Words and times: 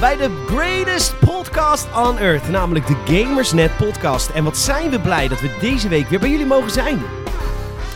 Bij 0.00 0.16
de 0.16 0.44
greatest 0.46 1.18
podcast 1.18 1.96
on 1.96 2.18
earth, 2.18 2.48
namelijk 2.48 2.86
de 2.86 3.02
Gamersnet 3.04 3.76
podcast. 3.76 4.30
En 4.30 4.44
wat 4.44 4.56
zijn 4.56 4.90
we 4.90 5.00
blij 5.00 5.28
dat 5.28 5.40
we 5.40 5.56
deze 5.60 5.88
week 5.88 6.08
weer 6.08 6.18
bij 6.18 6.30
jullie 6.30 6.46
mogen 6.46 6.70
zijn. 6.70 7.02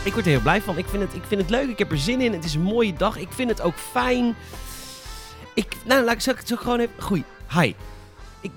Ik 0.03 0.13
word 0.13 0.25
er 0.25 0.31
heel 0.31 0.41
blij 0.41 0.61
van. 0.61 0.77
Ik 0.77 0.85
vind 0.85 1.03
het, 1.03 1.13
ik 1.13 1.23
vind 1.27 1.41
het 1.41 1.49
leuk, 1.49 1.69
ik 1.69 1.77
heb 1.77 1.91
er 1.91 1.97
zin 1.97 2.21
in. 2.21 2.33
Het 2.33 2.43
is 2.43 2.53
een 2.53 2.61
mooie 2.61 2.93
dag. 2.93 3.17
Ik 3.17 3.31
vind 3.31 3.49
het 3.49 3.61
ook 3.61 3.75
fijn. 3.75 4.35
Ik, 5.53 5.75
nou, 5.85 6.03
laat 6.03 6.13
ik, 6.13 6.25
ik 6.25 6.37
het 6.37 6.47
zo 6.47 6.55
gewoon 6.55 6.79
even... 6.79 6.93
Goeie, 6.99 7.23
hi. 7.49 7.73
Ik, 8.41 8.51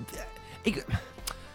ik, 0.63 0.85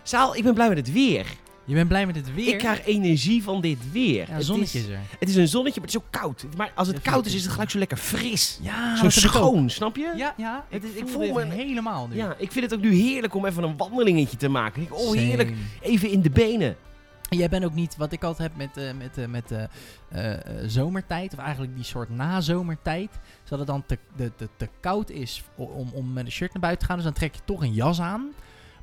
Saal, 0.03 0.35
ik 0.35 0.43
ben 0.43 0.53
blij 0.53 0.67
met 0.67 0.77
het 0.77 0.91
weer. 0.91 1.25
Je 1.71 1.77
bent 1.77 1.87
blij 1.89 2.05
met 2.05 2.15
het 2.15 2.33
weer? 2.33 2.47
Ik 2.53 2.57
krijg 2.57 2.85
energie 2.85 3.43
van 3.43 3.61
dit 3.61 3.91
weer. 3.91 4.27
Ja, 4.29 4.33
Het 4.35 4.45
zonnetje 4.45 4.79
is- 4.79 4.85
is 4.85 4.91
er. 4.91 4.99
Het 5.19 5.29
is 5.29 5.35
een 5.35 5.47
zonnetje, 5.47 5.79
maar 5.81 5.89
het 5.89 5.97
is 5.97 6.03
ook 6.05 6.11
koud. 6.21 6.45
Maar 6.57 6.71
als 6.75 6.87
het 6.87 7.01
koud 7.01 7.25
is, 7.25 7.33
is 7.33 7.41
het 7.43 7.51
gelijk 7.51 7.69
zo 7.69 7.77
lekker 7.77 7.97
fris. 7.97 8.59
Ja, 8.61 8.95
zo 8.95 9.09
schoon, 9.09 9.69
snap 9.69 9.95
je? 9.95 10.13
Ja, 10.15 10.33
ja. 10.37 10.65
Het 10.69 10.83
Ik, 10.83 10.89
is- 10.93 11.01
ik 11.01 11.07
voel, 11.07 11.33
me- 11.33 11.45
helemaal 11.45 12.07
nu. 12.07 12.15
Ja, 12.15 12.35
ik 12.37 12.51
vind 12.51 12.65
het 12.65 12.73
ook 12.73 12.81
nu 12.81 12.93
heerlijk 12.93 13.35
om 13.35 13.45
even 13.45 13.63
een 13.63 13.77
wandelingetje 13.77 14.37
te 14.37 14.47
maken. 14.47 14.81
Ik 14.81 14.93
oh, 14.93 14.99
Same. 15.07 15.17
heerlijk. 15.19 15.53
Even 15.81 16.09
in 16.09 16.21
de 16.21 16.29
benen. 16.29 16.75
Jij 17.29 17.49
bent 17.49 17.63
ook 17.65 17.73
niet, 17.73 17.97
wat 17.97 18.11
ik 18.11 18.23
altijd 18.23 18.49
heb 18.49 18.57
met, 18.57 18.77
eh, 18.85 18.93
met, 18.97 19.17
eh, 19.17 19.25
met 19.27 19.51
eh, 20.09 20.33
zomertijd, 20.67 21.33
of 21.33 21.39
eigenlijk 21.39 21.75
die 21.75 21.83
soort 21.83 22.09
nazomertijd, 22.09 23.09
zodat 23.43 23.59
het 23.59 23.67
dan 23.67 23.83
te, 23.85 23.97
de, 24.15 24.31
te, 24.35 24.49
te 24.57 24.67
koud 24.79 25.09
is 25.09 25.43
om, 25.55 25.89
om 25.93 26.13
met 26.13 26.25
een 26.25 26.31
shirt 26.31 26.53
naar 26.53 26.61
buiten 26.61 26.81
te 26.81 26.85
gaan. 26.85 26.95
Dus 26.95 27.05
dan 27.05 27.15
trek 27.15 27.35
je 27.35 27.41
toch 27.45 27.61
een 27.61 27.73
jas 27.73 28.01
aan. 28.01 28.29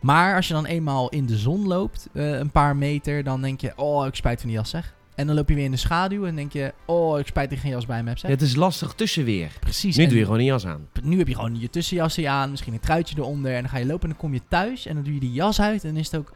Maar 0.00 0.36
als 0.36 0.48
je 0.48 0.54
dan 0.54 0.66
eenmaal 0.66 1.08
in 1.08 1.26
de 1.26 1.36
zon 1.36 1.66
loopt, 1.66 2.08
eh, 2.12 2.38
een 2.38 2.50
paar 2.50 2.76
meter, 2.76 3.24
dan 3.24 3.42
denk 3.42 3.60
je, 3.60 3.72
oh, 3.76 4.06
ik 4.06 4.14
spijt 4.14 4.40
van 4.40 4.48
die 4.48 4.58
jas 4.58 4.70
zeg. 4.70 4.96
En 5.14 5.26
dan 5.26 5.36
loop 5.36 5.48
je 5.48 5.54
weer 5.54 5.64
in 5.64 5.70
de 5.70 5.76
schaduw 5.76 6.26
en 6.26 6.36
denk 6.36 6.52
je, 6.52 6.72
oh, 6.86 7.18
ik 7.18 7.26
spijt 7.26 7.48
dat 7.48 7.58
ik 7.58 7.64
geen 7.64 7.72
jas 7.72 7.86
bij 7.86 8.02
me 8.02 8.08
heb 8.08 8.18
zeg. 8.18 8.30
Het 8.30 8.42
is 8.42 8.54
lastig 8.54 8.92
tussenweer. 8.94 9.50
Precies. 9.60 9.96
Nu 9.96 10.02
en- 10.02 10.08
doe 10.08 10.18
je 10.18 10.24
gewoon 10.24 10.38
een 10.38 10.44
jas 10.44 10.66
aan. 10.66 10.88
nu 11.02 11.18
heb 11.18 11.28
je 11.28 11.34
gewoon 11.34 11.60
je 11.60 11.70
tussenjasje 11.70 12.28
aan, 12.28 12.50
misschien 12.50 12.72
een 12.72 12.80
truitje 12.80 13.16
eronder. 13.18 13.54
En 13.54 13.60
dan 13.60 13.70
ga 13.70 13.78
je 13.78 13.86
lopen 13.86 14.02
en 14.02 14.08
dan 14.08 14.18
kom 14.18 14.32
je 14.32 14.40
thuis 14.48 14.86
en 14.86 14.94
dan 14.94 15.04
doe 15.04 15.14
je 15.14 15.20
die 15.20 15.32
jas 15.32 15.60
uit. 15.60 15.84
En 15.84 15.88
dan 15.90 15.98
is 15.98 16.10
het 16.10 16.20
ook... 16.20 16.32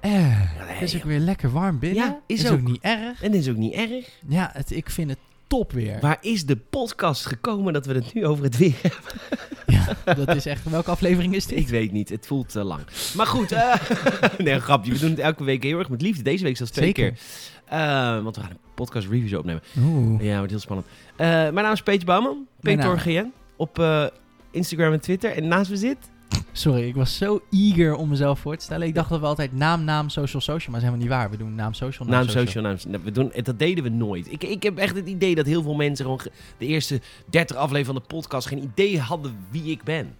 Eh, 0.00 0.10
het 0.56 0.82
is 0.82 0.96
ook 0.96 1.04
weer 1.04 1.18
lekker 1.18 1.50
warm 1.50 1.78
binnen. 1.78 2.04
Ja, 2.04 2.20
is 2.26 2.42
is 2.42 2.50
ook. 2.50 2.52
ook 2.52 2.62
niet 2.62 2.82
erg. 2.82 3.22
En 3.22 3.34
is 3.34 3.48
ook 3.48 3.56
niet 3.56 3.72
erg. 3.74 4.20
Ja, 4.28 4.50
het, 4.52 4.70
ik 4.70 4.90
vind 4.90 5.10
het 5.10 5.18
top 5.58 5.72
weer. 5.72 6.00
Waar 6.00 6.18
is 6.20 6.46
de 6.46 6.56
podcast 6.56 7.26
gekomen 7.26 7.72
dat 7.72 7.86
we 7.86 7.94
het 7.94 8.14
nu 8.14 8.26
over 8.26 8.44
het 8.44 8.56
weer 8.56 8.74
hebben? 8.82 9.20
Ja, 9.66 10.14
dat 10.14 10.36
is 10.36 10.46
echt... 10.46 10.70
Welke 10.70 10.90
aflevering 10.90 11.34
is 11.34 11.46
dit? 11.46 11.58
Ik 11.58 11.68
weet 11.68 11.92
niet, 11.92 12.08
het 12.08 12.26
voelt 12.26 12.48
te 12.48 12.64
lang. 12.64 12.82
Maar 13.16 13.26
goed, 13.26 13.52
eh, 13.52 13.74
nee, 14.38 14.54
een 14.54 14.60
grapje. 14.60 14.92
We 14.92 14.98
doen 14.98 15.10
het 15.10 15.18
elke 15.18 15.44
week 15.44 15.62
heel 15.62 15.78
erg 15.78 15.88
met 15.88 16.02
liefde. 16.02 16.22
Deze 16.22 16.44
week 16.44 16.56
zelfs 16.56 16.72
twee 16.72 16.86
Zeker. 16.86 17.10
keer. 17.10 17.20
Eh, 17.64 18.22
want 18.22 18.36
we 18.36 18.42
gaan 18.42 18.50
een 18.50 18.58
podcast 18.74 19.08
reviews 19.08 19.34
opnemen. 19.34 19.62
Oeh. 19.78 20.22
Ja, 20.22 20.36
wordt 20.36 20.50
heel 20.50 20.60
spannend. 20.60 20.88
Eh, 21.16 21.26
mijn 21.26 21.54
naam 21.54 21.72
is 21.72 21.82
Peter 21.82 22.06
Bouwman, 22.06 22.46
Peter 22.60 23.26
op 23.56 23.78
eh, 23.78 24.06
Instagram 24.50 24.92
en 24.92 25.00
Twitter. 25.00 25.36
En 25.36 25.48
naast 25.48 25.70
me 25.70 25.76
zit... 25.76 26.10
Sorry, 26.52 26.88
ik 26.88 26.94
was 26.94 27.16
zo 27.16 27.40
eager 27.50 27.94
om 27.94 28.08
mezelf 28.08 28.38
voor 28.40 28.56
te 28.56 28.64
stellen. 28.64 28.86
Ik 28.86 28.94
dacht 28.94 29.08
dat 29.08 29.20
we 29.20 29.26
altijd 29.26 29.52
naam, 29.52 29.84
naam, 29.84 30.08
social, 30.08 30.42
social. 30.42 30.72
Maar 30.72 30.80
dat 30.80 30.90
is 30.90 30.96
helemaal 30.96 31.00
niet 31.00 31.08
waar. 31.08 31.30
We 31.30 31.36
doen 31.36 31.54
naam, 31.54 31.74
social, 31.74 32.08
naam, 32.08 32.18
Naam 32.20 32.28
social, 32.28 32.62
naam 32.64 32.76
nou, 32.88 33.02
we 33.04 33.10
doen, 33.10 33.32
Dat 33.42 33.58
deden 33.58 33.84
we 33.84 33.90
nooit. 33.90 34.32
Ik, 34.32 34.44
ik 34.44 34.62
heb 34.62 34.78
echt 34.78 34.96
het 34.96 35.06
idee 35.06 35.34
dat 35.34 35.46
heel 35.46 35.62
veel 35.62 35.74
mensen 35.74 36.04
gewoon 36.04 36.20
ge- 36.20 36.30
de 36.58 36.66
eerste 36.66 37.00
30 37.30 37.56
afleveringen 37.56 37.92
van 38.00 38.02
de 38.08 38.14
podcast 38.14 38.46
geen 38.46 38.62
idee 38.62 39.00
hadden 39.00 39.36
wie 39.50 39.64
ik 39.70 39.82
ben. 39.82 40.14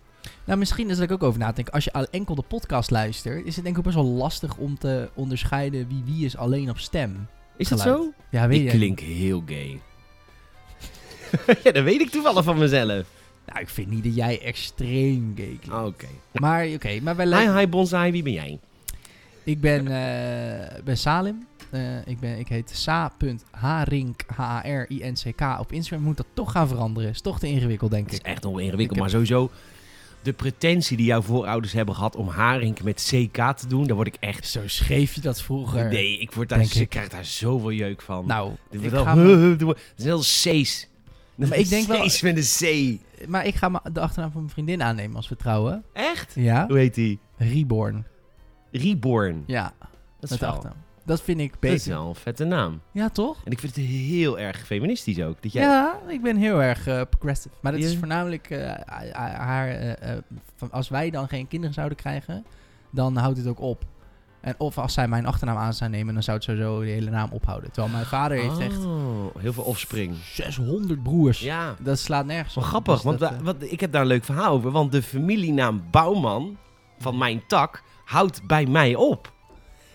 Nou, 0.45 0.59
misschien 0.59 0.91
is 0.91 0.95
dat 0.97 1.05
ik 1.05 1.13
ook 1.13 1.23
over 1.23 1.39
nadenk. 1.41 1.69
Als 1.69 1.85
je 1.85 1.91
enkel 2.11 2.35
de 2.35 2.43
podcast 2.49 2.91
luistert, 2.91 3.47
is 3.47 3.55
het 3.55 3.65
denk 3.65 3.77
ik 3.77 3.87
ook 3.87 3.93
best 3.95 4.05
wel 4.07 4.15
lastig 4.15 4.57
om 4.57 4.79
te 4.79 5.11
onderscheiden 5.15 5.89
wie 5.89 6.03
wie 6.05 6.25
is 6.25 6.37
alleen 6.37 6.71
op 6.71 6.79
stem. 6.79 7.27
Is 7.57 7.69
dat 7.69 7.81
Geluid. 7.81 8.03
zo? 8.03 8.13
Ja, 8.31 8.49
weet 8.49 8.59
Ik 8.61 8.65
je. 8.71 8.77
klink 8.77 9.01
heel 9.01 9.43
gay. 9.47 9.81
ja, 11.65 11.71
dat 11.73 11.85
weet 11.85 12.01
ik 12.01 12.11
toevallig 12.11 12.45
van 12.45 12.59
mezelf. 12.59 13.07
Nou, 13.47 13.61
ik 13.61 13.69
vind 13.69 13.91
niet 13.91 14.05
dat 14.05 14.15
jij 14.15 14.41
extreem 14.43 15.33
gay 15.37 15.59
klinkt. 15.61 15.87
Oké. 15.87 16.07
Maar 16.33 16.67
oké, 16.67 17.01
maar 17.03 17.17
wij 17.17 17.25
Hi, 17.25 17.31
lijken... 17.31 17.59
hi, 17.59 17.67
bonsai, 17.69 18.13
wie 18.13 18.23
ben 18.23 18.33
jij? 18.33 18.59
Ik 19.45 19.61
ben, 19.61 19.87
eh, 19.87 20.83
ben 20.85 20.97
Salim. 20.99 21.47
Eh, 21.71 22.07
ik, 22.07 22.21
ben, 22.21 22.39
ik 22.39 22.49
heet 22.49 22.71
sa.harink, 22.75 24.23
H-A-R-I-N-C-K 24.35 25.57
op 25.61 25.73
Instagram. 25.73 26.07
Moet 26.07 26.17
dat 26.17 26.27
toch 26.35 26.53
gaan 26.53 26.69
veranderen? 26.69 27.11
Is 27.11 27.21
toch 27.21 27.39
te 27.39 27.47
ingewikkeld, 27.49 27.91
denk 27.91 28.05
Het 28.05 28.13
is 28.13 28.19
ik. 28.19 28.27
echt 28.27 28.43
nog 28.43 28.61
ingewikkeld, 28.61 28.91
Ik 28.97 28.99
maar 29.01 29.11
sowieso... 29.11 29.51
De 30.23 30.33
pretentie 30.33 30.97
die 30.97 31.07
jouw 31.07 31.23
voorouders 31.23 31.73
hebben 31.73 31.95
gehad 31.95 32.17
om 32.17 32.29
Haring 32.29 32.83
met 32.83 33.03
CK 33.11 33.57
te 33.57 33.67
doen, 33.67 33.87
daar 33.87 33.95
word 33.97 34.07
ik 34.09 34.17
echt... 34.21 34.47
Zo 34.49 34.61
schreef 34.67 35.15
je 35.15 35.21
dat 35.21 35.43
vroeger. 35.43 35.89
Nee, 35.89 36.19
ik, 36.19 36.33
word 36.33 36.49
daar, 36.49 36.61
ik 36.61 36.75
ik. 36.75 36.89
krijg 36.89 37.09
daar 37.09 37.25
zoveel 37.25 37.73
jeuk 37.73 38.03
van. 38.03 38.27
Nou, 38.27 38.53
ik 38.71 38.91
ga 38.91 39.17
wel- 39.17 39.69
Het 39.69 39.79
is 39.97 40.05
heel 40.05 40.19
C's. 40.21 40.89
Maar 41.35 41.59
ik 41.59 41.69
denk 41.69 41.87
wel- 41.87 42.07
C's 42.07 42.21
met 42.21 42.37
een 42.37 42.43
C. 42.43 42.99
maar 43.29 43.47
ik 43.47 43.55
ga 43.55 43.69
maar 43.69 43.93
de 43.93 44.01
achternaam 44.01 44.31
van 44.31 44.41
mijn 44.41 44.53
vriendin 44.53 44.83
aannemen 44.83 45.17
als 45.17 45.29
we 45.29 45.37
trouwen. 45.37 45.85
Echt? 45.93 46.35
Ja? 46.35 46.67
Hoe 46.67 46.79
heet 46.79 46.95
die? 46.95 47.21
Reborn. 47.37 48.07
Reborn. 48.71 49.43
Ja, 49.47 49.73
Dat 50.21 50.31
is, 50.31 50.39
wel, 50.39 50.51
achternaam. 50.51 50.79
Dat 51.05 51.23
vind 51.23 51.41
ik 51.41 51.53
dat 51.61 51.63
is 51.71 51.71
beter. 51.85 51.99
wel 52.01 52.09
een 52.09 52.15
vette 52.15 52.45
naam. 52.45 52.81
Ja, 52.93 53.09
toch? 53.09 53.37
En 53.45 53.53
ik 53.53 53.59
vind 53.59 53.77
het 53.77 53.85
heel 53.85 54.39
erg 54.39 54.67
feministisch 54.67 55.21
ook. 55.23 55.43
Dat 55.43 55.53
jij... 55.53 55.63
Ja, 55.63 55.99
ik 56.09 56.23
ben 56.23 56.37
heel 56.37 56.63
erg 56.63 56.87
eh, 56.87 57.01
progressive. 57.11 57.55
Maar 57.61 57.73
dat 57.73 57.81
Ja. 57.81 57.87
is 57.89 57.97
voornamelijk 57.97 58.51
eh, 58.51 58.73
haar... 59.15 59.69
eh, 59.71 60.17
van 60.57 60.71
als 60.71 60.89
wij 60.89 61.11
dan 61.11 61.29
geen 61.29 61.49
kinderen 61.49 61.75
zouden 61.75 61.97
krijgen, 61.99 62.45
dan 62.91 63.17
houdt 63.17 63.39
het 63.39 63.47
ook 63.47 63.61
op. 63.61 63.85
En 64.43 64.55
of 64.59 64.79
als 64.79 64.93
zij 64.93 65.09
mijn 65.09 65.27
achternaam 65.27 65.57
aan 65.57 65.75
zou 65.75 65.91
nemen, 65.91 66.15
dan 66.15 66.23
zou 66.23 66.37
het 66.37 66.47
sowieso 66.47 66.81
de 66.81 66.87
hele 66.91 67.11
naam 67.11 67.29
ophouden. 67.33 67.71
Terwijl 67.73 67.93
mijn 67.95 68.07
vader 68.07 68.39
heeft 68.39 68.59
echt 68.59 68.85
Oh, 68.85 69.27
heel 69.39 69.53
veel 69.53 69.63
offspring. 69.63 70.15
600 70.33 71.03
broers. 71.03 71.41
Ja. 71.41 71.75
Dat 71.79 71.99
slaat 71.99 72.27
nergens 72.27 72.55
Wel 72.55 72.65
op. 72.65 72.71
grappig, 72.71 72.95
Dus 72.95 73.03
want 73.03 73.19
dat, 73.19 73.31
wa- 73.31 73.37
eh, 73.37 73.43
wat, 73.45 73.57
ik 73.59 73.81
heb 73.81 73.93
daar 73.93 74.01
een 74.01 74.07
leuk 74.07 74.25
verhaal 74.25 74.53
over. 74.53 74.71
Want 74.71 74.93
de 74.93 75.03
familienaam 75.03 75.83
Bouwman 75.91 76.57
van 76.99 77.19
mijn 77.19 77.43
tak 77.47 77.83
houdt 78.05 78.47
bij 78.47 78.67
mij 78.67 78.95
op. 78.95 79.33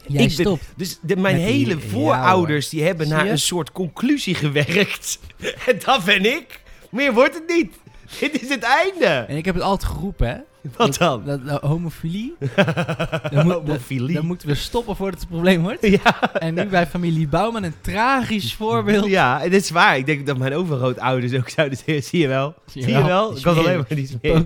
jij 0.08 0.22
ik 0.26 0.36
ben- 0.36 0.46
stopt. 0.46 0.64
Dus 0.76 1.00
de, 1.02 1.16
mijn 1.16 1.36
Met 1.36 1.46
die- 1.46 1.54
hele 1.54 1.76
ja, 1.82 1.88
voorouders 1.88 2.70
die 2.70 2.84
hebben 2.84 3.06
Zie 3.08 3.16
naar 3.16 3.26
je? 3.26 3.32
een 3.32 3.40
soort 3.40 3.72
conclusie 3.72 4.36
gewerkt. 4.36 5.20
en 5.68 5.80
dat 5.86 6.04
ben 6.04 6.26
ik. 6.26 6.62
Meer 6.92 7.14
wordt 7.14 7.34
het 7.34 7.48
niet. 7.48 7.74
Dit 8.20 8.42
is 8.42 8.50
het 8.50 8.64
einde. 8.64 9.06
En 9.06 9.38
ik 9.38 9.46
heb 9.46 9.56
het 9.56 9.64
altijd 9.64 9.92
geroepen, 9.92 10.28
hè. 10.28 10.38
Wat 10.76 10.98
dan? 10.98 11.24
Dat, 11.26 11.46
dat 11.48 11.62
homofilie, 11.62 12.36
dan, 13.32 13.46
moet, 13.46 13.54
Homofilie. 13.54 14.16
dan 14.16 14.26
moeten 14.26 14.48
we 14.48 14.56
stoppen 14.56 14.96
voordat 14.96 15.20
het 15.20 15.30
een 15.30 15.36
probleem 15.36 15.62
wordt. 15.62 15.88
Ja. 15.88 16.34
En 16.34 16.54
nu 16.54 16.66
bij 16.66 16.88
familie 16.88 17.28
Bouwman 17.28 17.64
een 17.64 17.74
tragisch 17.82 18.54
voorbeeld. 18.54 19.06
Ja, 19.06 19.44
en 19.44 19.50
dit 19.50 19.62
is 19.64 19.70
waar. 19.70 19.98
Ik 19.98 20.06
denk 20.06 20.28
dat 20.28 20.38
mijn 20.38 20.54
overgrootouders 20.54 21.34
ook 21.34 21.50
zouden 21.50 21.78
zeggen, 21.78 22.04
zie 22.04 22.20
je 22.20 22.28
wel. 22.28 22.56
Zie 22.66 22.88
je 22.88 23.04
wel? 23.04 23.28
Die 23.30 23.38
Ik 23.38 23.44
kan 23.44 23.58
alleen 23.58 23.78
maar 23.78 23.98
niet 23.98 24.18
meer. 24.22 24.44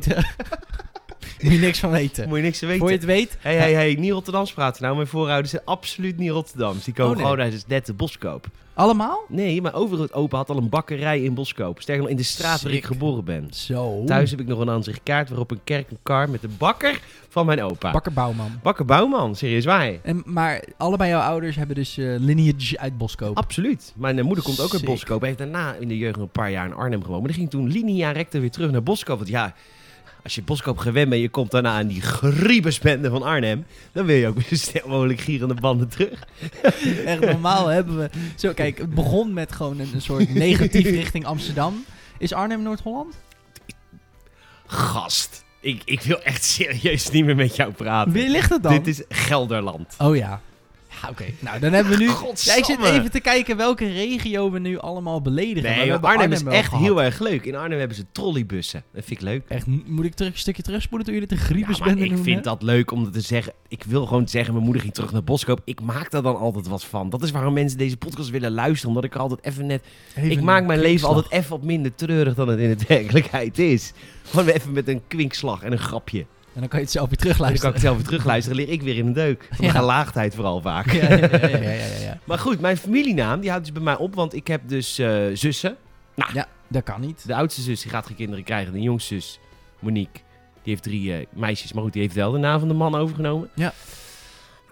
Moet 1.43 1.53
je 1.53 1.59
niks 1.59 1.79
van 1.79 1.89
weten. 1.91 2.27
Moet 2.27 2.37
je 2.37 2.43
niks 2.43 2.59
te 2.59 2.65
weten. 2.65 2.79
Voor 2.81 2.89
je 2.91 2.95
het 2.95 3.05
weet, 3.05 3.37
Hé, 3.39 3.51
hé, 3.51 3.73
hé, 3.73 3.99
niet 3.99 4.11
Rotterdams 4.11 4.53
praten 4.53 4.83
nou. 4.83 4.95
Mijn 4.95 5.07
voorouders 5.07 5.49
zijn 5.49 5.61
absoluut 5.65 6.17
niet 6.17 6.29
Rotterdams. 6.29 6.83
Die 6.83 6.93
komen 6.93 7.11
Oh, 7.11 7.17
nee. 7.17 7.25
gewoon 7.25 7.41
uit 7.43 7.63
net 7.67 7.85
de 7.85 7.93
Boskoop. 7.93 8.47
allemaal? 8.73 9.19
Nee, 9.27 9.61
mijn 9.61 9.73
overgrootopa 9.73 10.37
had 10.37 10.49
al 10.49 10.57
een 10.57 10.69
bakkerij 10.69 11.21
in 11.21 11.33
Boskoop. 11.33 11.81
Sterker 11.81 12.01
nog, 12.03 12.11
in 12.11 12.17
de 12.17 12.23
straat 12.23 12.61
waar 12.61 12.71
ik 12.71 12.85
geboren 12.85 13.23
ben. 13.23 13.47
Zo. 13.51 14.03
Thuis 14.05 14.31
heb 14.31 14.39
ik 14.39 14.47
nog 14.47 14.59
een 14.59 14.69
ansichtkaart 14.69 15.29
waarop 15.29 15.51
een 15.51 15.59
kerk, 15.63 15.89
een 15.91 15.97
kar 16.03 16.29
met 16.29 16.41
de 16.41 16.47
bakker 16.47 16.99
van 17.29 17.45
mijn 17.45 17.63
opa. 17.63 17.91
Bakker 17.91 18.13
Bouwman. 18.13 18.51
Bakker 18.61 18.85
Bouwman, 18.85 19.35
serieus 19.35 19.65
waar. 19.65 19.93
En, 20.03 20.21
maar 20.25 20.63
allebei 20.77 21.09
jouw 21.09 21.21
ouders 21.21 21.55
hebben 21.55 21.75
dus 21.75 21.97
eh, 21.97 22.05
lineage 22.17 22.79
uit 22.79 22.97
Boskoop. 22.97 23.37
Absoluut. 23.37 23.93
Mijn 23.95 24.17
eh, 24.19 24.23
moeder 24.25 24.43
komt 24.43 24.59
ook 24.59 24.73
uit. 24.73 24.85
Boskoop. 24.85 25.19
Hij 25.19 25.27
heeft 25.27 25.41
daarna 25.41 25.73
in 25.73 25.87
de 25.87 25.97
jeugd 25.97 26.17
een 26.17 26.29
paar 26.29 26.51
jaar 26.51 26.65
in 26.65 26.73
Arnhem 26.73 27.03
gewoond. 27.03 27.19
Maar 27.19 27.29
die 27.31 27.37
ging 27.39 27.49
toen 27.49 27.67
linea 27.71 28.11
recta 28.11 28.39
weer 28.39 28.51
terug 28.51 28.71
naar 28.71 28.83
Boskoop. 28.83 29.17
Want 29.17 29.29
ja, 29.29 29.53
als 30.23 30.35
je 30.35 30.41
Boskoop 30.41 30.77
gewend 30.77 31.09
bent, 31.09 31.21
je 31.21 31.29
komt 31.29 31.51
daarna 31.51 31.77
aan 31.77 31.87
die 31.87 32.01
griebesbende 32.01 33.09
van 33.09 33.23
Arnhem. 33.23 33.65
Dan 33.91 34.05
wil 34.05 34.15
je 34.15 34.27
ook 34.27 34.35
weer 34.39 34.47
zo 34.47 34.55
snel 34.55 34.87
mogelijk 34.87 35.19
gierende 35.19 35.53
banden 35.53 35.89
terug. 35.89 36.27
Echt 37.05 37.19
normaal 37.19 37.67
hebben 37.67 37.97
we... 37.97 38.09
Zo, 38.35 38.53
kijk, 38.53 38.77
het 38.77 38.93
begon 38.93 39.33
met 39.33 39.51
gewoon 39.51 39.79
een, 39.79 39.89
een 39.93 40.01
soort 40.01 40.33
negatief 40.33 40.85
richting 41.01 41.25
Amsterdam. 41.25 41.85
Is 42.17 42.33
Arnhem 42.33 42.61
Noord-Holland? 42.61 43.15
Gast, 44.65 45.43
ik, 45.59 45.81
ik 45.85 46.01
wil 46.01 46.21
echt 46.21 46.43
serieus 46.43 47.09
niet 47.09 47.25
meer 47.25 47.35
met 47.35 47.55
jou 47.55 47.71
praten. 47.71 48.11
Wie 48.13 48.29
ligt 48.29 48.49
het 48.49 48.63
dan? 48.63 48.73
Dit 48.73 48.87
is 48.87 49.03
Gelderland. 49.09 49.95
Oh 49.97 50.15
ja. 50.15 50.41
Ja, 51.01 51.09
oké. 51.09 51.25
Nou, 51.39 51.59
dan 51.59 51.73
hebben 51.73 51.97
we 51.97 52.03
nu... 52.03 52.09
Ja, 52.35 52.55
ik 52.55 52.65
zit 52.65 52.83
even 52.83 53.11
te 53.11 53.19
kijken 53.19 53.57
welke 53.57 53.85
regio 53.91 54.51
we 54.51 54.59
nu 54.59 54.79
allemaal 54.79 55.21
beledigen. 55.21 55.69
Maar 55.69 55.77
Nee, 55.77 55.87
maar 55.87 55.99
Arnhem, 55.99 56.31
is 56.31 56.43
echt 56.43 56.67
gehad. 56.69 56.83
heel 56.83 57.03
erg 57.03 57.19
leuk. 57.19 57.45
In 57.45 57.55
Arnhem 57.55 57.79
hebben 57.79 57.97
ze 57.97 58.05
trolleybussen. 58.11 58.83
Dat 58.93 59.05
vind 59.05 59.19
ik 59.19 59.25
leuk. 59.25 59.43
Echt, 59.47 59.65
moet 59.85 60.05
ik 60.05 60.13
terug, 60.13 60.31
een 60.31 60.39
stukje 60.39 60.61
terugspoelen 60.61 61.05
toen 61.07 61.15
jullie 61.15 61.29
de 61.29 61.35
Ja, 61.35 61.41
griepers 61.41 61.79
maar 61.79 61.87
benden 61.87 62.17
ik 62.17 62.23
vind 62.23 62.43
dat 62.43 62.61
leuk 62.61 62.91
om 62.91 63.11
te 63.11 63.21
zeggen. 63.21 63.53
Ik 63.67 63.83
wil 63.83 64.05
gewoon 64.05 64.27
zeggen, 64.27 64.53
mijn 64.53 64.65
moeder 64.65 64.81
ging 64.81 64.93
terug 64.93 65.11
naar 65.11 65.23
Boskoop. 65.23 65.61
Ik 65.63 65.81
maak 65.81 66.11
daar 66.11 66.21
dan 66.21 66.37
altijd 66.37 66.67
wat 66.67 66.85
van. 66.85 67.09
Dat 67.09 67.23
is 67.23 67.31
waarom 67.31 67.53
mensen 67.53 67.77
deze 67.77 67.97
podcast 67.97 68.29
willen 68.29 68.51
luisteren. 68.51 68.87
Omdat 68.87 69.03
ik 69.03 69.15
altijd 69.15 69.45
even 69.45 69.65
net... 69.65 69.83
Even 70.15 70.31
ik 70.31 70.41
maak 70.41 70.65
mijn 70.65 70.79
leven 70.79 71.07
altijd 71.07 71.31
even 71.31 71.49
wat 71.49 71.63
minder 71.63 71.95
treurig 71.95 72.35
dan 72.35 72.47
het 72.47 72.59
in 72.59 72.77
de 72.77 72.85
werkelijkheid 72.95 73.59
is. 73.59 73.91
Gewoon 74.23 74.47
even 74.47 74.71
met 74.71 74.87
een 74.87 75.01
kwinkslag 75.07 75.61
en 75.61 75.71
een 75.71 75.79
grapje. 75.79 76.25
En 76.53 76.59
dan 76.59 76.69
kan 76.69 76.79
je 76.79 76.85
het 76.85 76.93
zelf 76.93 77.09
weer 77.09 77.17
En 77.19 77.27
dan 77.27 77.35
kan 77.37 77.45
ik 77.47 77.55
terugluisteren. 77.55 77.71
het 77.73 77.81
zelf 77.81 77.95
weer 77.95 78.05
terugluisteren. 78.05 78.57
lig 78.57 78.67
ik 78.67 78.81
weer 78.81 78.97
in 78.97 79.05
een 79.07 79.13
deuk. 79.13 79.47
Van 79.49 79.57
de 79.57 79.63
Ja. 79.63 79.71
gelaagdheid 79.79 80.35
vooral 80.35 80.61
vaak. 80.61 80.91
Ja, 80.91 81.09
ja, 81.09 81.17
ja, 81.17 81.47
ja, 81.47 81.57
ja, 81.57 81.71
ja, 81.71 81.97
ja. 82.01 82.17
Maar 82.27 82.39
goed, 82.39 82.59
mijn 82.59 82.77
familienaam 82.77 83.39
die 83.39 83.49
houdt 83.49 83.65
dus 83.65 83.73
bij 83.73 83.83
mij 83.83 83.97
op. 83.97 84.15
Want 84.15 84.33
ik 84.33 84.47
heb 84.47 84.61
dus 84.65 84.97
eh, 84.99 85.21
zussen. 85.33 85.75
Dat 86.67 86.83
kan 86.83 87.01
niet. 87.01 87.27
De 87.27 87.35
oudste 87.35 87.61
zus 87.61 87.81
die 87.81 87.91
gaat 87.91 88.05
geen 88.05 88.15
kinderen 88.15 88.43
krijgen. 88.43 88.73
De 88.73 88.81
jongste 88.81 89.13
zus, 89.15 89.39
Monique, 89.79 90.19
Die 90.63 90.71
heeft 90.73 90.83
drie 90.83 91.13
eh, 91.13 91.25
meisjes, 91.29 91.73
maar 91.73 91.83
goed, 91.83 91.93
die 91.93 92.01
heeft 92.01 92.15
wel 92.15 92.31
de 92.31 92.37
naam 92.37 92.59
van 92.59 92.67
de 92.67 92.73
man 92.73 92.95
overgenomen. 92.95 93.49
Ja. 93.55 93.73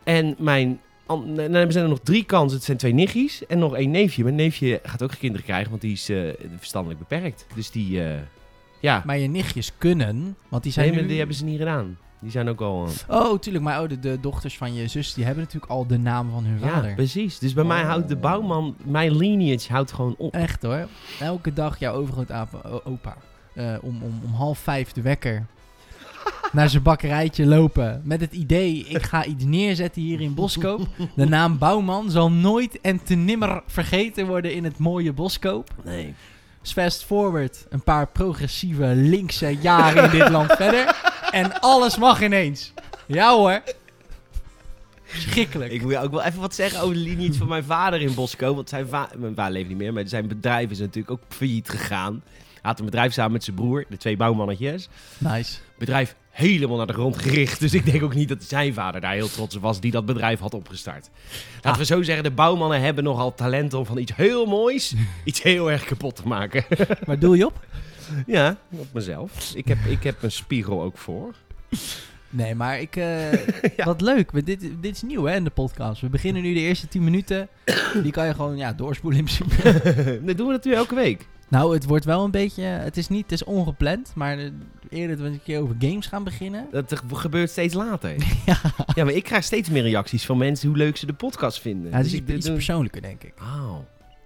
En 0.03 0.35
mijn... 0.37 0.79
an- 1.05 1.35
Dan 1.35 1.53
hebben 1.53 1.71
ze 1.71 1.79
er 1.79 1.87
nog 1.89 1.99
drie 2.03 2.23
kansen. 2.23 2.57
Het 2.57 2.65
zijn 2.65 2.77
twee 2.77 2.93
nichtjes 2.93 3.45
en 3.45 3.59
nog 3.59 3.75
één 3.75 3.91
neefje. 3.91 4.23
Mijn 4.23 4.35
neefje 4.35 4.79
gaat 4.83 5.03
ook 5.03 5.09
geen 5.11 5.19
kinderen 5.19 5.45
krijgen, 5.45 5.69
want 5.69 5.81
die 5.81 5.91
is 5.91 6.09
eh, 6.09 6.17
verstandelijk 6.57 6.99
beperkt. 6.99 7.45
Dus 7.55 7.71
die, 7.71 8.01
ja... 8.79 9.03
Maar 9.05 9.17
je 9.17 9.27
nichtjes 9.27 9.71
kunnen, 9.77 10.35
want 10.49 10.63
die 10.63 10.71
zijn 10.71 10.85
Nee, 10.85 10.93
maar 10.95 11.03
nu... 11.03 11.09
die 11.09 11.17
hebben 11.17 11.35
ze 11.35 11.43
niet 11.45 11.57
gedaan. 11.57 11.97
Die 12.21 12.31
zijn 12.31 12.49
ook 12.49 12.61
al... 12.61 12.87
eh, 13.07 13.15
Oh, 13.15 13.39
tuurlijk. 13.39 13.63
Maar 13.63 13.81
oh, 13.81 13.89
de, 13.89 13.99
de 13.99 14.17
dochters 14.21 14.57
van 14.57 14.73
je 14.73 14.87
zus, 14.87 15.13
die 15.13 15.25
hebben 15.25 15.43
natuurlijk 15.43 15.71
al 15.71 15.87
de 15.87 15.97
naam 15.97 16.31
van 16.31 16.43
hun 16.45 16.59
ja, 16.59 16.67
vader. 16.69 16.93
precies. 16.95 17.39
Dus 17.39 17.53
bij 17.53 17.63
mij 17.63 17.83
houdt 17.83 18.07
de 18.07 18.15
Oh. 18.15 18.21
bouwman... 18.21 18.75
Mijn 18.83 19.15
lineage 19.17 19.71
houdt 19.71 19.91
gewoon 19.91 20.15
op. 20.17 20.33
Echt 20.33 20.63
hoor. 20.63 20.87
Elke 21.19 21.53
dag 21.53 21.79
jouw 21.79 21.93
overgrootopa 21.93 23.17
eh 23.53 23.75
om, 23.81 24.01
om, 24.03 24.21
om 24.25 24.33
half 24.33 24.59
vijf 24.59 24.91
de 24.91 25.01
wekker 25.01 25.45
naar 26.51 26.69
zijn 26.69 26.83
bakkerijtje 26.83 27.45
lopen. 27.45 28.01
Met 28.03 28.21
het 28.21 28.33
idee, 28.33 28.77
ik 28.87 29.01
ga 29.03 29.25
iets 29.25 29.43
neerzetten 29.43 30.01
hier 30.01 30.21
in 30.21 30.33
Boskoop. 30.33 30.87
De 31.15 31.25
naam 31.25 31.57
Bouwman 31.57 32.11
zal 32.11 32.31
nooit 32.31 32.81
en 32.81 33.03
te 33.03 33.15
nimmer 33.15 33.63
vergeten 33.67 34.27
worden 34.27 34.53
in 34.53 34.63
het 34.63 34.77
mooie 34.77 35.13
Boskoop. 35.13 35.69
Nee. 35.83 36.13
Dus 36.61 36.71
fast 36.71 37.05
forward, 37.05 37.65
een 37.69 37.83
paar 37.83 38.07
progressieve 38.07 38.85
linkse 38.85 39.57
jaren 39.61 40.03
in 40.03 40.19
dit 40.19 40.29
land 40.37 40.51
verder. 40.51 40.95
En 41.31 41.59
alles 41.59 41.97
mag 41.97 42.21
ineens. 42.21 42.73
Ja 43.05 43.35
hoor. 43.35 43.61
Schrikkelijk. 45.13 45.71
Ik 45.71 45.81
wil 45.81 46.01
ook 46.01 46.11
wel 46.11 46.23
even 46.23 46.39
wat 46.39 46.55
zeggen 46.55 46.81
over 46.81 46.93
de 46.93 46.99
lineage 46.99 47.33
van 47.33 47.47
mijn 47.47 47.63
vader 47.63 48.01
in 48.01 48.13
Bosco. 48.13 48.55
Want 48.55 48.69
zijn 48.69 48.87
va 48.87 49.09
mijn 49.17 49.35
vader 49.35 49.53
leeft 49.53 49.67
niet 49.67 49.77
meer, 49.77 49.93
maar 49.93 50.07
zijn 50.07 50.27
bedrijf 50.27 50.69
is 50.69 50.79
natuurlijk 50.79 51.11
ook 51.11 51.21
failliet 51.29 51.69
gegaan. 51.69 52.23
Hij 52.27 52.59
had 52.61 52.79
een 52.79 52.85
bedrijf 52.85 53.13
samen 53.13 53.31
met 53.31 53.43
zijn 53.43 53.55
broer, 53.55 53.85
de 53.89 53.97
twee 53.97 54.17
bouwmannetjes. 54.17 54.89
Nice. 55.17 55.57
Bedrijf 55.77 56.15
helemaal 56.39 56.77
naar 56.77 56.87
de 56.87 56.93
grond 56.93 57.17
gericht. 57.21 57.59
Dus 57.59 57.73
ik 57.73 57.85
denk 57.85 58.03
ook 58.03 58.15
niet 58.15 58.29
dat 58.29 58.43
zijn 58.43 58.73
vader 58.73 59.01
daar 59.01 59.13
heel 59.13 59.29
trots 59.31 59.55
op 59.55 59.61
was 59.61 59.79
die 59.79 59.91
dat 59.91 60.05
bedrijf 60.05 60.39
had 60.39 60.53
opgestart. 60.53 61.09
Laten 61.55 61.71
Ah. 61.71 61.77
we 61.77 61.85
zo 61.85 62.01
zeggen, 62.01 62.23
de 62.23 62.31
bouwmannen 62.31 62.81
hebben 62.81 63.03
nogal 63.03 63.33
talent 63.33 63.73
om 63.73 63.85
van 63.85 63.97
iets 63.97 64.15
heel 64.15 64.45
moois 64.45 64.93
iets 65.23 65.41
heel 65.41 65.71
erg 65.71 65.83
kapot 65.85 66.15
te 66.15 66.27
maken. 66.27 66.63
Waar 67.05 67.19
doe 67.19 67.37
je 67.37 67.45
op? 67.45 67.65
ja, 68.27 68.57
op 68.69 68.87
mezelf. 68.91 69.51
Ik 69.55 69.67
heb, 69.67 69.77
ik 69.87 70.03
heb 70.03 70.23
een 70.23 70.31
spiegel 70.31 70.81
ook 70.81 70.97
voor. 70.97 71.33
Nee, 72.29 72.55
maar 72.55 72.79
ik... 72.81 72.95
eh, 72.95 73.27
Wat 73.85 74.01
leuk. 74.01 74.45
Dit, 74.45 74.59
dit 74.81 74.95
is 74.95 75.01
nieuw 75.01 75.23
hè, 75.23 75.35
in 75.35 75.43
de 75.43 75.49
podcast. 75.49 76.01
We 76.01 76.09
beginnen 76.09 76.41
nu 76.41 76.53
de 76.53 76.59
eerste 76.59 76.87
10 76.87 77.03
minuten. 77.03 77.47
Die 78.03 78.11
kan 78.11 78.25
je 78.27 78.33
gewoon 78.33 78.57
ja, 78.57 78.73
doorspoelen 78.73 79.19
in 79.19 79.25
principe. 79.25 80.19
Dat 80.25 80.37
doen 80.37 80.47
we 80.47 80.53
natuurlijk 80.53 80.83
elke 80.89 80.95
week. 80.95 81.27
Nou, 81.49 81.73
het 81.73 81.85
wordt 81.85 82.05
wel 82.05 82.23
een 82.23 82.31
beetje... 82.31 82.63
Het 82.63 82.97
is 82.97 83.07
niet... 83.07 83.21
Het 83.21 83.31
is 83.31 83.43
ongepland. 83.43 84.11
Maar 84.15 84.37
eerder 84.89 85.17
dat 85.17 85.25
we 85.27 85.31
een 85.33 85.43
keer 85.43 85.59
over 85.61 85.75
games 85.79 86.07
gaan 86.07 86.23
beginnen. 86.23 86.67
Dat 86.71 87.01
gebeurt 87.07 87.49
steeds 87.49 87.73
later. 87.73 88.09
ja, 88.45 88.57
Ja, 88.95 89.03
maar 89.03 89.13
ik 89.13 89.23
krijg 89.23 89.43
steeds 89.43 89.69
meer 89.69 89.83
reacties 89.83 90.25
van 90.25 90.37
mensen 90.37 90.67
hoe 90.67 90.77
leuk 90.77 90.97
ze 90.97 91.05
de 91.05 91.13
podcast 91.13 91.59
vinden. 91.59 91.91
ja, 91.91 91.97
het 91.97 92.05
is 92.05 92.11
Dus 92.11 92.19
iets, 92.19 92.29
ik 92.29 92.35
iets 92.35 92.45
doe- 92.45 92.55
persoonlijker, 92.55 93.01
denk 93.01 93.23
ik. 93.23 93.33
Oh, 93.41 93.75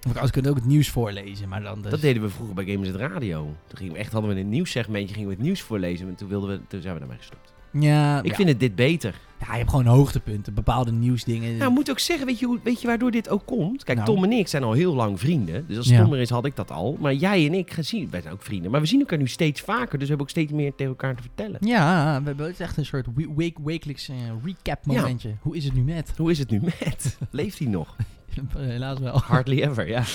Want 0.02 0.18
als 0.20 0.31
kunnen 0.31 0.52
ook 0.52 0.58
het 0.58 0.66
nieuws 0.68 0.90
voorlezen. 0.90 1.50
Maar 1.50 1.62
dan 1.64 1.81
dus... 1.81 1.92
dat 1.92 2.02
deden 2.02 2.22
we 2.22 2.30
vroeger 2.30 2.56
bij 2.56 2.66
Gamers 2.66 2.88
het 2.88 2.98
Radio. 2.98 3.42
Toen 3.68 3.78
gingen 3.78 3.94
we 3.94 4.00
echt, 4.00 4.12
hadden 4.12 4.34
we 4.34 4.40
een 4.40 4.50
nieuwssegmentje, 4.50 5.14
gingen 5.14 5.30
we 5.30 5.36
het 5.36 5.44
nieuws 5.44 5.62
voorlezen. 5.62 6.08
En 6.08 6.16
toen, 6.16 6.28
wilden 6.30 6.50
we, 6.50 6.60
toen 6.68 6.81
zijn 6.81 6.94
we 6.94 7.00
daarmee 7.00 7.18
gestopt. 7.18 7.43
Ja, 7.80 8.20
Ik 8.24 8.30
ja. 8.30 8.36
vind 8.36 8.50
het 8.50 8.60
dit 8.60 8.75
beter. 8.75 9.16
ja, 9.40 9.52
je 9.52 9.58
hebt 9.58 9.70
gewoon 9.70 9.86
hoogtepunten. 9.86 10.54
Bepaalde 10.54 10.92
nieuwsdingen. 10.92 11.58
Nou, 11.58 11.72
moet 11.72 11.90
ook 11.90 12.00
zeggen, 12.00 12.25
weet 12.25 12.40
je, 12.40 12.46
hoe, 12.46 12.60
weet 12.64 12.81
je 12.81 12.88
waardoor 12.88 13.12
dit 13.12 13.30
ook 13.30 13.46
komt? 13.46 13.84
Kijk, 13.84 13.98
Nou. 13.98 14.14
Tom 14.14 14.24
en 14.24 14.31
ik 14.31 14.48
zijn 14.48 14.64
al 14.64 14.72
heel 14.72 14.94
lang 14.94 15.20
vrienden. 15.20 15.66
Dus 15.68 15.78
als 15.78 15.88
Ja. 15.90 16.02
Tom 16.04 16.14
er 16.14 16.20
is, 16.20 16.30
had 16.30 16.46
ik 16.46 16.56
dat 16.56 16.72
al. 16.72 16.98
Maar 17.00 17.14
jij 17.14 17.46
en 17.46 17.54
ik, 17.54 17.72
gezien, 17.74 18.08
wij 18.10 18.22
zijn 18.22 18.34
ook 18.34 18.42
vrienden. 18.42 18.72
Maar 18.72 18.81
we 18.81 18.86
zien 18.88 19.00
elkaar 19.00 19.18
nu 19.18 19.28
steeds 19.28 19.62
vaker. 19.62 19.92
Dus 20.00 20.00
we 20.00 20.06
hebben 20.08 20.20
ook 20.25 20.30
steeds 20.30 20.52
meer 20.52 20.70
tegen 20.75 20.88
elkaar 20.92 21.16
te 21.16 21.22
vertellen. 21.22 21.58
Ja, 21.60 22.20
we 22.20 22.25
hebben 22.28 22.46
het 22.46 22.54
is 22.54 22.60
echt 22.60 22.78
een 22.78 22.86
soort 22.86 23.06
we- 23.16 23.34
week, 23.36 23.58
wekelijks 23.64 24.10
eh, 24.10 24.16
recap 24.44 24.86
momentje. 24.86 25.30
Hoe 25.42 25.56
is 25.56 25.64
het 25.66 25.74
nu 25.74 25.81
met? 25.81 26.14
Hoe 26.18 26.31
is 26.31 26.40
het 26.40 26.50
nu 26.50 26.60
met? 26.62 27.18
Leeft 27.31 27.60
hij 27.60 27.68
nog? 27.68 27.96
Helaas 28.58 29.00
wel. 29.00 29.18
Hardly 29.20 29.62
ever, 29.62 29.88
ja. 29.88 30.04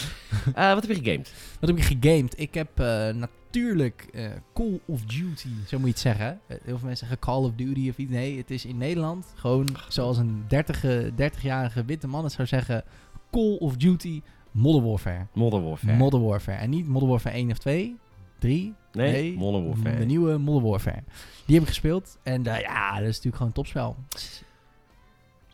Eh, 0.54 0.72
wat 0.74 0.86
heb 0.86 0.96
je 0.96 1.02
gegamed? 1.02 1.32
Wat 1.60 1.68
heb 1.70 1.78
ik 1.78 1.84
gegamed? 2.00 2.34
Ik 2.40 2.54
heb 2.54 2.68
eh, 2.80 3.08
natuurlijk 3.50 4.08
eh, 4.12 4.30
Call 4.54 4.80
of 4.84 5.04
Duty, 5.04 5.48
zo 5.66 5.78
moet 5.78 5.86
je 5.86 5.92
het 5.92 5.98
zeggen. 5.98 6.40
Eh, 6.46 6.56
heel 6.62 6.78
veel 6.78 6.86
mensen 6.86 7.06
zeggen 7.06 7.18
Call 7.18 7.42
of 7.42 7.52
Duty 7.52 7.88
of 7.88 7.98
iets. 7.98 8.10
Nee, 8.10 8.36
het 8.36 8.50
is 8.50 8.64
in 8.64 8.78
Nederland 8.78 9.32
gewoon 9.34 9.68
zoals 9.88 10.18
een 10.18 10.44
30 10.48 10.84
30-jarige 11.10 11.84
witte 11.84 12.06
man 12.06 12.24
het 12.24 12.32
zou 12.32 12.48
zeggen. 12.48 12.84
Call 13.30 13.56
of 13.56 13.76
Duty 13.76 14.22
Modern 14.50 14.84
Warfare. 14.84 15.26
Modern 15.32 15.64
Warfare. 15.64 15.96
Modern 15.96 16.24
Warfare. 16.24 16.58
En 16.58 16.70
niet 16.70 16.88
Modern 16.88 17.10
Warfare 17.10 17.34
1 17.34 17.50
of 17.50 17.58
2, 17.58 17.96
3. 18.38 18.74
nee, 18.92 19.36
Modern 19.36 19.66
Warfare. 19.66 19.98
De 19.98 20.04
nieuwe 20.04 20.38
Modern 20.38 20.70
Warfare. 20.70 21.02
Die 21.46 21.54
heb 21.54 21.62
ik 21.62 21.68
gespeeld. 21.68 22.18
En 22.22 22.46
eh, 22.46 22.60
ja, 22.60 22.90
dat 22.90 23.00
is 23.00 23.06
natuurlijk 23.06 23.36
gewoon 23.36 23.48
een 23.48 23.54
topspel. 23.54 23.96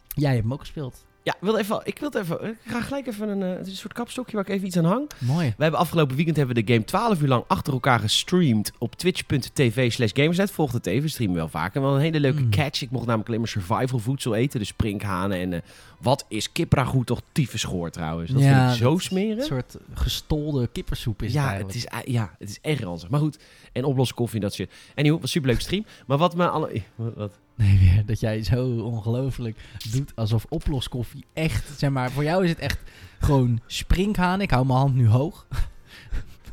Jij 0.09 0.31
hebt 0.31 0.43
hem 0.43 0.53
ook 0.53 0.61
gespeeld. 0.61 1.07
Ja, 1.25 1.33
ik 1.35 1.41
wil 1.41 1.57
even, 1.59 1.81
ik 1.85 1.99
wil 1.99 2.09
het 2.11 2.19
even, 2.23 2.45
ik 2.45 2.57
ga 2.67 2.81
gelijk 2.81 3.07
even 3.07 3.29
een, 3.29 3.43
eh, 3.43 3.49
het 3.57 3.67
is 3.67 3.73
een 3.73 3.79
soort 3.79 3.93
kapstokje 3.93 4.37
waar 4.37 4.45
ik 4.49 4.51
even 4.55 4.67
iets 4.67 4.77
aan 4.77 4.85
hang. 4.85 5.11
Mooi. 5.19 5.55
We 5.57 5.63
hebben 5.63 5.81
afgelopen 5.81 6.17
weekend 6.17 6.37
hebben 6.37 6.55
we 6.57 6.63
de 6.65 6.73
game 6.73 6.85
12 6.85 7.21
uur 7.23 7.29
lang 7.29 7.45
achter 7.47 7.73
elkaar 7.73 7.99
gestreamd 8.01 8.73
op 8.79 8.95
twitch.tv 8.95 9.93
slash 9.93 10.11
gamersnet. 10.15 10.51
Volg 10.51 10.73
het 10.73 10.87
even, 10.87 11.03
we 11.03 11.09
streamen 11.09 11.37
wel 11.37 11.49
vaker. 11.49 11.81
Wel 11.81 11.95
een 11.95 12.01
hele 12.01 12.21
leuke 12.21 12.41
Mm. 12.41 12.51
catch. 12.51 12.83
Ik 12.83 12.91
mocht 12.91 13.05
namelijk 13.05 13.29
alleen 13.29 13.41
maar 13.41 13.49
survival 13.49 13.99
voedsel 13.99 14.35
eten, 14.35 14.59
dus 14.59 14.69
sprinkhanen 14.69 15.39
en 15.39 15.53
eh, 15.53 15.61
wat 16.01 16.25
is 16.29 16.53
kipragoed 16.53 17.07
toch 17.07 17.21
tyfusgoor 17.33 17.91
trouwens. 17.91 18.31
Dat 18.31 18.43
Ja, 18.43 18.61
vind 18.69 18.81
ik 18.81 18.87
zo 18.87 18.99
smerig. 18.99 19.39
Een 19.39 19.45
soort 19.45 19.77
gestolde 19.95 20.67
kippersoep 20.73 21.23
is 21.23 21.33
ja, 21.33 21.53
het 21.55 21.75
is, 21.75 21.87
ja, 22.05 22.35
het 22.39 22.49
is 22.49 22.59
erg 22.63 22.81
ranzig. 22.81 23.09
Maar 23.11 23.21
goed, 23.21 23.39
en 23.73 23.85
oploskoffie 23.85 24.37
en 24.41 24.43
dat 24.45 24.55
shit. 24.55 24.73
En 24.95 25.11
was 25.11 25.23
een 25.23 25.29
superleuke 25.29 25.63
stream. 25.63 25.85
Maar 26.07 26.19
wat 26.19 26.35
me 26.37 26.49
alle... 26.49 26.83
Wat? 27.17 27.39
Nee, 27.57 27.79
weer 27.79 28.03
dat 28.07 28.21
jij 28.21 28.43
zo 28.43 28.67
ongelooflijk 28.81 29.59
doet 29.93 30.13
alsof 30.15 30.47
oploskoffie 30.49 31.25
echt, 31.33 31.79
zeg 31.79 31.91
maar, 31.91 32.11
voor 32.11 32.25
jou 32.25 32.45
is 32.45 32.51
het 32.51 32.59
echt 32.59 32.79
gewoon 33.21 33.61
sprinkhaan. 33.67 34.41
Ik 34.41 34.51
hou 34.51 34.67
mijn 34.67 34.79
hand 34.79 34.95
nu 34.95 35.09
hoog. 35.09 35.47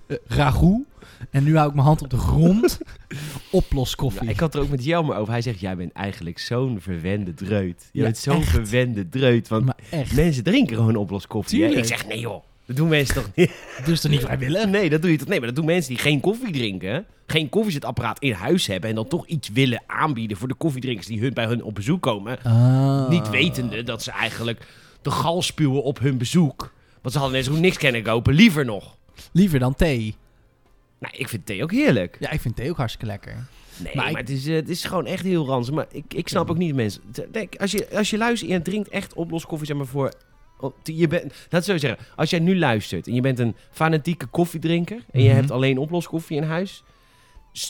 Eh, 0.07 0.17
ragout. 0.25 0.81
En 1.29 1.43
nu 1.43 1.55
hou 1.55 1.67
ik 1.69 1.73
mijn 1.73 1.85
hand 1.85 2.01
op 2.01 2.09
de 2.09 2.17
grond. 2.17 2.79
Oploskoffie. 3.51 4.23
Ja, 4.23 4.29
ik 4.29 4.39
had 4.39 4.55
er 4.55 4.61
ook 4.61 4.69
met 4.69 4.83
Jelmer 4.83 5.15
over. 5.15 5.31
Hij 5.33 5.41
zegt, 5.41 5.59
jij 5.59 5.75
bent 5.75 5.91
eigenlijk 5.91 6.39
zo'n 6.39 6.79
verwende 6.81 7.33
dreut. 7.33 7.89
Je 7.91 7.99
Ja, 7.99 8.05
bent 8.05 8.17
zo'n 8.17 8.43
verwende 8.43 9.09
dreut. 9.09 9.47
Want 9.47 9.71
mensen 10.15 10.43
drinken 10.43 10.75
gewoon 10.75 10.95
oploskoffie. 10.95 11.63
Ik 11.63 11.85
zeg, 11.85 12.07
nee 12.07 12.19
joh. 12.19 12.43
Dat 12.71 12.79
doen 12.79 12.89
mensen 12.89 13.15
toch 13.15 13.29
niet? 13.35 13.51
doe 13.85 13.95
ze 13.95 14.01
toch 14.01 14.11
niet 14.11 14.19
vrijwillig? 14.21 14.65
Nee, 14.65 14.89
dat 14.89 15.01
doe 15.01 15.11
je 15.11 15.17
toch? 15.17 15.27
Nee, 15.27 15.37
maar 15.37 15.47
dat 15.47 15.55
doen 15.55 15.65
mensen 15.65 15.93
die 15.93 16.01
geen 16.01 16.19
koffie 16.19 16.51
drinken. 16.51 17.05
Geen 17.27 17.49
koffiezetapparaat 17.49 18.19
in 18.19 18.31
huis 18.31 18.67
hebben. 18.67 18.89
En 18.89 18.95
dan 18.95 19.07
toch 19.07 19.27
iets 19.27 19.49
willen 19.49 19.83
aanbieden 19.87 20.37
voor 20.37 20.47
de 20.47 20.53
koffiedrinkers 20.53 21.07
die 21.07 21.19
hun, 21.19 21.33
bij 21.33 21.45
hun 21.45 21.63
op 21.63 21.75
bezoek 21.75 22.01
komen. 22.01 22.37
Ah. 22.43 23.09
Niet 23.09 23.29
wetende 23.29 23.83
dat 23.83 24.03
ze 24.03 24.11
eigenlijk 24.11 24.67
de 25.01 25.11
gal 25.11 25.41
spuwen 25.41 25.83
op 25.83 25.99
hun 25.99 26.17
bezoek. 26.17 26.73
Want 27.01 27.13
ze 27.13 27.19
hadden 27.19 27.37
net 27.37 27.45
zo 27.47 27.53
niks 27.59 27.77
kennen 27.77 28.03
kopen. 28.03 28.33
Liever 28.33 28.65
nog. 28.65 28.97
Liever 29.31 29.59
dan 29.59 29.75
thee. 29.75 30.15
Nou, 30.99 31.13
ik 31.17 31.27
vind 31.29 31.45
thee 31.45 31.63
ook 31.63 31.71
heerlijk. 31.71 32.17
Ja, 32.19 32.31
ik 32.31 32.41
vind 32.41 32.55
thee 32.55 32.69
ook 32.69 32.77
hartstikke 32.77 33.07
lekker. 33.07 33.35
Nee, 33.77 33.95
Maar 33.95 34.11
maar, 34.11 34.21
ik- 34.21 34.27
het, 34.27 34.29
is, 34.37 34.47
eh, 34.47 34.55
het 34.55 34.69
is 34.69 34.83
gewoon 34.83 35.05
echt 35.05 35.23
heel 35.23 35.45
ranzig. 35.45 35.73
Maar 35.73 35.85
ik, 35.91 36.03
ik 36.13 36.27
snap 36.27 36.49
ook 36.49 36.57
niet 36.57 36.75
mensen. 36.75 37.01
Denk, 37.31 37.55
als, 37.55 37.71
je, 37.71 37.87
als 37.97 38.09
je 38.09 38.17
luistert 38.17 38.51
en 38.51 38.57
je 38.57 38.61
drinkt 38.63 38.89
echt 38.89 39.13
oploskoffie, 39.13 39.67
zeg 39.67 39.77
maar 39.77 39.85
voor... 39.85 40.13
oh, 40.61 40.73
Je 40.83 41.07
bent, 41.07 41.23
laat 41.23 41.51
het 41.51 41.65
zo 41.65 41.77
zeggen. 41.77 42.05
Als 42.15 42.29
jij 42.29 42.39
nu 42.39 42.57
luistert 42.57 43.07
en 43.07 43.13
je 43.13 43.21
bent 43.21 43.39
een 43.39 43.55
fanatieke 43.71 44.25
koffiedrinker... 44.25 44.99
en 45.11 45.21
je 45.21 45.27
Mhm. 45.27 45.37
hebt 45.37 45.51
alleen 45.51 45.77
oploskoffie 45.77 46.37
in 46.37 46.43
huis... 46.43 46.83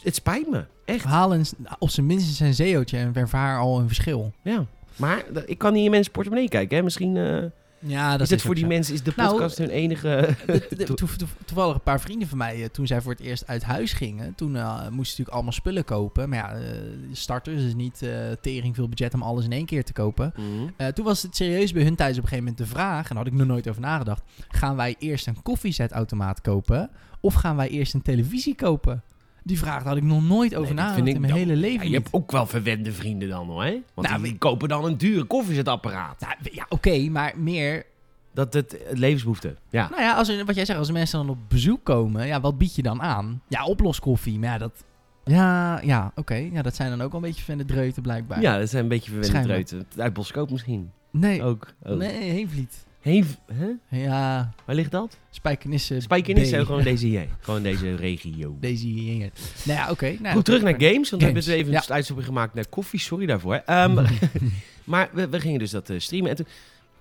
Het 0.04 0.16
spijt 0.16 0.50
me. 0.50 0.66
Echt. 0.86 1.04
Haal 1.06 1.34
een, 1.34 1.46
op 1.80 1.90
zijn 1.90 2.06
minst 2.06 2.42
een 2.42 2.54
zeeootje 2.54 2.98
en 2.98 3.12
ervaar 3.16 3.60
al 3.60 3.80
een 3.80 3.88
verschil. 3.88 4.32
Ja. 4.44 4.66
Maar 4.96 5.24
dat- 5.34 5.44
ik 5.50 5.58
kan 5.58 5.74
niet 5.74 5.86
in 5.86 5.92
mensen 5.92 6.12
portemonnee 6.12 6.50
kijken. 6.50 6.78
Hè? 6.78 6.84
Misschien 6.84 7.18
eh, 7.18 7.44
Ja, 7.84 8.12
dat 8.12 8.22
is 8.22 8.30
het 8.30 8.42
voor 8.42 8.56
die 8.56 8.64
zo. 8.64 8.70
mensen... 8.70 8.94
is 8.94 9.04
de 9.04 9.14
Nou, 9.16 9.32
podcast 9.32 9.58
hun 9.58 9.70
enige... 9.70 10.36
De- 10.46 10.68
de- 10.70 10.84
to- 10.94 10.94
to- 10.94 11.08
toevallig 11.46 11.76
een 11.76 11.82
paar 11.82 12.02
vrienden 12.02 12.28
van 12.28 12.38
mij, 12.38 12.62
eh, 12.64 12.70
toen 12.70 12.88
zij 12.88 13.02
voor 13.02 13.12
het 13.12 13.22
eerst 13.22 13.48
uit 13.48 13.64
huis 13.64 13.94
gingen, 13.94 14.36
toen 14.36 14.56
eh, 14.56 14.64
moesten 14.74 14.90
ze 14.90 14.98
natuurlijk 14.98 15.30
allemaal 15.30 15.52
spullen 15.52 15.86
kopen. 15.86 16.30
Maar 16.30 16.38
ja, 16.38 16.56
eh, 16.60 16.72
starters, 17.12 17.62
dus 17.62 17.74
niet 17.76 18.02
eh 18.02 18.10
tering 18.42 18.76
veel 18.76 18.90
budget 18.90 19.14
om 19.14 19.22
alles 19.22 19.46
in 19.46 19.52
één 19.52 19.66
keer 19.66 19.84
te 19.84 19.94
kopen. 19.94 20.34
Mhm. 20.36 20.70
Eh, 20.78 20.88
toen 20.88 21.06
was 21.06 21.22
het 21.22 21.36
serieus 21.36 21.72
bij 21.74 21.84
hun 21.84 21.96
thuis 21.96 22.18
op 22.18 22.24
een 22.24 22.30
gegeven 22.30 22.44
moment 22.50 22.68
de 22.70 22.76
vraag, 22.76 23.10
en 23.10 23.16
daar 23.16 23.24
had 23.24 23.34
ik 23.34 23.40
nog 23.40 23.48
nooit 23.48 23.70
over 23.70 23.82
nagedacht, 23.82 24.24
gaan 24.50 24.76
wij 24.76 24.96
eerst 25.00 25.28
een 25.28 25.42
koffiezetautomaat 25.42 26.42
kopen 26.42 26.90
of 27.20 27.34
gaan 27.34 27.56
wij 27.56 27.70
eerst 27.70 27.94
een 27.94 28.02
televisie 28.02 28.56
kopen? 28.56 29.04
Die 29.44 29.58
vraag 29.58 29.84
had 29.84 29.98
ik 29.98 30.04
nog 30.04 30.24
nooit 30.28 30.56
over 30.56 30.76
Nee, 30.76 30.84
nagedacht 30.84 31.08
in 31.16 31.22
mijn 31.22 31.34
hele 31.34 31.56
leven 31.56 31.84
Ja, 31.86 31.90
je 31.92 31.96
hebt 31.98 32.10
ook 32.14 32.32
wel 32.32 32.46
verwende 32.46 32.92
vrienden 32.92 33.30
dan 33.30 33.48
hoor. 33.48 33.64
Hè? 33.64 33.78
Want 33.94 34.08
Nou, 34.08 34.22
die 34.24 34.32
we- 34.32 34.38
kopen 34.38 34.70
dan 34.70 34.86
een 34.86 34.98
dure 34.98 35.24
koffiezetapparaat. 35.24 36.20
Nou, 36.20 36.34
ja, 36.52 36.66
oké, 36.70 37.10
maar 37.10 37.34
meer 37.38 37.86
Dat 38.34 38.54
het, 38.54 38.78
het 38.88 38.98
levensbehoefte. 38.98 39.56
Ja. 39.70 39.90
Nou 39.90 40.02
ja, 40.02 40.16
als 40.16 40.28
er, 40.30 40.46
wat 40.46 40.56
jij 40.56 40.66
zegt, 40.66 40.80
als 40.80 40.92
mensen 40.92 41.20
dan 41.20 41.30
op 41.30 41.38
bezoek 41.48 41.84
komen, 41.84 42.28
ja, 42.28 42.42
wat 42.42 42.58
bied 42.58 42.76
je 42.76 42.82
dan 42.82 43.02
aan? 43.02 43.42
Ja, 43.48 43.66
oploskoffie, 43.66 44.40
maar 44.40 44.50
ja, 44.50 44.58
dat... 44.58 44.84
Ja, 45.24 45.80
ja, 45.84 46.12
oké. 46.16 46.36
Ja, 46.36 46.62
dat 46.62 46.76
zijn 46.76 46.90
dan 46.90 47.02
ook 47.02 47.12
wel 47.12 47.22
een 47.22 47.28
beetje 47.28 47.44
van 47.44 47.58
de 47.58 47.66
dreuten 47.66 48.02
blijkbaar. 48.02 48.42
Ja, 48.42 48.58
dat 48.60 48.70
zijn 48.70 48.84
een 48.84 48.90
beetje 48.90 49.12
verwende 49.12 49.42
dreuten. 49.42 49.88
Uit 49.98 50.14
Boskoop 50.14 50.52
misschien. 50.52 50.92
Nee, 51.12 51.44
Ook. 51.44 51.74
ook. 51.84 51.98
nee, 51.98 52.32
Heenvliet. 52.32 52.86
Heef, 53.02 53.38
hè? 53.54 53.98
Ja, 53.98 54.54
Waar 54.66 54.76
ligt 54.76 54.92
dat? 54.92 55.18
Spijkenisse. 55.30 56.00
Spijkenisse, 56.00 56.58
B. 56.62 56.66
gewoon 56.66 56.84
deze 56.84 57.06
hier. 57.08 57.28
Gewoon 57.40 57.64
deze 57.64 57.96
regio. 57.96 58.58
Deze 58.60 58.86
hier. 58.86 59.30
Nou 59.64 59.80
ja, 59.80 59.90
oké. 59.92 60.16
nou, 60.20 60.36
Goed, 60.36 60.46
terug 60.46 60.62
naar 60.62 60.74
games. 60.78 61.10
Want 61.10 61.22
we 61.22 61.28
hebben 61.28 61.44
dus 61.44 61.54
even 61.54 61.72
ja. 61.72 61.84
een 61.88 61.94
uitstapje 61.94 62.24
gemaakt 62.24 62.54
naar 62.54 62.68
koffie. 62.68 63.00
Sorry 63.00 63.26
daarvoor. 63.26 63.62
Ehm, 63.66 64.06
maar 64.84 65.10
we, 65.14 65.30
we 65.30 65.40
gingen 65.40 65.60
dus 65.60 65.72
dat 65.72 65.90
eh, 65.90 66.00
streamen. 66.00 66.30
En 66.30 66.36
toen, 66.36 66.46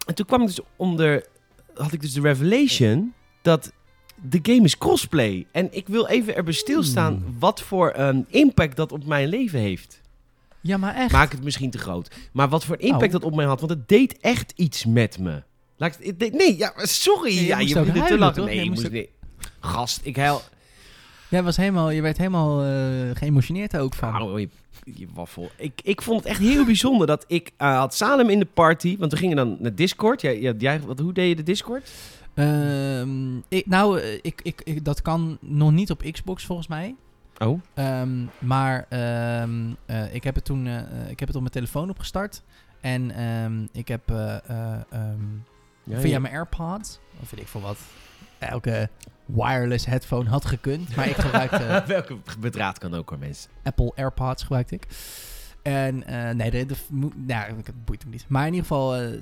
en 0.07 0.15
toen 0.15 0.27
kwam 0.27 0.41
ik 0.41 0.47
dus 0.47 0.61
onder... 0.77 1.27
Had 1.75 1.93
ik 1.93 2.01
dus 2.01 2.13
de 2.13 2.21
revelation 2.21 3.13
dat 3.43 3.73
de 4.23 4.39
game 4.43 4.63
is 4.63 4.79
crossplay. 4.79 5.47
En 5.53 5.69
ik 5.71 5.89
wil 5.89 6.07
even 6.07 6.37
erbij 6.37 6.53
stilstaan 6.53 7.15
Hmm. 7.15 7.37
wat 7.39 7.61
voor 7.63 7.93
een 7.97 8.25
impact 8.29 8.77
dat 8.77 8.93
op 8.93 9.05
mijn 9.07 9.29
leven 9.29 9.59
heeft. 9.59 10.01
Ja, 10.61 10.77
maar 10.77 10.95
echt. 10.95 11.13
Maak 11.13 11.33
het 11.33 11.45
misschien 11.45 11.71
te 11.71 11.79
groot. 11.79 12.11
Maar 12.33 12.49
wat 12.49 12.65
voor 12.65 12.79
impact 12.79 13.05
Oh. 13.05 13.11
dat 13.13 13.25
op 13.25 13.35
mij 13.35 13.45
had. 13.47 13.61
Want 13.61 13.73
het 13.73 13.89
deed 13.89 14.19
echt 14.21 14.53
iets 14.57 14.85
met 14.85 15.19
me. 15.19 15.43
Laat 15.81 15.97
ik, 16.01 16.33
nee, 16.33 16.57
ja, 16.59 16.73
sorry. 16.77 17.33
Ja, 17.35 17.41
je 17.41 17.47
Ja, 17.49 17.57
moest 17.59 17.69
je 17.95 18.01
er 18.01 18.07
te 18.07 18.19
lachen. 18.19 18.35
toch? 18.37 18.45
Nee, 18.47 18.55
Je 18.63 18.65
moest 18.71 18.75
moest 18.75 18.87
ook- 18.87 18.93
niet. 18.93 19.09
Gast, 19.61 20.01
ik 20.03 20.17
huil. 20.17 20.41
Jij 21.29 21.43
was 21.43 21.57
helemaal, 21.57 21.91
je 21.91 22.03
werd 22.03 22.17
helemaal 22.17 22.63
eh, 22.65 22.71
geëmotioneerd 23.15 23.77
ook 23.77 23.95
van. 23.95 24.39
Je, 24.41 24.49
je 24.85 25.07
waffel. 25.15 25.51
Ik, 25.57 25.81
ik 25.83 26.03
vond 26.03 26.21
het 26.21 26.29
echt 26.29 26.39
heel 26.41 26.65
bijzonder 26.65 27.07
dat 27.07 27.25
ik 27.29 27.51
eh, 27.57 27.79
had 27.79 27.95
Salem 27.95 28.29
in 28.31 28.39
de 28.39 28.45
party. 28.55 28.97
Want 28.99 29.13
we 29.13 29.19
gingen 29.19 29.37
dan 29.37 29.57
naar 29.61 29.75
Discord. 29.75 30.21
Jij, 30.21 30.41
jij, 30.41 30.55
jij- 30.59 30.81
wat, 30.81 30.99
hoe 30.99 31.13
deed 31.13 31.29
je 31.29 31.37
de 31.37 31.43
Discord? 31.43 31.91
Ehm, 32.35 33.37
ik, 33.49 33.67
nou, 33.67 34.01
eh, 34.01 34.15
ik, 34.23 34.41
ik, 34.43 34.61
ik, 34.65 34.85
dat 34.85 35.03
kan 35.03 35.39
nog 35.41 35.73
niet 35.73 35.91
op 35.91 36.03
Xbox 36.13 36.45
volgens 36.45 36.69
mij. 36.69 36.95
Oh. 37.39 37.61
Ehm, 37.75 38.25
maar 38.39 38.87
ehm, 38.89 39.53
eh, 39.87 40.15
ik 40.15 40.25
heb 40.25 40.35
het 40.35 40.45
toen 40.45 40.67
ik 41.09 41.19
heb 41.19 41.29
het 41.29 41.35
op 41.37 41.41
mijn 41.41 41.53
telefoon 41.53 41.91
opgestart. 41.91 42.43
En 42.81 43.11
ehm, 43.11 43.67
ik 43.73 43.89
heb 43.89 44.03
via 45.99 46.19
mijn 46.19 46.35
AirPods, 46.35 46.99
of 47.23 47.31
weet 47.31 47.41
ik 47.41 47.49
veel 47.49 47.61
wat, 47.61 47.79
elke 48.39 48.89
wireless 49.25 49.87
headphone 49.87 50.29
had 50.29 50.45
gekund. 50.45 50.97
Maar 50.97 51.09
ik 51.09 51.17
gebruikte 51.17 51.83
Welke 51.87 52.17
bedraad 52.39 52.79
kan 52.79 52.95
ook 52.95 53.11
hoor, 53.11 53.19
mensen. 53.19 53.51
Apple 53.63 53.93
AirPods 53.95 54.43
gebruikte 54.43 54.75
ik. 54.75 54.87
En 55.63 56.07
eh, 56.07 56.35
nee, 56.35 56.51
de, 56.51 56.67
de, 56.67 56.75
mo- 56.91 57.13
nou, 57.17 57.53
het 57.65 57.85
boeit 57.85 58.03
hem 58.03 58.11
niet. 58.11 58.25
Maar 58.29 58.47
in 58.47 58.53
ieder 58.53 58.67
geval, 58.69 58.97
eh, 58.97 59.19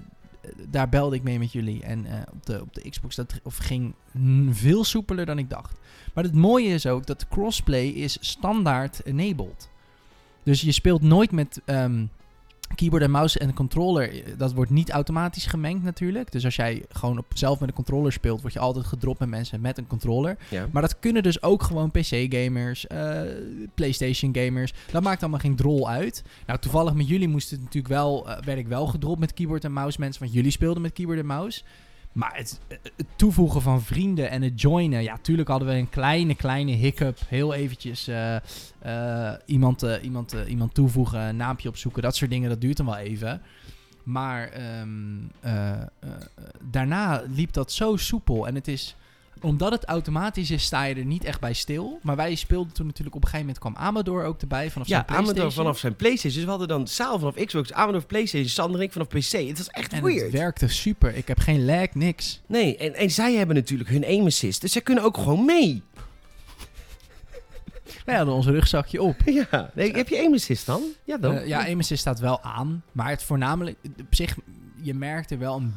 daar 0.69 0.89
belde 0.89 1.17
ik 1.17 1.23
mee 1.23 1.39
met 1.39 1.53
jullie. 1.53 1.83
En 1.83 2.07
eh, 2.07 2.21
op, 2.33 2.47
de, 2.47 2.61
op 2.61 2.75
de 2.75 2.91
Xbox 2.91 3.17
dat 3.17 3.41
of 3.43 3.57
ging 3.57 3.95
veel 4.51 4.85
soepeler 4.85 5.27
dan 5.27 5.39
ik 5.39 5.51
dacht. 5.51 5.79
Maar 6.15 6.25
het 6.25 6.35
mooie 6.35 6.69
is 6.75 6.87
ook 6.87 7.07
dat 7.07 7.29
crossplay 7.29 7.87
is 7.87 8.17
standaard 8.21 9.01
enabled. 9.05 9.69
Dus 10.43 10.61
je 10.61 10.73
speelt 10.73 11.03
nooit 11.03 11.31
met 11.33 11.61
ehm, 11.65 12.05
keyboard 12.75 13.03
en 13.03 13.11
mouse 13.11 13.39
en 13.39 13.55
controller. 13.55 14.23
Dat 14.37 14.53
wordt 14.53 14.71
niet 14.71 14.91
automatisch 14.91 15.47
gemengd 15.47 15.83
natuurlijk. 15.85 16.33
Dus 16.33 16.45
als 16.45 16.57
jij 16.57 16.85
gewoon 16.89 17.19
op, 17.19 17.27
zelf 17.35 17.61
met 17.61 17.69
een 17.69 17.75
controller 17.75 18.13
speelt, 18.13 18.41
word 18.41 18.53
je 18.53 18.59
altijd 18.59 18.87
gedropt 18.87 19.19
met 19.19 19.29
mensen 19.29 19.61
met 19.61 19.79
een 19.79 19.87
controller. 19.87 20.37
Ja. 20.51 20.69
Maar 20.71 20.83
dat 20.83 20.99
kunnen 20.99 21.23
dus 21.23 21.43
ook 21.43 21.63
gewoon 21.63 21.91
PC-gamers, 21.91 22.87
eh, 22.87 23.21
PlayStation-gamers. 23.75 24.73
Dat 24.91 25.03
maakt 25.03 25.23
allemaal 25.23 25.41
geen 25.41 25.57
drol 25.57 25.89
uit. 25.89 26.23
Nou, 26.47 26.59
toevallig 26.59 26.95
met 26.95 27.09
jullie 27.09 27.29
moest 27.29 27.51
het 27.51 27.61
natuurlijk 27.61 27.95
wel, 27.95 28.29
eh, 28.29 28.43
werd 28.45 28.59
ik 28.59 28.69
wel 28.69 28.87
gedropt 28.87 29.21
met 29.21 29.35
keyboard 29.35 29.65
en 29.65 29.73
mouse, 29.73 30.01
mensen. 30.01 30.23
Want 30.23 30.35
jullie 30.35 30.51
speelden 30.51 30.83
met 30.83 30.93
keyboard 30.93 31.19
en 31.19 31.27
mouse. 31.27 31.63
Maar 32.13 32.37
het, 32.37 32.61
toevoegen 33.17 33.63
van 33.63 33.83
vrienden 33.83 34.31
en 34.31 34.43
het 34.43 34.61
joinen. 34.61 35.03
Ja, 35.03 35.19
tuurlijk 35.23 35.49
hadden 35.49 35.69
we 35.69 35.75
een 35.75 35.89
kleine, 35.89 36.35
kleine 36.35 36.73
hiccup. 36.73 37.19
Heel 37.29 37.55
eventjes 37.55 38.09
eh, 38.09 38.37
eh, 38.79 39.35
iemand, 39.47 39.83
eh, 39.83 40.05
iemand, 40.05 40.37
iemand 40.47 40.75
toevoegen, 40.75 41.21
een 41.21 41.37
naampje 41.37 41.69
opzoeken. 41.69 42.03
Dat 42.03 42.17
soort 42.17 42.31
dingen, 42.31 42.49
dat 42.49 42.61
duurt 42.61 42.77
dan 42.77 42.87
wel 42.87 42.97
even. 42.97 43.43
Maar 44.09 44.49
ehm, 44.49 45.17
eh, 45.41 45.73
eh, 45.73 45.87
daarna 46.63 47.23
liep 47.35 47.53
dat 47.53 47.73
zo 47.73 47.97
soepel. 47.97 48.47
En 48.47 48.55
het 48.55 48.69
is 48.69 48.97
omdat 49.41 49.73
het 49.73 49.85
automatisch 49.85 50.51
is, 50.51 50.63
sta 50.65 50.85
je 50.85 50.95
er 50.95 51.05
niet 51.05 51.25
echt 51.25 51.41
bij 51.41 51.53
stil. 51.53 51.99
Maar 52.03 52.17
wij 52.17 52.35
speelden 52.35 52.73
toen 52.73 52.87
natuurlijk 52.87 53.17
op 53.17 53.23
een 53.23 53.29
gegeven 53.29 53.55
moment 53.55 53.75
kwam 53.75 53.87
Amador 53.87 54.25
ook 54.25 54.41
erbij 54.41 54.71
vanaf 54.71 54.89
Ja, 54.89 54.95
zijn 54.95 55.07
Amador 55.09 55.25
PlayStation. 55.25 55.65
vanaf 55.65 55.79
zijn 55.79 55.97
PlayStation. 55.97 56.35
Dus 56.35 56.45
we 56.45 56.51
hadden 56.51 56.69
dan 56.69 56.87
Saal 56.87 57.19
vanaf 57.19 57.35
Xbox, 57.35 57.73
Amador 57.73 57.93
vanaf 57.93 58.07
PlayStation, 58.07 58.49
Sander 58.49 58.81
en 58.81 58.87
ik 58.87 58.93
vanaf 58.93 59.09
PC. 59.09 59.33
Het 59.49 59.59
was 59.59 59.69
echt 59.69 59.93
En 59.93 60.03
weird. 60.03 60.23
het 60.23 60.33
werkte 60.33 60.69
super. 60.69 61.15
Ik 61.17 61.29
heb 61.29 61.39
geen 61.39 61.65
lag, 61.65 61.95
niks. 61.95 62.41
Nee, 62.47 62.77
en, 62.77 62.95
en 62.95 63.11
zij 63.11 63.35
hebben 63.35 63.57
natuurlijk 63.57 63.91
hun 63.91 64.05
aim 64.05 64.27
assist. 64.27 64.61
Dus 64.61 64.73
zij 64.73 64.83
kunnen 64.83 65.05
ook 65.05 65.17
gewoon 65.17 65.45
mee. 65.45 65.83
Wij 68.05 68.17
hadden 68.17 68.35
onze 68.35 68.51
rugzakje 68.51 69.03
op. 69.03 69.17
Ja. 69.25 69.71
Nee, 69.75 69.93
heb 69.93 70.09
je 70.09 70.19
aim 70.19 70.35
assist 70.35 70.67
dan? 70.67 70.83
Ja, 71.05 71.17
dan. 71.17 71.35
Eh, 71.35 71.47
ja, 71.47 71.65
aim 71.65 71.79
assist 71.79 72.01
staat 72.01 72.19
wel 72.21 72.43
aan. 72.43 72.83
Maar 72.93 73.11
het 73.11 73.23
voornamelijk... 73.23 73.77
Op 74.01 74.15
zich, 74.15 74.37
je 74.83 74.95
merkt 74.95 75.31
er 75.31 75.39
wel 75.39 75.57
een 75.57 75.75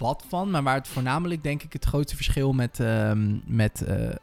wat 0.00 0.24
van. 0.28 0.50
Maar 0.50 0.62
waar 0.62 0.74
het 0.74 0.88
voornamelijk, 0.88 1.42
denk 1.42 1.62
ik, 1.62 1.72
het 1.72 1.84
grootste 1.84 2.16
verschil 2.16 2.52
met, 2.52 2.80
ehm, 2.80 3.38
met 3.44 3.82
eh, 3.82 4.08
eh, 4.08 4.14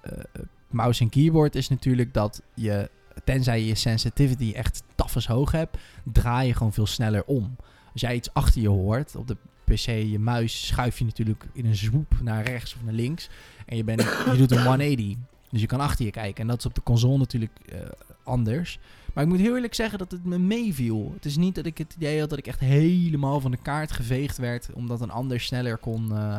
mouse 0.67 1.03
en 1.03 1.09
keyboard 1.09 1.55
is 1.55 1.69
natuurlijk 1.69 2.13
dat 2.13 2.41
je... 2.53 2.89
Tenzij 3.23 3.63
je 3.63 3.75
sensitivity 3.75 4.51
echt 4.55 4.83
tafels 4.95 5.27
hoog 5.27 5.51
hebt, 5.51 5.77
draai 6.03 6.47
je 6.47 6.53
gewoon 6.53 6.73
veel 6.73 6.85
sneller 6.85 7.23
om. 7.25 7.55
Als 7.93 8.01
jij 8.01 8.15
iets 8.15 8.33
achter 8.33 8.61
je 8.61 8.69
hoort, 8.69 9.15
op 9.15 9.27
de 9.27 9.37
PC, 9.63 9.85
je 9.85 10.19
muis, 10.19 10.67
schuif 10.67 10.97
je 10.99 11.05
natuurlijk 11.05 11.47
in 11.53 11.65
een 11.65 11.75
zwoep 11.75 12.13
naar 12.21 12.43
rechts 12.43 12.75
of 12.75 12.83
naar 12.83 12.93
links. 12.93 13.29
En 13.65 13.77
je, 13.77 13.83
bent, 13.83 14.01
je 14.01 14.37
doet 14.37 14.51
een 14.51 14.63
180. 14.67 15.15
Dus 15.49 15.61
je 15.61 15.67
kan 15.67 15.79
achter 15.79 16.05
je 16.05 16.11
kijken. 16.11 16.41
En 16.41 16.47
dat 16.47 16.57
is 16.57 16.65
op 16.65 16.75
de 16.75 16.83
console 16.83 17.17
natuurlijk 17.17 17.59
eh, 17.65 17.79
anders. 18.23 18.79
Maar 19.17 19.25
ik 19.25 19.31
moet 19.31 19.41
heel 19.41 19.55
eerlijk 19.55 19.73
zeggen 19.73 19.99
dat 19.99 20.11
het 20.11 20.25
me 20.25 20.37
meeviel. 20.37 21.11
Het 21.13 21.25
is 21.25 21.37
niet 21.37 21.55
dat 21.55 21.65
ik 21.65 21.77
het 21.77 21.93
idee 21.95 22.19
had 22.19 22.29
dat 22.29 22.39
ik 22.39 22.47
echt 22.47 22.59
helemaal 22.59 23.39
van 23.39 23.51
de 23.51 23.57
kaart 23.61 23.91
geveegd 23.91 24.37
werd. 24.37 24.69
Omdat 24.73 25.01
een 25.01 25.11
ander 25.11 25.39
sneller 25.39 25.77
kon, 25.77 26.11
eh, 26.15 26.37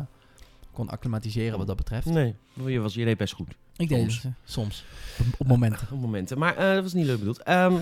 kon 0.72 0.88
acclimatiseren 0.88 1.58
wat 1.58 1.66
dat 1.66 1.76
betreft. 1.76 2.06
Nee, 2.06 2.34
je, 2.66 2.80
was, 2.80 2.94
je 2.94 3.04
deed 3.04 3.16
best 3.16 3.34
goed. 3.34 3.48
Ik 3.76 3.88
deed 3.88 3.98
Soms. 3.98 4.14
het 4.14 4.24
eh, 4.24 4.30
soms. 4.44 4.84
Op, 5.38 5.46
momenten. 5.46 5.88
Op 5.92 6.00
momenten. 6.00 6.38
Maar 6.38 6.56
eh, 6.56 6.74
dat 6.74 6.82
was 6.82 6.92
niet 6.92 7.06
leuk 7.06 7.18
bedoeld. 7.18 7.42
Ehm, 7.42 7.72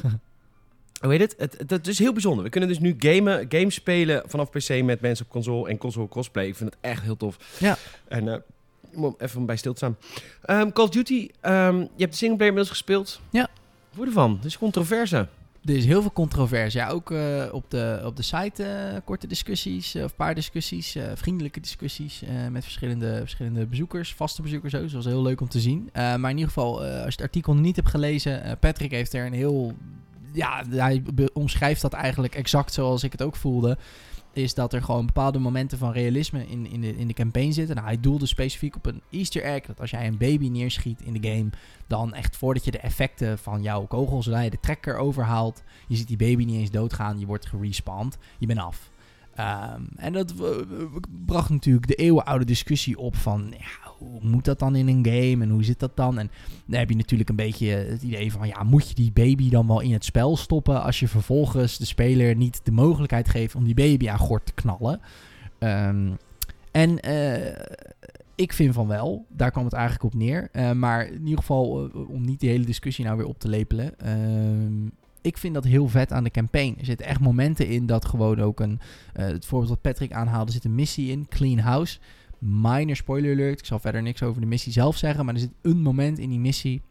hoe 1.01 1.11
heet 1.11 1.21
het? 1.21 1.35
Het, 1.39 1.59
het? 1.59 1.71
Het 1.71 1.87
is 1.87 1.99
heel 1.99 2.13
bijzonder. 2.13 2.45
We 2.45 2.51
kunnen 2.51 2.69
dus 2.69 2.79
nu 2.79 2.95
gamen, 2.99 3.47
games 3.49 3.75
spelen 3.75 4.23
vanaf 4.27 4.51
PC 4.51 4.83
met 4.83 5.01
mensen 5.01 5.25
op 5.25 5.31
console 5.31 5.69
en 5.69 5.79
console 5.79 6.09
crossplay. 6.09 6.47
Ik 6.47 6.57
vind 6.57 6.71
het 6.71 6.79
echt 6.81 7.03
heel 7.03 7.17
tof. 7.17 7.59
Ja. 7.59 7.77
En 8.09 8.29
eh, 8.29 9.11
even 9.19 9.47
bij 9.47 9.57
stil 9.57 9.73
te 9.73 9.79
staan. 9.79 9.97
Ehm, 10.43 10.71
Call 10.73 10.85
of 10.85 10.91
Duty, 10.91 11.29
ehm, 11.41 11.79
je 11.79 11.89
hebt 11.97 12.11
de 12.11 12.19
singleplayer 12.19 12.53
inmiddels 12.53 12.69
gespeeld. 12.69 13.21
Ja. 13.31 13.49
Hoe 13.97 14.07
ervan? 14.07 14.35
Het 14.35 14.45
is 14.45 14.59
controverse. 14.59 15.29
Er 15.65 15.77
is 15.77 15.85
heel 15.85 16.01
veel 16.01 16.13
controverse. 16.13 16.79
Ja, 16.79 16.89
ook 16.89 17.11
eh, 17.11 17.45
op, 17.53 17.71
de, 17.71 18.01
op 18.05 18.17
de 18.17 18.23
site 18.23 18.65
eh, 18.65 18.97
korte 19.05 19.27
discussies, 19.27 19.95
eh, 19.95 20.05
of 20.05 20.17
paar 20.17 20.35
discussies, 20.35 20.97
vriendelijke 21.15 21.61
discussies 21.61 22.23
met 22.51 22.63
verschillende, 22.63 23.17
verschillende 23.19 23.67
bezoekers, 23.67 24.15
vaste 24.15 24.43
bezoekers 24.43 24.75
ook. 24.75 24.83
Dat 24.83 24.93
was 24.93 25.05
heel 25.05 25.23
leuk 25.23 25.41
om 25.41 25.49
te 25.49 25.61
zien. 25.61 25.91
Maar 25.93 26.31
in 26.31 26.37
ieder 26.37 26.47
geval, 26.47 26.81
als 26.81 27.05
je 27.05 27.11
het 27.11 27.21
artikel 27.21 27.55
niet 27.55 27.77
hebt 27.77 27.89
gelezen, 27.89 28.59
Patrick 28.59 28.91
heeft 28.91 29.13
er 29.13 29.27
een 29.27 29.33
heel... 29.33 29.77
Ja, 30.33 30.65
hij 30.69 31.03
omschrijft 31.33 31.81
dat 31.81 31.93
eigenlijk 31.93 32.35
exact 32.35 32.73
zoals 32.73 33.03
ik 33.03 33.13
het 33.13 33.23
ook 33.23 33.37
voelde. 33.37 33.79
Is 34.37 34.55
dat 34.55 34.73
er 34.73 34.83
gewoon 34.83 35.07
bepaalde 35.07 35.39
momenten 35.39 35.79
van 35.79 35.93
realisme 35.93 36.47
in, 36.47 36.71
in, 36.71 36.81
de, 36.81 36.97
in 36.97 37.07
de 37.07 37.15
campaign 37.15 37.53
zitten. 37.53 37.75
Nou, 37.75 37.87
hij 37.87 38.01
doelde 38.01 38.27
specifiek 38.27 38.77
op 38.77 38.87
een 38.87 39.03
easter 39.11 39.43
egg. 39.43 39.67
Dat 39.67 39.81
als 39.81 39.91
jij 39.91 40.07
een 40.07 40.17
baby 40.17 40.49
neerschiet 40.49 41.01
in 41.03 41.13
de 41.13 41.29
game, 41.29 41.51
dan 41.87 42.15
echt 42.15 42.37
voordat 42.37 42.65
je 42.65 42.71
de 42.71 42.79
effecten 42.79 43.39
van 43.39 43.63
jouw 43.63 43.87
kogel, 43.87 44.23
zodra 44.23 44.41
je 44.41 44.51
de 44.51 44.61
trekker 44.61 44.97
overhaalt, 44.97 45.63
je 45.89 45.97
ziet 45.97 46.09
die 46.09 46.17
baby 46.17 46.45
niet 46.45 46.57
eens 46.57 46.71
doodgaan, 46.71 47.19
je 47.19 47.27
wordt 47.27 47.47
gerespawned, 47.47 48.19
je 48.39 48.47
bent 48.47 48.59
af. 48.59 48.91
Ehm, 49.37 49.83
en 49.97 50.13
dat 50.13 50.31
eh, 50.31 50.47
bracht 51.27 51.51
natuurlijk 51.51 51.87
de 51.87 51.95
eeuwenoude 51.95 52.45
discussie 52.45 52.99
op 52.99 53.17
van, 53.17 53.55
hoe 53.99 54.19
moet 54.23 54.45
dat 54.45 54.59
dan 54.59 54.77
in 54.77 54.89
een 54.89 55.05
game 55.05 55.45
en 55.45 55.51
hoe 55.51 55.65
zit 55.65 55.79
dat 55.79 55.97
dan? 55.97 56.19
En 56.19 56.31
dan 56.67 56.79
heb 56.79 56.89
je 56.89 56.97
natuurlijk 56.97 57.29
een 57.31 57.37
beetje 57.37 57.67
het 57.67 58.03
idee 58.03 58.33
van, 58.33 58.49
ja, 58.49 58.63
moet 58.63 58.89
je 58.89 58.95
die 58.95 59.13
baby 59.13 59.51
dan 59.51 59.67
wel 59.67 59.81
in 59.81 59.93
het 59.93 60.05
spel 60.05 60.37
stoppen 60.37 60.83
als 60.83 61.01
je 61.01 61.09
vervolgens 61.09 61.79
de 61.79 61.85
speler 61.85 62.37
niet 62.37 62.61
de 62.65 62.73
mogelijkheid 62.73 63.29
geeft 63.29 63.55
om 63.55 63.65
die 63.65 63.75
baby 63.75 64.09
aan 64.09 64.19
gort 64.19 64.47
te 64.47 64.53
knallen? 64.53 65.01
Ehm, 65.59 66.11
en 66.71 67.01
eh, 67.01 67.77
ik 68.35 68.53
vind 68.53 68.75
van 68.75 68.87
wel, 68.87 69.27
daar 69.29 69.51
kwam 69.51 69.65
het 69.65 69.73
eigenlijk 69.73 70.05
op 70.05 70.15
neer. 70.15 70.49
Eh, 70.53 70.73
maar 70.73 71.07
in 71.07 71.23
ieder 71.23 71.39
geval, 71.39 71.91
om 72.09 72.25
niet 72.25 72.41
die 72.41 72.51
hele 72.51 72.65
discussie 72.65 73.05
nou 73.05 73.17
weer 73.17 73.27
op 73.27 73.39
te 73.39 73.49
lepelen. 73.49 73.95
Ik 75.27 75.39
vind 75.39 75.55
dat 75.55 75.65
heel 75.65 75.89
vet 75.89 76.13
aan 76.13 76.25
de 76.25 76.31
campaign. 76.31 76.75
Er 76.79 76.85
zitten 76.85 77.07
echt 77.07 77.21
momenten 77.21 77.69
in 77.69 77.87
dat 77.87 78.05
gewoon 78.05 78.41
ook 78.41 78.61
een... 78.61 78.81
eh, 79.13 79.27
het 79.27 79.47
voorbeeld 79.47 79.71
wat 79.71 79.81
Patrick 79.81 80.13
aanhaalde, 80.13 80.47
er 80.47 80.53
zit 80.53 80.65
een 80.65 80.75
missie 80.75 81.11
in, 81.11 81.27
Clean 81.29 81.59
House. 81.59 81.99
Minor 82.39 82.97
spoiler 82.97 83.33
alert, 83.33 83.59
ik 83.59 83.67
zal 83.67 83.79
verder 83.79 84.03
niks 84.03 84.23
over 84.23 84.41
de 84.41 84.47
missie 84.47 84.73
zelf 84.73 84.97
zeggen. 84.97 85.25
Maar 85.25 85.35
er 85.35 85.41
zit 85.41 85.53
een 85.63 85.83
moment 85.83 86.19
in 86.19 86.29
die 86.31 86.39
missie 86.39 86.83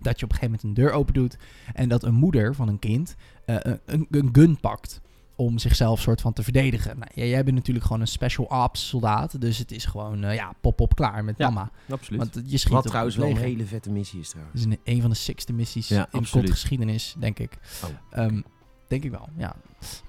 dat 0.00 0.18
je 0.18 0.24
op 0.24 0.32
een 0.32 0.38
gegeven 0.38 0.58
moment 0.60 0.62
een 0.62 0.84
deur 0.84 0.92
open 0.92 1.14
doet. 1.14 1.36
En 1.74 1.88
dat 1.88 2.02
een 2.02 2.14
moeder 2.14 2.54
van 2.54 2.68
een 2.68 2.78
kind 2.78 3.16
eh, 3.44 3.56
een, 3.86 4.06
een 4.10 4.28
gun 4.32 4.60
pakt 4.60 5.00
om 5.36 5.58
zichzelf 5.58 6.00
soort 6.00 6.20
van 6.20 6.32
te 6.32 6.42
verdedigen. 6.42 6.98
Nou, 6.98 7.10
jij, 7.14 7.28
jij 7.28 7.44
bent 7.44 7.56
natuurlijk 7.56 7.84
gewoon 7.86 8.00
een 8.00 8.06
special 8.08 8.46
ops 8.46 8.88
soldaat. 8.88 9.40
Dus 9.40 9.58
het 9.58 9.72
is 9.72 9.84
gewoon, 9.84 10.24
eh, 10.24 10.34
ja, 10.34 10.52
pop-op 10.60 10.94
klaar 10.96 11.24
met 11.24 11.38
Ja, 11.38 11.50
mama. 11.50 11.70
Absoluut. 11.88 12.20
Want 12.20 12.50
je 12.50 12.58
schiet 12.58 12.72
Wat 12.72 12.86
trouwens 12.86 13.16
wel 13.16 13.28
een 13.30 13.36
hele 13.36 13.64
vette 13.64 13.90
missie 13.90 14.20
is 14.20 14.28
trouwens. 14.28 14.60
Het 14.60 14.70
is 14.70 14.76
een, 14.84 14.94
een 14.94 15.00
van 15.00 15.10
de 15.10 15.16
sixte 15.16 15.52
missies 15.52 15.88
Ja, 15.88 15.98
in 15.98 16.06
de 16.10 16.16
absoluut. 16.18 16.50
geschiedenis, 16.50 17.14
denk 17.18 17.38
ik. 17.38 17.58
Oh, 17.84 17.90
Ehm, 18.10 18.40
denk 18.88 19.04
ik 19.04 19.10
wel, 19.10 19.28
ja. 19.36 19.56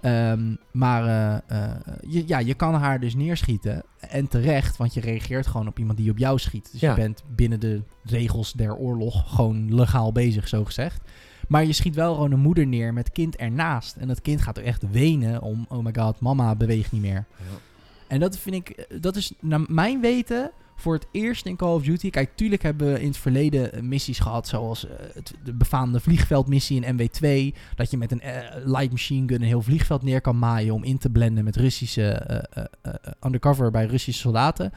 Ehm, 0.01 0.55
maar 0.72 1.05
eh, 1.48 1.63
eh, 1.74 1.75
je, 2.08 2.27
ja, 2.27 2.39
je 2.39 2.53
kan 2.53 2.74
haar 2.74 3.00
dus 3.00 3.15
neerschieten. 3.15 3.84
En 4.00 4.27
terecht, 4.27 4.77
want 4.77 4.94
je 4.94 5.01
reageert 5.01 5.48
gewoon 5.48 5.67
op 5.67 5.79
iemand 5.79 5.98
die 5.98 6.12
op 6.12 6.17
jou 6.17 6.39
schiet. 6.39 6.70
Dus 6.72 6.82
Ja. 6.82 6.89
je 6.89 6.96
bent 6.96 7.24
binnen 7.36 7.60
de 7.60 7.82
regels 8.03 8.53
der 8.53 8.75
oorlog 8.75 9.36
gewoon 9.36 9.75
legaal 9.75 10.12
bezig, 10.12 10.48
zo 10.48 10.65
gezegd. 10.65 11.01
Maar 11.47 11.65
je 11.65 11.73
schiet 11.73 11.95
wel 11.95 12.13
gewoon 12.13 12.31
een 12.31 12.39
moeder 12.39 12.67
neer 12.67 12.93
met 12.93 13.11
kind 13.11 13.35
ernaast. 13.35 13.95
En 13.95 14.07
dat 14.07 14.21
kind 14.21 14.41
gaat 14.41 14.57
er 14.57 14.63
echt 14.63 14.91
wenen 14.91 15.41
om, 15.41 15.65
oh 15.69 15.83
my 15.83 15.93
god, 15.95 16.19
mama 16.19 16.55
beweegt 16.55 16.91
niet 16.91 17.01
meer. 17.01 17.25
En 18.07 18.19
dat 18.19 18.37
vind 18.37 18.55
ik, 18.55 18.87
dat 19.01 19.15
is 19.15 19.33
naar 19.39 19.61
mijn 19.67 20.01
weten 20.01 20.51
voor 20.75 20.93
het 20.93 21.07
eerst 21.11 21.45
in 21.45 21.55
Call 21.55 21.73
of 21.73 21.83
Duty. 21.83 22.09
Kijk, 22.09 22.35
tuurlijk 22.35 22.61
hebben 22.61 22.93
we 22.93 23.01
in 23.01 23.07
het 23.07 23.17
verleden 23.17 23.87
missies 23.87 24.19
gehad, 24.19 24.47
zoals 24.47 24.87
eh, 24.87 24.95
het, 25.13 25.33
de 25.43 25.53
befaamde 25.53 25.99
vliegveldmissie 25.99 26.81
in 26.81 26.97
MW2. 26.99 27.57
Dat 27.75 27.91
je 27.91 27.97
met 27.97 28.11
een 28.11 28.21
eh, 28.21 28.65
light 28.65 28.91
machine 28.91 29.27
gun 29.27 29.41
een 29.41 29.47
heel 29.47 29.61
vliegveld 29.61 30.03
neer 30.03 30.21
kan 30.21 30.39
maaien 30.39 30.73
om 30.73 30.83
in 30.83 30.97
te 30.97 31.09
blenden 31.09 31.43
met 31.43 31.55
Russische 31.55 32.11
eh, 32.11 32.93
undercover 33.25 33.71
bij 33.71 33.85
Russische 33.85 34.21
soldaten. 34.21 34.71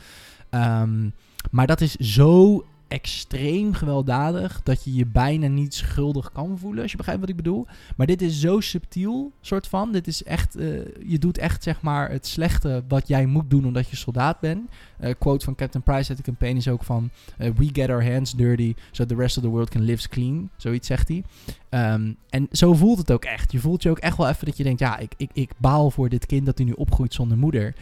Ehm, 0.50 1.08
maar 1.50 1.66
dat 1.66 1.80
is 1.80 1.94
zo 1.94 2.64
extreem 2.88 3.72
gewelddadig 3.74 4.60
dat 4.64 4.84
je 4.84 4.94
je 4.94 5.06
bijna 5.06 5.46
niet 5.46 5.74
schuldig 5.74 6.32
kan 6.32 6.58
voelen, 6.58 6.82
als 6.82 6.90
je 6.90 6.96
begrijpt 6.96 7.20
wat 7.20 7.30
ik 7.30 7.36
bedoel. 7.36 7.66
Maar 7.96 8.06
dit 8.06 8.22
is 8.22 8.40
zo 8.40 8.60
subtiel, 8.60 9.32
soort 9.40 9.66
van. 9.66 9.92
Dit 9.92 10.06
is 10.06 10.22
echt, 10.24 10.56
eh, 10.56 10.66
je 11.06 11.18
doet 11.18 11.38
echt 11.38 11.62
zeg 11.62 11.80
maar 11.82 12.10
het 12.10 12.26
slechte 12.26 12.84
wat 12.88 13.08
jij 13.08 13.26
moet 13.26 13.50
doen 13.50 13.66
omdat 13.66 13.88
je 13.88 13.96
soldaat 13.96 14.40
bent. 14.40 14.70
Eh, 14.98 15.14
quote 15.18 15.44
van 15.44 15.54
Captain 15.54 15.84
Price 15.84 16.08
uit 16.08 16.18
de 16.18 16.24
campaign 16.24 16.56
is 16.56 16.68
ook 16.68 16.84
van... 16.84 17.10
eh, 17.36 17.50
We 17.56 17.68
get 17.72 17.90
our 17.90 18.12
hands 18.12 18.32
dirty 18.34 18.74
so 18.90 19.04
the 19.04 19.14
rest 19.14 19.36
of 19.36 19.42
the 19.42 19.48
world 19.48 19.68
can 19.68 19.82
live 19.82 20.08
clean. 20.08 20.50
Zoiets 20.56 20.86
zegt 20.86 21.08
hij. 21.08 21.24
Ehm, 21.68 22.12
en 22.30 22.48
zo 22.52 22.74
voelt 22.74 22.98
het 22.98 23.10
ook 23.10 23.24
echt. 23.24 23.52
Je 23.52 23.58
voelt 23.60 23.82
je 23.82 23.90
ook 23.90 23.98
echt 23.98 24.16
wel 24.16 24.28
even 24.28 24.46
dat 24.46 24.56
je 24.56 24.62
denkt... 24.64 24.80
Ja, 24.80 24.98
ik, 24.98 25.12
ik, 25.16 25.30
ik 25.32 25.50
baal 25.56 25.90
voor 25.90 26.08
dit 26.08 26.26
kind 26.26 26.46
dat 26.46 26.58
hij 26.58 26.66
nu 26.66 26.72
opgroeit 26.72 27.14
zonder 27.14 27.38
moeder. 27.38 27.74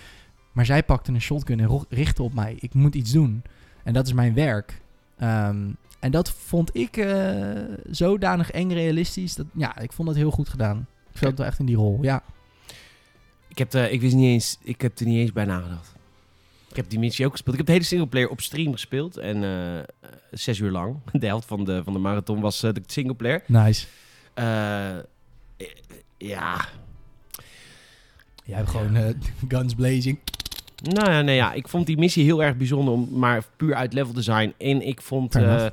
Maar 0.52 0.66
zij 0.66 0.82
pakte 0.82 1.12
een 1.12 1.20
shotgun 1.20 1.60
en 1.60 1.84
richtte 1.88 2.22
op 2.22 2.34
mij. 2.34 2.56
Ik 2.60 2.74
moet 2.74 2.94
iets 2.94 3.12
doen. 3.12 3.42
En 3.84 3.92
dat 3.92 4.06
is 4.06 4.12
mijn 4.12 4.34
werk. 4.34 4.80
Ehm, 5.18 5.68
en 6.00 6.10
dat 6.10 6.30
vond 6.30 6.76
ik 6.76 6.96
eh, 6.96 7.62
zodanig 7.90 8.50
eng 8.50 8.70
realistisch. 8.72 9.34
Dat, 9.34 9.46
ja, 9.54 9.78
ik 9.78 9.92
vond 9.92 10.08
het 10.08 10.16
heel 10.16 10.30
goed 10.30 10.48
gedaan. 10.48 10.86
Ik 11.12 11.18
viel 11.18 11.34
wel 11.34 11.46
echt 11.46 11.58
in 11.58 11.66
die 11.66 11.76
rol, 11.76 11.98
ja. 12.02 12.22
Ik 13.48 13.58
heb, 13.58 13.70
de, 13.70 13.90
ik 13.90 14.00
wist 14.00 14.14
niet 14.14 14.26
eens, 14.32 14.58
ik 14.62 14.80
heb 14.80 14.98
er 14.98 15.06
niet 15.06 15.18
eens 15.18 15.32
bij 15.32 15.44
nagedacht. 15.44 15.94
Ik 16.68 16.76
heb 16.76 16.90
die 16.90 16.98
missie 16.98 17.26
ook 17.26 17.32
gespeeld. 17.32 17.52
Ik 17.52 17.58
heb 17.58 17.66
de 17.66 17.72
hele 17.72 17.84
singleplayer 17.84 18.28
op 18.28 18.40
stream 18.40 18.72
gespeeld. 18.72 19.16
En 19.16 19.44
eh, 19.44 20.10
zes 20.30 20.58
uur 20.58 20.70
lang. 20.70 20.96
De 21.12 21.26
helft 21.26 21.46
van 21.46 21.64
de, 21.64 21.84
van 21.84 21.92
de 21.92 21.98
marathon 21.98 22.40
was 22.40 22.62
eh, 22.62 22.72
de 22.72 22.82
singleplayer. 22.86 23.42
Nice. 23.46 23.86
Eh, 24.34 24.96
ja, 26.16 26.68
Jij 28.46 28.56
hebt 28.56 28.70
gewoon 28.70 28.96
eh, 28.96 29.14
guns 29.48 29.74
blazing. 29.74 30.18
Nou 30.92 31.10
ja, 31.10 31.20
nee, 31.22 31.36
ja, 31.36 31.52
ik 31.52 31.68
vond 31.68 31.86
die 31.86 31.98
missie 31.98 32.24
heel 32.24 32.42
erg 32.42 32.56
bijzonder, 32.56 32.94
om, 32.94 33.08
maar 33.12 33.42
puur 33.56 33.74
uit 33.74 33.92
level 33.92 34.12
design. 34.12 34.52
En 34.58 34.86
ik 34.86 35.02
vond, 35.02 35.34
eh, 35.34 35.66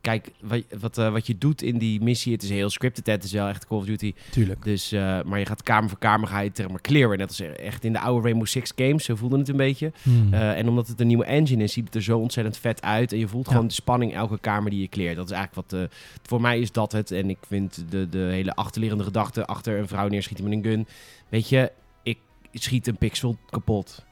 kijk, 0.00 0.30
wat, 0.40 0.62
wat, 0.80 0.98
eh, 0.98 1.12
wat 1.12 1.26
je 1.26 1.38
doet 1.38 1.62
in 1.62 1.78
die 1.78 2.00
missie, 2.02 2.32
het 2.32 2.42
is 2.42 2.50
heel 2.50 2.70
scripted, 2.70 3.06
het 3.06 3.24
is 3.24 3.32
wel 3.32 3.48
echt 3.48 3.66
Call 3.66 3.78
of 3.78 3.84
Duty. 3.84 4.14
Tuurlijk. 4.30 4.64
Dus, 4.64 4.92
eh, 4.92 5.22
maar 5.22 5.38
je 5.38 5.46
gaat 5.46 5.62
kamer 5.62 5.88
voor 5.88 5.98
kamer, 5.98 6.28
ga 6.28 6.40
je 6.40 6.50
het 6.54 6.68
maar 6.68 6.80
clearen. 6.80 7.18
Net 7.18 7.28
als 7.28 7.40
echt 7.40 7.84
in 7.84 7.92
de 7.92 7.98
oude 7.98 8.22
Rainbow 8.22 8.46
Six 8.46 8.72
games, 8.76 9.04
zo 9.04 9.14
voelde 9.14 9.38
het 9.38 9.48
een 9.48 9.56
beetje. 9.56 9.92
Hmm. 10.02 10.32
En 10.34 10.68
omdat 10.68 10.88
het 10.88 11.00
een 11.00 11.06
nieuwe 11.06 11.24
engine 11.24 11.62
is, 11.62 11.72
ziet 11.72 11.84
het 11.84 11.94
er 11.94 12.02
zo 12.02 12.18
ontzettend 12.18 12.58
vet 12.58 12.82
uit. 12.82 13.12
En 13.12 13.18
je 13.18 13.28
voelt 13.28 13.46
Ja. 13.46 13.52
gewoon 13.52 13.66
de 13.66 13.74
spanning 13.74 14.14
elke 14.14 14.38
kamer 14.38 14.70
die 14.70 14.80
je 14.80 14.88
cleart. 14.88 15.16
Dat 15.16 15.30
is 15.30 15.36
eigenlijk 15.36 15.70
wat, 15.70 15.88
voor 16.22 16.40
mij 16.40 16.60
is 16.60 16.72
dat 16.72 16.92
het. 16.92 17.10
En 17.10 17.30
ik 17.30 17.38
vind 17.48 17.84
de, 17.88 18.08
de 18.08 18.18
hele 18.18 18.54
achterliggende 18.54 19.04
gedachte 19.04 19.46
achter 19.46 19.78
een 19.78 19.88
vrouw 19.88 20.08
neerschieten 20.08 20.44
met 20.44 20.52
een 20.54 20.64
gun. 20.64 20.86
Weet 21.28 21.48
je, 21.48 21.72
ik 22.02 22.18
schiet 22.52 22.86
een 22.86 22.96
pixel 22.98 23.36
kapot. 23.50 24.04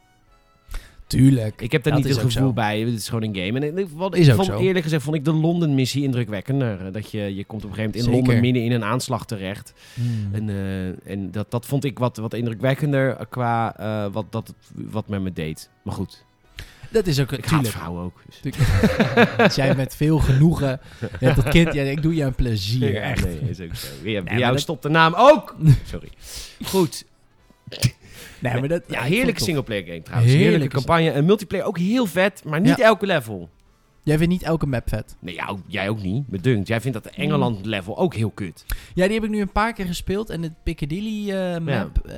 Tuurlijk. 1.11 1.61
Ik 1.63 1.73
heb 1.73 1.83
daar 1.83 1.93
Dat 1.93 2.03
niet 2.03 2.13
het 2.13 2.23
gevoel 2.23 2.47
zo. 2.49 2.53
bij. 2.53 2.81
Het 2.81 2.95
is 2.95 3.09
gewoon 3.09 3.35
een 3.35 3.37
game. 3.47 3.61
En 3.67 3.79
ik, 3.79 3.87
wat, 3.95 4.15
Is 4.17 4.27
ik 4.27 4.31
ook 4.33 4.45
vond, 4.45 4.49
zo. 4.59 4.59
eerlijk 4.65 4.85
gezegd 4.85 5.03
vond 5.03 5.17
ik 5.17 5.25
de 5.25 5.33
Londen-missie 5.33 6.03
indrukwekkender. 6.03 6.87
Eh, 6.87 6.93
Dat 6.93 7.11
je, 7.11 7.35
je 7.35 7.45
komt 7.45 7.65
op 7.65 7.71
een 7.71 7.75
gegeven 7.77 7.79
moment 7.79 7.95
in 7.97 8.03
Zeker. 8.03 8.17
Londen 8.19 8.41
midden 8.41 8.63
in 8.63 8.73
een 8.73 8.85
aanslag 8.85 9.27
terecht. 9.27 9.73
Hmm. 9.95 10.29
En, 10.33 10.49
eh, 10.49 11.13
en 11.13 11.31
dat, 11.31 11.51
dat 11.51 11.67
vond 11.67 11.85
ik 11.85 11.99
wat, 11.99 12.17
wat 12.17 12.35
indrukwekkender 12.35 13.17
eh, 13.17 13.27
qua 13.29 13.77
eh, 13.77 14.13
wat, 14.13 14.25
dat, 14.31 14.55
wat 14.75 15.09
met 15.09 15.21
me 15.23 15.33
deed. 15.33 15.71
Maar 15.83 15.95
goed, 15.95 16.25
Dat 16.91 17.07
is 17.07 17.21
ook 17.21 17.33
ik 17.33 17.45
haat 17.45 17.49
tuurlijk. 17.49 17.75
vrouwen 17.75 18.03
ook. 18.05 18.23
Dus. 18.43 19.55
Jij 19.55 19.75
met 19.75 19.97
veel 19.97 20.19
genoegen. 20.19 20.81
Je 21.21 21.25
hebt 21.27 21.37
dat 21.37 21.49
kind, 21.49 21.73
ja, 21.75 21.83
ik 21.83 22.03
doe 22.03 22.15
je 22.15 22.23
een 22.25 22.35
plezier. 22.35 22.93
Ja, 22.93 23.01
echt. 23.01 23.25
nee, 23.25 23.39
is 23.51 23.61
ook 23.61 23.75
zo. 23.75 23.87
Bij 24.03 24.13
jou 24.39 24.53
dat- 24.53 24.61
stopt 24.61 24.83
de 24.83 24.89
naam 24.89 25.15
ook. 25.17 25.57
Sorry. 25.85 26.09
Goed. 26.65 27.05
Nee, 28.41 28.59
maar 28.61 28.69
dat, 28.69 28.83
Ja, 28.87 29.03
heerlijke 29.03 29.43
singleplayer 29.43 29.85
game 29.85 30.03
trouwens. 30.03 30.33
Heerlijke 30.33 30.53
Heerlijke 30.59 30.77
campagne. 30.77 31.11
En 31.11 31.25
multiplayer 31.25 31.67
ook 31.67 31.79
heel 31.79 32.07
vet, 32.07 32.43
maar 32.45 32.61
niet 32.61 32.77
Ja. 32.79 32.85
elke 32.85 33.07
level. 33.07 33.49
Jij 34.03 34.19
vindt 34.19 34.33
niet 34.33 34.43
elke 34.43 34.67
map 34.67 34.89
vet. 34.89 35.17
Nee, 35.19 35.35
jou, 35.35 35.59
jij 35.67 35.89
ook 35.89 36.03
niet. 36.03 36.27
Bedunkt. 36.27 36.69
Jij 36.69 36.81
vindt 36.81 37.03
dat 37.03 37.13
de 37.13 37.19
Engeland 37.21 37.67
level 37.67 37.99
ook 37.99 38.15
heel 38.15 38.31
kut. 38.31 38.65
Ja, 38.95 39.05
die 39.05 39.15
heb 39.15 39.25
ik 39.25 39.31
nu 39.31 39.41
een 39.41 39.53
paar 39.53 39.73
keer 39.73 39.87
gespeeld. 39.87 40.31
En 40.31 40.43
het 40.43 40.53
Piccadilly 40.63 41.31
eh, 41.31 41.59
map, 41.61 42.01
ja. 42.07 42.15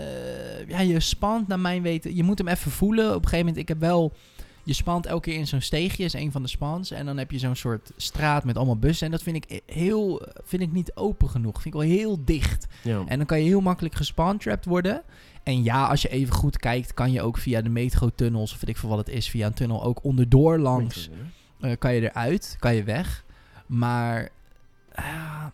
ja, 0.69 0.81
je 0.81 1.01
spant 1.01 1.49
naar 1.49 1.61
mijn 1.61 1.83
weten. 1.83 2.17
Je 2.17 2.23
moet 2.23 2.39
hem 2.39 2.49
even 2.49 2.71
voelen. 2.71 3.07
Op 3.09 3.15
een 3.15 3.23
gegeven 3.23 3.39
moment, 3.39 3.57
ik 3.57 3.69
heb 3.69 3.81
wel... 3.81 4.13
Je 4.65 4.73
spant 4.73 5.07
elke 5.07 5.31
keer 5.31 5.39
in 5.39 5.47
zo'n 5.47 5.61
steegje, 5.61 6.05
is 6.05 6.13
een 6.13 6.33
van 6.33 6.43
de 6.43 6.49
spans. 6.49 6.91
En 6.91 7.07
dan 7.07 7.17
heb 7.19 7.31
je 7.31 7.39
zo'n 7.39 7.55
soort 7.57 7.93
straat 7.97 8.45
met 8.45 8.57
allemaal 8.57 8.79
bussen. 8.79 9.07
En 9.07 9.13
dat 9.13 9.23
vind 9.23 9.37
ik 9.37 9.61
heel, 9.67 10.23
vind 10.45 10.63
ik 10.63 10.73
niet 10.73 10.93
open 10.95 11.29
genoeg. 11.29 11.53
Vind 11.63 11.75
ik 11.75 11.81
wel 11.81 11.91
heel 11.91 12.19
dicht. 12.25 12.67
Ja. 12.83 13.03
En 13.07 13.17
dan 13.17 13.27
kan 13.27 13.39
je 13.39 13.45
heel 13.45 13.61
makkelijk 13.61 13.95
gespawntrapped 13.95 14.65
worden. 14.65 15.03
En 15.43 15.63
ja, 15.63 15.87
als 15.87 16.03
je 16.03 16.09
even 16.09 16.35
goed 16.35 16.57
kijkt, 16.59 16.95
kan 16.95 17.13
je 17.13 17.23
ook 17.23 17.39
via 17.39 17.63
de 17.63 17.69
metrotunnels, 17.69 18.53
of 18.53 18.61
weet 18.61 18.69
ik 18.71 18.77
veel 18.77 18.89
wat 18.89 18.99
het 18.99 19.09
is, 19.09 19.31
via 19.31 19.47
een 19.47 19.53
tunnel 19.53 19.83
ook 19.85 20.05
onderdoor 20.05 20.59
langs. 20.59 21.11
eh, 21.61 21.73
kan 21.79 21.95
je 21.95 22.01
eruit, 22.01 22.57
kan 22.59 22.75
je 22.75 22.83
weg. 22.85 23.25
Maar 23.67 24.29
ah, 24.95 25.47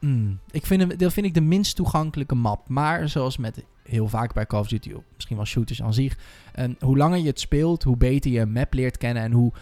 mm, 0.00 0.38
ik 0.50 0.66
vind 0.66 0.80
hem, 0.80 0.98
dat 0.98 1.12
vind 1.12 1.26
ik 1.26 1.34
de 1.34 1.40
minst 1.40 1.76
toegankelijke 1.76 2.34
map. 2.34 2.68
Maar 2.68 3.08
zoals 3.08 3.36
met 3.36 3.64
heel 3.82 4.08
vaak 4.08 4.34
bij 4.34 4.46
Call 4.46 4.60
of 4.60 4.68
Duty, 4.68 4.92
misschien 5.14 5.36
wel 5.36 5.44
shooters 5.46 5.82
aan 5.82 5.94
zich. 5.94 6.18
En 6.52 6.76
hoe 6.80 6.96
langer 6.96 7.18
je 7.18 7.26
het 7.26 7.40
speelt, 7.40 7.82
hoe 7.82 7.96
beter 7.96 8.30
je 8.30 8.40
een 8.40 8.52
map 8.52 8.74
leert 8.74 8.98
kennen. 8.98 9.22
En 9.22 9.32
hoe 9.32 9.52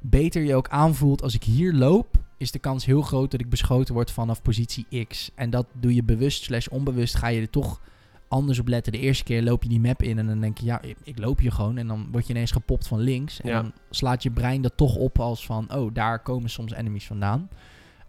beter 0.00 0.42
je 0.42 0.54
ook 0.54 0.68
aanvoelt 0.68 1.22
als 1.22 1.34
ik 1.34 1.44
hier 1.44 1.72
loop. 1.72 2.24
Is 2.38 2.50
de 2.50 2.58
kans 2.58 2.84
heel 2.84 3.02
groot 3.02 3.30
dat 3.30 3.40
ik 3.40 3.48
beschoten 3.50 3.94
word 3.94 4.10
vanaf 4.10 4.42
positie 4.42 5.06
X. 5.08 5.30
En 5.34 5.50
dat 5.50 5.66
doe 5.72 5.94
je 5.94 6.02
bewust 6.02 6.42
slash 6.42 6.66
onbewust. 6.66 7.14
Ga 7.14 7.28
je 7.28 7.40
er 7.40 7.50
toch 7.50 7.80
anders 8.28 8.58
op 8.58 8.68
letten. 8.68 8.92
De 8.92 8.98
eerste 8.98 9.24
keer 9.24 9.42
loop 9.42 9.62
je 9.62 9.68
die 9.68 9.80
map 9.80 10.02
in 10.02 10.18
en 10.18 10.26
dan 10.26 10.40
denk 10.40 10.58
je, 10.58 10.64
ja, 10.66 10.80
ik, 11.02 11.18
loop 11.18 11.38
hier 11.38 11.52
gewoon. 11.52 11.76
En 11.78 11.86
dan 11.86 12.08
word 12.10 12.26
je 12.26 12.32
ineens 12.32 12.50
gepopt 12.50 12.86
van 12.86 12.98
links. 13.00 13.40
En 13.40 13.48
Ja. 13.50 13.62
dan 13.62 13.72
slaat 13.90 14.22
je 14.22 14.30
brein 14.30 14.62
dat 14.62 14.76
toch 14.76 14.96
op 14.96 15.20
als 15.20 15.46
van, 15.46 15.74
oh, 15.74 15.94
daar 15.94 16.18
komen 16.22 16.50
soms 16.50 16.72
enemies 16.72 17.06
vandaan. 17.06 17.48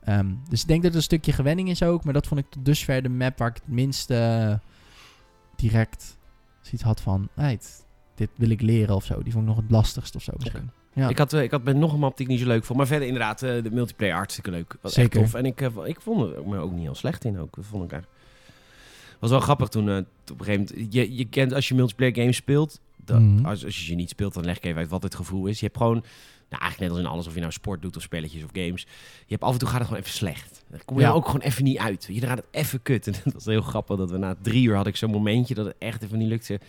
Ehm, 0.04 0.34
dus 0.50 0.62
ik 0.62 0.68
denk 0.68 0.82
dat 0.82 0.92
het 0.92 1.00
een 1.00 1.06
stukje 1.06 1.32
gewenning 1.32 1.70
is 1.70 1.84
ook. 1.84 2.04
Maar 2.04 2.14
dat 2.14 2.28
vond 2.28 2.40
ik 2.40 2.46
tot 2.50 2.66
dusver 2.66 3.02
de 3.04 3.10
map 3.10 3.38
waar 3.38 3.50
ik 3.50 3.56
het 3.56 3.68
minst 3.68 4.10
eh, 4.10 4.54
direct 5.56 6.18
zoiets 6.62 6.84
had 6.84 7.02
van, 7.02 7.28
hey, 7.34 7.60
dit 8.16 8.30
wil 8.36 8.50
ik 8.50 8.62
leren 8.62 8.96
of 8.96 9.06
zo. 9.06 9.24
Die 9.24 9.32
vond 9.32 9.44
ik 9.44 9.50
nog 9.50 9.62
het 9.62 9.72
lastigst 9.72 10.16
of 10.16 10.22
zo 10.24 10.34
misschien. 10.38 10.70
Ja. 10.94 11.10
Ik, 11.10 11.18
had, 11.18 11.34
eh, 11.34 11.44
ik 11.44 11.52
had 11.52 11.64
met 11.64 11.76
nog 11.76 11.94
een 11.94 12.00
map 12.00 12.18
die 12.18 12.26
ik 12.26 12.32
niet 12.32 12.42
zo 12.42 12.48
leuk 12.48 12.64
vond. 12.64 12.78
Maar 12.78 12.88
verder 12.88 13.08
inderdaad, 13.08 13.42
eh, 13.42 13.64
de 13.64 13.72
multiplayer 13.72 14.16
hartstikke 14.16 14.52
leuk. 14.52 14.76
Was 14.82 14.94
Zeker. 14.94 15.22
echt 15.22 15.32
tof. 15.32 15.40
En 15.40 15.46
ik, 15.46 15.62
eh, 15.62 15.70
ik 15.86 16.02
vond 16.02 16.36
er 16.36 16.48
me 16.48 16.58
ook 16.58 16.72
niet 16.72 16.82
heel 16.82 16.96
slecht 16.96 17.26
in. 17.26 17.40
Ook. 17.40 17.56
Dat 17.56 17.66
vond 17.66 17.84
ik 17.84 17.92
echt... 17.92 18.08
was 19.20 19.30
wel 19.30 19.40
grappig 19.40 19.68
toen 19.68 19.90
eh, 19.90 19.98
op 20.32 20.40
een 20.40 20.46
gegeven 20.46 20.68
moment... 20.76 20.94
Je, 20.94 21.16
je 21.16 21.26
kent 21.26 21.54
als 21.54 21.68
je 21.68 21.76
multiplayer 21.76 22.16
games 22.16 22.36
speelt... 22.36 22.80
dat- 23.06 23.20
Mhm. 23.20 23.46
als, 23.46 23.66
als 23.66 23.78
je 23.80 23.84
ze 23.86 23.94
niet 23.94 24.10
speelt, 24.10 24.34
dan 24.34 24.46
leg 24.46 24.58
ik 24.58 24.64
even 24.66 24.78
uit 24.80 24.90
wat 24.90 25.04
het 25.04 25.16
gevoel 25.16 25.46
is. 25.48 25.60
Je 25.60 25.66
hebt 25.66 25.78
gewoon... 25.78 26.04
Nou, 26.50 26.62
eigenlijk 26.62 26.92
net 26.92 27.00
als 27.02 27.08
in 27.10 27.14
alles, 27.16 27.28
of 27.28 27.34
je 27.34 27.40
nou 27.40 27.52
sport 27.52 27.82
doet 27.82 27.96
of 27.96 28.02
spelletjes 28.02 28.44
of 28.44 28.50
games. 28.54 28.82
Je 29.20 29.26
hebt 29.34 29.44
af 29.44 29.54
en 29.54 29.60
toe 29.60 29.68
gaat 29.68 29.78
het 29.78 29.88
gewoon 29.88 30.02
even 30.04 30.14
slecht. 30.16 30.64
Dan 30.70 30.80
kom 30.86 30.96
je 30.98 31.02
Ja. 31.04 31.10
er 31.10 31.16
ook 31.16 31.26
gewoon 31.26 31.42
even 31.42 31.64
niet 31.64 31.78
uit. 31.78 32.08
Je 32.12 32.22
gaat 32.22 32.38
het 32.38 32.46
even 32.52 32.82
kut. 32.82 33.08
En 33.08 33.14
dat 33.24 33.34
was 33.34 33.46
heel 33.46 33.62
grappig 33.62 33.98
dat 33.98 34.12
we 34.12 34.18
na 34.18 34.36
drie 34.42 34.64
uur 34.68 34.76
had 34.76 34.88
ik 34.88 34.96
zo'n 34.96 35.12
momentje 35.12 35.54
dat 35.54 35.66
het 35.66 35.76
echt 35.80 36.04
even 36.04 36.18
niet 36.18 36.28
lukte. 36.28 36.60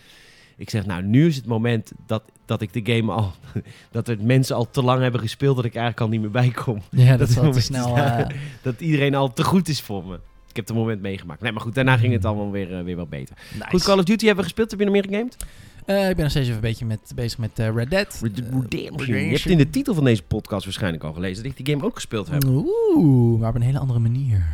Ik 0.57 0.69
zeg, 0.69 0.85
nou, 0.85 1.03
nu 1.03 1.27
is 1.27 1.35
het 1.35 1.45
moment 1.45 1.91
dat, 2.07 2.23
dat 2.45 2.61
ik 2.61 2.73
de 2.85 2.95
game 2.95 3.11
al... 3.11 3.31
dat 3.91 4.07
er 4.07 4.17
mensen 4.21 4.55
al 4.55 4.69
te 4.69 4.81
lang 4.83 5.01
hebben 5.01 5.21
gespeeld 5.21 5.55
dat 5.55 5.65
ik 5.65 5.75
eigenlijk 5.75 6.01
al 6.03 6.09
niet 6.09 6.21
meer 6.21 6.31
bij 6.31 6.49
kom. 6.49 6.81
Ja, 6.91 7.09
Dat 7.17 7.19
dat 7.19 7.29
is 7.29 7.35
wel 7.35 7.51
te 7.51 7.61
snel. 7.61 7.97
eh, 7.97 8.27
Dat 8.61 8.81
iedereen 8.81 9.15
al 9.15 9.33
te 9.33 9.43
goed 9.43 9.67
is 9.67 9.81
voor 9.81 10.05
me. 10.05 10.19
Heb 10.59 10.67
het 10.67 10.77
moment 10.77 11.01
meegemaakt. 11.01 11.41
Nee, 11.41 11.51
maar 11.51 11.61
goed, 11.61 11.75
daarna 11.75 11.97
ging 11.97 12.13
het 12.13 12.25
allemaal 12.25 12.51
weer, 12.51 12.77
eh, 12.77 12.83
weer 12.83 12.95
wat 12.95 13.09
beter. 13.09 13.35
nice. 13.53 13.65
Goed, 13.69 13.83
Call 13.83 13.97
of 13.97 14.03
Duty 14.03 14.25
hebben 14.25 14.43
we 14.43 14.49
gespeeld. 14.49 14.69
Heb 14.71 14.79
je 14.79 14.85
nog 14.85 14.93
meer 14.93 15.03
gegamed? 15.03 15.37
Eh, 15.85 16.09
ik 16.09 16.15
ben 16.15 16.23
nog 16.23 16.29
steeds 16.29 16.45
even 16.47 16.55
een 16.55 16.69
beetje 16.69 16.85
met, 16.85 17.11
bezig 17.15 17.37
met 17.39 17.59
eh, 17.59 17.73
Red 17.75 17.89
Dead. 17.89 18.19
Red- 18.21 18.39
Redemption. 18.39 19.17
Je 19.17 19.29
hebt 19.29 19.45
in 19.45 19.57
de 19.57 19.69
titel 19.69 19.93
van 19.93 20.03
deze 20.03 20.23
podcast 20.23 20.63
waarschijnlijk 20.65 21.03
al 21.03 21.13
gelezen 21.13 21.43
dat 21.43 21.51
ik 21.57 21.65
die 21.65 21.73
game 21.75 21.85
ook 21.87 21.95
gespeeld 21.95 22.29
heb. 22.29 22.43
Oeh, 22.45 23.39
maar 23.39 23.49
op 23.49 23.55
een 23.55 23.61
hele 23.61 23.79
andere 23.79 23.99
manier. 23.99 24.45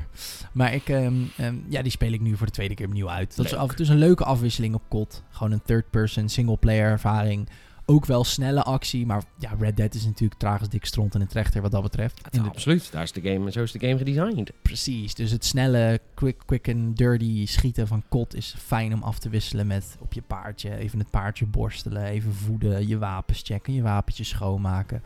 Maar 0.52 0.74
ik, 0.74 0.90
ehm, 0.90 1.14
ehm, 1.38 1.56
ja, 1.70 1.82
die 1.82 1.92
speel 1.92 2.12
ik 2.12 2.22
nu 2.22 2.38
voor 2.38 2.46
de 2.46 2.52
tweede 2.52 2.74
keer 2.74 2.86
opnieuw 2.88 3.10
uit. 3.10 3.36
Dat 3.36 3.46
is 3.46 3.54
af 3.56 3.70
en 3.70 3.76
toe 3.76 3.86
een 3.88 3.98
leuke 3.98 4.24
afwisseling 4.24 4.74
op 4.74 4.82
kot. 4.88 5.24
Gewoon 5.30 5.52
een 5.52 5.62
third-person 5.66 6.30
single-player 6.30 6.90
ervaring. 6.90 7.48
Ook 7.88 8.06
wel 8.06 8.24
snelle 8.24 8.64
actie, 8.64 9.06
maar 9.06 9.24
ja, 9.38 9.52
Red 9.60 9.78
Dead 9.78 9.94
is 9.94 10.06
natuurlijk 10.06 10.40
tragisch 10.40 10.70
dik 10.70 10.86
stront 10.86 11.16
in 11.16 11.22
het 11.22 11.34
rechter 11.34 11.62
wat 11.62 11.72
dat 11.72 11.82
betreft. 11.82 12.20
Ja, 12.24 12.32
In 12.32 12.44
de- 12.44 12.50
absoluut. 12.50 12.92
Daar 12.92 13.04
is 13.04 13.12
de 13.12 13.22
game, 13.22 13.52
zo 13.52 13.64
is 13.64 13.72
de 13.72 13.80
game 13.80 13.98
gedesigned. 13.98 14.52
Precies, 14.62 15.14
dus 15.16 15.32
het 15.32 15.46
snelle, 15.46 16.00
quick, 16.14 16.42
quick 16.46 16.70
and 16.70 16.98
dirty 16.98 17.46
schieten 17.46 17.88
van 17.88 18.04
kot 18.10 18.36
is 18.36 18.56
fijn 18.58 18.94
om 18.94 19.04
af 19.04 19.20
te 19.20 19.30
wisselen 19.30 19.68
met 19.68 19.98
op 20.00 20.14
je 20.14 20.22
paardje. 20.22 20.76
Even 20.78 21.00
het 21.00 21.10
paardje 21.10 21.46
borstelen, 21.46 22.04
even 22.04 22.34
voeden, 22.34 22.88
je 22.88 22.98
wapens 22.98 23.42
checken, 23.44 23.74
je 23.74 23.82
wapentjes 23.82 24.30
schoonmaken. 24.30 25.04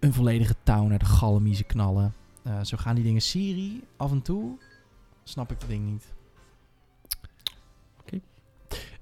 Een 0.00 0.12
volledige 0.12 0.54
touw 0.62 0.86
naar 0.86 0.98
de 0.98 1.04
galmiezen 1.04 1.66
knallen. 1.66 2.12
Eh, 2.42 2.60
zo 2.62 2.76
gaan 2.76 2.94
die 2.94 3.04
dingen 3.04 3.22
Siri 3.22 3.82
af 3.96 4.10
en 4.10 4.22
toe. 4.22 4.56
Snap 5.24 5.50
ik 5.50 5.60
dat 5.60 5.68
ding 5.68 5.84
niet. 5.90 6.04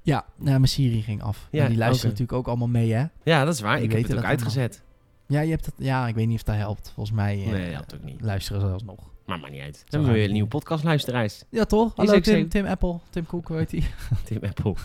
Ja, 0.07 0.25
nou, 0.37 0.51
mijn 0.51 0.69
Siri 0.69 1.03
ging 1.03 1.23
af. 1.23 1.49
Ja, 1.51 1.69
die 1.69 1.77
luistert 1.77 1.99
oké. 2.13 2.21
natuurlijk 2.21 2.39
ook 2.39 2.47
allemaal 2.49 2.69
mee, 2.69 2.93
hè? 2.93 3.05
Ja, 3.23 3.45
dat 3.45 3.55
is 3.55 3.61
waar. 3.61 3.77
Die 3.77 3.85
ik 3.85 3.91
heb 3.93 4.03
het 4.03 4.11
ook 4.11 4.17
dat 4.17 4.25
uitgezet. 4.27 4.83
Ja, 5.27 5.41
je 5.41 5.51
hebt 5.51 5.67
het, 5.67 5.75
ja, 5.79 6.09
ik 6.09 6.15
weet 6.15 6.27
niet 6.27 6.37
of 6.37 6.43
dat 6.43 6.55
helpt. 6.57 6.91
Volgens 6.95 7.17
mij 7.17 7.43
eh, 7.45 7.51
Nee, 7.51 7.73
dat 7.73 8.03
niet. 8.03 8.21
luisteren 8.21 8.61
ze 8.61 8.67
alsnog. 8.67 9.11
Maar 9.27 9.39
maakt 9.39 9.53
niet 9.53 9.61
uit. 9.63 9.73
Dan 9.75 9.81
gaan 9.81 9.89
hebben 9.91 10.09
we 10.09 10.13
weer 10.13 10.23
we 10.23 10.27
een 10.29 10.33
nieuwe 10.33 10.49
podcastluisteraars. 10.49 11.43
Ja, 11.49 11.65
toch? 11.65 11.93
Hallo 11.97 12.21
Tim, 12.21 12.41
zo. 12.43 12.49
Tim 12.49 12.67
Apple, 12.67 12.99
Tim 13.11 13.27
Cook, 13.27 13.49
heet 13.49 13.71
hij? 13.71 13.83
Tim 14.25 14.39
Apple. 14.43 14.75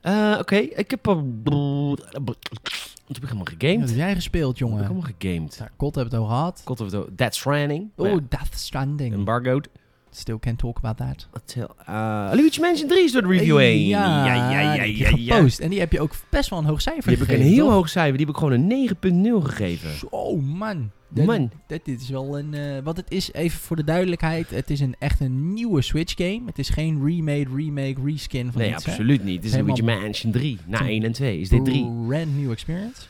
Eh, 0.00 0.36
Oké, 0.40 0.56
ik 0.56 0.90
heb... 0.90 1.08
al- 1.08 1.24
Wat 1.32 2.04
heb 2.12 3.16
ik 3.16 3.22
helemaal 3.22 3.44
Wat 3.44 3.54
gegamed? 3.58 3.88
heb 3.88 3.96
jij 3.98 4.14
gespeeld, 4.14 4.58
Wat 4.58 4.68
heb 4.68 4.68
ik 4.68 4.74
jongen? 4.74 4.82
helemaal 4.94 5.12
gegamed? 5.18 5.56
Ja, 5.58 5.70
God 5.76 5.94
hebben 5.94 6.12
we 6.12 6.18
het 6.20 6.26
al 6.28 6.36
gehad. 6.36 6.62
God 6.64 6.80
of 6.80 6.88
the 6.90 7.06
Death 7.14 7.34
Stranding. 7.34 7.90
Oh, 7.96 8.18
Death 8.28 8.48
Stranding. 8.58 9.14
Embargoed. 9.14 9.68
Still 10.16 10.38
can't 10.38 10.58
talk 10.58 10.78
about 10.82 10.96
that. 10.96 11.28
Uh, 11.88 12.30
Luigi 12.34 12.60
Mansion 12.60 12.88
3 12.88 13.04
is 13.04 13.12
door 13.12 13.22
de 13.22 13.28
review 13.28 13.58
heen. 13.58 13.86
Ja, 13.86 14.26
ja, 14.26 14.50
ja, 14.50 14.74
ja, 14.74 14.82
ja, 14.82 15.08
gepost. 15.36 15.58
En 15.58 15.70
die 15.70 15.78
heb 15.78 15.92
je 15.92 16.00
ook 16.00 16.12
best 16.30 16.50
wel 16.50 16.58
een 16.58 16.64
hoog 16.64 16.80
cijfer 16.80 17.02
Die 17.02 17.12
heb 17.18 17.20
ik 17.22 17.28
een 17.28 17.34
gegeven, 17.36 17.54
heel 17.54 17.64
toch? 17.64 17.74
hoog 17.74 17.88
cijfer. 17.88 18.16
Die 18.16 18.26
heb 18.26 18.34
ik 18.34 18.40
gewoon 18.40 18.70
een 18.70 18.88
9.0 19.42 19.44
gegeven. 19.46 19.90
Zo, 20.10 20.36
man. 20.36 20.90
Dat- 21.08 21.24
Man. 21.26 21.50
Dat, 21.66 21.80
dit 21.84 22.00
is 22.00 22.08
wel 22.08 22.38
een... 22.38 22.54
eh 22.54 22.82
wat 22.84 22.96
het 22.96 23.10
is, 23.10 23.32
even 23.32 23.60
voor 23.60 23.76
de 23.76 23.84
duidelijkheid. 23.84 24.50
Het 24.50 24.70
is 24.70 24.80
een, 24.80 24.94
echt 24.98 25.20
een 25.20 25.52
nieuwe 25.52 25.82
Switch 25.82 26.14
game. 26.16 26.42
Het 26.46 26.58
is 26.58 26.68
geen 26.68 27.04
remade, 27.06 27.46
remake, 27.56 27.94
reskin 28.04 28.52
van 28.52 28.60
Nee, 28.60 28.70
iets, 28.72 28.84
hè. 28.84 28.90
absoluut 28.90 29.24
niet. 29.24 29.36
Het 29.44 29.52
is 29.54 29.60
Luigi 29.60 29.82
Mansion 29.82 30.32
3. 30.32 30.58
Na 30.66 30.72
Het 30.78 30.80
is 30.80 30.86
een 30.86 30.92
1 30.92 31.04
en 31.04 31.12
2 31.12 31.40
is 31.40 31.48
dit 31.48 31.64
3. 31.64 31.90
Brand 32.06 32.36
new 32.36 32.50
experience. 32.50 33.00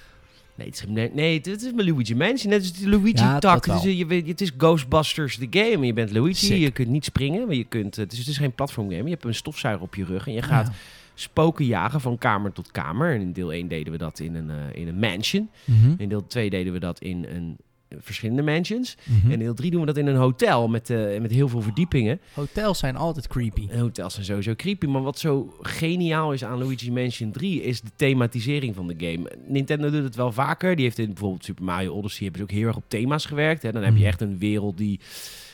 Nee, 0.57 0.67
het 0.67 0.77
is, 0.77 0.85
nee, 0.89 1.11
nee, 1.15 1.41
dit 1.41 1.63
is 1.63 1.73
mijn 1.73 1.89
Luigi 1.89 2.15
Mansion. 2.15 2.51
Net 2.53 2.61
als 2.61 2.73
die 2.73 2.89
Ja. 3.15 3.35
Het 3.41 3.85
is, 3.85 3.97
je 3.99 4.07
weet, 4.07 4.27
het 4.27 4.41
is 4.41 4.53
Ghostbusters 4.59 5.37
the 5.39 5.47
game. 5.51 5.87
Je 5.87 5.93
bent 5.93 6.11
Luigi. 6.13 6.47
Sick. 6.47 6.59
Je 6.59 6.71
kunt 6.71 6.89
niet 6.89 7.05
springen. 7.05 7.47
Maar 7.47 7.57
je 7.57 7.65
kunt, 7.65 7.97
het, 7.97 8.13
is, 8.13 8.27
het 8.27 8.37
geen 8.37 8.53
platform 8.53 8.91
game. 8.91 9.03
Je 9.05 9.11
hebt 9.11 9.25
een 9.25 9.35
stofzuiger 9.35 9.83
op 9.83 9.95
je 9.95 10.05
rug. 10.05 10.27
En 10.27 10.33
je 10.33 10.43
gaat 10.43 10.67
Ja. 10.67 10.73
spoken 11.15 11.65
jagen 11.65 12.01
van 12.01 12.19
kamer 12.19 12.53
tot 12.53 12.71
kamer. 12.71 13.15
En 13.15 13.21
in 13.21 13.33
deel 13.33 13.53
1 13.53 13.69
deden 13.69 13.93
we 13.93 13.99
dat 13.99 14.19
in 14.19 14.35
een, 14.35 14.51
eh, 14.51 14.81
in 14.81 14.89
een 14.89 14.99
mansion. 14.99 15.49
Mhm. 15.65 15.95
In 15.99 16.09
deel 16.09 16.27
2 16.27 16.51
deden 16.51 16.73
we 16.73 16.79
dat 16.79 17.01
in 17.01 17.27
een, 17.29 17.57
verschillende 17.99 18.43
mansions. 18.43 18.97
Mhm. 19.05 19.27
En 19.27 19.33
in 19.33 19.39
deel 19.39 19.55
3 19.55 19.71
doen 19.71 19.81
we 19.81 19.87
dat 19.87 19.97
in 19.97 20.07
een 20.07 20.17
hotel 20.17 20.69
met, 20.69 20.91
eh, 20.91 21.21
met 21.21 21.31
heel 21.31 21.49
veel 21.49 21.61
verdiepingen. 21.63 22.21
Hotels 22.35 22.79
zijn 22.79 22.97
altijd 22.97 23.27
creepy. 23.29 23.67
En 23.71 23.79
hotels 23.81 24.13
zijn 24.15 24.27
sowieso 24.27 24.55
creepy. 24.55 24.87
Maar 24.87 25.03
wat 25.03 25.19
zo 25.19 25.55
geniaal 25.61 26.33
is 26.33 26.45
aan 26.45 26.59
Luigi 26.59 26.93
Mansion 26.93 27.31
3 27.31 27.63
is 27.63 27.81
de 27.81 27.91
thematisering 27.97 28.75
van 28.75 28.87
de 28.87 28.95
game. 28.99 29.33
Nintendo 29.47 29.91
doet 29.91 30.03
het 30.05 30.15
wel 30.17 30.33
vaker. 30.33 30.75
Die 30.77 30.85
heeft 30.85 30.99
in 30.99 31.07
bijvoorbeeld 31.07 31.45
Super 31.45 31.65
Mario 31.65 31.93
Odyssey 31.95 32.23
hebben 32.25 32.41
ze 32.41 32.47
ook 32.53 32.59
heel 32.59 32.67
erg 32.67 32.77
op 32.77 32.85
thema's 32.89 33.25
gewerkt. 33.25 33.63
Hè. 33.63 33.73
Dan 33.73 33.83
heb 33.83 33.93
je 33.93 33.99
Mhm. 33.99 34.09
echt 34.09 34.21
een 34.21 34.39
wereld 34.39 34.77
die 34.79 35.01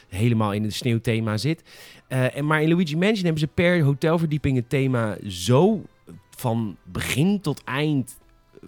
helemaal 0.08 0.52
in 0.52 0.62
het 0.62 0.74
sneeuwthema 0.74 1.36
zit. 1.36 1.62
Eh, 2.08 2.36
en 2.36 2.46
maar 2.46 2.62
in 2.62 2.68
Luigi 2.68 2.96
Mansion 2.96 3.24
hebben 3.24 3.40
ze 3.40 3.46
per 3.46 3.82
hotelverdieping 3.82 4.56
het 4.56 4.68
thema 4.68 5.16
zo 5.28 5.82
van 6.36 6.76
begin 6.84 7.40
tot 7.40 7.64
eind 7.64 8.20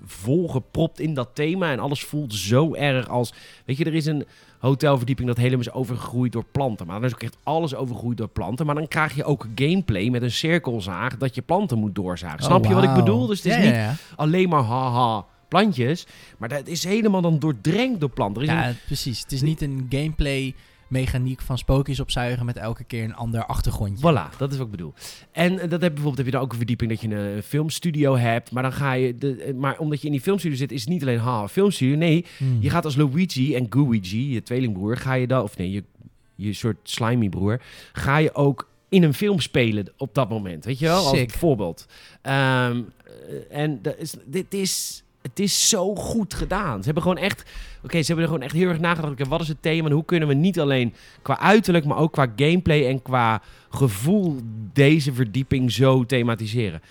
volgepropt 0.04 1.00
in 1.00 1.14
dat 1.14 1.28
thema. 1.32 1.72
En 1.72 1.78
alles 1.78 2.04
voelt 2.04 2.34
zo 2.34 2.74
erg 2.74 3.08
als... 3.08 3.32
Weet 3.64 3.76
je, 3.76 3.84
er 3.84 3.94
is 3.94 4.06
een 4.06 4.26
hotelverdieping 4.58 5.28
dat 5.28 5.36
helemaal 5.36 5.60
is 5.60 5.72
overgegroeid 5.72 6.32
door 6.32 6.44
planten. 6.52 6.86
Maar 6.86 6.96
dan 7.00 7.08
is 7.08 7.14
ook 7.14 7.22
echt 7.22 7.36
alles 7.42 7.74
overgegroeid 7.74 8.18
door 8.18 8.28
planten. 8.28 8.66
Maar 8.66 8.74
dan 8.74 8.88
krijg 8.88 9.14
je 9.14 9.24
ook 9.24 9.46
gameplay 9.54 10.08
met 10.08 10.22
een 10.22 10.30
cirkelzaag 10.30 11.16
dat 11.16 11.34
je 11.34 11.42
planten 11.42 11.78
moet 11.78 11.94
doorzagen. 11.94 12.38
Oh, 12.38 12.44
Snap 12.44 12.64
je 12.64 12.74
wat 12.74 12.84
ik 12.84 12.94
bedoel? 12.94 13.26
Dus 13.26 13.42
het 13.42 13.46
is 13.46 13.54
Ja, 13.56 13.62
niet 13.62 13.74
ja, 13.74 13.94
alleen 14.16 14.48
maar 14.48 14.62
haha 14.62 15.24
plantjes. 15.48 16.06
Maar 16.38 16.48
dat 16.48 16.66
is 16.66 16.84
helemaal 16.84 17.20
dan 17.20 17.38
doordrenkt 17.38 18.00
door 18.00 18.10
planten. 18.10 18.42
Een 18.42 18.54
Ja, 18.54 18.72
precies. 18.86 19.20
Het 19.20 19.32
is 19.32 19.42
niet 19.42 19.62
een 19.62 19.86
gameplay 19.88 20.54
mechaniek 20.88 21.40
van 21.40 21.58
spookjes 21.58 22.00
opzuigen 22.00 22.46
met 22.46 22.56
elke 22.56 22.84
keer 22.84 23.04
een 23.04 23.14
ander 23.14 23.46
achtergrondje. 23.46 24.12
Voilà, 24.12 24.36
dat 24.36 24.52
is 24.52 24.56
wat 24.56 24.66
ik 24.66 24.72
bedoel. 24.72 24.92
En 25.32 25.58
eh, 25.58 25.70
dat 25.70 25.80
heb, 25.80 25.80
bijvoorbeeld 25.80 26.16
heb 26.16 26.26
je 26.26 26.32
dan 26.32 26.40
ook 26.40 26.50
een 26.50 26.56
verdieping 26.56 26.90
dat 26.90 27.00
je 27.00 27.14
een, 27.14 27.42
filmstudio 27.42 28.16
hebt. 28.16 28.50
Maar 28.50 28.62
dan 28.62 28.72
ga 28.72 28.92
je. 28.92 29.14
De, 29.14 29.36
eh, 29.36 29.54
maar 29.54 29.78
omdat 29.78 30.00
je 30.00 30.06
in 30.06 30.12
die 30.12 30.20
filmstudio 30.20 30.56
zit, 30.56 30.72
is 30.72 30.80
het 30.80 30.90
niet 30.90 31.02
alleen 31.02 31.18
ha, 31.18 31.48
filmstudio. 31.48 31.96
Nee, 31.96 32.24
Hmm. 32.38 32.58
je 32.60 32.70
gaat 32.70 32.84
als 32.84 32.96
Luigi 32.96 33.54
en 33.54 33.66
Gooigi, 33.70 34.32
je 34.32 34.42
tweelingbroer, 34.42 34.96
ga 34.96 35.14
je 35.14 35.26
dan. 35.26 35.42
Of 35.42 35.56
nee, 35.56 35.70
je, 35.70 35.84
je 36.34 36.52
soort 36.52 36.76
slimy 36.82 37.28
broer. 37.28 37.60
Ga 37.92 38.16
je 38.16 38.34
ook 38.34 38.68
in 38.88 39.02
een 39.02 39.14
film 39.14 39.40
spelen 39.40 39.92
op 39.96 40.14
dat 40.14 40.28
moment. 40.28 40.64
Weet 40.64 40.78
je 40.78 40.86
wel? 40.86 41.06
Als 41.06 41.24
voorbeeld. 41.26 41.86
Ehm, 42.22 42.82
eh, 43.50 43.60
en 43.60 43.78
dat 43.82 43.98
is, 43.98 44.14
dit 44.26 44.54
is. 44.54 45.03
Het 45.28 45.40
is 45.40 45.68
zo 45.68 45.94
goed 45.94 46.34
gedaan. 46.34 46.78
Ze 46.78 46.84
hebben 46.84 47.02
gewoon 47.02 47.18
echt. 47.18 47.50
Oké, 47.82 48.00
ze 48.00 48.06
hebben 48.06 48.24
er 48.24 48.30
gewoon 48.30 48.44
echt 48.44 48.54
heel 48.54 48.68
erg 48.68 48.78
nagedacht. 48.78 49.12
Oké, 49.12 49.28
wat 49.28 49.40
is 49.40 49.48
het 49.48 49.62
thema? 49.62 49.86
En 49.86 49.94
hoe 49.94 50.04
kunnen 50.04 50.28
we 50.28 50.34
niet 50.34 50.60
alleen 50.60 50.94
qua 51.22 51.38
uiterlijk, 51.38 51.84
maar 51.84 51.96
ook 51.96 52.12
qua 52.12 52.32
gameplay 52.36 52.86
en 52.86 53.02
qua 53.02 53.42
gevoel 53.70 54.36
deze 54.72 55.12
verdieping 55.12 55.72
zo 55.72 56.04
thematiseren? 56.04 56.82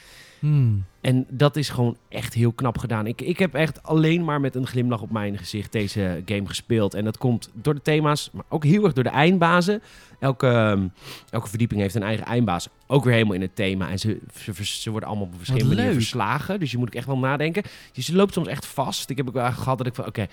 Hmm. 0.43 0.83
En 1.01 1.25
dat 1.29 1.55
is 1.55 1.69
gewoon 1.69 1.97
echt 2.09 2.33
heel 2.33 2.51
knap 2.51 2.77
gedaan. 2.77 3.07
Ik, 3.07 3.21
ik 3.21 3.39
heb 3.39 3.53
echt 3.53 3.83
alleen 3.83 4.23
maar 4.23 4.41
met 4.41 4.55
een 4.55 4.67
glimlach 4.67 5.01
op 5.01 5.11
mijn 5.11 5.37
gezicht 5.37 5.71
deze 5.71 6.21
game 6.25 6.47
gespeeld. 6.47 6.93
En 6.93 7.03
dat 7.03 7.17
komt 7.17 7.49
door 7.53 7.73
de 7.73 7.81
thema's, 7.81 8.29
maar 8.33 8.43
ook 8.49 8.63
heel 8.63 8.83
erg 8.83 8.93
door 8.93 9.03
de 9.03 9.09
eindbazen. 9.09 9.81
Elke, 10.19 10.47
ehm, 10.47 10.87
elke 11.29 11.49
verdieping 11.49 11.81
heeft 11.81 11.95
een 11.95 12.03
eigen 12.03 12.25
eindbaas. 12.25 12.67
Ook 12.87 13.03
weer 13.03 13.13
helemaal 13.13 13.35
in 13.35 13.41
het 13.41 13.55
thema. 13.55 13.89
En 13.89 13.99
ze, 13.99 14.19
ze, 14.33 14.65
ze 14.65 14.89
worden 14.89 15.09
allemaal 15.09 15.27
op 15.27 15.33
verschillende 15.37 15.75
manieren 15.75 15.93
verslagen. 15.93 16.59
Dus 16.59 16.71
je 16.71 16.77
moet 16.77 16.87
ook 16.87 16.95
echt 16.95 17.07
wel 17.07 17.17
nadenken. 17.17 17.63
Dus 17.93 18.07
je 18.07 18.15
loopt 18.15 18.33
soms 18.33 18.47
echt 18.47 18.65
vast. 18.65 19.09
Ik 19.09 19.17
heb 19.17 19.27
ook 19.27 19.33
wel 19.33 19.51
gehad 19.51 19.77
dat 19.77 19.87
ik 19.87 19.95
van, 19.95 20.05
oké... 20.05 20.27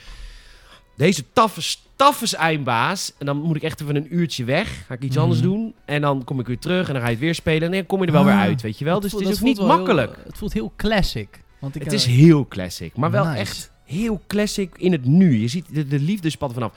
deze 0.96 1.24
taffe, 1.32 1.76
taffe 1.96 2.36
eindbaas. 2.36 3.12
En 3.18 3.26
dan 3.26 3.36
moet 3.36 3.56
ik 3.56 3.62
echt 3.62 3.80
even 3.80 3.96
een 3.96 4.14
uurtje 4.16 4.44
weg. 4.44 4.84
Ga 4.86 4.94
ik 4.94 5.02
iets 5.02 5.14
Mhm. 5.14 5.22
anders 5.24 5.42
doen. 5.42 5.74
En 5.84 6.00
dan 6.00 6.24
kom 6.24 6.40
ik 6.40 6.46
weer 6.46 6.58
terug 6.58 6.86
en 6.86 6.92
dan 6.92 7.02
ga 7.02 7.08
je 7.08 7.14
het 7.14 7.22
weer 7.24 7.34
spelen. 7.34 7.62
En 7.62 7.72
dan 7.72 7.86
kom 7.86 8.00
je 8.00 8.06
er 8.06 8.12
wel 8.12 8.24
weer 8.24 8.32
Ah, 8.34 8.40
uit, 8.40 8.62
weet 8.62 8.78
je 8.78 8.84
wel. 8.84 9.00
Dus 9.00 9.10
voelt- 9.10 9.24
het 9.24 9.32
is 9.32 9.38
ook 9.38 9.44
niet 9.44 9.58
heel- 9.58 9.66
makkelijk. 9.66 10.16
het 10.26 10.38
voelt 10.38 10.52
heel 10.52 10.72
classic. 10.76 11.42
Want 11.58 11.74
ik, 11.74 11.82
Het 11.82 11.92
eh, 11.92 11.98
is 11.98 12.06
heel 12.06 12.46
classic, 12.48 12.96
maar 12.96 13.10
wel 13.10 13.26
echt 13.26 13.70
heel 13.84 14.22
classic 14.26 14.74
in 14.78 14.92
het 14.92 15.04
nu. 15.04 15.38
Je 15.40 15.48
ziet 15.48 15.64
de, 15.74 15.86
de 15.86 15.98
liefde 15.98 16.30
spat 16.30 16.52
vanaf. 16.52 16.72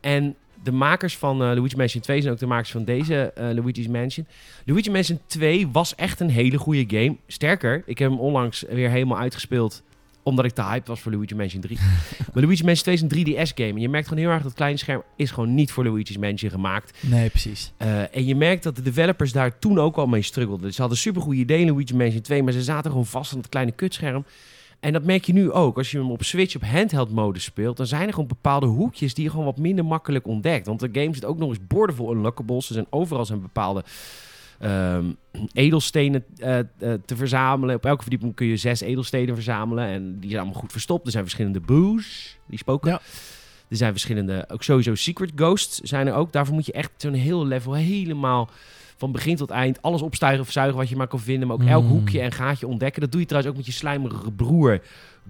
En 0.00 0.34
de 0.62 0.72
makers 0.72 1.16
van 1.16 1.42
eh 1.42 1.46
Luigi 1.54 1.76
Mansion 1.76 2.02
2 2.02 2.20
zijn 2.20 2.32
ook 2.32 2.38
de 2.38 2.46
makers 2.46 2.70
van 2.70 2.84
deze 2.84 3.32
eh, 3.34 3.44
Luigi's 3.54 3.86
Mansion. 3.88 4.26
Luigi 4.64 4.90
Mansion 4.90 5.20
2 5.26 5.68
was 5.68 5.94
echt 5.94 6.20
een 6.20 6.30
hele 6.30 6.58
goede 6.58 6.84
game. 6.88 7.16
Sterker, 7.26 7.82
ik 7.86 7.98
heb 7.98 8.10
hem 8.10 8.18
onlangs 8.20 8.64
weer 8.68 8.90
helemaal 8.90 9.18
uitgespeeld 9.18 9.82
omdat 10.24 10.44
ik 10.44 10.52
te 10.52 10.62
hype 10.62 10.86
was 10.86 11.00
voor 11.00 11.12
Luigi 11.12 11.34
Mansion 11.34 11.60
3. 11.60 11.78
maar 12.32 12.44
Luigi 12.44 12.64
Mansion 12.64 12.84
2 12.84 12.94
is 12.94 13.00
een 13.00 13.48
3DS-game. 13.48 13.68
En 13.68 13.80
je 13.80 13.88
merkt 13.88 14.08
gewoon 14.08 14.22
heel 14.22 14.32
erg 14.32 14.38
dat 14.38 14.46
het 14.46 14.56
kleine 14.56 14.78
scherm 14.78 15.02
is 15.16 15.30
gewoon 15.30 15.54
niet 15.54 15.72
voor 15.72 15.84
Luigi's 15.84 16.16
Mansion 16.16 16.50
gemaakt. 16.50 16.98
Nee, 17.00 17.28
precies. 17.30 17.72
Eh, 17.76 18.16
en 18.16 18.24
je 18.24 18.34
merkt 18.34 18.62
dat 18.62 18.76
de 18.76 18.82
developers 18.82 19.32
daar 19.32 19.58
toen 19.58 19.78
ook 19.78 19.96
al 19.96 20.06
mee 20.06 20.22
struggelden. 20.22 20.74
Ze 20.74 20.80
hadden 20.80 20.98
supergoeie 20.98 21.40
ideeën 21.40 21.66
in 21.66 21.72
Luigi 21.72 21.94
Mansion 21.94 22.22
2, 22.22 22.42
maar 22.42 22.52
ze 22.52 22.62
zaten 22.62 22.90
gewoon 22.90 23.06
vast 23.06 23.32
aan 23.32 23.38
het 23.38 23.48
kleine 23.48 23.72
kutscherm. 23.72 24.24
En 24.80 24.92
dat 24.92 25.04
merk 25.04 25.24
je 25.24 25.32
nu 25.32 25.50
ook. 25.50 25.76
Als 25.76 25.90
je 25.90 25.98
hem 25.98 26.10
op 26.10 26.22
Switch 26.22 26.56
op 26.56 26.64
handheld 26.64 27.10
mode 27.10 27.38
speelt, 27.38 27.76
dan 27.76 27.86
zijn 27.86 28.06
er 28.06 28.12
gewoon 28.12 28.28
bepaalde 28.28 28.66
hoekjes 28.66 29.14
die 29.14 29.24
je 29.24 29.30
gewoon 29.30 29.44
wat 29.44 29.58
minder 29.58 29.84
makkelijk 29.84 30.26
ontdekt. 30.26 30.66
Want 30.66 30.80
de 30.80 30.88
game 30.92 31.14
zit 31.14 31.24
ook 31.24 31.38
nog 31.38 31.48
eens 31.48 31.66
boordevol 31.66 32.12
unlockables. 32.12 32.68
Er 32.68 32.74
zijn 32.74 32.86
overal 32.90 33.24
zijn 33.24 33.40
bepaalde 33.40 33.84
ehm, 34.64 35.04
edelstenen 35.52 36.24
eh, 36.36 36.58
eh, 36.58 36.64
te 37.04 37.16
verzamelen. 37.16 37.74
Op 37.76 37.84
elke 37.84 38.02
verdieping 38.02 38.34
kun 38.34 38.46
je 38.46 38.56
zes 38.56 38.80
edelstenen 38.80 39.34
verzamelen. 39.34 39.84
En 39.86 40.20
die 40.20 40.28
zijn 40.30 40.42
allemaal 40.42 40.60
goed 40.60 40.72
verstopt. 40.72 41.04
Er 41.06 41.10
zijn 41.12 41.24
verschillende 41.24 41.60
boos, 41.60 42.36
die 42.46 42.58
spoken. 42.58 42.90
Ja. 42.90 43.00
Er 43.68 43.76
zijn 43.76 43.90
verschillende, 43.92 44.44
ook 44.48 44.62
sowieso 44.62 44.94
secret 44.94 45.32
ghosts 45.34 45.78
zijn 45.80 46.06
er 46.06 46.14
ook. 46.14 46.32
Daarvoor 46.32 46.54
moet 46.54 46.66
je 46.66 46.72
echt 46.72 46.90
zo'n 46.96 47.12
heel 47.12 47.46
level 47.46 47.72
helemaal 47.74 48.50
van 48.96 49.12
begin 49.12 49.36
tot 49.36 49.50
eind 49.50 49.82
alles 49.82 50.02
opstuigen 50.02 50.42
of 50.44 50.50
zuigen 50.52 50.78
wat 50.78 50.88
je 50.88 50.96
maar 50.96 51.06
kan 51.06 51.20
vinden. 51.20 51.48
Maar 51.48 51.56
ook 51.56 51.64
elk 51.68 51.82
Mm. 51.84 51.90
hoekje 51.90 52.20
en 52.20 52.32
gaatje 52.32 52.66
ontdekken. 52.66 53.00
Dat 53.00 53.10
doe 53.12 53.20
je 53.20 53.26
trouwens 53.26 53.52
ook 53.54 53.58
met 53.58 53.66
je 53.68 53.78
slijmerige 53.78 54.32
broer 54.32 54.80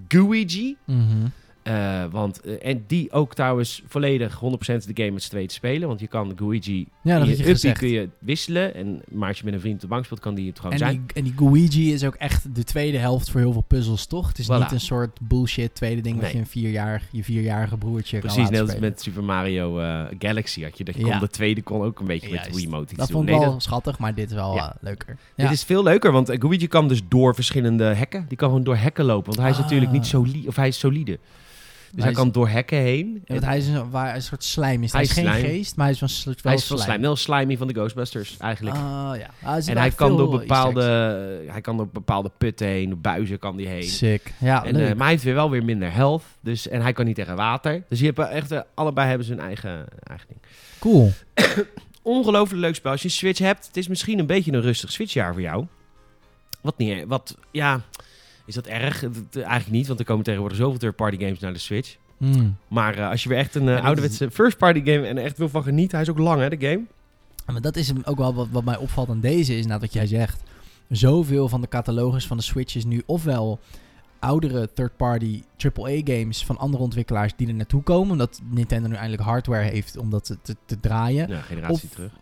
Gooigi. 0.08 0.76
Mhm. 0.84 1.26
Eh, 1.64 2.04
want, 2.10 2.40
eh, 2.40 2.54
en 2.70 2.84
die 2.86 3.12
ook 3.12 3.34
trouwens 3.34 3.82
volledig 3.86 4.34
100% 4.34 4.86
de 4.86 4.92
game 4.94 5.10
met 5.10 5.22
z'n 5.22 5.30
tweeën 5.30 5.46
te 5.46 5.54
spelen. 5.54 5.88
Want 5.88 6.00
je 6.00 6.06
kan 6.06 6.34
Luigi 6.38 6.86
Ja, 7.02 7.18
dat 7.18 7.28
je 7.38 7.66
je 7.68 7.72
kun 7.72 7.88
je 7.88 8.08
wisselen. 8.18 8.74
En, 8.74 9.02
maar 9.10 9.28
als 9.28 9.38
je 9.38 9.44
met 9.44 9.54
een 9.54 9.60
vriend 9.60 9.74
op 9.74 9.80
de 9.80 9.86
bank 9.86 10.04
speelt, 10.04 10.20
kan 10.20 10.34
die 10.34 10.46
het 10.48 10.56
gewoon 10.56 10.72
En 10.72 10.78
zijn. 10.78 10.92
die, 11.06 11.14
en 11.14 11.22
die 11.22 11.34
Luigi 11.50 11.92
is 11.92 12.04
ook 12.04 12.14
echt 12.14 12.54
de 12.54 12.64
tweede 12.64 12.98
helft 12.98 13.30
voor 13.30 13.40
heel 13.40 13.52
veel 13.52 13.64
puzzels, 13.68 14.06
toch? 14.06 14.28
Het 14.28 14.38
is 14.38 14.46
Voilà. 14.46 14.58
niet 14.58 14.72
een 14.72 14.80
soort 14.80 15.18
bullshit 15.20 15.74
tweede 15.74 16.00
ding 16.00 16.14
wat 16.14 16.24
Nee. 16.24 16.32
je 16.32 16.38
een 16.38 16.46
vierjarig, 16.46 17.02
je 17.10 17.24
vierjarige 17.24 17.76
broertje 17.76 18.18
Precies, 18.18 18.42
kan 18.42 18.50
net 18.52 18.60
als 18.60 18.70
spelen. 18.70 18.88
met 18.90 19.00
Super 19.02 19.24
Mario 19.24 19.78
eh, 19.80 20.04
Galaxy 20.18 20.62
had 20.62 20.78
je. 20.78 20.84
Dat 20.84 20.94
je 20.94 21.04
Ja. 21.04 21.10
kon, 21.10 21.20
de 21.20 21.28
tweede 21.28 21.62
kon 21.62 21.82
ook 21.82 22.00
een 22.00 22.06
beetje 22.06 22.30
met 22.30 22.44
de 22.44 22.54
Wiimote 22.54 22.82
iets 22.90 22.98
Dat 22.98 23.06
doen. 23.08 23.16
vond 23.16 23.28
ik 23.28 23.34
Nee, 23.34 23.42
wel 23.44 23.52
dat- 23.52 23.62
schattig, 23.62 23.98
maar 23.98 24.14
dit 24.14 24.28
is 24.28 24.34
wel 24.34 24.54
Ja. 24.54 24.76
leuker. 24.80 25.16
Dit 25.36 25.50
is 25.50 25.62
veel 25.64 25.82
leuker, 25.82 26.12
want 26.12 26.28
Luigi 26.42 26.66
kan 26.66 26.88
dus 26.88 27.00
door 27.08 27.34
verschillende 27.34 27.84
hekken. 27.84 28.24
Die 28.28 28.36
kan 28.36 28.48
gewoon 28.48 28.64
door 28.64 28.76
hekken 28.76 29.04
lopen, 29.04 29.26
want 29.26 29.38
hij 29.38 29.50
is 29.50 29.56
Ah. 29.56 29.62
natuurlijk 29.62 29.90
niet 29.92 30.06
solide, 30.06 30.48
of 30.48 30.56
hij 30.56 30.68
is 30.68 30.78
solide. 30.78 31.18
Dus 31.94 32.04
hij, 32.04 32.12
Hij 32.12 32.22
kan 32.22 32.32
door 32.32 32.48
hekken 32.48 32.78
heen. 32.78 33.22
Ja, 33.24 33.32
want 33.34 33.44
hij 33.44 33.58
is 33.58 33.66
een, 33.68 33.90
waar, 33.90 34.14
een 34.14 34.22
soort 34.22 34.44
slijm 34.44 34.82
is. 34.82 34.92
Hij 34.92 35.00
Hij, 35.00 35.10
is 35.10 35.14
geen 35.16 35.24
slijm. 35.24 35.44
geest, 35.44 35.76
maar 35.76 35.84
hij 35.84 35.94
is 35.94 35.98
van 35.98 36.08
wel 36.24 36.34
hij 36.42 36.54
is 36.54 36.66
van 36.66 36.78
slijm. 36.78 37.04
als 37.04 37.22
Slimy 37.22 37.56
van 37.56 37.66
de 37.66 37.74
Ghostbusters 37.74 38.36
eigenlijk. 38.38 38.76
Ah, 38.76 39.12
ja. 39.18 39.30
Ah, 39.42 39.68
en 39.68 39.76
hij 39.76 39.90
kan 39.90 40.16
door 40.16 40.30
bepaalde, 40.38 40.82
hij 41.46 41.60
kan 41.60 41.76
door 41.76 41.88
bepaalde 41.88 42.30
putten 42.38 42.66
heen, 42.66 42.88
door 42.88 42.98
buizen 42.98 43.38
kan 43.38 43.56
die 43.56 43.68
heen. 43.68 43.82
Sick. 43.82 44.32
Ja, 44.38 44.64
En, 44.64 44.76
eh, 44.76 44.86
maar 44.88 44.96
hij 44.96 45.08
heeft 45.10 45.22
weer 45.22 45.34
wel 45.34 45.50
weer 45.50 45.64
minder 45.64 45.92
health. 45.92 46.22
Dus, 46.40 46.68
en 46.68 46.80
hij 46.82 46.92
kan 46.92 47.04
niet 47.04 47.14
tegen 47.16 47.36
water. 47.36 47.82
Dus 47.88 47.98
je 48.00 48.06
hebt 48.06 48.18
echt, 48.18 48.50
eh, 48.50 48.60
allebei 48.74 49.08
hebben 49.08 49.26
ze 49.26 49.32
hun 49.32 49.42
eigen, 49.42 49.84
eigen 50.02 50.26
ding. 50.28 50.40
cool. 50.78 51.12
Ongelooflijk 52.02 52.60
leuk 52.60 52.74
spel. 52.74 52.90
Als 52.90 53.00
je 53.02 53.08
een 53.08 53.14
Switch 53.14 53.38
hebt, 53.38 53.66
het 53.66 53.76
is 53.76 53.88
misschien 53.88 54.18
een 54.18 54.26
beetje 54.26 54.52
een 54.52 54.60
rustig 54.60 54.92
Switchjaar 54.92 55.32
voor 55.32 55.42
jou. 55.42 55.66
Wat 56.60 56.78
niet, 56.78 57.04
wat, 57.06 57.36
ja, 57.50 57.80
is 58.46 58.54
dat 58.54 58.66
erg? 58.66 59.00
Het- 59.00 59.14
Eigenlijk 59.36 59.70
niet, 59.70 59.86
want 59.86 59.98
er 59.98 60.04
komen 60.04 60.24
tegenwoordig 60.24 60.58
zoveel 60.58 60.78
third-party 60.78 61.18
games 61.18 61.38
naar 61.38 61.52
de 61.52 61.58
Switch. 61.58 61.96
Hmm. 62.18 62.56
Maar 62.68 62.98
eh, 62.98 63.08
als 63.10 63.22
je 63.22 63.28
weer 63.28 63.38
echt 63.38 63.54
een 63.54 63.68
eh, 63.68 63.84
ouderwetse 63.84 64.30
first-party 64.30 64.78
game 64.84 65.06
en 65.06 65.18
echt 65.18 65.38
wil 65.38 65.48
van 65.48 65.62
genieten, 65.62 65.92
hij 65.98 66.06
is 66.06 66.10
ook 66.12 66.18
lang 66.18 66.40
hè, 66.40 66.48
de 66.56 66.66
game. 66.68 66.82
Maar 67.52 67.60
dat 67.60 67.76
is 67.76 67.88
hem 67.88 68.02
ook 68.04 68.18
wel 68.18 68.34
wat, 68.34 68.48
wat 68.50 68.64
mij 68.64 68.76
opvalt 68.76 69.08
aan 69.08 69.20
deze, 69.20 69.56
is 69.58 69.66
nou 69.66 69.80
wat 69.80 69.92
jij 69.92 70.06
zegt. 70.06 70.42
Zoveel 70.88 71.48
van 71.48 71.60
de 71.60 71.68
catalogus 71.68 72.26
van 72.26 72.36
de 72.36 72.42
Switch 72.42 72.74
is 72.76 72.84
nu 72.84 73.02
ofwel 73.06 73.58
oudere 74.18 74.72
third-party 74.72 75.42
AAA-games 75.56 76.44
van 76.44 76.58
andere 76.58 76.82
ontwikkelaars 76.82 77.32
die 77.36 77.48
er 77.48 77.54
naartoe 77.54 77.82
komen. 77.82 78.10
Omdat 78.12 78.40
Nintendo 78.50 78.88
nu 78.88 78.94
eindelijk 78.94 79.22
hardware 79.22 79.70
heeft 79.70 79.96
om 79.96 80.10
dat 80.10 80.24
te, 80.42 80.56
te, 80.66 80.80
draaien. 80.80 81.28
Ja, 81.28 81.40
generatie 81.40 81.88
Of- 81.88 81.90
terug. 81.94 82.12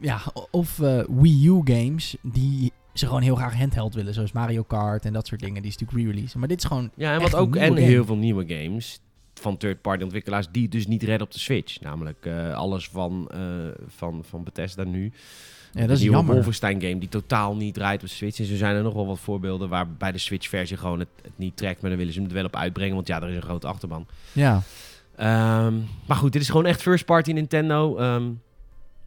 Ja, 0.00 0.20
of 0.50 0.80
eh, 0.80 1.00
Wii 1.08 1.46
U-games 1.48 2.16
die 2.22 2.72
ze 3.00 3.06
gewoon 3.06 3.22
heel 3.22 3.34
graag 3.34 3.54
handheld 3.54 3.94
willen. 3.94 4.14
Zoals 4.14 4.32
Mario 4.32 4.62
Kart 4.62 5.04
en 5.04 5.12
dat 5.12 5.26
soort 5.26 5.40
dingen. 5.40 5.62
Die 5.62 5.70
is 5.70 5.76
natuurlijk 5.78 6.08
re-release. 6.08 6.38
Maar 6.38 6.48
dit 6.48 6.58
is 6.58 6.64
gewoon... 6.64 6.90
Ja, 6.94 7.14
en 7.14 7.20
wat 7.20 7.34
ook 7.34 7.56
en 7.56 7.76
heel 7.76 8.04
veel 8.04 8.16
nieuwe 8.16 8.44
games 8.46 9.00
van 9.34 9.56
third-party 9.56 10.02
ontwikkelaars 10.02 10.46
die 10.50 10.68
dus 10.68 10.86
niet 10.86 11.02
redden 11.02 11.26
op 11.26 11.32
de 11.32 11.38
Switch. 11.38 11.80
Namelijk 11.80 12.26
eh, 12.26 12.54
alles 12.54 12.88
van, 12.88 13.28
eh, 13.32 13.40
van, 13.86 14.24
van 14.24 14.44
Bethesda 14.44 14.84
nu. 14.84 15.12
Ja, 15.72 15.86
dat 15.86 15.96
is 15.96 16.02
jammer. 16.02 16.34
Wolfenstein 16.34 16.80
game 16.80 16.98
die 16.98 17.08
totaal 17.08 17.56
niet 17.56 17.74
draait 17.74 18.02
op 18.02 18.08
de 18.08 18.14
Switch. 18.14 18.38
En 18.38 18.44
zo 18.44 18.56
zijn 18.56 18.76
er 18.76 18.82
nog 18.82 18.94
wel 18.94 19.06
wat 19.06 19.20
voorbeelden 19.20 19.68
waar 19.68 19.92
bij 19.92 20.12
de 20.12 20.18
Switch 20.18 20.48
versie 20.48 20.76
gewoon 20.76 20.98
het, 20.98 21.08
het 21.22 21.32
niet 21.38 21.56
trekt. 21.56 21.80
Maar 21.80 21.90
dan 21.90 21.98
willen 21.98 22.14
ze 22.14 22.20
hem 22.20 22.28
er 22.28 22.34
wel 22.34 22.44
op 22.44 22.56
uitbrengen, 22.56 22.94
want 22.94 23.06
ja, 23.06 23.22
er 23.22 23.28
is 23.28 23.36
een 23.36 23.42
grote 23.42 23.66
achterban. 23.66 24.06
Ja, 24.32 24.62
Ehm, 25.20 25.74
maar 26.06 26.16
goed, 26.16 26.32
dit 26.32 26.42
is 26.42 26.48
gewoon 26.48 26.66
echt 26.66 26.82
first 26.82 27.04
party 27.04 27.32
Nintendo. 27.32 27.96
Ehm, 27.96 28.30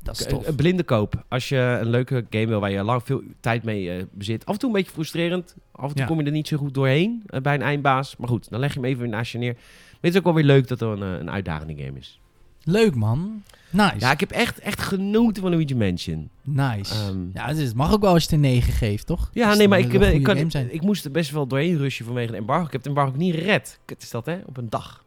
dat 0.04 0.20
is 0.20 0.26
tof. 0.26 0.48
Een 0.48 0.56
blinde 0.56 0.84
koop. 0.84 1.24
Als 1.28 1.50
je 1.50 1.78
een 1.82 1.90
leuke 1.90 2.26
game 2.30 2.48
wil 2.48 2.60
waar 2.60 2.72
je 2.72 2.84
lang 2.84 3.04
veel 3.04 3.22
tijd 3.40 3.64
mee 3.64 3.92
eh, 3.92 4.04
bezit. 4.12 4.46
Af 4.46 4.54
en 4.54 4.60
toe 4.60 4.70
een 4.70 4.76
beetje 4.76 4.92
frustrerend. 4.92 5.56
Af 5.72 5.84
en 5.84 5.90
toe 5.90 6.00
Ja. 6.02 6.06
kom 6.06 6.20
je 6.20 6.26
er 6.26 6.32
niet 6.32 6.48
zo 6.48 6.58
goed 6.58 6.74
doorheen 6.74 7.24
eh, 7.28 7.42
bij 7.42 7.54
een 7.54 7.62
eindbaas. 7.62 8.16
Maar 8.18 8.28
goed, 8.30 8.50
dan 8.50 8.60
leg 8.60 8.74
je 8.74 8.80
hem 8.80 8.88
even 8.90 9.02
weer 9.02 9.10
naast 9.12 9.32
je 9.32 9.38
neer. 9.38 9.54
Maar 9.54 9.64
het 10.02 10.12
is 10.12 10.18
ook 10.18 10.24
wel 10.24 10.34
weer 10.34 10.44
leuk 10.44 10.68
dat 10.68 10.82
er 10.82 10.88
een, 10.88 11.04
eh, 11.14 11.20
een 11.20 11.32
uitdagende 11.32 11.84
game 11.84 12.00
is. 12.00 12.20
Leuk, 12.64 12.96
man. 12.96 13.44
Nice. 13.70 13.96
Ja, 14.00 14.12
ik 14.12 14.20
heb 14.20 14.32
echt, 14.32 14.60
echt 14.60 14.82
genoten 14.82 15.42
van 15.42 15.52
Luigi 15.52 15.76
Mansion. 15.76 16.30
nice. 16.42 16.94
Ehm, 16.94 17.18
ja, 17.34 17.48
het, 17.48 17.58
is- 17.58 17.68
het 17.68 17.76
mag 17.76 17.94
ook 17.94 18.02
wel 18.02 18.12
als 18.14 18.24
je 18.24 18.30
het 18.30 18.36
een 18.36 18.42
9 18.52 18.74
geeft, 18.74 19.06
toch? 19.06 19.30
Ja, 19.34 19.48
Dus 19.50 19.58
nee, 19.58 19.68
maar 19.68 19.80
ik, 19.80 19.92
het 19.92 20.02
ik, 20.14 20.24
kan, 20.24 20.38
ik 20.70 20.82
moest 20.82 21.06
er 21.06 21.12
best 21.12 21.32
wel 21.32 21.48
doorheen 21.48 21.78
rushen 21.78 22.06
vanwege 22.06 22.32
de 22.32 22.38
embargo. 22.38 22.66
Ik 22.66 22.72
heb 22.72 22.80
het 22.82 22.90
embargo 22.90 23.12
ook 23.12 23.18
niet 23.18 23.34
gered. 23.36 23.80
Kut 23.86 24.02
is 24.04 24.10
dat, 24.10 24.26
hè? 24.26 24.38
Op 24.46 24.58
een 24.58 24.70
dag. 24.70 25.04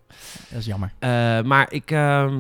Dat 0.50 0.58
is 0.58 0.66
jammer. 0.66 0.92
Eh, 0.98 1.42
maar 1.42 1.72
ik, 1.72 1.90
ehm, 1.90 2.38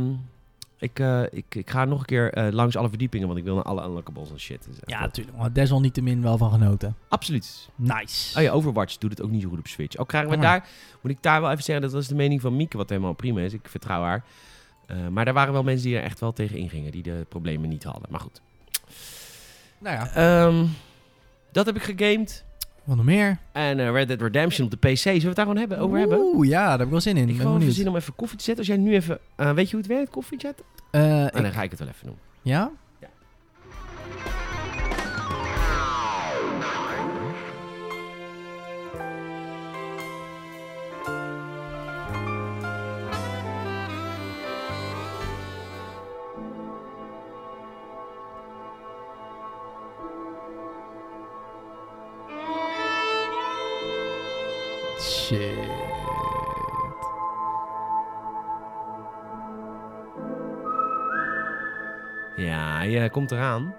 ik, 0.78 0.98
eh, 0.98 1.22
ik, 1.30 1.54
ik 1.54 1.70
ga 1.70 1.84
nog 1.84 1.98
een 2.00 2.04
keer 2.06 2.32
eh, 2.32 2.52
langs 2.52 2.76
alle 2.76 2.88
verdiepingen, 2.88 3.26
want 3.26 3.38
ik 3.38 3.44
wil 3.44 3.54
naar 3.54 3.64
alle 3.64 3.84
unlockables 3.84 4.30
en 4.30 4.40
shit. 4.40 4.64
Dus, 4.68 4.76
Ja, 4.84 5.00
natuurlijk. 5.00 5.36
Maar 5.36 5.52
desalniettemin 5.52 6.22
wel 6.22 6.38
van 6.38 6.50
genoten. 6.50 6.96
Absoluut. 7.08 7.68
Nice. 7.74 8.36
Oh 8.38 8.42
ja, 8.42 8.50
Overwatch 8.50 8.96
doet 8.98 9.10
het 9.10 9.22
ook 9.22 9.30
niet 9.30 9.42
zo 9.42 9.48
goed 9.48 9.58
op 9.58 9.66
Switch. 9.66 9.96
Ook 9.96 10.08
krijgen 10.08 10.30
we 10.30 10.36
Oh. 10.36 10.42
daar, 10.42 10.68
moet 11.02 11.12
ik 11.12 11.22
daar 11.22 11.40
wel 11.40 11.50
even 11.50 11.62
zeggen, 11.64 11.84
dat 11.84 11.92
was 11.94 12.06
de 12.06 12.14
mening 12.14 12.40
van 12.40 12.56
Mieke, 12.56 12.76
wat 12.76 12.88
helemaal 12.88 13.12
prima 13.12 13.40
is. 13.40 13.52
Ik 13.52 13.68
vertrouw 13.68 14.02
haar. 14.02 14.24
Eh, 14.86 15.08
maar 15.08 15.26
er 15.26 15.32
waren 15.32 15.52
wel 15.52 15.62
mensen 15.62 15.86
die 15.86 15.96
er 15.96 16.02
echt 16.02 16.20
wel 16.20 16.32
tegen 16.32 16.56
ingingen, 16.58 16.90
die 16.92 17.02
de 17.02 17.26
problemen 17.28 17.68
niet 17.68 17.84
hadden. 17.84 18.10
Maar 18.10 18.20
goed. 18.20 18.40
Nou 19.78 19.96
ja, 19.96 20.10
Ehm, 20.14 20.64
dat 21.52 21.66
heb 21.66 21.76
ik 21.76 21.82
gegamed. 21.82 22.44
Wat 22.86 22.96
nog 22.96 23.04
meer? 23.04 23.38
En 23.52 23.78
eh, 23.80 23.90
Red 23.90 24.08
Dead 24.08 24.20
Redemption 24.20 24.64
op 24.66 24.70
de 24.80 24.88
PC. 24.88 24.96
Zullen 24.98 25.20
we 25.20 25.26
het 25.26 25.36
daar 25.36 25.44
gewoon 25.46 25.60
hebben, 25.60 25.78
over 25.78 25.98
hebben? 25.98 26.18
Oeh, 26.18 26.48
ja, 26.48 26.62
daar 26.62 26.70
heb 26.78 26.80
ik 26.86 26.90
wel 26.92 27.00
zin 27.00 27.16
in. 27.16 27.28
Ik 27.28 27.36
heb 27.36 27.46
benieuwd. 27.52 27.72
zin 27.74 27.88
om 27.88 27.96
even 27.96 28.14
koffie 28.14 28.38
te 28.38 28.44
zetten. 28.44 28.64
Als 28.66 28.74
jij 28.74 28.84
nu 28.84 28.94
even... 28.94 29.18
eh, 29.36 29.50
weet 29.52 29.64
je 29.70 29.76
hoe 29.76 29.84
het 29.84 29.94
werkt, 29.94 30.10
koffie 30.10 30.40
zetten? 30.40 30.64
Eh, 30.90 31.20
En 31.20 31.26
ik- 31.26 31.32
dan 31.42 31.52
ga 31.52 31.62
ik 31.62 31.70
het 31.70 31.78
wel 31.78 31.88
even 31.88 32.06
doen. 32.06 32.16
ja? 32.42 32.70
Ja. 33.00 33.08
Ja, 62.90 63.02
je 63.02 63.10
komt 63.10 63.30
eraan. 63.30 63.74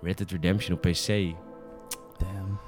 Red 0.00 0.18
Dead 0.18 0.30
Redemption 0.30 0.76
op 0.76 0.80
PC. 0.80 1.06
Damn. 2.18 2.58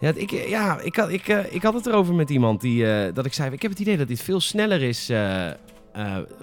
Ja, 0.00 0.12
ik, 0.14 0.30
ja 0.30 0.80
ik, 0.80 0.96
had, 0.96 1.08
ik, 1.08 1.28
eh, 1.28 1.54
ik 1.54 1.62
had 1.62 1.74
het 1.74 1.86
erover 1.86 2.14
met 2.14 2.30
iemand 2.30 2.60
die, 2.60 2.92
eh, 2.92 3.14
dat 3.14 3.26
ik 3.26 3.32
zei... 3.32 3.50
Ik 3.52 3.62
heb 3.62 3.70
het 3.70 3.80
idee 3.80 3.96
dat 3.96 4.08
dit 4.08 4.22
veel 4.22 4.40
sneller 4.40 4.82
is 4.82 5.08
eh, 5.08 5.50
eh, 5.50 5.54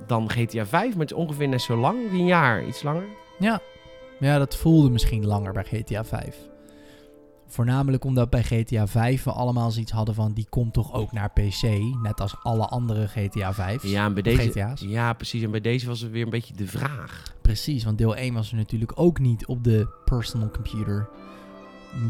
dan 0.08 0.30
GTA 0.30 0.66
5. 0.66 0.72
Maar 0.72 1.02
het 1.02 1.12
is 1.12 1.18
ongeveer 1.18 1.48
net 1.48 1.62
zo 1.62 1.76
lang. 1.76 2.12
Een 2.12 2.26
jaar, 2.26 2.66
iets 2.66 2.84
langer. 2.84 3.06
Ja. 3.40 3.60
Ja, 4.20 4.38
dat 4.38 4.56
voelde 4.56 4.90
misschien 4.90 5.26
langer 5.26 5.54
bij 5.54 5.64
GTA 5.64 6.04
5. 6.04 6.38
Voornamelijk 7.48 8.04
omdat 8.04 8.30
bij 8.30 8.44
GTA 8.44 8.88
5 8.88 9.24
we 9.24 9.32
allemaal 9.32 9.72
zoiets 9.72 9.92
hadden 9.92 10.16
van... 10.16 10.34
die 10.34 10.48
komt 10.50 10.74
toch 10.74 10.94
ook 10.94 11.12
naar 11.12 11.32
PC, 11.32 11.62
net 12.02 12.22
als 12.22 12.36
alle 12.44 12.66
andere 12.66 13.08
GTA 13.08 13.54
5's. 13.54 13.82
Ja, 13.82 14.06
en 14.06 14.14
bij 14.14 14.24
deze, 14.24 14.50
GTA's. 14.50 14.82
ja, 14.82 15.14
precies. 15.14 15.44
En 15.44 15.52
bij 15.52 15.62
deze 15.62 15.88
was 15.88 16.02
het 16.02 16.12
weer 16.12 16.24
een 16.24 16.30
beetje 16.30 16.54
de 16.54 16.68
vraag. 16.68 17.36
Precies, 17.42 17.84
want 17.84 17.98
deel 17.98 18.16
1 18.16 18.34
was 18.34 18.52
er 18.52 18.58
natuurlijk 18.58 18.92
ook 18.96 19.20
niet 19.20 19.46
op 19.46 19.64
de 19.64 19.88
personal 20.06 20.50
computer. 20.50 21.10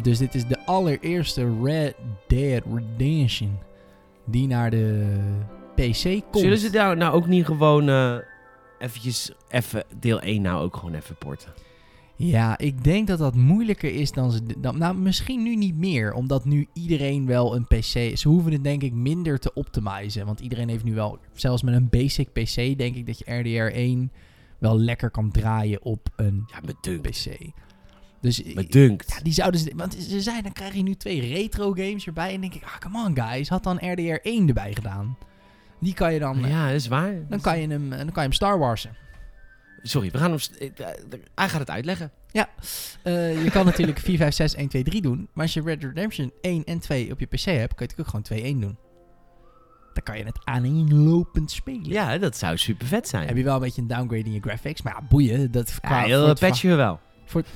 Dus 0.02 0.18
dit 0.18 0.36
is 0.36 0.46
de 0.46 0.66
allereerste 0.66 1.54
Red 1.64 1.96
Dead 2.28 2.64
Redemption 2.74 3.60
die 4.26 4.48
naar 4.48 4.70
de 4.70 5.18
PC 5.76 6.04
komt. 6.04 6.44
Zullen 6.44 6.58
ze 6.58 6.70
daar 6.70 6.98
nou 6.98 7.14
ook 7.14 7.28
niet 7.28 7.46
gewoon 7.46 7.90
eh 7.90 8.18
eventjes 8.80 9.32
even 9.50 9.84
deel 10.00 10.20
1 10.20 10.42
nou 10.42 10.64
ook 10.64 10.76
gewoon 10.76 10.94
even 10.94 11.16
porten? 11.16 11.54
Ja, 12.18 12.58
ik 12.58 12.84
denk 12.84 13.08
dat 13.08 13.20
dat 13.20 13.36
moeilijker 13.36 13.94
is 13.94 14.12
dan 14.12 14.32
ze... 14.32 14.42
Dan, 14.58 14.78
nou, 14.78 14.96
misschien 14.96 15.44
nu 15.44 15.56
niet 15.56 15.78
meer, 15.78 16.14
omdat 16.14 16.46
nu 16.46 16.68
iedereen 16.74 17.26
wel 17.26 17.56
een 17.56 17.66
PC... 17.66 18.18
Ze 18.18 18.28
hoeven 18.28 18.52
het 18.52 18.64
denk 18.64 18.84
ik 18.84 18.94
minder 18.94 19.40
te 19.40 19.54
optimizen, 19.54 20.26
want 20.26 20.40
iedereen 20.40 20.70
heeft 20.70 20.84
nu 20.84 20.94
wel... 20.94 21.20
Zelfs 21.34 21.62
met 21.62 21.74
een 21.74 21.90
basic 21.90 22.34
PC 22.34 22.78
denk 22.78 22.96
ik 22.96 23.06
dat 23.06 23.20
je 23.20 23.26
RDR1 23.26 24.14
wel 24.58 24.80
lekker 24.80 25.10
kan 25.10 25.32
draaien 25.32 25.84
op 25.84 26.10
een 26.16 26.46
Ja. 26.82 27.00
PC. 27.02 27.52
Dus. 28.22 28.38
Ja, 28.38 28.64
die 29.24 29.34
zouden 29.34 29.60
ze... 29.60 29.74
Want 29.76 29.94
ze 29.94 30.22
zeiden, 30.22 30.44
dan 30.44 30.54
krijg 30.54 30.74
je 30.74 30.84
nu 30.84 30.96
twee 30.96 31.20
retro 31.34 31.72
games 31.72 32.08
erbij. 32.08 32.34
En 32.34 32.42
denk 32.42 32.54
ik, 32.54 32.64
ah, 32.64 32.78
come 32.80 33.06
on 33.08 33.20
guys. 33.20 33.50
Had 33.50 33.64
dan 33.64 33.80
RDR1 33.80 34.48
erbij 34.48 34.74
gedaan. 34.74 35.18
Die 35.80 35.94
kan 35.94 36.14
je 36.14 36.20
dan... 36.20 36.40
Ja, 36.48 36.66
dat 36.66 36.76
is 36.76 36.88
waar. 36.88 37.28
Dan 37.30 37.42
kan 37.42 37.60
je 37.60 37.68
hem, 37.68 37.90
dan 37.90 38.00
kan 38.00 38.14
je 38.14 38.20
hem 38.22 38.32
Star 38.32 38.60
Warsen. 38.60 38.96
Sorry, 39.84 40.12
we 40.12 40.18
gaan 40.18 40.32
hem... 40.32 40.40
eh, 40.60 40.68
eh, 40.68 41.20
Hij 41.36 41.50
gaat 41.50 41.60
het 41.60 41.70
uitleggen. 41.70 42.12
Eh, 43.04 43.44
je 43.44 43.52
kan 43.52 43.66
natuurlijk 43.72 44.00
4, 44.00 44.18
5, 44.18 44.34
6, 44.36 44.56
1, 44.56 44.68
2, 44.68 44.84
3 44.84 45.02
doen. 45.02 45.30
Maar 45.34 45.44
als 45.44 45.54
je 45.54 45.62
Red 45.62 45.82
Dead 45.82 45.94
Redemption 45.94 46.32
1 46.42 46.64
en 46.64 46.80
2 46.80 47.12
op 47.12 47.20
je 47.20 47.26
PC 47.26 47.40
hebt, 47.40 47.74
kan 47.76 47.86
je 47.86 47.92
het 47.92 48.00
ook 48.00 48.06
gewoon 48.06 48.22
2, 48.22 48.42
1 48.42 48.60
doen. 48.60 48.78
Dan 49.94 50.04
kan 50.04 50.18
je 50.18 50.24
het 50.24 50.40
aaneenlopend 50.44 51.52
spelen. 51.52 51.86
Ja, 51.90 52.18
dat 52.18 52.38
zou 52.38 52.58
super 52.58 52.88
vet 52.88 53.08
zijn. 53.08 53.28
Heb 53.28 53.38
je 53.38 53.44
wel 53.44 53.56
een 53.56 53.62
beetje 53.62 53.82
een 53.82 53.88
downgrade 53.88 54.24
in 54.24 54.32
je 54.34 54.40
graphics. 54.42 54.82
Maar 54.82 54.94
ja, 54.94 55.02
boeien. 55.10 55.52
Dat 55.52 55.74
ja, 55.82 56.04
heel 56.04 56.20
voor 56.20 56.28
het 56.30 56.40
patchen 56.40 57.00
wel. 57.34 57.44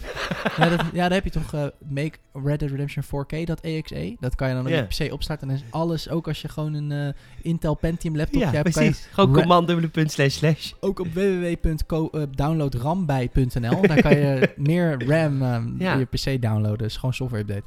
Ja, 0.58 0.70
dat, 0.70 0.82
ja, 0.94 1.02
daar 1.02 1.12
heb 1.12 1.24
je 1.24 1.30
toch 1.30 1.54
eh, 1.54 1.66
Make 1.90 2.18
Red 2.34 2.60
Dead 2.60 2.72
Redemption 2.72 3.04
4K, 3.04 3.44
dat 3.44 3.60
EXE. 3.62 4.16
Dat 4.20 4.36
kan 4.36 4.48
je 4.48 4.54
dan 4.54 4.64
op 4.66 4.72
je 4.72 4.82
PC 5.08 5.14
opstarten. 5.14 5.50
En 5.50 5.56
dan 5.56 5.64
is 5.66 5.72
alles, 5.74 6.10
ook 6.10 6.28
als 6.28 6.42
je 6.42 6.48
gewoon 6.48 6.74
een 6.74 6.92
eh, 6.92 7.14
Intel 7.42 7.76
Pentium 7.76 8.18
laptop 8.18 8.42
Ja, 8.42 8.52
hebt, 8.52 8.72
precies. 8.72 9.08
Gewoon 9.12 9.34
command 9.34 9.68
dubbele 9.68 9.88
punt 9.88 10.12
slash 10.12 10.34
slash. 10.36 10.72
ook 10.80 11.00
op 11.00 11.08
www.downloadrambij.nl. 11.14 13.82
daar 13.82 14.02
kan 14.02 14.18
je 14.18 14.54
meer 14.58 15.06
RAM 15.08 15.42
eh, 15.42 15.64
Ja. 15.80 15.96
je 15.98 16.06
PC 16.06 16.42
downloaden. 16.42 16.88
Is 16.88 16.96
gewoon 16.96 17.14
software 17.14 17.42
update. 17.44 17.64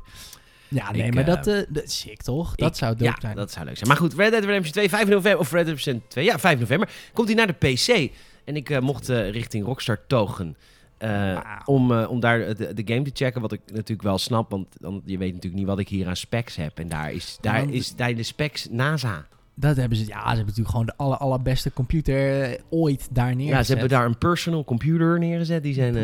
Ja, 0.68 0.92
nee, 0.92 1.02
Ik, 1.06 1.14
maar 1.14 1.28
eh, 1.28 1.34
dat, 1.34 1.46
eh, 1.46 1.62
dat 1.68 1.84
is 1.84 1.98
sick, 2.00 2.22
toch? 2.22 2.54
Dat 2.54 2.68
Ik- 2.70 2.74
zou 2.76 2.92
dope 2.92 3.04
ja, 3.04 3.16
zijn. 3.20 3.36
dat 3.36 3.50
zou 3.52 3.64
leuk 3.64 3.76
zijn. 3.76 3.88
Maar 3.88 3.96
goed, 3.98 4.14
Red 4.14 4.30
Dead 4.30 4.44
Redemption 4.44 4.72
2, 4.72 4.88
5 4.88 5.08
november, 5.08 5.38
of 5.38 5.52
Red 5.52 5.66
Dead 5.66 5.76
Redemption 5.78 6.02
2, 6.08 6.24
ja, 6.24 6.38
5 6.38 6.58
november, 6.60 6.88
komt 7.12 7.28
hij 7.28 7.36
naar 7.36 7.46
de 7.46 7.52
PC. 7.52 8.10
En 8.44 8.56
ik 8.56 8.70
eh, 8.70 8.78
mocht 8.80 9.08
eh, 9.08 9.30
richting 9.30 9.64
Rockstar 9.64 9.98
togen. 10.06 10.56
Eh, 10.98 11.40
om, 11.64 11.92
eh, 11.92 12.10
om 12.10 12.20
daar 12.20 12.38
de, 12.56 12.74
de 12.74 12.82
game 12.94 13.02
te 13.02 13.10
checken, 13.14 13.40
wat 13.40 13.52
ik 13.52 13.60
natuurlijk 13.66 14.02
wel 14.02 14.18
snap, 14.18 14.50
want, 14.50 14.66
want 14.80 15.02
je 15.04 15.18
weet 15.18 15.32
natuurlijk 15.32 15.58
niet 15.60 15.66
wat 15.70 15.78
ik 15.78 15.88
hier 15.88 16.06
aan 16.08 16.16
specs 16.16 16.56
heb. 16.56 16.78
En 16.78 16.88
daar 16.88 17.12
is, 17.12 17.38
daar 17.40 17.60
want- 17.60 17.72
is 17.72 17.94
daar 17.96 18.14
de 18.14 18.22
specs 18.22 18.68
NASA. 18.70 19.26
Dat 19.56 19.76
hebben 19.76 19.98
ze, 19.98 20.04
ja, 20.06 20.18
ze 20.20 20.26
hebben 20.26 20.38
natuurlijk 20.38 20.68
gewoon 20.70 20.86
de 20.86 20.96
aller, 20.96 21.16
allerbeste 21.18 21.72
computer 21.72 22.42
eh, 22.42 22.58
ooit 22.70 23.08
daar 23.10 23.26
neergezet. 23.36 23.56
Ja, 23.58 23.62
ze 23.62 23.72
hebben 23.72 23.88
daar 23.88 24.04
een 24.06 24.18
personal 24.18 24.64
computer 24.64 25.18
neergezet 25.18 25.62
die 25.62 25.74
zijn. 25.74 25.94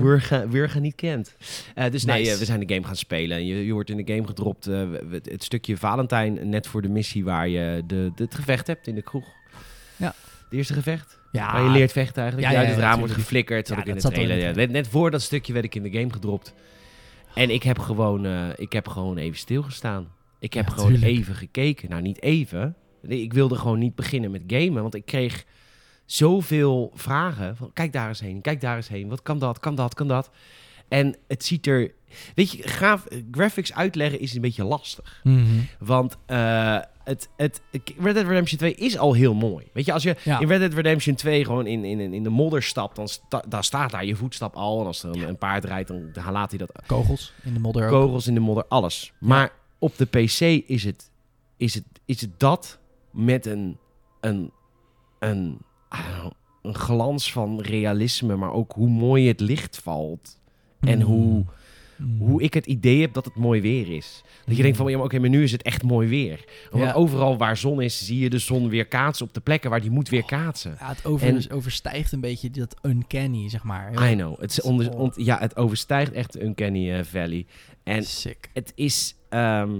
Wurga, 0.00 0.48
Wurga 0.48 0.78
niet 0.78 0.94
kent. 0.94 1.36
Dus 1.90 2.04
nee, 2.04 2.36
we 2.38 2.44
zijn 2.44 2.60
de 2.66 2.74
game 2.74 2.86
gaan 2.86 2.96
spelen. 2.96 3.36
En 3.36 3.46
Je, 3.46 3.66
je 3.66 3.72
wordt 3.72 3.90
in 3.90 3.96
de 4.04 4.12
game 4.14 4.26
gedropt. 4.26 4.64
we- 4.64 5.20
het 5.30 5.44
stukje 5.44 5.76
Valentijn, 5.76 6.48
net 6.48 6.66
voor 6.66 6.82
de 6.82 6.88
missie 6.88 7.24
waar 7.24 7.48
je 7.48 7.82
de, 7.86 8.10
de, 8.14 8.22
het 8.22 8.34
gevecht 8.34 8.66
hebt 8.66 8.86
in 8.86 8.94
de 8.94 9.02
kroeg. 9.02 9.26
Ja. 9.96 10.14
De 10.50 10.56
eerste 10.56 10.72
gevecht. 10.74 11.18
Ja, 11.36 11.52
waar 11.52 11.62
je 11.62 11.70
leert 11.70 11.92
vechten 11.92 12.22
eigenlijk. 12.22 12.52
Ja, 12.52 12.60
Ja, 12.60 12.68
het 12.68 12.78
raam 12.78 12.98
wordt 12.98 13.14
geflikkerd. 13.14 13.66
Zat 13.66 13.78
ik 13.78 13.86
in 13.86 13.94
het 13.94 14.18
in 14.18 14.56
net, 14.56 14.70
net 14.70 14.88
voor 14.88 15.10
dat 15.10 15.22
stukje 15.22 15.52
werd 15.52 15.64
ik 15.64 15.74
in 15.74 15.82
de 15.82 15.90
game 15.90 16.12
gedropt. 16.12 16.54
En 17.34 17.50
ik 17.50 17.62
heb 17.62 17.78
gewoon, 17.78 18.26
eh, 18.26 18.48
ik 18.56 18.72
heb 18.72 18.88
gewoon 18.88 19.16
even 19.16 19.38
stilgestaan. 19.38 20.12
Ik 20.38 20.54
heb 20.54 20.68
gewoon 20.68 20.88
tuurlijk. 20.92 21.10
even 21.12 21.34
gekeken. 21.34 21.90
Nou, 21.90 22.02
niet 22.02 22.22
even. 22.22 22.76
Ik 23.02 23.32
wilde 23.32 23.54
gewoon 23.54 23.78
niet 23.78 23.94
beginnen 23.94 24.30
met 24.30 24.42
gamen. 24.46 24.82
Want 24.82 24.94
ik 24.94 25.04
kreeg 25.04 25.44
zoveel 26.04 26.90
vragen. 26.94 27.56
Van, 27.56 27.72
kijk 27.72 27.92
daar 27.92 28.08
eens 28.08 28.20
heen, 28.20 28.40
kijk 28.40 28.60
daar 28.60 28.76
eens 28.76 28.88
heen. 28.88 29.08
Wat 29.08 29.22
kan 29.22 29.38
dat, 29.38 29.60
kan 29.60 29.74
dat, 29.74 29.94
kan 29.94 30.08
dat? 30.08 30.30
En 30.88 31.16
het 31.28 31.44
ziet 31.44 31.66
er... 31.66 31.92
Weet 32.34 32.50
je, 32.50 32.62
graaf, 32.62 33.04
graphics 33.30 33.72
uitleggen 33.72 34.20
is 34.20 34.34
een 34.34 34.40
beetje 34.40 34.64
lastig. 34.64 35.20
Mhm. 35.24 35.44
Want 35.78 36.16
eh, 36.26 36.78
het, 37.04 37.28
het, 37.36 37.60
Red 37.98 38.14
Dead 38.14 38.26
Redemption 38.26 38.58
2 38.58 38.74
is 38.74 38.98
al 38.98 39.12
heel 39.12 39.34
mooi. 39.34 39.66
Weet 39.72 39.84
je, 39.86 39.92
als 39.92 40.02
je 40.02 40.16
Ja. 40.24 40.40
in 40.40 40.48
Red 40.48 40.60
Dead 40.60 40.72
Redemption 40.72 41.14
2 41.14 41.44
gewoon 41.44 41.66
in, 41.66 41.84
in, 41.84 42.00
in 42.00 42.22
de 42.22 42.30
modder 42.30 42.62
stapt, 42.62 42.96
dan, 42.96 43.08
sta, 43.08 43.42
dan 43.48 43.64
staat 43.64 43.90
daar 43.90 44.04
je 44.04 44.16
voetstap 44.16 44.54
al. 44.54 44.80
En 44.80 44.86
als 44.86 45.02
er 45.02 45.10
een, 45.10 45.28
een 45.28 45.38
paard 45.38 45.64
rijdt, 45.64 45.88
dan, 45.88 46.08
dan 46.12 46.32
laat 46.32 46.50
hij 46.50 46.58
dat 46.58 46.72
Kogels 46.86 47.32
in 47.42 47.52
de 47.54 47.60
modder 47.60 47.84
ook. 47.84 47.90
kogels 47.90 48.26
in 48.26 48.34
de 48.34 48.40
modder, 48.40 48.64
alles. 48.68 49.12
Maar 49.20 49.52
op 49.78 49.96
de 49.96 50.04
PC 50.04 50.40
is 50.68 50.84
het, 50.84 51.10
is 51.56 51.74
het, 51.74 51.84
is 52.04 52.20
het 52.20 52.30
dat 52.40 52.78
met 53.10 53.46
een, 53.46 53.76
een, 54.20 54.50
een, 55.18 55.58
know, 55.88 56.30
een 56.62 56.74
glans 56.74 57.32
van 57.32 57.60
realisme, 57.60 58.36
maar 58.36 58.52
ook 58.52 58.72
hoe 58.72 58.88
mooi 58.88 59.28
het 59.28 59.40
licht 59.40 59.78
valt. 59.82 60.40
En 60.80 60.98
Mhm. 60.98 61.06
hoe, 61.06 61.44
Mhm. 61.98 62.18
hoe 62.18 62.42
ik 62.42 62.54
het 62.54 62.66
idee 62.66 63.00
heb 63.00 63.12
dat 63.12 63.24
het 63.24 63.34
mooi 63.34 63.60
weer 63.60 63.96
is. 63.96 64.22
Dat 64.44 64.56
je 64.56 64.62
denkt 64.62 64.76
van, 64.76 64.90
ja, 64.90 64.96
maar 64.96 65.04
oké, 65.06 65.18
maar 65.18 65.28
nu 65.28 65.42
is 65.42 65.52
het 65.52 65.62
echt 65.62 65.82
mooi 65.82 66.08
weer. 66.08 66.44
Want 66.70 66.84
Ja. 66.84 66.92
overal 66.92 67.36
waar 67.36 67.56
zon 67.56 67.80
is, 67.82 68.06
zie 68.06 68.18
je 68.18 68.30
de 68.30 68.38
zon 68.38 68.68
weer 68.68 68.86
kaatsen 68.86 69.26
op 69.26 69.34
de 69.34 69.40
plekken 69.40 69.70
waar 69.70 69.80
die 69.80 69.90
moet 69.90 70.08
weer 70.08 70.24
kaatsen. 70.24 70.76
Ja, 70.80 70.88
het 70.88 71.04
over, 71.04 71.26
En- 71.26 71.34
dus 71.34 71.50
overstijgt 71.50 72.12
een 72.12 72.20
beetje 72.20 72.50
dat 72.50 72.76
uncanny, 72.82 73.48
zeg 73.48 73.62
maar. 73.62 74.10
I 74.10 74.14
know. 74.14 74.40
Het, 74.40 74.60
onder, 74.62 74.94
Oh. 74.96 75.12
ja, 75.16 75.38
het 75.38 75.56
overstijgt 75.56 76.12
echt 76.12 76.32
de 76.32 76.44
Uncanny 76.44 76.92
eh, 76.92 77.04
Valley. 77.04 77.46
En 77.84 78.02
sick. 78.04 78.50
het 78.52 78.72
is... 78.74 79.14
ehm, 79.28 79.70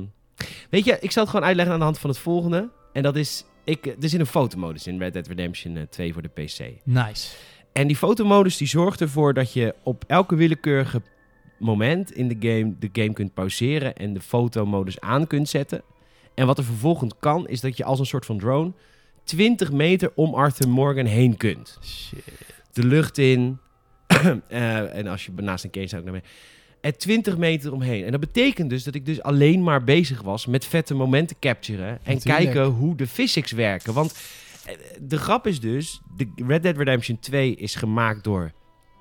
weet 0.70 0.84
je, 0.84 0.96
ik 1.00 1.10
zal 1.10 1.22
het 1.22 1.30
gewoon 1.30 1.46
uitleggen 1.46 1.72
aan 1.74 1.78
de 1.80 1.84
hand 1.84 1.98
van 1.98 2.10
het 2.10 2.18
volgende. 2.18 2.70
En 2.92 3.02
dat 3.02 3.16
is... 3.16 3.44
Ik, 3.64 3.86
er 3.86 4.08
zit 4.08 4.20
een 4.20 4.26
fotomodus 4.26 4.86
in 4.86 4.98
Red 4.98 5.12
Dead 5.12 5.26
Redemption 5.26 5.76
eh, 5.76 5.82
2 5.82 6.12
voor 6.12 6.22
de 6.22 6.28
PC. 6.28 6.58
Nice. 6.84 7.28
En 7.72 7.86
die 7.86 7.96
fotomodus 7.96 8.56
die 8.56 8.68
zorgt 8.68 9.00
ervoor 9.00 9.34
dat 9.34 9.52
je 9.52 9.74
op 9.82 10.04
elke 10.06 10.34
willekeurige 10.34 11.02
moment 11.58 12.12
in 12.12 12.28
de 12.28 12.36
game 12.38 12.74
de 12.78 12.88
game 12.92 13.12
kunt 13.12 13.34
pauzeren 13.34 13.96
en 13.96 14.14
de 14.14 14.20
fotomodus 14.20 15.00
aan 15.00 15.26
kunt 15.26 15.48
zetten. 15.48 15.82
En 16.34 16.46
wat 16.46 16.58
er 16.58 16.64
vervolgens 16.64 17.14
kan, 17.20 17.48
is 17.48 17.60
dat 17.60 17.76
je 17.76 17.84
als 17.84 17.98
een 17.98 18.06
soort 18.06 18.26
van 18.26 18.38
drone 18.38 18.72
20 19.24 19.72
meter 19.72 20.12
om 20.14 20.34
Arthur 20.34 20.68
Morgan 20.68 21.04
heen 21.04 21.36
kunt. 21.36 21.78
Shit. 21.82 22.24
De 22.72 22.84
lucht 22.84 23.18
in. 23.18 23.58
eh, 24.06 24.96
en 24.96 25.06
als 25.06 25.26
je 25.26 25.32
naast 25.36 25.64
een 25.64 25.70
case 25.70 25.88
zou 25.88 26.02
ik 26.02 26.10
naar 26.10 26.20
mee. 26.20 26.30
En 26.80 26.98
20 26.98 27.36
meter 27.36 27.72
omheen. 27.72 28.04
En 28.04 28.10
dat 28.10 28.20
betekent 28.20 28.70
dus 28.70 28.84
dat 28.84 28.94
ik 28.94 29.06
dus 29.06 29.22
alleen 29.22 29.62
maar 29.62 29.84
bezig 29.84 30.22
was 30.22 30.46
met 30.46 30.64
vette 30.64 30.94
momenten 30.94 31.36
capturen. 31.40 31.88
En 31.88 32.14
Natuurlijk. 32.14 32.44
kijken 32.44 32.64
hoe 32.64 32.96
de 32.96 33.06
physics 33.06 33.52
werken. 33.52 33.92
Want 33.92 34.18
eh, 34.64 34.74
de 35.00 35.18
grap 35.18 35.46
is 35.46 35.60
dus, 35.60 36.00
de 36.16 36.32
Red 36.46 36.62
Dead 36.62 36.76
Redemption 36.76 37.18
2 37.18 37.54
is 37.54 37.74
gemaakt 37.74 38.24
door 38.24 38.52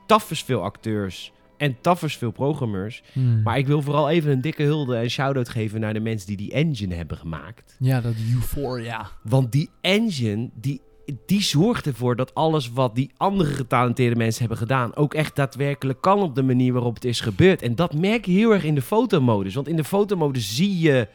taffers 0.06 0.44
veel 0.44 0.64
acteurs 0.64 1.32
en 1.58 1.78
veel 1.98 2.32
programmeurs. 2.32 3.04
Hmm. 3.14 3.42
Maar 3.44 3.58
ik 3.58 3.68
wil 3.68 3.82
vooral 3.82 4.10
even 4.10 4.32
een 4.32 4.42
dikke 4.42 4.64
hulde 4.64 4.96
en 4.96 5.10
shout-out 5.10 5.50
geven 5.50 5.80
naar 5.80 5.94
de 5.94 6.00
mensen 6.00 6.28
die 6.28 6.38
die 6.38 6.52
engine 6.52 6.96
hebben 6.96 7.18
gemaakt. 7.18 7.76
Ja, 7.80 8.02
dat 8.02 8.14
Euphoria. 8.34 9.10
Want 9.24 9.52
die 9.52 9.70
engine, 9.82 10.50
die, 10.54 10.82
die 11.26 11.42
zorgt 11.42 11.86
ervoor 11.86 12.16
dat 12.16 12.36
alles 12.36 12.72
wat 12.72 12.96
die 12.96 13.12
andere 13.18 13.54
getalenteerde 13.54 14.16
mensen 14.16 14.40
hebben 14.40 14.58
gedaan... 14.58 14.96
ook 14.96 15.14
echt 15.14 15.36
daadwerkelijk 15.36 16.02
kan 16.02 16.22
op 16.22 16.36
de 16.36 16.44
manier 16.44 16.74
waarop 16.74 16.94
het 16.94 17.06
is 17.06 17.20
gebeurd. 17.20 17.62
En 17.62 17.76
dat 17.76 17.94
merk 17.94 18.26
je 18.26 18.32
heel 18.32 18.54
erg 18.54 18.64
in 18.64 18.76
de 18.76 18.82
fotomodus. 18.82 19.56
Want 19.56 19.68
in 19.68 19.76
de 19.76 19.84
fotomodus 19.84 20.56
zie 20.56 20.80
je 20.80 21.08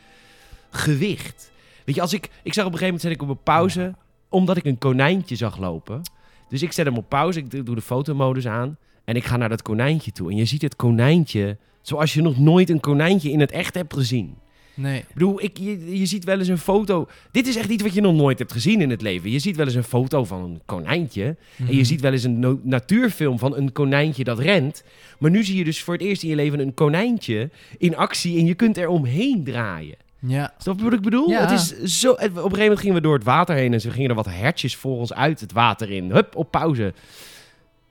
gewicht. 0.71 1.53
Weet 1.85 1.95
je, 1.95 2.01
als 2.01 2.13
ik... 2.13 2.31
Ik 2.43 2.53
zag 2.53 2.67
op 2.67 2.73
een 2.73 2.79
gegeven 2.79 2.85
moment 2.85 3.01
zet 3.01 3.13
ik 3.13 3.23
op 3.23 3.29
een 3.29 3.43
pauze... 3.43 3.95
omdat 4.29 4.57
ik 4.57 4.65
een 4.65 4.79
konijntje 4.79 5.37
zag 5.37 5.59
lopen. 5.59 6.03
Dus 6.49 6.63
ik 6.63 6.73
zet 6.73 6.87
hem 6.87 6.97
op 6.97 7.09
pauze, 7.09 7.39
ik 7.39 7.67
doe 7.67 7.75
de 7.75 7.83
fotomodus 7.83 8.47
aan... 8.47 8.77
en 9.05 9.17
ik 9.17 9.25
ga 9.25 9.37
naar 9.37 9.49
dat 9.49 9.63
konijntje 9.63 10.13
toe. 10.13 10.31
En 10.31 10.37
je 10.37 10.45
ziet 10.45 10.63
het 10.63 10.77
konijntje 10.77 11.57
zoals 11.83 12.15
je 12.15 12.23
nog 12.23 12.39
nooit 12.39 12.71
een 12.71 12.81
konijntje 12.81 13.31
in 13.31 13.41
het 13.41 13.51
echt 13.51 13.75
hebt 13.75 13.95
gezien. 13.95 14.35
Nee. 14.75 14.99
Ik 14.99 15.07
bedoel, 15.13 15.43
ik, 15.43 15.59
je, 15.59 15.99
je 15.99 16.07
ziet 16.07 16.25
wel 16.25 16.39
eens 16.39 16.49
een 16.49 16.59
foto. 16.59 17.09
Dit 17.31 17.47
is 17.47 17.57
echt 17.57 17.69
iets 17.71 17.83
wat 17.83 17.95
je 17.95 18.01
nog 18.01 18.15
nooit 18.15 18.39
hebt 18.39 18.53
gezien 18.53 18.81
in 18.81 18.91
het 18.91 19.03
leven. 19.03 19.31
Je 19.31 19.39
ziet 19.39 19.57
wel 19.57 19.67
eens 19.67 19.75
een 19.75 19.83
foto 19.85 20.25
van 20.25 20.43
een 20.43 20.61
konijntje. 20.67 21.25
En 21.25 21.37
Mhm. 21.65 21.73
je 21.75 21.85
ziet 21.85 22.01
wel 22.01 22.13
eens 22.13 22.23
een 22.25 22.39
no- 22.39 22.61
natuurfilm 22.63 23.39
van 23.39 23.57
een 23.57 23.73
konijntje 23.73 24.25
dat 24.25 24.39
rent. 24.39 24.83
Maar 25.19 25.31
nu 25.31 25.45
zie 25.45 25.57
je 25.57 25.65
dus 25.65 25.83
voor 25.83 25.95
het 25.95 26.03
eerst 26.03 26.23
in 26.23 26.29
je 26.29 26.35
leven 26.35 26.61
een 26.61 26.75
konijntje 26.75 27.51
in 27.79 27.97
actie. 27.97 28.39
En 28.39 28.45
je 28.47 28.55
kunt 28.55 28.77
er 28.79 28.89
omheen 28.89 29.45
draaien. 29.45 29.97
Ja. 30.19 30.55
Snap 30.59 30.79
je 30.79 30.85
wat 30.85 30.93
ik 30.93 31.01
bedoel? 31.01 31.29
Ja. 31.31 31.41
Het 31.41 31.51
is 31.51 31.99
zo, 32.01 32.11
op 32.13 32.19
een 32.21 32.31
gegeven 32.33 32.59
moment 32.61 32.79
gingen 32.81 32.95
we 32.95 33.01
door 33.01 33.15
het 33.15 33.25
water 33.25 33.55
heen. 33.55 33.73
En 33.73 33.81
ze 33.81 33.91
gingen 33.91 34.09
er 34.11 34.17
wat 34.17 34.27
hertjes 34.31 34.77
voor 34.77 34.99
ons 34.99 35.13
uit 35.13 35.41
het 35.41 35.53
water 35.53 35.91
in. 35.91 36.11
Hup, 36.11 36.37
op 36.37 36.51
pauze. 36.51 36.93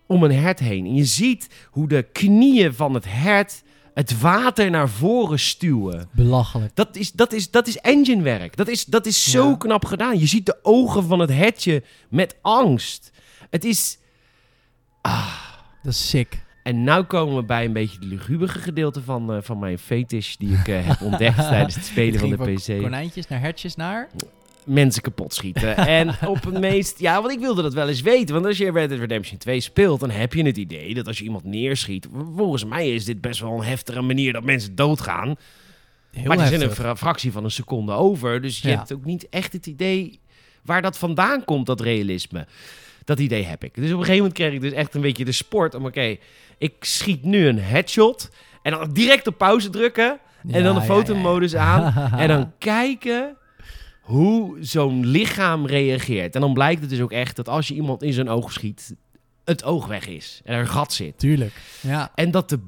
Om 0.09 0.23
een 0.23 0.31
hert 0.31 0.59
heen. 0.59 0.85
En 0.85 0.95
je 0.95 1.05
ziet 1.05 1.47
hoe 1.71 1.87
de 1.87 2.03
knieën 2.11 2.73
van 2.73 2.93
het 2.93 3.05
hert 3.07 3.63
het 3.93 4.19
water 4.19 4.69
naar 4.69 4.89
voren 4.89 5.39
stuwen. 5.39 6.09
Belachelijk. 6.11 6.75
Dat 6.75 6.95
is, 6.95 7.11
dat 7.11 7.33
is, 7.33 7.51
dat 7.51 7.67
is 7.67 7.77
enginewerk. 7.77 8.55
Dat 8.57 8.67
is, 8.67 8.85
dat 8.85 9.05
is 9.05 9.31
zo 9.31 9.49
Ja. 9.49 9.55
knap 9.57 9.85
gedaan. 9.85 10.19
Je 10.19 10.25
ziet 10.25 10.45
de 10.45 10.59
ogen 10.61 11.03
van 11.03 11.19
het 11.19 11.29
hetje 11.29 11.83
met 12.09 12.35
angst. 12.41 13.11
Het 13.49 13.63
is... 13.65 13.97
Dat 15.83 15.93
is 15.93 16.09
sick. 16.09 16.43
En 16.63 16.83
nu 16.83 17.01
komen 17.03 17.35
we 17.35 17.43
bij 17.43 17.65
een 17.65 17.73
beetje 17.73 17.99
de 17.99 18.05
lugubere 18.05 18.59
gedeelte 18.59 19.01
van, 19.03 19.33
eh, 19.33 19.37
van 19.41 19.59
mijn 19.59 19.79
fetish... 19.79 20.35
die 20.35 20.53
ik 20.53 20.67
eh, 20.67 20.87
heb 20.87 21.01
ontdekt 21.01 21.35
tijdens 21.49 21.75
het 21.75 21.85
spelen 21.85 22.19
van 22.19 22.29
Het 22.29 22.39
de 22.65 22.73
PC. 22.75 22.81
Konijntjes 22.81 23.27
naar 23.27 23.39
hertjes 23.39 23.75
naar. 23.75 24.09
Mensen 24.69 25.01
kapot 25.01 25.33
schieten. 25.33 25.77
en 25.99 26.15
op 26.27 26.43
het 26.43 26.59
meest... 26.59 26.99
Ja, 26.99 27.21
want 27.21 27.33
ik 27.33 27.39
wilde 27.39 27.61
dat 27.61 27.73
wel 27.73 27.87
eens 27.87 28.01
weten. 28.01 28.33
Want 28.33 28.45
als 28.45 28.57
je 28.57 28.71
Red 28.71 28.89
Dead 28.89 28.99
Redemption 28.99 29.37
2 29.37 29.59
speelt... 29.59 29.99
dan 29.99 30.09
heb 30.09 30.33
je 30.33 30.43
het 30.43 30.57
idee 30.57 30.93
dat 30.93 31.07
als 31.07 31.17
je 31.17 31.23
iemand 31.23 31.43
neerschiet... 31.43 32.07
volgens 32.35 32.65
mij 32.65 32.93
is 32.93 33.05
dit 33.05 33.21
best 33.21 33.39
wel 33.39 33.51
een 33.51 33.63
heftige 33.63 34.01
manier 34.01 34.33
dat 34.33 34.43
mensen 34.43 34.75
doodgaan... 34.75 35.35
Heel 36.11 36.27
maar 36.27 36.39
is 36.45 36.51
in 36.51 36.61
een 36.61 36.71
fra- 36.71 36.95
fractie 36.95 37.31
van 37.31 37.43
een 37.43 37.51
seconde 37.51 37.91
over. 37.91 38.41
Dus 38.41 38.61
je 38.61 38.69
Ja. 38.69 38.77
hebt 38.77 38.93
ook 38.93 39.05
niet 39.05 39.29
echt 39.29 39.53
het 39.53 39.65
idee 39.65 40.19
waar 40.63 40.81
dat 40.81 40.97
vandaan 40.97 41.45
komt, 41.45 41.65
dat 41.65 41.81
realisme. 41.81 42.47
Dat 43.05 43.19
idee 43.19 43.43
heb 43.43 43.63
ik. 43.63 43.75
Dus 43.75 43.85
op 43.85 43.91
een 43.91 43.97
gegeven 44.05 44.15
moment 44.17 44.33
kreeg 44.33 44.53
ik 44.53 44.61
dus 44.61 44.71
echt 44.71 44.95
een 44.95 45.01
beetje 45.01 45.25
de 45.25 45.31
sport 45.31 45.75
om, 45.75 45.85
oké, 45.85 46.17
ik 46.57 46.73
schiet 46.79 47.23
nu 47.23 47.47
een 47.47 47.59
headshot. 47.59 48.29
En 48.61 48.71
dan 48.71 48.89
direct 48.93 49.27
op 49.27 49.37
pauze 49.37 49.69
drukken. 49.69 50.19
En 50.51 50.63
dan 50.63 50.75
de 50.75 50.81
fotomodus 50.81 51.51
ja, 51.51 51.77
ja. 51.77 51.93
aan. 51.93 52.19
En 52.19 52.27
dan 52.27 52.51
kijken 52.57 53.35
hoe 54.09 54.57
zo'n 54.59 55.05
lichaam 55.05 55.65
reageert. 55.65 56.35
En 56.35 56.41
dan 56.41 56.53
blijkt 56.53 56.81
het 56.81 56.89
dus 56.89 57.01
ook 57.01 57.11
echt 57.11 57.35
dat 57.35 57.49
als 57.49 57.67
je 57.67 57.73
iemand 57.73 58.03
in 58.03 58.13
zijn 58.13 58.29
oog 58.29 58.51
schiet, 58.51 58.95
het 59.45 59.63
oog 59.63 59.87
weg 59.87 60.07
is. 60.07 60.41
En 60.43 60.53
er 60.53 60.59
een 60.59 60.67
gat 60.67 60.93
zit. 60.93 61.17
Tuurlijk. 61.17 61.61
Ja. 61.81 62.11
En 62.15 62.31
dat 62.31 62.49
de. 62.49 62.59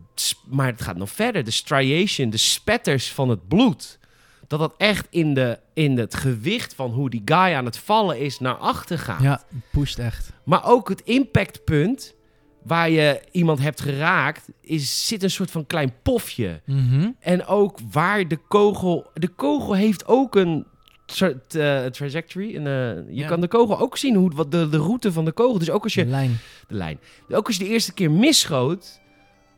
Maar 0.50 0.66
het 0.66 0.82
gaat 0.82 0.98
nog 0.98 1.10
verder. 1.10 1.44
De 1.44 1.52
striation, 1.52 2.30
de 2.30 2.38
spetters 2.38 3.12
van 3.12 3.30
het 3.30 3.48
bloed. 3.48 4.00
Dat 4.48 4.60
dat 4.60 4.74
echt 4.78 5.08
in, 5.10 5.34
de, 5.34 5.60
in 5.74 5.98
het 5.98 6.16
gewicht 6.16 6.74
van 6.74 6.92
hoe 6.92 7.10
die 7.10 7.22
guy 7.26 7.54
aan 7.54 7.66
het 7.66 7.78
vallen 7.78 8.20
is 8.20 8.40
naar 8.40 8.56
achter 8.56 9.00
gaat. 9.00 9.22
Ja, 9.22 9.44
pusht 9.72 10.00
echt. 10.00 10.32
Maar 10.44 10.66
ook 10.66 10.90
het 10.90 11.02
impactpunt 11.02 12.16
waar 12.64 12.90
je 12.90 13.22
iemand 13.32 13.60
hebt 13.60 13.82
geraakt, 13.82 14.50
is, 14.62 15.08
zit 15.08 15.24
een 15.24 15.32
soort 15.32 15.52
van 15.52 15.66
klein 15.66 15.94
pofje. 16.04 16.62
Mhm. 16.66 17.10
En 17.20 17.46
ook 17.46 17.80
waar 17.92 18.28
de 18.28 18.40
kogel... 18.48 19.10
De 19.14 19.28
kogel 19.28 19.74
heeft 19.74 20.08
ook 20.08 20.36
een 20.36 20.66
soort 21.12 21.56
eh, 21.56 21.86
trajectory. 21.86 22.56
En, 22.56 22.68
eh, 22.68 23.14
je 23.16 23.22
Ja. 23.22 23.28
kan 23.28 23.42
de 23.42 23.48
kogel 23.48 23.80
ook 23.80 23.98
zien, 23.98 24.16
hoe, 24.16 24.32
wat 24.36 24.52
de, 24.52 24.70
de 24.70 24.78
route 24.78 25.12
van 25.12 25.26
de 25.26 25.32
kogel. 25.32 25.60
Dus 25.60 25.70
ook 25.70 25.84
als 25.84 25.94
je 25.94 26.04
De 26.04 26.10
lijn. 26.10 26.38
de 26.68 26.76
lijn. 26.76 27.00
Ook 27.30 27.48
als 27.48 27.58
je 27.58 27.64
de 27.64 27.70
eerste 27.70 27.94
keer 27.94 28.12
misschoot, 28.12 29.02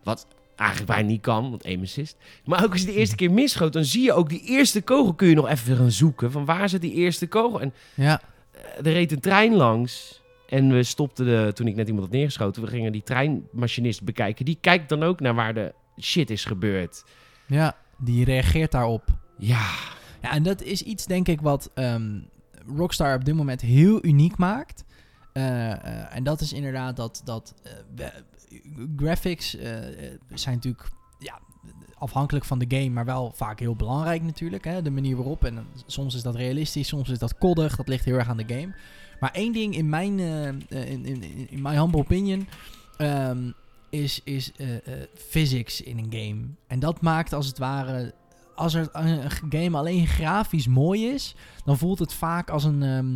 wat 0.03 0.27
eigenlijk 0.55 0.91
bijna 0.91 1.07
niet 1.07 1.21
kan, 1.21 1.49
want 1.49 1.65
aim 1.65 1.81
assist. 1.81 2.17
Maar 2.45 2.63
ook 2.63 2.71
als 2.71 2.79
je 2.81 2.85
de 2.87 2.93
eerste 2.93 3.15
keer 3.15 3.31
misschoot, 3.31 3.73
dan 3.73 3.83
zie 3.85 4.03
je 4.03 4.13
ook 4.13 4.29
die 4.29 4.41
eerste 4.45 4.81
kogel 4.81 5.13
kun 5.13 5.27
je 5.27 5.35
nog 5.35 5.49
even 5.49 5.75
gaan 5.77 5.91
zoeken. 5.91 6.31
Van 6.31 6.45
waar 6.45 6.69
zit 6.69 6.81
die 6.81 6.93
eerste 6.93 7.27
kogel? 7.27 7.61
En 7.61 7.73
Ja. 7.93 8.21
eh, 8.51 8.61
er 8.85 8.91
reed 8.93 9.11
een 9.11 9.19
trein 9.19 9.53
langs. 9.55 10.21
En 10.49 10.71
we 10.73 10.83
stopten 10.83 11.25
de, 11.25 11.51
toen 11.53 11.67
ik 11.67 11.75
net 11.75 11.87
iemand 11.87 12.05
had 12.05 12.13
neergeschoten, 12.15 12.61
we 12.61 12.67
gingen 12.67 12.91
die 12.91 13.03
treinmachinist 13.03 14.03
bekijken. 14.03 14.45
Die 14.45 14.57
kijkt 14.61 14.89
dan 14.89 15.03
ook 15.03 15.19
naar 15.19 15.35
waar 15.35 15.53
de 15.53 15.73
shit 16.01 16.29
is 16.29 16.45
gebeurd. 16.45 17.03
ja, 17.47 17.75
die 17.97 18.25
reageert 18.25 18.71
daarop. 18.71 19.03
Ja, 19.37 19.69
Ja, 20.23 20.31
en 20.31 20.43
dat 20.43 20.61
is 20.61 20.81
iets, 20.81 21.05
denk 21.05 21.27
ik, 21.27 21.41
wat 21.41 21.69
ehm, 21.73 22.19
Rockstar 22.75 23.15
op 23.15 23.25
dit 23.25 23.35
moment 23.35 23.61
heel 23.61 24.05
uniek 24.05 24.37
maakt. 24.37 24.83
Eh, 25.33 25.71
eh, 25.71 26.15
en 26.15 26.23
dat 26.23 26.41
is 26.41 26.53
inderdaad 26.53 26.95
dat, 26.95 27.21
dat 27.25 27.53
eh, 27.97 28.07
graphics 28.97 29.49
zijn 30.33 30.55
natuurlijk 30.55 30.89
ja, 31.19 31.39
afhankelijk 31.97 32.45
van 32.45 32.59
de 32.59 32.77
game, 32.77 32.89
maar 32.89 33.05
wel 33.05 33.31
vaak 33.35 33.59
heel 33.59 33.75
belangrijk 33.75 34.21
natuurlijk. 34.21 34.65
Hè? 34.65 34.81
De 34.81 34.91
manier 34.91 35.15
waarop. 35.15 35.43
En 35.45 35.65
soms 35.85 36.15
is 36.15 36.21
dat 36.21 36.35
realistisch, 36.35 36.87
soms 36.87 37.09
is 37.09 37.19
dat 37.19 37.37
koddig. 37.37 37.75
Dat 37.75 37.87
ligt 37.87 38.05
heel 38.05 38.17
erg 38.17 38.29
aan 38.29 38.37
de 38.37 38.53
game. 38.55 38.75
Maar 39.19 39.31
één 39.31 39.53
ding 39.53 39.75
in 39.75 39.89
mijn, 39.89 40.19
in, 40.19 41.05
in, 41.05 41.49
in, 41.49 41.61
my 41.61 41.75
humble 41.75 41.99
opinion, 41.99 42.47
ehm, 42.97 43.51
is, 43.89 44.21
is 44.23 44.51
physics 45.15 45.81
in 45.81 45.97
een 45.97 46.11
game. 46.11 46.41
En 46.67 46.79
dat 46.79 47.01
maakt 47.01 47.33
als 47.33 47.47
het 47.47 47.57
ware 47.57 48.13
als 48.55 48.73
er 48.73 48.89
een 48.91 49.29
game 49.49 49.77
alleen 49.77 50.07
grafisch 50.07 50.67
mooi 50.67 51.07
is, 51.07 51.35
dan 51.65 51.77
voelt 51.77 51.99
het 51.99 52.13
vaak 52.13 52.49
als 52.49 52.63
een. 52.63 52.83
ehm, 52.83 53.15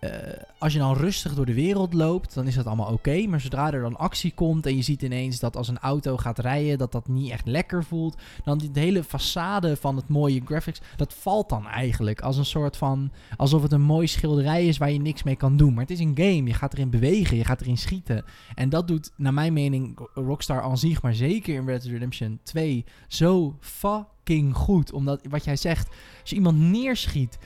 eh, 0.00 0.10
als 0.58 0.72
je 0.72 0.78
dan 0.78 0.96
rustig 0.96 1.34
door 1.34 1.46
de 1.46 1.54
wereld 1.54 1.94
loopt, 1.94 2.34
dan 2.34 2.46
is 2.46 2.54
dat 2.54 2.66
allemaal 2.66 2.92
oké. 2.92 3.26
maar 3.26 3.40
zodra 3.40 3.72
er 3.72 3.80
dan 3.80 3.96
actie 3.96 4.32
komt 4.34 4.66
en 4.66 4.76
je 4.76 4.82
ziet 4.82 5.02
ineens 5.02 5.38
dat 5.38 5.56
als 5.56 5.68
een 5.68 5.78
auto 5.78 6.16
gaat 6.16 6.38
rijden, 6.38 6.78
dat 6.78 6.92
dat 6.92 7.08
niet 7.08 7.30
echt 7.30 7.46
lekker 7.46 7.84
voelt. 7.84 8.16
Dan 8.44 8.58
die, 8.58 8.70
hele 8.72 9.04
façade 9.04 9.80
van 9.80 9.96
het 9.96 10.08
mooie 10.08 10.42
graphics, 10.44 10.80
dat 10.96 11.14
valt 11.14 11.48
dan 11.48 11.66
eigenlijk 11.66 12.20
als 12.20 12.36
een 12.36 12.44
soort 12.44 12.76
van. 12.76 13.10
alsof 13.36 13.62
het 13.62 13.72
een 13.72 13.82
mooi 13.82 14.06
schilderij 14.06 14.66
is 14.66 14.78
waar 14.78 14.90
je 14.90 15.00
niks 15.00 15.22
mee 15.22 15.36
kan 15.36 15.56
doen. 15.56 15.74
Maar 15.74 15.82
het 15.82 15.92
is 15.92 16.00
een 16.00 16.16
game, 16.16 16.44
je 16.44 16.54
gaat 16.54 16.72
erin 16.72 16.90
bewegen, 16.90 17.36
je 17.36 17.44
gaat 17.44 17.60
erin 17.60 17.78
schieten. 17.78 18.24
En 18.54 18.68
dat 18.68 18.88
doet, 18.88 19.10
naar 19.16 19.34
mijn 19.34 19.52
mening, 19.52 20.08
Rockstar 20.14 20.62
aan 20.62 20.76
maar 21.02 21.14
zeker 21.14 21.54
in 21.54 21.66
Red 21.66 21.82
Dead 21.82 21.92
Redemption 21.92 22.40
2, 22.42 22.84
zo 23.08 23.56
fucking 23.60 24.54
goed. 24.56 24.92
Omdat, 24.92 25.20
wat 25.28 25.44
jij 25.44 25.56
zegt, 25.56 25.88
als 26.20 26.30
je 26.30 26.36
iemand 26.36 26.58
neerschiet, 26.58 27.38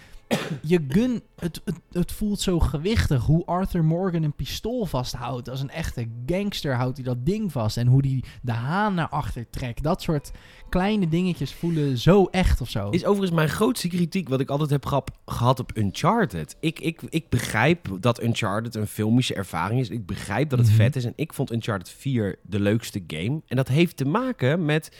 je 0.63 0.85
gun, 0.89 1.23
het, 1.39 1.61
het, 1.65 1.75
het 1.93 2.13
voelt 2.13 2.41
zo 2.41 2.59
gewichtig. 2.61 3.25
Hoe 3.25 3.45
Arthur 3.45 3.85
Morgan 3.85 4.23
een 4.23 4.33
pistool 4.35 4.87
vasthoudt. 4.87 5.49
Als 5.49 5.61
een 5.61 5.71
echte 5.71 6.07
gangster 6.27 6.75
houdt 6.75 6.97
hij 6.97 7.07
dat 7.07 7.27
ding 7.27 7.53
vast. 7.53 7.77
En 7.77 7.87
hoe 7.87 8.03
die 8.03 8.25
de 8.43 8.53
haan 8.53 8.95
naar 8.95 9.09
achter 9.09 9.51
trekt. 9.51 9.83
Dat 9.83 10.03
soort 10.03 10.31
kleine 10.69 11.09
dingetjes 11.09 11.53
voelen 11.55 11.99
zo 11.99 12.25
echt 12.25 12.61
of 12.61 12.69
zo. 12.71 12.91
Is 12.91 13.05
overigens 13.05 13.37
mijn 13.37 13.49
grootste 13.49 13.89
kritiek 13.89 14.29
wat 14.29 14.41
ik 14.41 14.51
altijd 14.51 14.71
heb 14.71 14.87
gehad, 14.87 15.11
gehad 15.27 15.61
op 15.61 15.71
Uncharted. 15.77 16.57
Ik, 16.61 16.81
ik, 16.81 17.01
ik 17.09 17.29
begrijp 17.29 17.89
dat 18.01 18.23
Uncharted 18.23 18.75
een 18.75 18.87
filmische 18.87 19.35
ervaring 19.35 19.81
is. 19.81 19.89
Ik 19.91 20.07
begrijp 20.07 20.51
dat 20.51 20.59
het 20.59 20.69
Mhm. 20.69 20.77
vet 20.77 20.97
is. 20.97 21.05
En 21.05 21.13
ik 21.17 21.33
vond 21.33 21.53
Uncharted 21.53 21.89
4 21.91 22.39
de 22.43 22.61
leukste 22.61 23.05
game. 23.07 23.41
En 23.47 23.57
dat 23.57 23.69
heeft 23.69 23.97
te 23.97 24.05
maken 24.05 24.65
met... 24.65 24.91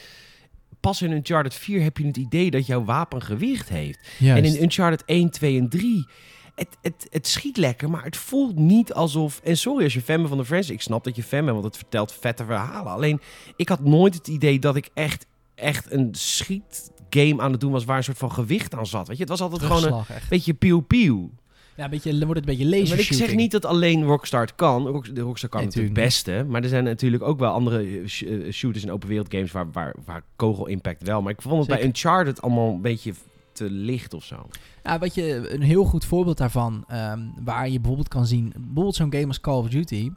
Pas 0.83 1.01
in 1.01 1.11
Uncharted 1.11 1.53
4 1.53 1.81
heb 1.81 1.97
je 1.97 2.05
het 2.05 2.17
idee 2.17 2.51
dat 2.51 2.65
jouw 2.65 2.83
wapen 2.83 3.21
gewicht 3.21 3.69
heeft. 3.69 3.99
Juist. 4.17 4.45
En 4.45 4.53
in 4.55 4.63
Uncharted 4.63 5.03
1, 5.05 5.29
2 5.29 5.59
en 5.59 5.69
3... 5.69 6.07
Het, 6.55 6.67
het, 6.81 7.07
het 7.09 7.27
schiet 7.27 7.57
lekker, 7.57 7.89
maar 7.89 8.03
het 8.03 8.17
voelt 8.17 8.55
niet 8.55 8.93
alsof... 8.93 9.39
En 9.43 9.57
sorry 9.57 9.83
als 9.83 9.93
je 9.93 10.01
fan 10.01 10.15
bent 10.15 10.27
van 10.27 10.37
de 10.37 10.45
franchise. 10.45 10.73
Ik 10.73 10.81
snap 10.81 11.03
dat 11.03 11.15
je 11.15 11.23
fan 11.23 11.39
bent, 11.39 11.51
want 11.51 11.63
het 11.63 11.77
vertelt 11.77 12.13
vette 12.19 12.45
verhalen. 12.45 12.91
Alleen, 12.91 13.21
ik 13.55 13.69
had 13.69 13.83
nooit 13.83 14.13
het 14.13 14.27
idee 14.27 14.59
dat 14.59 14.75
ik 14.75 14.89
echt, 14.93 15.25
echt 15.55 15.91
een 15.91 16.09
schietgame 16.11 17.41
aan 17.41 17.51
het 17.51 17.61
doen 17.61 17.71
was... 17.71 17.85
waar 17.85 17.97
een 17.97 18.03
soort 18.03 18.17
van 18.17 18.31
gewicht 18.31 18.75
aan 18.75 18.85
zat. 18.85 19.07
Weet 19.07 19.17
je, 19.17 19.23
het 19.23 19.31
was 19.31 19.41
altijd 19.41 19.61
gewoon 19.61 19.93
een 19.93 20.15
echt. 20.15 20.29
beetje 20.29 20.53
pieuw-pieuw. 20.53 21.31
Ja, 21.75 21.83
een 21.83 21.89
beetje, 21.89 22.09
dan 22.17 22.25
wordt 22.25 22.39
het 22.39 22.49
een 22.49 22.55
beetje 22.57 22.69
laser 22.77 22.95
Maar 22.95 23.05
ik 23.05 23.13
zeg 23.13 23.35
niet 23.35 23.51
dat 23.51 23.65
alleen 23.65 24.03
Rockstar 24.03 24.49
kan. 24.55 24.87
Rock- 24.87 25.15
de 25.15 25.21
Rockstar 25.21 25.49
kan 25.49 25.61
Nee, 25.73 25.83
het 25.83 25.93
beste. 25.93 26.45
Maar 26.47 26.63
er 26.63 26.69
zijn 26.69 26.83
natuurlijk 26.83 27.23
ook 27.23 27.39
wel 27.39 27.51
andere 27.51 27.77
eh, 27.83 28.07
sh- 28.07 28.21
eh, 28.21 28.51
shooters 28.51 28.83
en 28.83 28.91
open 28.91 29.07
wereld 29.09 29.27
games... 29.33 29.51
waar, 29.51 29.71
waar, 29.71 29.95
waar 30.05 30.23
kogel 30.35 30.67
impact 30.67 31.03
wel. 31.03 31.21
Maar 31.21 31.31
ik 31.31 31.41
vond 31.41 31.67
het 31.67 31.77
bij. 31.77 31.85
Uncharted 31.85 32.41
allemaal 32.41 32.69
een 32.69 32.81
beetje 32.81 33.13
te 33.51 33.69
licht 33.69 34.13
of 34.13 34.23
zo. 34.23 34.47
Ja, 34.83 34.99
wat 34.99 35.15
je, 35.15 35.49
een 35.53 35.61
heel 35.61 35.83
goed 35.83 36.05
voorbeeld 36.05 36.37
daarvan, 36.37 36.83
ehm, 36.87 37.19
waar 37.43 37.69
je 37.69 37.77
bijvoorbeeld 37.79 38.07
kan 38.07 38.25
zien, 38.25 38.53
bijvoorbeeld 38.57 38.95
zo'n 38.95 39.13
game 39.13 39.27
als 39.27 39.39
Call 39.39 39.57
of 39.57 39.69
Duty, 39.69 40.09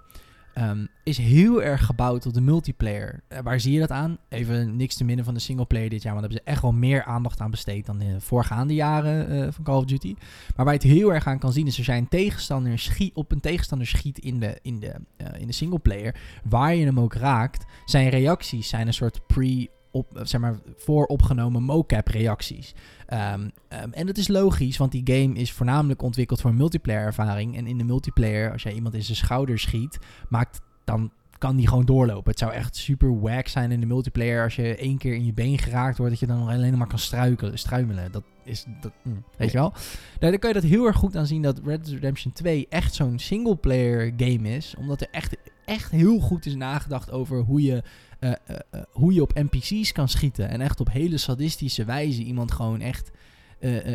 ehm, 0.57 0.87
is 1.03 1.19
heel 1.19 1.63
erg 1.63 1.87
gebouwd 1.87 2.27
op 2.27 2.35
de 2.35 2.41
multiplayer. 2.41 3.23
Eh, 3.29 3.39
waar 3.41 3.61
zie 3.61 3.73
je 3.73 3.81
dat 3.81 3.91
aan? 3.91 4.19
Even 4.29 4.77
niks 4.77 4.97
te 4.97 5.05
minnen 5.05 5.25
van 5.25 5.35
de 5.35 5.41
singleplayer 5.41 5.89
dit 5.89 6.03
jaar, 6.03 6.15
want 6.15 6.25
daar 6.25 6.33
hebben 6.33 6.53
ze 6.53 6.53
echt 6.53 6.63
wel 6.63 6.81
meer 6.81 7.05
aandacht 7.05 7.41
aan 7.41 7.51
besteed 7.51 7.87
dan 7.87 7.99
de 7.99 8.21
voorgaande 8.21 8.75
jaren 8.75 9.29
eh, 9.29 9.53
van 9.53 9.65
Call 9.65 9.77
of 9.77 9.85
Duty. 9.85 10.15
Maar 10.57 10.65
waar 10.65 10.75
je 10.75 10.81
het 10.81 10.97
heel 10.97 11.15
erg 11.15 11.27
aan 11.27 11.39
kan 11.39 11.53
zien 11.53 11.67
is 11.67 11.77
jij 11.77 11.99
een 11.99 12.09
tegenstander 12.09 12.79
schiet, 12.79 13.15
op 13.15 13.33
een 13.33 13.41
tegenstander 13.41 13.87
schiet 13.87 14.19
in 14.19 14.41
de, 14.41 14.59
in 14.63 14.81
de, 14.81 14.95
eh, 15.17 15.41
in 15.41 15.47
de 15.47 15.53
singleplayer, 15.53 16.17
waar 16.49 16.75
je 16.75 16.85
hem 16.85 17.01
ook 17.01 17.15
raakt, 17.15 17.65
zijn 17.85 18.09
reacties 18.09 18.69
zijn 18.69 18.87
een 18.87 18.95
soort 18.95 19.27
pre- 19.27 19.67
op, 19.97 20.21
zeg 20.23 20.41
maar, 20.41 20.59
vooropgenomen 20.77 21.63
mocap 21.63 22.09
reacties. 22.09 22.75
Ehm, 23.07 23.49
ehm, 23.69 23.91
en 23.91 24.07
dat 24.07 24.17
is 24.17 24.29
logisch, 24.29 24.77
want 24.77 24.93
die 24.93 25.03
game 25.05 25.35
is 25.35 25.53
voornamelijk 25.53 26.03
ontwikkeld 26.03 26.41
voor 26.41 26.55
multiplayer 26.55 27.07
ervaring. 27.07 27.57
En 27.57 27.67
in 27.67 27.79
de 27.79 27.85
multiplayer, 27.85 28.53
als 28.53 28.63
jij 28.63 28.73
iemand 28.73 28.95
in 28.95 29.03
zijn 29.03 29.17
schouder 29.17 29.59
schiet, 29.59 29.99
maakt, 30.29 30.61
dan 30.85 31.11
kan 31.39 31.57
die 31.57 31.69
gewoon 31.69 31.85
doorlopen. 31.85 32.31
Het 32.31 32.39
zou 32.39 32.53
echt 32.53 32.77
super 32.77 33.21
wack 33.21 33.49
zijn 33.49 33.73
in 33.73 33.81
de 33.81 33.87
multiplayer 33.87 34.43
als 34.43 34.57
je 34.57 34.77
één 34.77 34.99
keer 34.99 35.15
in 35.15 35.25
je 35.25 35.33
been 35.33 35.59
geraakt 35.59 35.99
wordt, 35.99 36.13
dat 36.13 36.21
je 36.21 36.27
dan 36.27 36.49
alleen 36.49 36.79
maar 36.79 36.87
kan 36.87 36.99
struikelen, 36.99 37.59
struimelen. 37.59 38.13
Dat 38.13 38.23
is, 38.45 38.65
dat, 38.81 38.93
mm, 39.03 39.25
weet 39.37 39.53
je 39.53 39.59
wel? 39.59 39.73
Daar, 40.19 40.31
daar 40.31 40.39
kan 40.39 40.49
je 40.49 40.61
dat 40.61 40.71
heel 40.71 40.87
erg 40.87 40.97
goed 40.97 41.17
aan 41.17 41.27
zien 41.27 41.43
dat 41.43 41.61
Red 41.65 41.85
Dead 41.85 41.95
Redemption 41.95 42.33
2 42.33 42.67
echt 42.69 42.95
zo'n 42.95 43.19
singleplayer 43.19 44.13
game 44.17 44.49
is. 44.49 44.75
Omdat 44.79 45.01
er 45.01 45.09
echt, 45.11 45.37
echt 45.65 45.91
heel 45.91 46.19
goed 46.19 46.47
is 46.47 46.55
nagedacht 46.55 47.11
over 47.11 47.39
hoe 47.39 47.63
je 47.63 47.83
eh, 48.19 48.31
eh, 48.31 48.37
eh, 48.71 48.83
hoe 48.91 49.13
je 49.13 49.23
op 49.23 49.35
NPC's 49.35 49.93
kan 49.93 50.09
schieten. 50.09 50.49
En 50.49 50.61
echt 50.61 50.81
op 50.81 50.91
hele 50.91 51.19
sadistische 51.19 51.85
wijze 51.85 52.23
iemand 52.23 52.53
gewoon 52.53 52.81
echt 52.81 53.11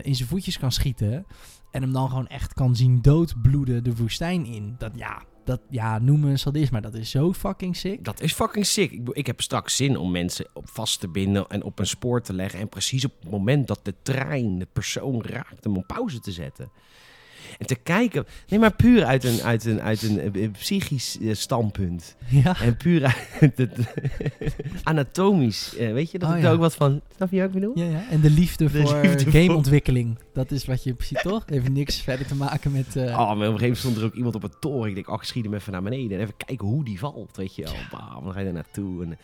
in 0.03 0.15
zijn 0.15 0.28
voetjes 0.30 0.59
kan 0.59 0.72
schieten. 0.72 1.26
En 1.72 1.82
hem 1.82 1.93
dan 1.93 2.09
gewoon 2.09 2.28
echt 2.28 2.53
kan 2.53 2.76
zien 2.76 3.01
doodbloeden 3.01 3.84
de 3.84 3.95
woestijn 3.95 4.45
in. 4.45 4.76
Dat 4.78 4.91
ja, 4.95 5.24
dat 5.43 5.61
ja, 5.69 5.99
noem 5.99 6.19
me 6.19 6.30
een 6.30 6.39
sadist, 6.39 6.72
maar 6.72 6.82
dat 6.82 6.93
is 6.93 7.09
zo 7.09 7.34
fucking 7.34 7.76
sick. 7.76 8.03
Dat 8.03 8.22
is 8.22 8.34
fucking 8.34 8.65
sick. 8.65 8.91
Ik, 8.91 9.09
ik 9.09 9.28
heb 9.28 9.41
straks 9.41 9.76
zin 9.76 9.97
om 9.97 10.11
mensen 10.11 10.49
op 10.53 10.69
vast 10.69 10.99
te 10.99 11.07
binden 11.07 11.47
en 11.47 11.63
op 11.63 11.80
een 11.80 11.88
spoor 11.88 12.22
te 12.22 12.34
leggen. 12.34 12.59
En 12.59 12.69
precies 12.69 13.05
op 13.05 13.13
het 13.19 13.32
moment 13.32 13.67
dat 13.67 13.80
de 13.84 13.95
trein 14.03 14.59
de 14.59 14.67
persoon 14.74 15.22
raakt, 15.24 15.63
hem 15.63 15.78
op 15.78 15.88
pauze 15.88 16.19
te 16.19 16.32
zetten. 16.32 16.72
En 17.60 17.66
te 17.66 17.76
kijken, 17.76 18.26
nee, 18.49 18.60
maar 18.60 18.74
puur 18.76 19.04
uit 19.06 19.24
een, 19.24 19.41
uit 19.41 19.66
een, 19.66 19.82
uit 19.82 20.02
een, 20.02 20.34
eh, 20.36 20.52
psychisch 20.52 21.18
eh, 21.22 21.34
standpunt. 21.34 22.16
Ja. 22.28 22.62
En 22.62 22.78
puur 22.78 23.16
uit 23.39 23.58
het 23.58 23.72
anatomisch. 24.84 25.76
eh, 25.76 25.91
weet 25.93 26.12
je, 26.12 26.20
dat 26.20 26.30
Oh, 26.30 26.36
ik 26.38 26.41
ja. 26.43 26.52
ook 26.52 26.60
wat 26.60 26.76
van. 26.76 27.02
Snap 27.16 27.32
je 27.32 27.38
wat 27.38 27.45
ik 27.47 27.54
bedoel? 27.54 27.72
Ja, 27.78 27.84
ja. 27.86 28.04
En 28.10 28.22
de 28.22 28.30
liefde 28.30 28.64
De 28.64 28.70
voor 28.88 29.02
liefde 29.02 29.20
voor- 29.32 29.32
gameontwikkeling. 29.41 30.18
Dat 30.34 30.52
is 30.52 30.66
wat 30.66 30.84
je 30.84 30.93
precies 30.93 31.22
toch? 31.22 31.43
Heeft 31.45 31.70
niks 31.70 32.02
verder 32.12 32.28
te 32.28 32.36
maken 32.36 32.72
met. 32.72 32.95
eh, 32.95 33.04
Oh, 33.04 33.18
maar 33.18 33.28
op 33.28 33.30
een 33.32 33.38
gegeven 33.41 33.60
moment 33.62 33.78
stond 33.78 33.97
er 33.97 34.04
ook 34.04 34.14
iemand 34.14 34.36
op 34.36 34.43
een 34.43 34.54
toren. 34.60 34.89
Ik 34.89 34.95
denk, 34.95 35.08
ach, 35.08 35.26
schiet 35.26 35.43
hem 35.43 35.54
even 35.54 35.72
naar 35.72 35.84
beneden. 35.84 36.18
En 36.18 36.24
even 36.24 36.38
kijken 36.45 36.68
hoe 36.68 36.84
die 36.86 36.99
valt, 36.99 37.38
weet 37.38 37.56
je 37.56 37.64
wel. 37.64 37.74
Bam, 37.91 38.24
dan 38.24 38.34
ga 38.34 38.39
je 38.39 38.45
er 38.47 38.54
naartoe. 38.54 39.04
En, 39.04 39.18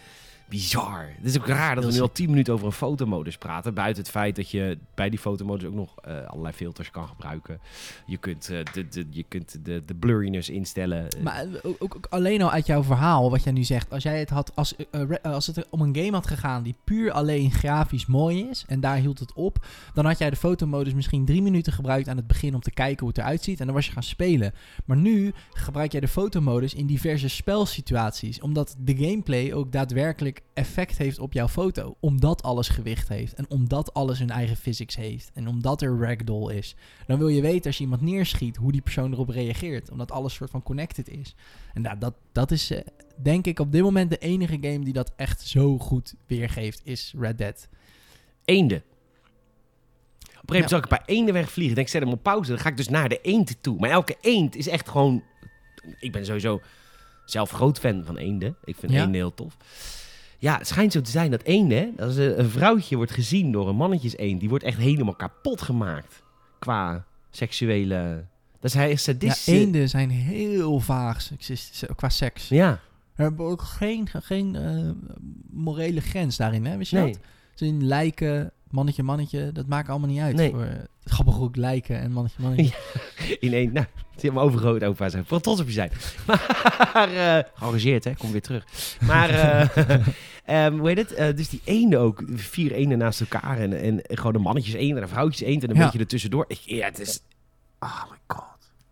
bizar. 0.49 1.09
Het 1.17 1.25
is 1.25 1.37
ook 1.37 1.47
raar 1.47 1.75
dat 1.75 1.85
we 1.85 1.91
nu 1.91 1.99
al 1.99 2.11
10 2.11 2.29
minuten 2.29 2.53
over 2.53 2.65
een 2.65 2.71
fotomodus 2.71 3.37
praten. 3.37 3.73
Buiten 3.73 4.03
het 4.03 4.11
feit 4.11 4.35
dat 4.35 4.51
je 4.51 4.77
bij 4.95 5.09
die 5.09 5.19
fotomodus 5.19 5.67
ook 5.67 5.73
nog 5.73 5.95
eh, 6.01 6.25
allerlei 6.25 6.53
filters 6.53 6.91
kan 6.91 7.07
gebruiken. 7.07 7.59
Je 8.05 8.17
kunt, 8.17 8.49
eh, 8.49 8.59
de, 8.73 8.87
de, 8.87 9.05
je 9.09 9.25
kunt 9.27 9.65
de, 9.65 9.83
de 9.85 9.95
blurriness 9.95 10.49
instellen. 10.49 11.09
Eh, 11.09 11.21
Maar 11.21 11.45
ook, 11.63 11.75
ook, 11.79 12.07
alleen 12.09 12.41
al 12.41 12.51
uit 12.51 12.65
jouw 12.65 12.83
verhaal, 12.83 13.29
wat 13.31 13.43
jij 13.43 13.53
nu 13.53 13.63
zegt. 13.63 13.91
Als 13.91 14.03
jij 14.03 14.19
het 14.19 14.29
had, 14.29 14.51
als, 14.55 14.75
als 15.21 15.47
het 15.47 15.69
om 15.69 15.81
een 15.81 15.95
game 15.95 16.11
had 16.11 16.27
gegaan 16.27 16.63
die 16.63 16.75
puur 16.83 17.11
alleen 17.11 17.51
grafisch 17.51 18.05
mooi 18.05 18.47
is. 18.49 18.65
En 18.67 18.79
daar 18.79 18.97
hield 18.97 19.19
het 19.19 19.33
op. 19.33 19.65
Dan 19.93 20.05
had 20.05 20.17
jij 20.17 20.29
de 20.29 20.35
fotomodus 20.35 20.93
misschien 20.93 21.25
drie 21.25 21.41
minuten 21.41 21.73
gebruikt 21.73 22.07
aan 22.07 22.17
het 22.17 22.27
begin 22.27 22.55
om 22.55 22.61
te 22.61 22.71
kijken 22.71 22.99
hoe 22.99 23.09
het 23.09 23.17
eruit 23.17 23.43
ziet. 23.43 23.59
En 23.59 23.65
dan 23.65 23.75
was 23.75 23.85
je 23.85 23.91
gaan 23.91 24.03
spelen. 24.03 24.53
Maar 24.85 24.97
nu 24.97 25.33
gebruik 25.53 25.91
jij 25.91 26.01
de 26.01 26.07
fotomodus 26.07 26.73
in 26.73 26.85
diverse 26.85 27.29
spelsituaties. 27.29 28.41
Omdat 28.41 28.75
de 28.79 28.95
gameplay 28.95 29.53
ook 29.53 29.71
daadwerkelijk 29.71 30.36
effect 30.53 30.97
heeft 30.97 31.19
op 31.19 31.33
jouw 31.33 31.47
foto. 31.47 31.95
Omdat 31.99 32.43
alles 32.43 32.69
gewicht 32.69 33.07
heeft. 33.07 33.33
En 33.33 33.49
omdat 33.49 33.93
alles 33.93 34.19
hun 34.19 34.29
eigen 34.29 34.55
physics 34.55 34.95
heeft. 34.95 35.31
En 35.33 35.47
omdat 35.47 35.81
er 35.81 35.99
ragdoll 35.99 36.53
is. 36.53 36.75
Dan 37.07 37.17
wil 37.17 37.27
je 37.27 37.41
weten 37.41 37.65
als 37.65 37.77
je 37.77 37.83
iemand 37.83 38.01
neerschiet 38.01 38.55
hoe 38.55 38.71
die 38.71 38.81
persoon 38.81 39.13
erop 39.13 39.29
reageert. 39.29 39.91
Omdat 39.91 40.11
alles 40.11 40.33
soort 40.33 40.49
van 40.49 40.63
connected 40.63 41.09
is. 41.09 41.35
En 41.73 41.81
nou, 41.81 41.97
dat, 41.97 42.13
dat 42.31 42.51
is 42.51 42.71
eh, 42.71 42.79
denk 43.15 43.45
ik 43.45 43.59
op 43.59 43.71
dit 43.71 43.81
moment 43.81 44.09
de 44.09 44.17
enige 44.17 44.57
game 44.61 44.83
die 44.83 44.93
dat 44.93 45.11
echt 45.15 45.41
zo 45.41 45.77
goed 45.77 46.13
weergeeft. 46.27 46.81
Is 46.83 47.13
Red 47.19 47.37
Dead. 47.37 47.67
Eenden. 48.45 48.77
Op 50.41 50.53
een 50.53 50.55
gegeven 50.55 50.55
moment 50.55 50.69
zag 50.69 50.79
ik 50.79 50.91
een 50.91 50.97
paar 50.97 51.15
eenden 51.15 51.33
wegvliegen. 51.33 51.69
Ik 51.69 51.75
denk, 51.75 51.87
zet 51.87 52.01
hem 52.01 52.11
op 52.11 52.23
pauze. 52.23 52.49
Dan 52.51 52.59
ga 52.59 52.69
ik 52.69 52.77
dus 52.77 52.89
naar 52.89 53.09
de 53.09 53.21
eend 53.21 53.57
toe. 53.63 53.79
Maar 53.79 53.89
elke 53.89 54.17
eend 54.21 54.55
is 54.55 54.67
echt 54.67 54.89
gewoon... 54.89 55.23
Ik 55.99 56.11
ben 56.11 56.25
sowieso 56.25 56.61
zelf 57.25 57.51
groot 57.51 57.79
fan 57.79 58.03
van 58.05 58.17
eenden. 58.17 58.57
Ik 58.63 58.75
vind 58.75 58.91
Ja? 58.91 58.99
eenden 58.99 59.15
heel 59.15 59.33
tof. 59.33 59.57
Ja, 60.37 60.57
het 60.57 60.67
schijnt 60.67 60.91
zo 60.91 61.01
te 61.01 61.11
zijn 61.11 61.31
dat 61.31 61.43
eenden... 61.43 61.77
hè, 61.77 62.03
Als 62.03 62.15
een 62.15 62.49
vrouwtje 62.49 62.95
wordt 62.95 63.11
gezien 63.11 63.51
door 63.51 63.67
een 63.67 63.75
mannetjes 63.75 64.17
eend... 64.17 64.39
die 64.39 64.49
wordt 64.49 64.63
echt 64.63 64.77
helemaal 64.77 65.15
kapot 65.15 65.61
gemaakt. 65.61 66.23
Qua 66.59 67.05
seksuele... 67.29 68.25
Dat 68.59 68.71
is 68.71 68.73
hij 68.73 68.89
Ja, 68.89 68.95
sadistische... 68.95 69.51
eenden 69.51 69.89
zijn 69.89 70.09
heel 70.09 70.79
vaag 70.79 71.29
eh, 71.47 71.89
qua 71.95 72.09
seks. 72.09 72.47
Ja, 72.47 72.79
We 73.15 73.23
hebben 73.23 73.45
ook 73.45 73.61
geen, 73.61 74.07
geen 74.11 74.55
eh, 74.55 74.91
morele 75.51 76.01
grens 76.01 76.37
daarin, 76.37 76.65
hè? 76.65 76.77
Wist 76.77 76.91
je 76.91 76.97
nee. 76.97 77.11
dat? 77.11 77.21
In 77.61 77.85
lijken, 77.87 78.51
mannetje, 78.69 79.03
mannetje, 79.03 79.51
dat 79.51 79.67
maakt 79.67 79.89
allemaal 79.89 80.09
niet 80.09 80.19
uit. 80.19 80.35
Nee. 80.35 80.49
Voor, 80.51 80.61
het 81.03 81.11
grappig 81.11 81.39
ook 81.39 81.55
lijken 81.55 81.99
en 81.99 82.11
mannetje, 82.11 82.41
mannetje. 82.41 82.73
In 83.39 83.53
één... 83.53 83.73
Nou, 83.73 83.85
het 83.95 84.15
is 84.15 84.21
helemaal 84.21 84.43
overgroot 84.43 84.83
opa 84.83 85.09
zijn. 85.09 85.25
Voor 85.25 85.41
trots 85.41 85.61
op 85.61 85.67
je 85.67 85.73
zijn. 85.73 85.91
Maar... 86.93 87.13
eh 87.13 87.43
geëngageerd, 87.53 88.03
hè? 88.03 88.13
Kom 88.15 88.31
weer 88.31 88.41
terug. 88.41 88.65
Maar... 89.01 89.29
eh, 89.29 90.07
ehm, 90.65 90.77
hoe 90.77 90.87
heet 90.87 90.97
het? 90.97 91.13
Eh, 91.13 91.35
dus 91.35 91.49
die 91.49 91.61
eenden 91.63 91.99
ook. 91.99 92.23
Vier 92.33 92.71
eenden 92.71 92.97
naast 92.97 93.19
elkaar. 93.19 93.59
En, 93.59 93.81
en 93.81 94.01
gewoon 94.03 94.35
een 94.35 94.41
mannetjes 94.41 94.73
eend 94.73 94.95
en 94.97 95.01
een 95.01 95.09
vrouwtjes 95.09 95.47
eend. 95.47 95.63
En 95.63 95.69
een 95.69 95.75
Ja. 95.75 95.83
beetje 95.83 95.99
ertussendoor. 95.99 96.45
Ik, 96.47 96.59
ja, 96.59 96.85
het 96.85 96.99
is... 96.99 97.19
Oh 97.79 98.03
my 98.09 98.17
god. 98.27 98.45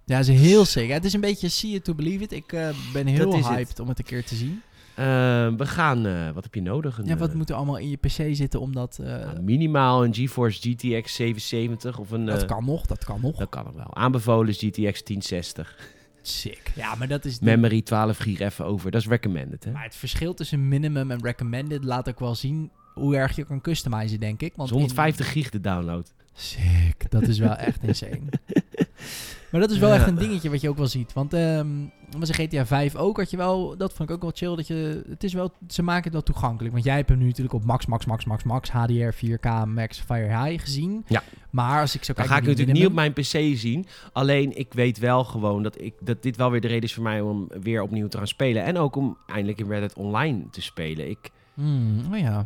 Ja, 0.05 0.23
ze 0.23 0.33
is 0.33 0.39
heel 0.39 0.65
sick. 0.65 0.89
Het 0.89 1.05
is 1.05 1.13
een 1.13 1.21
beetje 1.21 1.49
see 1.49 1.71
it 1.73 1.83
to 1.83 1.93
believe 1.93 2.23
it. 2.23 2.31
Ik 2.31 2.53
eh, 2.53 2.69
ben 2.93 3.07
heel 3.07 3.31
Dat 3.31 3.47
hyped 3.47 3.79
om 3.79 3.87
het 3.87 3.99
een 3.99 4.05
keer 4.05 4.25
te 4.25 4.35
zien. 4.35 4.61
Ehm, 4.95 5.55
we 5.57 5.65
gaan... 5.65 6.05
eh, 6.05 6.29
wat 6.31 6.43
heb 6.43 6.53
je 6.53 6.61
nodig? 6.61 6.97
Een, 6.97 7.05
Ja, 7.05 7.17
wat 7.17 7.29
eh, 7.29 7.35
moet 7.35 7.49
er 7.49 7.55
allemaal 7.55 7.77
in 7.77 7.89
je 7.89 7.97
PC 7.97 8.35
zitten 8.35 8.59
om 8.59 8.73
dat... 8.73 8.99
eh, 9.01 9.07
nou, 9.07 9.41
minimaal 9.41 10.03
een 10.05 10.13
GeForce 10.15 10.59
GTX 10.59 11.15
770 11.15 11.97
of 11.99 12.11
een... 12.11 12.25
dat 12.25 12.41
eh, 12.41 12.47
kan 12.47 12.65
nog, 12.65 12.85
dat 12.85 13.03
kan 13.05 13.19
nog. 13.21 13.37
Dat 13.37 13.49
kan 13.49 13.63
nog 13.65 13.73
wel. 13.73 13.95
Aanbevolen 13.95 14.47
is 14.49 14.57
GTX 14.57 15.03
1060. 15.03 15.75
Sick. 16.21 16.71
Ja, 16.75 16.95
maar 16.95 17.07
dat 17.07 17.25
is... 17.25 17.39
de- 17.39 17.45
Memory 17.45 17.81
12 17.81 18.17
gig 18.17 18.39
even 18.39 18.65
over. 18.65 18.91
Dat 18.91 19.01
is 19.01 19.07
recommended, 19.07 19.63
hè? 19.63 19.71
Maar 19.71 19.83
het 19.83 19.95
verschil 19.95 20.33
tussen 20.33 20.67
minimum 20.67 21.11
en 21.11 21.21
recommended 21.23 21.83
laat 21.83 22.09
ook 22.09 22.19
wel 22.19 22.35
zien 22.35 22.71
hoe 22.93 23.15
erg 23.15 23.35
je 23.35 23.43
kan 23.45 23.61
customizen, 23.61 24.19
denk 24.19 24.41
ik. 24.41 24.53
Want 24.55 24.69
Dat 24.69 24.77
is 24.79 24.83
in- 24.85 24.89
150 24.95 25.31
gig 25.31 25.49
de 25.49 25.61
download. 25.61 26.13
Sick, 26.33 27.11
dat 27.11 27.21
is 27.21 27.39
wel 27.39 27.55
echt 27.55 27.83
insane. 27.83 28.19
Maar 29.51 29.61
dat 29.61 29.71
is 29.71 29.77
wel 29.77 29.93
echt 29.93 30.07
een 30.07 30.15
dingetje 30.15 30.49
wat 30.49 30.61
je 30.61 30.69
ook 30.69 30.77
wel 30.77 30.87
ziet. 30.87 31.13
Want 31.13 31.33
ehm 31.33 31.67
was 32.19 32.29
een 32.29 32.35
GTA 32.35 32.65
5 32.65 32.95
ook, 32.95 33.17
had 33.17 33.29
je 33.29 33.37
wel, 33.37 33.77
dat 33.77 33.93
vond 33.93 34.09
ik 34.09 34.15
ook 34.15 34.21
wel 34.21 34.31
chill. 34.33 34.55
Dat 34.55 34.67
je, 34.67 35.03
het 35.09 35.23
is 35.23 35.33
wel, 35.33 35.51
ze 35.67 35.83
maken 35.83 36.03
het 36.03 36.13
wel 36.13 36.21
toegankelijk. 36.21 36.73
Want 36.73 36.85
jij 36.85 36.95
hebt 36.95 37.09
hem 37.09 37.17
nu 37.17 37.25
natuurlijk 37.25 37.53
op 37.55 37.65
max, 37.65 37.85
max, 37.85 38.05
max, 38.05 38.25
max, 38.25 38.43
max, 38.43 38.69
HDR, 38.69 39.25
4K, 39.25 39.67
max, 39.67 39.99
Fire 39.99 40.43
High 40.43 40.63
gezien. 40.63 41.03
Ja. 41.07 41.23
Maar 41.49 41.81
als 41.81 41.95
ik 41.95 42.03
zo 42.03 42.13
Dan 42.13 42.25
kijk 42.25 42.35
ga 42.35 42.41
ik 42.41 42.47
natuurlijk 42.47 42.77
niet 42.77 42.87
op 42.87 42.93
mijn 42.93 43.13
PC 43.13 43.57
zien. 43.57 43.85
Alleen 44.13 44.57
ik 44.57 44.73
weet 44.73 44.99
wel 44.99 45.23
gewoon 45.23 45.63
dat, 45.63 45.81
ik, 45.81 45.93
dat 45.99 46.23
dit 46.23 46.37
wel 46.37 46.51
weer 46.51 46.61
de 46.61 46.67
reden 46.67 46.83
is 46.83 46.93
voor 46.93 47.03
mij 47.03 47.21
om 47.21 47.47
weer 47.61 47.81
opnieuw 47.81 48.07
te 48.07 48.17
gaan 48.17 48.27
spelen. 48.27 48.63
En 48.63 48.77
ook 48.77 48.95
om 48.95 49.17
eindelijk 49.25 49.59
in 49.59 49.67
Red 49.67 49.79
Dead 49.79 49.93
Online 49.93 50.49
te 50.49 50.61
spelen. 50.61 51.09
Ik, 51.09 51.31
Hmm, 51.55 51.99
oh 52.11 52.17
ja. 52.19 52.45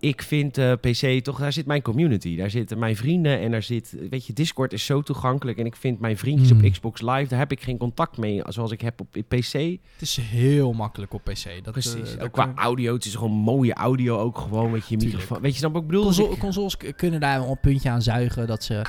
Ik 0.00 0.22
vind 0.22 0.58
eh, 0.58 0.72
PC 0.72 1.24
toch, 1.24 1.38
daar 1.38 1.52
zit 1.52 1.66
mijn 1.66 1.82
community. 1.82 2.36
Daar 2.36 2.50
zitten 2.50 2.78
mijn 2.78 2.96
vrienden 2.96 3.40
en 3.40 3.50
daar 3.50 3.62
zit, 3.62 3.96
weet 4.10 4.26
je, 4.26 4.32
Discord 4.32 4.72
is 4.72 4.84
zo 4.84 5.02
toegankelijk. 5.02 5.58
En 5.58 5.66
ik 5.66 5.76
vind 5.76 6.00
mijn 6.00 6.16
vriendjes 6.18 6.50
Hmm. 6.50 6.64
op 6.64 6.70
Xbox 6.70 7.00
Live, 7.00 7.26
daar 7.28 7.38
heb 7.38 7.52
ik 7.52 7.62
geen 7.62 7.76
contact 7.78 8.16
mee 8.16 8.42
zoals 8.48 8.70
ik 8.70 8.80
heb 8.80 9.00
op 9.00 9.10
PC. 9.28 9.52
Het 9.52 9.78
is 10.00 10.16
heel 10.20 10.72
makkelijk 10.72 11.14
op 11.14 11.24
PC. 11.24 11.64
Dat, 11.64 11.72
Precies. 11.72 11.94
eh, 11.94 12.12
ook 12.12 12.18
daar 12.18 12.30
qua 12.52 12.52
audio, 12.54 12.94
het 12.94 13.04
is 13.04 13.14
gewoon 13.14 13.32
mooie 13.32 13.74
audio 13.74 14.18
ook 14.18 14.38
gewoon 14.38 14.70
met 14.70 14.88
je 14.88 14.96
microfoon. 14.96 15.40
Weet 15.40 15.52
je, 15.52 15.58
snap 15.58 15.76
ik 15.76 15.86
bedoel? 15.86 16.04
Dus 16.04 16.14
Console- 16.16 16.34
ik- 16.34 16.40
consoles 16.40 16.76
kunnen 16.96 17.20
daar 17.20 17.40
wel 17.40 17.50
een 17.50 17.60
puntje 17.60 17.90
aan 17.90 18.02
zuigen 18.02 18.46
dat 18.46 18.64
ze 18.64 18.82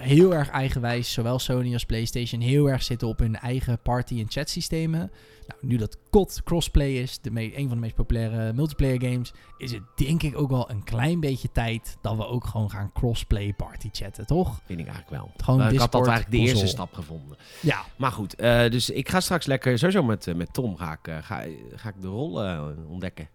heel 0.00 0.34
erg 0.34 0.50
eigenwijs, 0.50 1.12
zowel 1.12 1.38
Sony 1.38 1.72
als 1.72 1.84
PlayStation, 1.84 2.40
heel 2.40 2.70
erg 2.70 2.82
zitten 2.82 3.08
op 3.08 3.18
hun 3.18 3.36
eigen 3.36 3.78
party- 3.82 4.20
en 4.20 4.26
chatsystemen. 4.28 5.10
Nou, 5.46 5.60
nu 5.60 5.76
dat 5.76 5.96
COD 6.10 6.40
crossplay 6.44 6.90
is, 6.92 7.18
de 7.20 7.30
een 7.56 7.68
van 7.68 7.76
de 7.76 7.76
meest 7.76 7.94
populaire 7.94 8.52
multiplayer 8.52 9.02
games, 9.02 9.32
is 9.58 9.72
het 9.72 9.82
denk 9.96 10.22
ik 10.22 10.38
ook 10.38 10.50
wel 10.50 10.70
een 10.70 10.84
klein 10.84 11.20
beetje 11.20 11.52
tijd 11.52 11.96
dat 12.00 12.16
we 12.16 12.26
ook 12.26 12.44
gewoon 12.44 12.70
gaan 12.70 12.92
crossplay 12.92 13.52
party 13.52 13.88
chatten, 13.92 14.26
toch? 14.26 14.60
Vind 14.64 14.80
ik 14.80 14.86
eigenlijk 14.86 15.16
wel. 15.16 15.32
Gewoon 15.36 15.60
Eh, 15.60 15.72
ik 15.72 15.78
had 15.78 15.92
dat 15.92 16.06
eigenlijk 16.06 16.36
de 16.36 16.50
eerste 16.50 16.66
stap 16.66 16.92
gevonden. 16.92 17.36
Ja. 17.60 17.84
Maar 17.96 18.12
goed, 18.12 18.34
eh, 18.34 18.70
dus 18.70 18.90
ik 18.90 19.08
ga 19.08 19.20
straks 19.20 19.46
lekker, 19.46 19.78
sowieso 19.78 20.02
met, 20.02 20.26
eh, 20.26 20.34
met 20.34 20.52
Tom 20.52 20.76
ga 20.76 20.92
ik, 20.92 21.08
eh, 21.08 21.16
ga, 21.22 21.44
ga 21.74 21.88
ik 21.88 22.00
de 22.00 22.08
rol 22.08 22.40
ontdekken. 22.88 23.28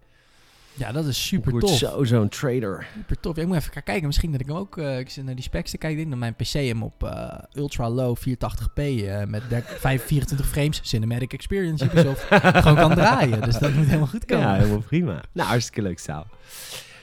Ja, 0.76 0.91
dat 0.91 1.05
is 1.05 1.28
super 1.28 1.45
ik 1.53 1.59
word 1.59 1.65
tof. 1.65 1.78
zo 1.78 2.03
zo'n 2.03 2.30
trader. 2.30 2.88
Super 2.95 3.19
tof. 3.19 3.36
Ja, 3.36 3.41
ik 3.41 3.47
moet 3.47 3.57
even 3.57 3.84
kijken. 3.84 4.05
Misschien 4.05 4.32
dat 4.32 4.41
ik 4.41 4.47
hem 4.47 4.55
ook. 4.55 4.78
eh, 4.78 4.99
ik 4.99 5.09
zit 5.09 5.24
naar 5.26 5.36
die 5.36 5.43
specs 5.43 5.71
te 5.71 5.78
kijken. 5.78 5.99
Ik 5.99 6.09
denk 6.09 6.21
dat 6.21 6.32
mijn 6.32 6.36
PC 6.47 6.53
hem 6.67 6.84
op 6.84 7.03
eh, 7.03 7.34
ultra 7.53 7.89
low 7.89 8.17
480p 8.17 8.74
eh, 8.76 9.24
met 9.26 9.43
30 9.49 9.80
5, 9.80 10.05
24 10.05 10.47
frames 10.47 10.80
cinematic 10.84 11.34
experience 11.34 11.86
Ubisoft 11.86 12.21
gewoon 12.63 12.76
kan 12.76 12.93
draaien. 12.95 13.41
Dus 13.41 13.57
dat 13.59 13.74
moet 13.74 13.86
helemaal 13.86 14.07
goed 14.07 14.26
komen. 14.26 14.45
Ja, 14.47 14.53
helemaal 14.55 14.80
prima. 14.82 15.24
Nou, 15.32 15.49
hartstikke 15.49 15.82
leuk 15.82 15.99
zaal. 15.99 16.28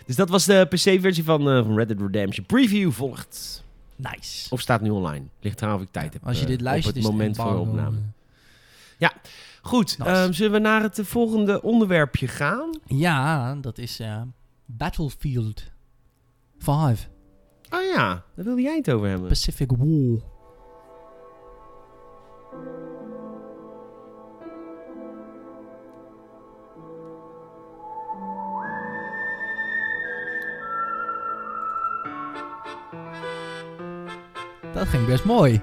Dus 0.07 0.17
dat 0.17 0.29
was 0.29 0.45
de 0.45 0.67
PC-versie 0.71 1.25
van, 1.25 1.43
van 1.43 1.77
Red 1.77 1.89
Dead 1.89 2.01
Redemption. 2.01 2.47
Preview 2.47 2.91
volgt. 2.93 3.65
Nice. 3.97 4.47
Of 4.51 4.61
staat 4.61 4.81
nu 4.81 4.91
online. 4.91 5.25
Ligt 5.41 5.63
eraan 5.63 5.75
of 5.75 5.83
ik 5.83 5.89
tijd 5.91 6.13
heb. 6.13 6.27
Als 6.27 6.41
je 6.41 6.47
dit 6.47 6.61
luistert, 6.61 6.95
Op 6.97 7.01
is 7.01 7.07
het 7.07 7.13
moment 7.17 7.37
embargo, 7.39 7.61
opname. 7.61 7.97
eh, 8.99 9.09
Goed, 9.63 9.99
Nice. 9.99 10.11
ehm, 10.11 10.33
zullen 10.33 10.53
we 10.53 10.59
naar 10.59 10.83
het 10.83 11.01
volgende 11.03 11.63
onderwerpje 11.63 12.29
gaan? 12.29 12.71
Ja, 12.87 13.55
dat 13.55 13.79
is 13.79 14.01
eh, 14.01 14.23
Battlefield 14.67 15.63
5 16.59 17.09
Oh 17.71 17.81
ja, 17.95 18.25
daar 18.35 18.45
wilde 18.45 18.63
jij 18.63 18.77
het 18.77 18.91
over 18.91 19.09
hebben. 19.09 19.29
Pacific 19.29 19.71
War. 19.77 20.19
Dat 34.73 34.89
ging 34.89 35.07
best 35.07 35.25
mooi. 35.25 35.63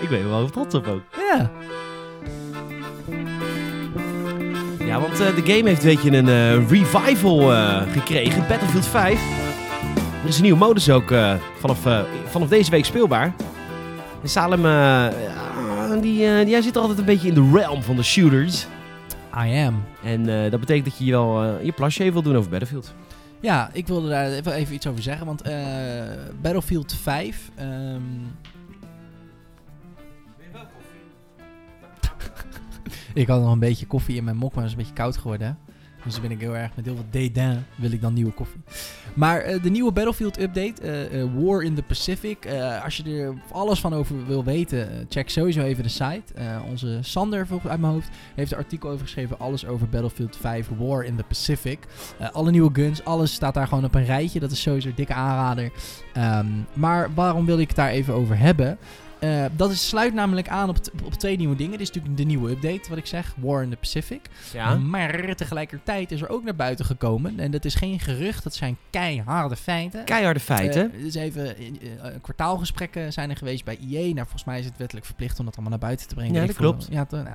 Ik 0.00 0.08
ben 0.08 0.20
er 0.20 0.28
wel 0.28 0.48
trots 0.50 0.74
op 0.74 0.86
ook. 0.86 1.02
Ja. 1.16 1.50
Ja, 4.94 5.00
want 5.00 5.20
eh, 5.20 5.34
de 5.34 5.52
game 5.52 5.68
heeft 5.68 5.82
weet 5.82 6.02
je, 6.02 6.10
een 6.10 6.28
eh, 6.28 6.68
revival 6.68 7.52
eh, 7.52 7.82
gekregen. 7.92 8.48
Battlefield 8.48 8.86
5. 8.86 9.20
Er 10.22 10.28
is 10.28 10.36
een 10.36 10.42
nieuwe 10.42 10.58
modus 10.58 10.90
ook 10.90 11.14
vanaf, 11.58 11.78
vanaf 12.26 12.48
deze 12.48 12.70
week 12.70 12.84
speelbaar. 12.84 13.34
En 14.22 14.28
Salem, 14.28 14.62
die, 16.00 16.44
die, 16.44 16.52
hij 16.52 16.62
zit 16.62 16.76
altijd 16.76 16.98
een 16.98 17.04
beetje 17.04 17.28
in 17.28 17.34
de 17.34 17.50
realm 17.52 17.82
van 17.82 17.96
de 17.96 18.02
shooters. 18.02 18.66
I 19.44 19.66
am. 19.66 19.84
En 20.02 20.50
dat 20.50 20.60
betekent 20.60 20.84
dat 20.84 20.98
je 20.98 21.10
wel 21.10 21.58
je 21.62 21.72
plasje 21.72 22.00
even 22.00 22.12
wil 22.12 22.22
doen 22.22 22.36
over 22.36 22.50
Battlefield. 22.50 22.94
Ja, 23.40 23.70
ik 23.72 23.86
wilde 23.86 24.08
daar 24.08 24.30
even, 24.30 24.52
even 24.52 24.74
iets 24.74 24.86
over 24.86 25.02
zeggen. 25.02 25.26
Want 25.26 25.42
Battlefield 26.40 26.94
5. 27.02 27.50
ehm, 27.54 28.00
ik 33.14 33.26
had 33.26 33.40
nog 33.40 33.52
een 33.52 33.58
beetje 33.58 33.86
koffie 33.86 34.16
in 34.16 34.24
mijn 34.24 34.36
mok, 34.36 34.54
maar 34.54 34.62
het 34.62 34.72
is 34.72 34.78
een 34.78 34.82
beetje 34.82 35.02
koud 35.02 35.16
geworden. 35.16 35.58
Dus 36.04 36.12
dan 36.12 36.22
ben 36.22 36.30
ik 36.30 36.40
heel 36.40 36.56
erg 36.56 36.70
met 36.76 36.84
heel 36.84 36.94
veel 36.94 37.04
dédain 37.10 37.64
wil 37.74 37.90
ik 37.90 38.00
dan 38.00 38.12
nieuwe 38.12 38.32
koffie. 38.32 38.60
Maar 39.14 39.40
eh, 39.40 39.62
de 39.62 39.70
nieuwe 39.70 39.92
Battlefield 39.92 40.40
update, 40.40 40.82
eh, 40.82 41.22
eh, 41.22 41.28
War 41.34 41.62
in 41.62 41.74
the 41.74 41.82
Pacific. 41.82 42.48
als 42.84 42.96
je 42.96 43.18
er 43.18 43.34
alles 43.50 43.80
van 43.80 43.94
over 43.94 44.26
wil 44.26 44.44
weten, 44.44 45.06
check 45.08 45.30
sowieso 45.30 45.60
even 45.60 45.82
de 45.82 45.88
site. 45.88 46.22
Onze 46.68 46.98
Sander, 47.00 47.46
volgens 47.46 47.70
uit 47.70 47.80
mijn 47.80 47.92
hoofd, 47.92 48.08
heeft 48.34 48.52
een 48.52 48.58
artikel 48.58 48.90
over 48.90 49.04
geschreven. 49.04 49.38
Alles 49.38 49.66
over 49.66 49.88
Battlefield 49.88 50.36
5 50.36 50.68
War 50.78 51.04
in 51.04 51.16
the 51.16 51.22
Pacific. 51.22 51.78
Alle 52.32 52.50
nieuwe 52.50 52.70
guns, 52.72 53.04
alles 53.04 53.32
staat 53.32 53.54
daar 53.54 53.68
gewoon 53.68 53.84
op 53.84 53.94
een 53.94 54.04
rijtje. 54.04 54.40
Dat 54.40 54.50
is 54.50 54.62
sowieso 54.62 54.88
een 54.88 54.94
dikke 54.94 55.14
aanrader. 55.14 55.72
Ehm, 56.12 56.46
maar 56.72 57.14
waarom 57.14 57.46
wil 57.46 57.58
ik 57.58 57.68
het 57.68 57.76
daar 57.76 57.90
even 57.90 58.14
over 58.14 58.38
hebben? 58.38 58.78
Eh, 59.24 59.44
dat 59.56 59.70
is, 59.70 59.88
sluit 59.88 60.14
namelijk 60.14 60.48
aan 60.48 60.68
op, 60.68 60.78
op 61.04 61.14
twee 61.14 61.36
nieuwe 61.36 61.56
dingen. 61.56 61.72
Dit 61.72 61.80
is 61.80 61.86
natuurlijk 61.86 62.16
de 62.16 62.24
nieuwe 62.24 62.50
update, 62.50 62.88
wat 62.88 62.98
ik 62.98 63.06
zeg. 63.06 63.34
War 63.36 63.62
in 63.62 63.70
the 63.70 63.76
Pacific. 63.76 64.20
Ja. 64.52 64.74
Maar 64.74 65.34
tegelijkertijd 65.34 66.12
is 66.12 66.20
er 66.20 66.28
ook 66.28 66.44
naar 66.44 66.54
buiten 66.54 66.84
gekomen. 66.84 67.38
En 67.40 67.50
dat 67.50 67.64
is 67.64 67.74
geen 67.74 68.00
gerucht, 68.00 68.44
dat 68.44 68.54
zijn 68.54 68.76
keiharde 68.90 69.56
feiten. 69.56 70.04
Keiharde 70.04 70.40
feiten. 70.40 70.92
Eh, 70.92 71.02
dus 71.02 71.14
even, 71.14 71.56
eh, 71.56 71.64
kwartaalgesprekken 72.20 73.12
zijn 73.12 73.30
er 73.30 73.36
geweest 73.36 73.64
bij 73.64 73.76
IE. 73.76 74.04
Nou, 74.04 74.14
volgens 74.14 74.44
mij 74.44 74.58
is 74.58 74.64
het 74.64 74.76
wettelijk 74.76 75.06
verplicht 75.06 75.38
om 75.38 75.44
dat 75.44 75.54
allemaal 75.54 75.78
naar 75.78 75.88
buiten 75.88 76.08
te 76.08 76.14
brengen. 76.14 76.34
Ja, 76.34 76.46
dat 76.46 76.56
klopt. 76.56 76.86
Ja, 76.90 77.06
nou. 77.10 77.26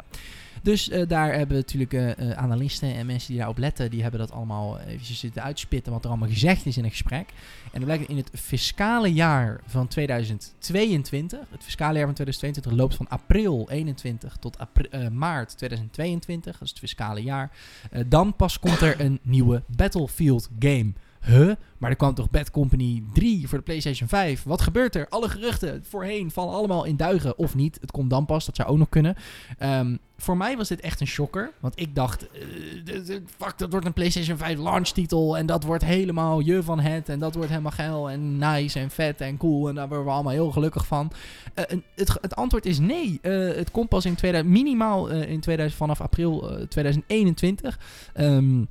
Dus 0.61 0.89
eh, 0.89 1.07
daar 1.07 1.33
hebben 1.33 1.57
natuurlijk 1.57 1.93
eh, 1.93 2.11
eh, 2.11 2.37
analisten 2.37 2.95
en 2.95 3.05
mensen 3.05 3.27
die 3.27 3.37
daarop 3.37 3.57
letten, 3.57 3.89
die 3.89 4.01
hebben 4.01 4.19
dat 4.19 4.31
allemaal 4.31 4.79
eventjes 4.79 5.19
zitten 5.19 5.43
uitspitten 5.43 5.91
wat 5.91 6.03
er 6.03 6.09
allemaal 6.09 6.29
gezegd 6.29 6.65
is 6.65 6.77
in 6.77 6.83
een 6.83 6.89
gesprek. 6.89 7.29
En 7.63 7.71
dan 7.71 7.83
blijkt 7.83 8.09
in 8.09 8.17
het 8.17 8.29
fiscale 8.33 9.13
jaar 9.13 9.61
van 9.65 9.87
2022, 9.87 11.39
het 11.49 11.63
fiscale 11.63 11.97
jaar 11.97 12.05
van 12.05 12.13
2022 12.13 12.71
loopt 12.71 12.95
van 12.95 13.07
april 13.07 13.69
21 13.69 14.37
tot 14.39 14.57
maart 15.11 15.57
2022, 15.57 16.51
dat 16.53 16.61
is 16.61 16.69
het 16.69 16.79
fiscale 16.79 17.21
jaar. 17.21 17.51
Dan 18.07 18.35
pas 18.35 18.59
komt 18.59 18.81
er 18.81 19.01
een 19.01 19.19
nieuwe 19.21 19.63
Battlefield 19.67 20.49
game. 20.59 20.93
Huh? 21.25 21.55
Maar 21.77 21.89
er 21.89 21.95
kwam 21.95 22.13
toch 22.13 22.29
Bad 22.29 22.51
Company 22.51 23.03
3 23.13 23.47
voor 23.47 23.57
de 23.57 23.63
PlayStation 23.63 24.09
5? 24.09 24.43
Wat 24.43 24.61
gebeurt 24.61 24.95
er? 24.95 25.07
Alle 25.09 25.29
geruchten 25.29 25.83
voorheen 25.89 26.31
vallen 26.31 26.53
allemaal 26.53 26.83
in 26.83 26.97
duigen. 26.97 27.37
Of 27.37 27.55
niet. 27.55 27.77
Het 27.81 27.91
komt 27.91 28.09
dan 28.09 28.25
pas. 28.25 28.45
Dat 28.45 28.55
zou 28.55 28.69
ook 28.69 28.77
nog 28.77 28.89
kunnen. 28.89 29.15
Ehm, 29.57 29.95
voor 30.17 30.37
mij 30.37 30.57
was 30.57 30.67
dit 30.67 30.79
echt 30.79 31.01
een 31.01 31.07
shocker. 31.07 31.51
Want 31.59 31.79
ik 31.79 31.95
dacht, 31.95 32.27
eh, 32.31 33.15
fuck, 33.37 33.57
dat 33.57 33.71
wordt 33.71 33.85
een 33.85 33.93
PlayStation 33.93 34.37
5 34.37 34.57
launch 34.57 34.87
titel. 34.87 35.37
En 35.37 35.45
dat 35.45 35.63
wordt 35.63 35.85
helemaal 35.85 36.39
je 36.39 36.63
van 36.63 36.79
het. 36.79 37.09
En 37.09 37.19
dat 37.19 37.35
wordt 37.35 37.49
helemaal 37.49 37.71
geil 37.71 38.09
en 38.09 38.37
nice 38.37 38.79
en 38.79 38.89
vet 38.89 39.21
en 39.21 39.37
cool. 39.37 39.69
En 39.69 39.75
daar 39.75 39.87
worden 39.87 40.05
we 40.05 40.11
allemaal 40.11 40.33
heel 40.33 40.51
gelukkig 40.51 40.87
van. 40.87 41.11
Eh, 41.53 41.63
het, 41.95 42.17
het 42.21 42.35
antwoord 42.35 42.65
is 42.65 42.79
nee. 42.79 43.19
Eh, 43.21 43.55
het 43.55 43.71
komt 43.71 43.89
pas 43.89 44.05
in 44.05 44.15
2000, 44.15 44.53
minimaal 44.53 45.09
in 45.09 45.39
2000, 45.39 45.79
vanaf 45.79 46.01
april 46.01 46.49
eh, 46.49 46.67
2021. 46.67 47.79
Ehm, 48.13 48.63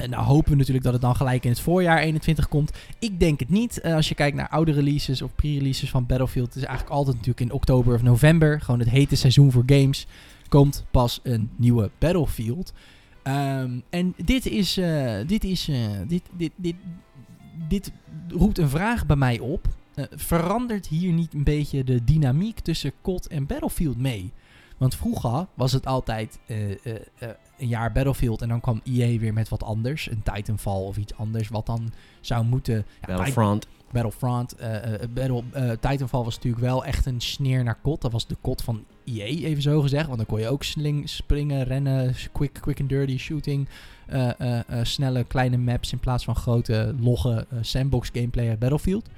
en 0.00 0.10
nou 0.10 0.24
hopen 0.24 0.50
we 0.50 0.56
natuurlijk 0.56 0.84
dat 0.84 0.92
het 0.92 1.02
dan 1.02 1.16
gelijk 1.16 1.44
in 1.44 1.50
het 1.50 1.60
voorjaar 1.60 1.98
21 1.98 2.48
komt. 2.48 2.72
Ik 2.98 3.20
denk 3.20 3.40
het 3.40 3.48
niet. 3.48 3.80
Eh, 3.80 3.94
als 3.94 4.08
je 4.08 4.14
kijkt 4.14 4.36
naar 4.36 4.48
oude 4.48 4.72
releases 4.72 5.22
of 5.22 5.34
pre-releases 5.34 5.90
van 5.90 6.06
Battlefield, 6.06 6.46
het 6.46 6.56
is 6.56 6.64
eigenlijk 6.64 6.96
altijd 6.96 7.16
natuurlijk 7.16 7.40
in 7.46 7.52
oktober 7.52 7.94
of 7.94 8.02
november, 8.02 8.60
gewoon 8.60 8.80
het 8.80 8.88
hete 8.88 9.16
seizoen 9.16 9.52
voor 9.52 9.62
games, 9.66 10.06
komt 10.48 10.84
pas 10.90 11.20
een 11.22 11.50
nieuwe 11.56 11.90
Battlefield. 11.98 12.72
Ehm, 13.22 13.80
en 13.90 14.14
dit 14.24 14.46
is, 14.46 14.76
eh, 14.76 15.14
dit 15.26 15.44
is, 15.44 15.68
eh, 15.68 15.76
dit, 16.08 16.22
dit, 16.36 16.52
dit, 16.56 16.74
dit 17.68 17.92
roept 18.28 18.58
een 18.58 18.68
vraag 18.68 19.06
bij 19.06 19.16
mij 19.16 19.38
op. 19.38 19.66
Verandert 20.14 20.86
hier 20.86 21.12
niet 21.12 21.34
een 21.34 21.44
beetje 21.44 21.84
de 21.84 22.04
dynamiek 22.04 22.60
tussen 22.60 22.92
COD 23.02 23.26
en 23.26 23.46
Battlefield 23.46 23.98
mee? 23.98 24.32
Want 24.80 24.94
vroeger 24.94 25.46
was 25.54 25.72
het 25.72 25.86
altijd 25.86 26.38
eh, 26.46 26.70
eh, 26.70 26.76
eh, 27.18 27.28
een 27.58 27.68
jaar 27.68 27.92
Battlefield 27.92 28.42
en 28.42 28.48
dan 28.48 28.60
kwam 28.60 28.80
EA 28.84 29.18
weer 29.18 29.32
met 29.32 29.48
wat 29.48 29.62
anders. 29.62 30.10
Een 30.10 30.22
Titanfall 30.22 30.82
of 30.82 30.96
iets 30.96 31.14
anders 31.14 31.48
wat 31.48 31.66
dan 31.66 31.92
zou 32.20 32.44
moeten... 32.44 32.74
Ja, 32.74 33.06
Battlefront. 33.06 33.68
Battlefront. 33.92 34.56
Battle, 35.14 35.42
Titanfall 35.80 36.24
was 36.24 36.34
natuurlijk 36.34 36.62
wel 36.62 36.84
echt 36.84 37.06
een 37.06 37.20
sneer 37.20 37.64
naar 37.64 37.78
COD. 37.82 38.00
Dat 38.00 38.12
was 38.12 38.26
de 38.26 38.36
COD 38.42 38.62
van 38.62 38.84
EA, 39.04 39.24
even 39.24 39.62
zo 39.62 39.80
gezegd. 39.80 40.06
Want 40.06 40.16
dan 40.16 40.26
kon 40.26 40.40
je 40.40 40.48
ook 40.48 40.62
sling, 40.62 41.08
springen, 41.08 41.64
rennen, 41.64 42.14
quick, 42.32 42.58
quick 42.60 42.80
and 42.80 42.88
dirty 42.88 43.18
shooting. 43.18 43.68
snelle 44.82 45.24
kleine 45.24 45.56
maps 45.56 45.92
in 45.92 45.98
plaats 45.98 46.24
van 46.24 46.36
grote, 46.36 46.94
logge 47.00 47.46
sandbox 47.60 48.10
gameplay 48.12 48.48
uit 48.48 48.58
Battlefield. 48.58 49.08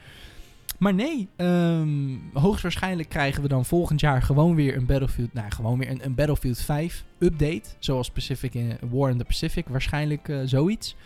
Maar 0.83 0.95
nee, 0.95 1.29
ehm, 1.37 2.17
hoogstwaarschijnlijk 2.33 3.09
krijgen 3.09 3.43
we 3.43 3.49
dan 3.49 3.65
volgend 3.65 4.01
jaar 4.01 4.23
gewoon 4.23 4.55
weer 4.55 4.77
een 4.77 4.87
Battlefield, 4.87 5.33
nou 5.33 5.51
gewoon 5.51 5.79
weer 5.79 5.91
een, 5.91 6.05
een 6.05 6.15
Battlefield 6.15 6.61
5 6.61 7.05
update. 7.19 7.63
Zoals 7.79 8.11
Pacific 8.11 8.55
in 8.55 8.77
War 8.91 9.11
in 9.11 9.19
the 9.19 9.25
Pacific, 9.25 9.69
waarschijnlijk 9.69 10.29
eh, 10.29 10.39
zoiets. 10.45 10.97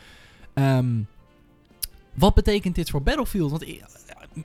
Ehm, 0.54 1.00
wat 2.14 2.34
betekent 2.34 2.74
dit 2.74 2.90
voor 2.90 3.02
Battlefield? 3.02 3.50
Want 3.50 3.68
ik, 3.68 3.84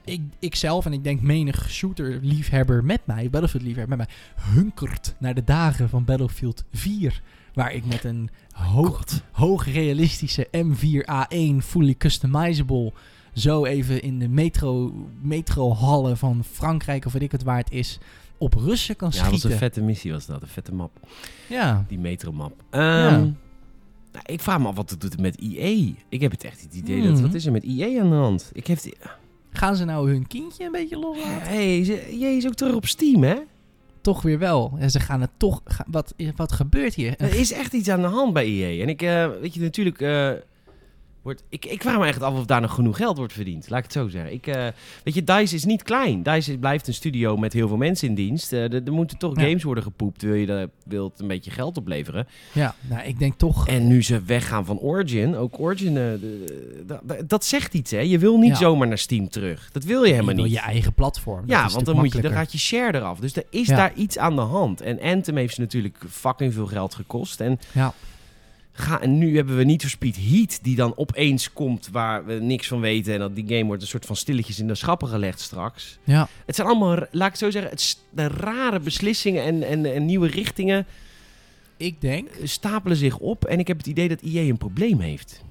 ik, 0.04 0.20
ik 0.38 0.54
zelf 0.54 0.86
en 0.86 0.92
ik 0.92 1.04
denk 1.04 1.20
menig 1.20 1.70
shooter-liefhebber 1.70 2.84
met 2.84 3.00
mij, 3.04 3.30
Battlefield-liefhebber 3.30 3.96
met 3.96 4.06
mij, 4.06 4.16
hunkert 4.54 5.14
naar 5.18 5.34
de 5.34 5.44
dagen 5.44 5.88
van 5.88 6.04
Battlefield 6.04 6.64
4. 6.72 7.22
Waar 7.54 7.72
ik 7.72 7.84
met 7.84 8.04
een 8.04 8.30
hoog, 8.50 9.04
hoog 9.30 9.72
realistische 9.72 10.48
M4A1 10.56 11.64
fully 11.64 11.94
customizable 11.94 12.92
zo 13.34 13.64
even 13.64 14.02
in 14.02 14.18
de 14.18 14.28
metro, 14.28 14.92
metrohallen 15.20 16.16
van 16.16 16.44
Frankrijk 16.44 17.04
of 17.06 17.12
weet 17.12 17.22
ik 17.22 17.32
het 17.32 17.42
waar 17.42 17.56
het 17.58 17.70
is, 17.70 17.98
op 18.38 18.54
Russen 18.54 18.96
kan 18.96 19.08
Ja, 19.08 19.14
dat 19.14 19.22
was 19.22 19.28
schieten. 19.30 19.50
een 19.52 19.58
vette 19.58 19.82
missie 19.82 20.12
was 20.12 20.26
dat. 20.26 20.42
Een 20.42 20.48
vette 20.48 20.74
map. 20.74 20.90
ja. 21.48 21.84
Die 21.88 21.98
metromap. 21.98 22.52
Ehm 22.70 22.82
Ja. 22.84 23.10
nou, 24.12 24.24
ik 24.24 24.40
vraag 24.40 24.58
me 24.58 24.66
af 24.68 24.76
wat 24.76 24.90
het 24.90 25.00
doet 25.00 25.20
met 25.20 25.36
EA. 25.40 25.92
Ik 26.08 26.20
heb 26.20 26.30
het 26.30 26.44
echt 26.44 26.60
het 26.60 26.74
idee 26.74 27.02
dat... 27.02 27.12
Mhm. 27.12 27.22
Wat 27.22 27.34
is 27.34 27.46
er 27.46 27.52
met 27.52 27.64
EA 27.64 28.00
aan 28.00 28.10
de 28.10 28.16
hand? 28.16 28.50
Ik 28.52 28.66
heb... 28.66 28.80
die- 28.82 28.96
Gaan 29.52 29.76
ze 29.76 29.84
nou 29.84 30.10
hun 30.12 30.26
kindje 30.26 30.64
een 30.64 30.72
beetje 30.72 30.98
loslaten? 30.98 31.48
Hey, 31.48 31.84
ze- 31.84 32.06
EA 32.06 32.28
is 32.28 32.46
ook 32.46 32.54
terug 32.54 32.74
op 32.74 32.86
Steam, 32.86 33.22
hè? 33.22 33.36
Toch 34.00 34.22
weer 34.22 34.38
wel. 34.38 34.72
En 34.78 34.90
ze 34.90 35.00
gaan 35.00 35.20
het 35.20 35.30
toch... 35.36 35.60
wat, 35.86 36.14
wat 36.36 36.52
gebeurt 36.52 36.94
hier? 36.94 37.14
Er 37.18 37.34
is 37.34 37.52
echt 37.52 37.72
iets 37.72 37.88
aan 37.88 38.00
de 38.00 38.06
hand 38.06 38.32
bij 38.32 38.44
EA. 38.44 38.82
En 38.82 38.88
ik, 38.88 39.02
eh, 39.02 39.28
weet 39.40 39.54
je, 39.54 39.60
natuurlijk... 39.60 40.00
eh, 40.00 40.30
wordt, 41.22 41.42
ik, 41.48 41.64
ik 41.64 41.82
vraag 41.82 41.98
me 41.98 42.06
echt 42.06 42.22
af 42.22 42.34
of 42.34 42.44
daar 42.46 42.60
nog 42.60 42.74
genoeg 42.74 42.96
geld 42.96 43.16
wordt 43.16 43.32
verdiend. 43.32 43.68
Laat 43.70 43.78
ik 43.78 43.84
het 43.84 43.92
zo 43.92 44.08
zeggen. 44.08 44.32
Ik, 44.32 44.46
eh, 44.46 44.66
weet 45.04 45.14
je, 45.14 45.24
DICE 45.24 45.54
is 45.54 45.64
niet 45.64 45.82
klein. 45.82 46.22
DICE 46.22 46.58
blijft 46.58 46.86
een 46.88 46.94
studio 46.94 47.36
met 47.36 47.52
heel 47.52 47.68
veel 47.68 47.76
mensen 47.76 48.08
in 48.08 48.14
dienst. 48.14 48.52
Eh, 48.52 48.62
er, 48.72 48.82
er 48.84 48.92
moeten 48.92 49.18
toch 49.18 49.36
Ja. 49.36 49.42
games 49.46 49.62
worden 49.62 49.84
gepoept. 49.84 50.22
Wil 50.22 50.34
je 50.34 50.46
dat, 50.46 50.68
wilt 50.84 51.20
een 51.20 51.26
beetje 51.28 51.50
geld 51.50 51.76
opleveren. 51.76 52.26
Ja, 52.52 52.74
nou, 52.88 53.02
ik 53.06 53.18
denk 53.18 53.34
toch... 53.36 53.68
En 53.68 53.86
nu 53.86 54.02
ze 54.02 54.22
weggaan 54.22 54.64
van 54.64 54.78
Origin, 54.78 55.36
ook 55.36 55.60
Origin, 55.60 55.94
de- 55.94 56.18
de- 56.86 57.00
de- 57.06 57.24
dat 57.26 57.44
zegt 57.44 57.74
iets, 57.74 57.90
hè? 57.90 57.98
Je 58.00 58.18
wil 58.18 58.38
niet 58.38 58.50
Ja. 58.50 58.56
zomaar 58.56 58.88
naar 58.88 58.98
Steam 58.98 59.28
terug. 59.28 59.68
Dat 59.72 59.84
wil 59.84 60.02
je 60.04 60.10
helemaal 60.10 60.30
je 60.30 60.36
wil 60.36 60.44
niet. 60.44 60.54
je 60.54 60.60
eigen 60.60 60.92
platform. 60.92 61.42
ja, 61.46 61.68
want 61.68 61.86
dan, 61.86 61.96
moet 61.96 62.12
je, 62.12 62.20
dan 62.20 62.32
gaat 62.32 62.52
je 62.52 62.58
share 62.58 62.98
eraf. 62.98 63.18
Dus 63.18 63.36
er 63.36 63.44
is 63.50 63.66
Ja. 63.68 63.76
daar 63.76 63.92
iets 63.94 64.18
aan 64.18 64.34
de 64.34 64.40
hand. 64.42 64.80
En 64.80 65.00
Anthem 65.00 65.36
heeft 65.36 65.54
ze 65.54 65.60
natuurlijk 65.60 65.96
fucking 66.10 66.52
veel 66.54 66.66
geld 66.66 66.94
gekost. 66.94 67.40
En, 67.40 67.58
Ja. 67.72 67.94
Ga, 68.72 69.00
en 69.00 69.18
nu 69.18 69.36
hebben 69.36 69.56
we 69.56 69.64
Need 69.64 69.80
for 69.80 69.90
Speed 69.90 70.16
Heat, 70.16 70.58
die 70.62 70.76
dan 70.76 70.96
opeens 70.96 71.52
komt 71.52 71.88
waar 71.92 72.24
we 72.24 72.32
niks 72.32 72.68
van 72.68 72.80
weten. 72.80 73.12
En 73.14 73.18
dat 73.18 73.34
die 73.34 73.46
game 73.48 73.64
wordt 73.64 73.82
een 73.82 73.88
soort 73.88 74.06
van 74.06 74.16
stilletjes 74.16 74.58
in 74.58 74.66
de 74.66 74.74
schappen 74.74 75.08
gelegd 75.08 75.40
straks. 75.40 75.98
Ja. 76.04 76.28
Het 76.46 76.54
zijn 76.54 76.68
allemaal, 76.68 76.96
laat 76.96 77.06
ik 77.12 77.20
het 77.20 77.38
zo 77.38 77.50
zeggen, 77.50 77.70
het 77.70 77.98
de 78.10 78.26
rare 78.28 78.80
beslissingen 78.80 79.42
en, 79.44 79.62
en, 79.62 79.94
en 79.94 80.04
nieuwe 80.04 80.28
richtingen 80.28 80.86
Ik 81.76 82.00
denk, 82.00 82.28
stapelen 82.42 82.96
zich 82.96 83.18
op. 83.18 83.44
En 83.44 83.58
ik 83.58 83.66
heb 83.68 83.76
het 83.76 83.86
idee 83.86 84.08
dat 84.08 84.20
EA 84.22 84.40
een 84.42 84.58
probleem 84.58 85.00
heeft. 85.00 85.42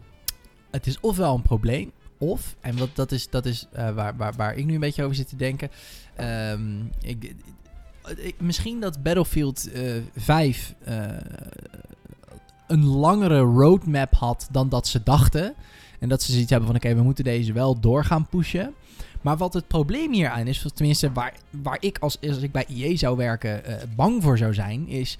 het 0.71 0.87
is 0.87 0.99
ofwel 0.99 1.35
een 1.35 1.41
probleem, 1.41 1.91
of, 2.17 2.55
en 2.61 2.77
wat, 2.77 2.89
dat 2.93 3.11
is, 3.11 3.29
dat 3.29 3.45
is 3.45 3.67
eh, 3.71 3.89
waar, 3.93 4.15
waar, 4.17 4.33
waar 4.33 4.55
ik 4.55 4.65
nu 4.65 4.73
een 4.73 4.79
beetje 4.79 5.03
over 5.03 5.15
zit 5.15 5.29
te 5.29 5.35
denken. 5.35 5.69
ehm, 6.15 6.79
ik, 7.01 7.33
ik- 8.17 8.41
misschien 8.41 8.79
dat 8.79 9.03
Battlefield 9.03 9.71
eh 9.71 9.93
5 10.15 10.73
eh, 10.83 11.07
een 12.71 12.85
langere 12.85 13.39
roadmap 13.39 14.13
had 14.13 14.47
dan 14.51 14.69
dat 14.69 14.87
ze 14.87 15.03
dachten. 15.03 15.53
En 15.99 16.09
dat 16.09 16.21
ze 16.21 16.31
zoiets 16.31 16.49
hebben 16.49 16.67
van, 16.67 16.77
oké, 16.77 16.95
we 16.95 17.01
moeten 17.03 17.23
deze 17.23 17.53
wel 17.53 17.79
door 17.79 18.05
gaan 18.05 18.27
pushen. 18.27 18.73
Maar 19.21 19.37
wat 19.37 19.53
het 19.53 19.67
probleem 19.67 20.13
hier 20.13 20.29
aan 20.29 20.47
is, 20.47 20.65
tenminste 20.73 21.11
waar, 21.11 21.33
waar 21.49 21.77
ik 21.79 21.97
als, 21.99 22.17
als 22.21 22.37
ik 22.37 22.51
bij 22.51 22.65
EA 22.67 22.95
zou 22.95 23.17
werken 23.17 23.65
eh, 23.65 23.75
bang 23.95 24.23
voor 24.23 24.37
zou 24.37 24.53
zijn, 24.53 24.87
is 24.87 25.17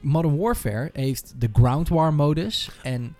Modern 0.00 0.36
Warfare 0.36 0.90
heeft 0.92 1.34
de 1.38 1.48
Ground 1.52 1.88
War 1.88 2.14
modus. 2.14 2.70
En 2.82 3.14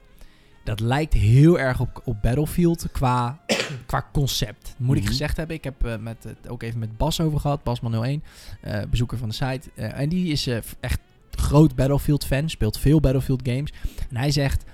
dat 0.65 0.81
lijkt 0.81 1.13
heel 1.13 1.59
erg 1.59 1.81
op, 1.81 2.03
op 2.05 2.23
Battlefield 2.23 2.87
qua, 2.93 3.41
qua 3.87 4.09
concept. 4.13 4.75
Moet 4.79 4.97
ik 4.97 5.03
Mhm. 5.03 5.11
gezegd 5.11 5.37
hebben. 5.37 5.57
Ik 5.57 5.65
heb 5.65 5.85
eh, 5.85 5.97
met, 5.97 6.25
het 6.25 6.49
ook 6.49 6.63
even 6.63 6.79
met 6.79 6.97
Bas 6.97 7.21
over 7.21 7.41
gehad. 7.41 7.61
Basman01, 7.61 8.23
eh 8.61 8.83
bezoeker 8.91 9.19
van 9.19 9.29
de 9.29 9.35
site. 9.35 9.71
En 9.75 10.09
die 10.09 10.33
is 10.33 10.47
echt 10.81 11.01
groot 11.41 11.75
Battlefield 11.75 12.25
fan. 12.25 12.49
Speelt 12.51 12.79
veel 12.79 13.01
Battlefield 13.01 13.41
games. 13.49 13.73
En 14.11 14.17
hij 14.17 14.31
zegt... 14.31 14.65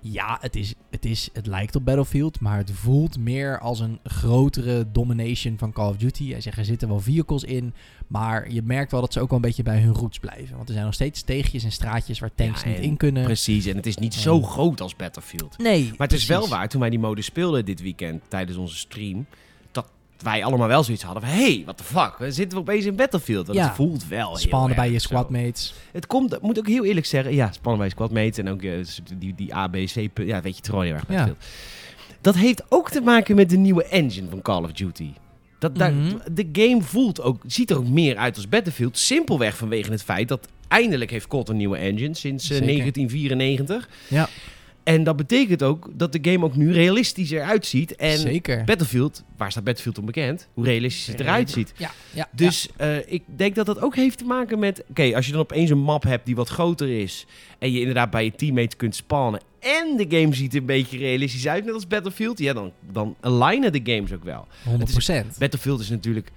Ja, 0.00 0.38
het, 0.40 0.56
is, 0.56 0.74
het, 0.90 1.04
is, 1.04 1.28
het 1.32 1.46
lijkt 1.46 1.76
op 1.76 1.84
Battlefield, 1.84 2.40
maar 2.40 2.56
het 2.56 2.70
voelt 2.72 3.18
meer 3.18 3.58
als 3.60 3.80
een 3.80 3.98
grotere 4.04 4.86
domination 4.92 5.58
van 5.58 5.72
Call 5.72 5.88
of 5.88 5.96
Duty. 5.96 6.30
Hij 6.30 6.40
zegt, 6.40 6.58
er 6.58 6.64
zitten 6.64 6.88
wel 6.88 7.00
vehicles 7.00 7.44
in, 7.44 7.74
maar 8.06 8.50
je 8.52 8.62
merkt 8.62 8.90
wel 8.90 9.00
dat 9.00 9.12
ze 9.12 9.20
ook 9.20 9.28
wel 9.28 9.38
een 9.38 9.44
beetje 9.44 9.62
bij 9.62 9.80
hun 9.80 9.94
roots 9.94 10.18
blijven. 10.18 10.56
Want 10.56 10.66
er 10.68 10.72
zijn 10.74 10.84
nog 10.84 10.94
steeds 10.94 11.18
steegjes 11.20 11.64
en 11.64 11.72
straatjes 11.72 12.18
waar 12.18 12.34
tanks 12.34 12.62
Ja, 12.62 12.68
niet 12.68 12.78
in 12.78 12.96
kunnen. 12.96 13.24
Precies, 13.24 13.66
en 13.66 13.76
het 13.76 13.86
is 13.86 13.96
niet 13.96 14.14
En- 14.14 14.20
zo 14.20 14.42
groot 14.42 14.80
als 14.80 14.96
Battlefield. 14.96 15.58
Nee, 15.58 15.84
Maar 15.98 16.08
het 16.08 16.16
is 16.16 16.26
wel 16.26 16.48
waar, 16.48 16.68
toen 16.68 16.80
wij 16.80 16.90
die 16.90 16.98
mode 16.98 17.22
speelden 17.22 17.64
dit 17.64 17.80
weekend 17.82 18.22
tijdens 18.28 18.56
onze 18.58 18.76
stream, 18.76 19.26
wij 20.22 20.44
allemaal 20.44 20.68
wel 20.68 20.82
zoiets 20.84 21.02
hadden 21.02 21.22
van, 21.22 21.32
hey, 21.32 21.62
what 21.64 21.76
the 21.76 21.84
fuck, 21.84 22.14
we 22.18 22.32
zitten 22.32 22.58
we 22.58 22.64
opeens 22.64 22.84
in 22.84 22.96
Battlefield. 22.96 23.46
Dat 23.46 23.54
Ja. 23.54 23.74
voelt 23.74 24.06
wel 24.08 24.36
Spannen 24.36 24.76
bij 24.76 24.86
je 24.90 24.98
zo. 24.98 25.06
squadmates. 25.06 25.74
Het 25.92 26.06
komt, 26.06 26.38
moet 26.42 26.58
ook 26.58 26.66
heel 26.66 26.84
eerlijk 26.84 27.06
zeggen, 27.06 27.34
ja, 27.34 27.52
spannen 27.52 27.76
bij 27.78 27.86
je 27.86 27.92
squadmates 27.94 28.38
en 28.38 28.48
ook 28.48 28.62
eh, 28.62 28.72
die, 29.18 29.34
die 29.34 29.54
A, 29.54 29.66
B, 29.68 29.72
C, 29.74 30.12
pu- 30.12 30.26
ja, 30.26 30.40
weet 30.40 30.52
je 30.52 30.58
het 30.58 30.68
gewoon 30.68 30.84
heel 30.84 30.94
erg 30.94 31.02
Ja. 31.08 31.14
Battlefield. 31.14 31.44
Dat 32.20 32.34
heeft 32.34 32.62
ook 32.68 32.90
te 32.90 33.00
maken 33.00 33.36
met 33.36 33.50
de 33.50 33.56
nieuwe 33.56 33.84
engine 33.84 34.28
van 34.30 34.42
Call 34.42 34.62
of 34.62 34.72
Duty. 34.72 35.08
Dat, 35.58 35.76
daar, 35.76 35.92
Mhm. 35.94 36.16
De 36.32 36.48
game 36.52 36.82
voelt 36.82 37.20
ook, 37.20 37.42
ziet 37.46 37.70
er 37.70 37.76
ook 37.76 37.88
meer 37.88 38.16
uit 38.16 38.36
als 38.36 38.48
Battlefield. 38.48 38.98
Simpelweg 38.98 39.56
vanwege 39.56 39.90
het 39.90 40.02
feit 40.02 40.28
dat 40.28 40.48
eindelijk 40.68 41.10
heeft 41.10 41.26
COD 41.26 41.48
een 41.48 41.56
nieuwe 41.56 41.76
engine 41.76 42.14
sinds 42.14 42.50
eh, 42.50 42.56
Zeker. 42.56 42.66
1994. 42.66 43.88
Ja. 44.08 44.28
En 44.88 45.04
dat 45.04 45.16
betekent 45.16 45.62
ook 45.62 45.90
dat 45.92 46.12
de 46.12 46.18
game 46.22 46.44
ook 46.44 46.56
nu 46.56 46.72
realistischer 46.72 47.42
uitziet. 47.42 47.96
En 47.96 48.18
Zeker. 48.18 48.64
Battlefield, 48.64 49.24
waar 49.36 49.50
staat 49.50 49.64
Battlefield 49.64 49.98
onbekend? 49.98 50.48
Hoe 50.54 50.64
realistisch 50.64 51.06
het 51.06 51.20
eruit 51.20 51.50
ziet. 51.50 51.72
Ja, 51.76 51.90
ja. 52.10 52.28
Dus 52.32 52.68
eh, 52.76 53.12
ik 53.12 53.22
denk 53.36 53.54
dat 53.54 53.66
dat 53.66 53.80
ook 53.80 53.94
heeft 53.96 54.18
te 54.18 54.24
maken 54.24 54.58
met... 54.58 54.84
Oké, 54.90 55.14
als 55.14 55.26
je 55.26 55.32
dan 55.32 55.40
opeens 55.40 55.70
een 55.70 55.78
map 55.78 56.02
hebt 56.02 56.26
die 56.26 56.36
wat 56.36 56.48
groter 56.48 57.00
is... 57.00 57.26
en 57.58 57.72
je 57.72 57.78
inderdaad 57.78 58.10
bij 58.10 58.24
je 58.24 58.32
teammates 58.32 58.76
kunt 58.76 58.94
spannen... 58.94 59.40
en 59.60 59.96
de 59.96 60.18
game 60.18 60.34
ziet 60.34 60.52
er 60.52 60.60
een 60.60 60.66
beetje 60.66 60.98
realistisch 60.98 61.48
uit, 61.48 61.64
net 61.64 61.74
als 61.74 61.86
Battlefield... 61.86 62.38
ja, 62.38 62.52
dan, 62.52 62.72
dan 62.90 63.16
alignen 63.20 63.72
de 63.72 63.80
games 63.84 64.12
ook 64.12 64.24
wel. 64.24 64.46
ja, 64.64 65.24
100%. 65.24 65.38
Battlefield 65.38 65.80
is 65.80 65.88
natuurlijk... 65.88 66.30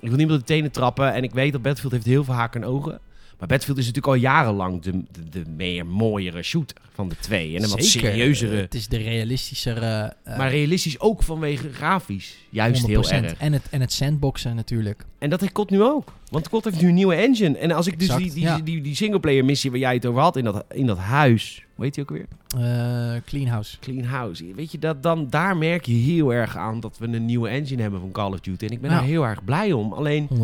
Ik 0.00 0.08
wil 0.08 0.18
niet 0.18 0.30
op 0.30 0.38
de 0.38 0.44
tenen 0.44 0.70
trappen 0.70 1.12
en 1.12 1.22
ik 1.22 1.32
weet 1.32 1.52
dat 1.52 1.62
Battlefield 1.62 1.92
heeft 1.92 2.06
heel 2.06 2.24
veel 2.24 2.34
haken 2.34 2.62
en 2.62 2.68
ogen. 2.68 3.00
Maar 3.44 3.56
Battlefield 3.58 3.86
is 3.86 3.92
natuurlijk 3.94 4.24
al 4.24 4.30
jarenlang 4.30 4.82
de, 4.82 4.90
de, 4.90 5.28
de 5.30 5.50
meer 5.56 5.86
mooiere 5.86 6.42
shooter 6.42 6.76
van 6.94 7.08
de 7.08 7.16
twee. 7.20 7.56
En 7.56 7.62
een 7.62 7.68
wat 7.68 7.84
Zeker. 7.84 8.08
serieuzere... 8.10 8.56
Het 8.56 8.74
is 8.74 8.88
de 8.88 8.96
realistischere... 8.96 10.16
eh, 10.24 10.38
maar 10.38 10.50
realistisch 10.50 11.00
ook 11.00 11.22
vanwege 11.22 11.72
grafisch. 11.72 12.36
Juist 12.50 12.86
heel 12.86 13.04
100%. 13.04 13.08
erg. 13.08 13.34
En 13.38 13.52
het, 13.52 13.62
en 13.70 13.80
het 13.80 13.92
sandboxen 13.92 14.56
natuurlijk. 14.56 15.04
En 15.18 15.30
dat 15.30 15.40
heeft 15.40 15.52
COD 15.52 15.70
nu 15.70 15.82
ook. 15.82 16.12
Want 16.30 16.48
COD 16.48 16.64
heeft 16.64 16.80
nu 16.80 16.88
een 16.88 16.94
nieuwe 16.94 17.14
engine. 17.14 17.58
En 17.58 17.70
als 17.72 17.86
ik 17.86 17.98
dus 17.98 18.08
die, 18.16 18.32
die, 18.32 18.42
ja. 18.42 18.58
die, 18.58 18.80
die 18.80 18.94
singleplayer 18.96 19.44
missie 19.44 19.70
waar 19.70 19.80
jij 19.80 19.94
het 19.94 20.06
over 20.06 20.20
had 20.22 20.36
in 20.36 20.44
dat, 20.44 20.64
in 20.68 20.86
dat 20.86 20.98
huis... 20.98 21.64
Hoe 21.74 21.84
heet 21.84 21.94
die 21.94 22.02
ook 22.04 22.10
weer? 22.10 22.26
Eh 22.56 23.20
Clean 23.26 23.46
House. 23.46 23.78
Clean 23.78 24.04
House. 24.04 24.44
Weet 24.54 24.72
je, 24.72 24.78
dat, 24.78 25.02
dan, 25.02 25.26
daar 25.30 25.56
merk 25.56 25.86
je 25.86 25.92
heel 25.94 26.32
erg 26.32 26.56
aan 26.56 26.80
dat 26.80 26.98
we 26.98 27.06
een 27.06 27.24
nieuwe 27.24 27.48
engine 27.48 27.82
hebben 27.82 28.00
van 28.00 28.10
Call 28.12 28.32
of 28.32 28.40
Duty. 28.40 28.64
En 28.64 28.70
ik 28.72 28.80
ben 28.80 28.90
Ja. 28.90 28.96
daar 28.96 29.06
heel 29.06 29.26
erg 29.26 29.44
blij 29.44 29.72
om. 29.72 29.92
Alleen, 29.92 30.28
100%. 30.28 30.34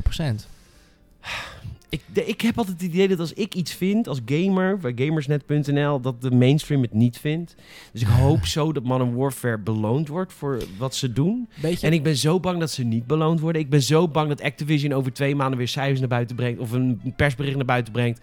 Ik, 1.90 2.00
de- 2.12 2.26
ik 2.26 2.40
heb 2.40 2.58
altijd 2.58 2.80
het 2.80 2.92
idee 2.92 3.08
dat 3.08 3.18
als 3.20 3.32
ik 3.32 3.54
iets 3.54 3.72
vind 3.74 4.08
als 4.08 4.20
gamer, 4.26 4.78
bij 4.78 4.92
gamersnet.nl, 4.96 6.00
dat 6.00 6.22
de 6.22 6.30
mainstream 6.30 6.82
het 6.82 6.92
niet 6.92 7.18
vindt. 7.18 7.54
Dus 7.92 8.00
ik 8.02 8.08
hoop 8.08 8.46
zo 8.56 8.72
dat 8.72 8.82
Modern 8.84 9.14
Warfare 9.14 9.58
beloond 9.58 10.08
wordt 10.08 10.32
voor 10.32 10.58
wat 10.78 10.94
ze 10.94 11.12
doen. 11.12 11.48
Beetje, 11.62 11.86
En 11.86 11.92
ik 11.92 12.02
ben 12.02 12.16
zo 12.16 12.40
bang 12.40 12.58
dat 12.60 12.70
ze 12.70 12.84
niet 12.84 13.06
beloond 13.06 13.40
worden. 13.40 13.62
Ik 13.62 13.70
ben 13.70 13.82
zo 13.82 14.08
bang 14.08 14.28
dat 14.28 14.42
Activision 14.42 14.92
over 14.92 15.12
twee 15.12 15.34
maanden 15.36 15.58
weer 15.58 15.68
cijfers 15.68 16.00
naar 16.00 16.08
buiten 16.08 16.36
brengt. 16.36 16.60
Of 16.60 16.70
een 16.72 17.00
persbericht 17.16 17.56
naar 17.56 17.64
buiten 17.64 17.92
brengt. 17.92 18.20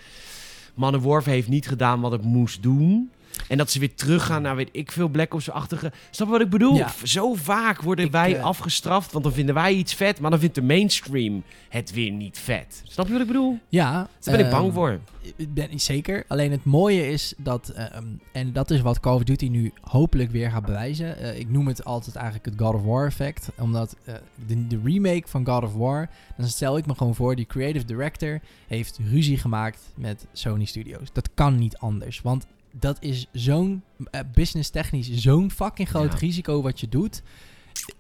Modern 0.76 1.04
Warfare 1.04 1.36
heeft 1.36 1.48
niet 1.48 1.68
gedaan 1.68 2.02
wat 2.02 2.12
het 2.12 2.24
moest 2.24 2.64
doen. 2.64 3.10
En 3.48 3.58
dat 3.58 3.72
ze 3.72 3.80
weer 3.80 3.96
teruggaan 3.96 4.42
naar, 4.42 4.56
weet 4.56 4.70
ik 4.72 4.92
veel, 4.92 5.08
Black 5.08 5.34
Ops-achtige... 5.34 5.92
Snap 6.10 6.28
je 6.28 6.34
wat 6.34 6.42
ik 6.42 6.50
bedoel? 6.50 6.76
Ja. 6.76 6.92
Zo 7.04 7.34
vaak 7.34 7.82
worden 7.82 8.06
Ik, 8.06 8.12
wij 8.12 8.36
eh, 8.36 8.44
afgestraft, 8.44 9.12
want 9.12 9.24
dan 9.24 9.34
vinden 9.34 9.56
wij 9.56 9.74
iets 9.74 9.94
vet. 9.94 10.20
Maar 10.20 10.32
dan 10.32 10.40
vindt 10.40 10.56
de 10.56 10.62
mainstream 10.62 11.44
het 11.70 11.92
weer 11.92 12.12
niet 12.12 12.40
vet. 12.40 12.82
Snap 12.84 13.06
je 13.06 13.12
wat 13.12 13.22
ik 13.22 13.28
bedoel? 13.28 13.60
ja. 13.70 13.92
Daar 13.92 14.36
ben 14.38 14.46
ik 14.46 14.52
ehm, 14.52 14.62
bang 14.62 14.74
voor. 14.74 15.00
Ik 15.36 15.54
ben 15.54 15.70
niet 15.70 15.82
zeker. 15.82 16.24
Alleen 16.28 16.52
het 16.52 16.64
mooie 16.64 17.10
is 17.10 17.34
dat, 17.38 17.70
ehm, 17.70 18.04
en 18.32 18.54
dat 18.54 18.72
is 18.72 18.82
wat 18.82 19.00
Call 19.00 19.16
of 19.16 19.24
Duty 19.24 19.48
nu 19.48 19.72
hopelijk 19.82 20.32
weer 20.32 20.52
gaat 20.52 20.66
bewijzen. 20.66 21.18
Eh, 21.18 21.40
ik 21.40 21.50
noem 21.50 21.68
het 21.68 21.86
altijd 21.86 22.16
eigenlijk 22.16 22.46
het 22.46 22.56
God 22.58 22.74
of 22.74 22.84
War 22.84 23.06
effect. 23.06 23.50
Omdat 23.58 23.96
eh, 24.04 24.14
de, 24.48 24.68
de 24.68 24.80
remake 24.84 25.28
van 25.28 25.46
God 25.46 25.64
of 25.64 25.74
War, 25.74 26.10
dan 26.38 26.48
stel 26.48 26.78
ik 26.78 26.86
me 26.86 26.96
gewoon 26.96 27.16
voor, 27.16 27.36
die 27.36 27.46
creative 27.46 27.86
director 27.86 28.40
heeft 28.68 29.00
ruzie 29.10 29.38
gemaakt 29.38 29.80
met 29.96 30.26
Sony 30.32 30.66
Studios. 30.66 31.12
Dat 31.14 31.30
kan 31.34 31.58
niet 31.58 31.78
anders. 31.78 32.22
Want 32.22 32.46
dat 32.80 32.98
is 33.00 33.28
zo'n 33.32 33.84
eh, 34.12 34.22
business 34.34 34.70
technisch 34.70 35.12
zo'n 35.12 35.52
fucking 35.52 35.90
groot 35.90 36.12
Ja. 36.12 36.18
risico 36.18 36.62
wat 36.62 36.80
je 36.80 36.88
doet. 36.88 37.22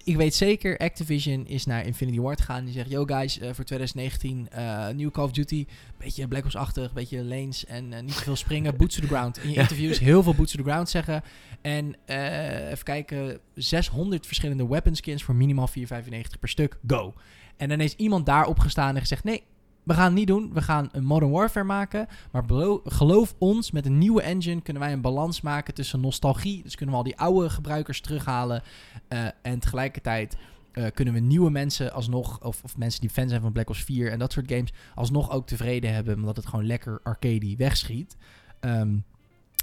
Ik 0.03 0.15
weet 0.15 0.35
zeker, 0.35 0.77
Activision 0.77 1.45
is 1.47 1.65
naar 1.65 1.85
Infinity 1.85 2.19
Ward 2.19 2.39
gegaan. 2.39 2.63
Die 2.65 2.73
zegt, 2.73 2.89
yo 2.89 3.05
guys, 3.05 3.39
eh, 3.39 3.53
voor 3.53 3.63
2019 3.65 4.47
eh 4.49 4.89
nieuw 4.89 5.11
Call 5.11 5.23
of 5.23 5.31
Duty. 5.31 5.65
Beetje 5.97 6.27
Black 6.27 6.45
Ops-achtig, 6.45 6.93
beetje 6.93 7.23
lanes 7.23 7.65
en 7.65 7.93
eh, 7.93 8.01
niet 8.01 8.15
te 8.17 8.23
veel 8.23 8.35
springen. 8.35 8.77
Boots 8.77 8.95
to 8.95 9.01
the 9.01 9.07
ground. 9.07 9.37
In 9.43 9.49
je 9.49 9.55
interviews 9.65 9.99
heel 9.99 10.23
veel 10.23 10.33
boots 10.35 10.51
to 10.51 10.57
the 10.63 10.69
ground 10.69 10.89
zeggen. 10.89 11.23
En 11.61 11.95
even 12.05 12.83
kijken, 12.83 13.39
600 13.55 14.25
verschillende 14.25 14.67
weapon 14.67 14.95
skins 14.95 15.23
voor 15.23 15.35
minimaal 15.35 15.69
4,95 15.69 16.39
per 16.39 16.49
stuk. 16.49 16.77
Go. 16.87 17.13
En 17.57 17.69
dan 17.69 17.79
is 17.81 17.95
iemand 17.95 18.25
daar 18.25 18.45
opgestaan 18.45 18.93
en 18.95 19.01
gezegd, 19.01 19.23
nee, 19.23 19.43
we 19.87 19.93
gaan 19.93 20.05
het 20.05 20.13
niet 20.13 20.27
doen. 20.27 20.53
We 20.53 20.61
gaan 20.61 20.89
een 20.91 21.03
Modern 21.03 21.31
Warfare 21.31 21.65
maken. 21.65 22.07
Maar 22.31 22.43
geloof 22.83 23.35
ons, 23.37 23.71
met 23.71 23.85
een 23.85 23.97
nieuwe 23.97 24.21
engine 24.21 24.61
kunnen 24.61 24.83
wij 24.83 24.93
een 24.93 25.01
balans 25.01 25.41
maken 25.41 25.73
tussen 25.73 25.99
nostalgie. 25.99 26.63
Dus 26.63 26.75
kunnen 26.75 26.95
we 26.95 27.01
al 27.01 27.07
die 27.07 27.17
oude 27.17 27.49
gebruikers 27.49 28.01
terughalen. 28.01 28.61
eh, 29.07 29.25
en 29.41 29.59
tegelijkertijd 29.59 30.37
eh, 30.71 30.85
kunnen 30.93 31.13
we 31.13 31.19
nieuwe 31.19 31.49
mensen 31.49 31.93
alsnog, 31.93 32.43
of, 32.43 32.63
of 32.63 32.77
mensen 32.77 33.01
die 33.01 33.09
fan 33.09 33.29
zijn 33.29 33.41
van 33.41 33.51
Black 33.51 33.69
Ops 33.69 33.83
4 33.83 34.11
en 34.11 34.19
dat 34.19 34.31
soort 34.31 34.51
games, 34.51 34.73
alsnog 34.95 35.31
ook 35.31 35.47
tevreden 35.47 35.93
hebben. 35.93 36.15
Omdat 36.15 36.35
het 36.35 36.45
gewoon 36.45 36.65
lekker 36.65 36.99
arcade 37.03 37.55
wegschiet. 37.57 38.17
Ehm, 38.59 38.97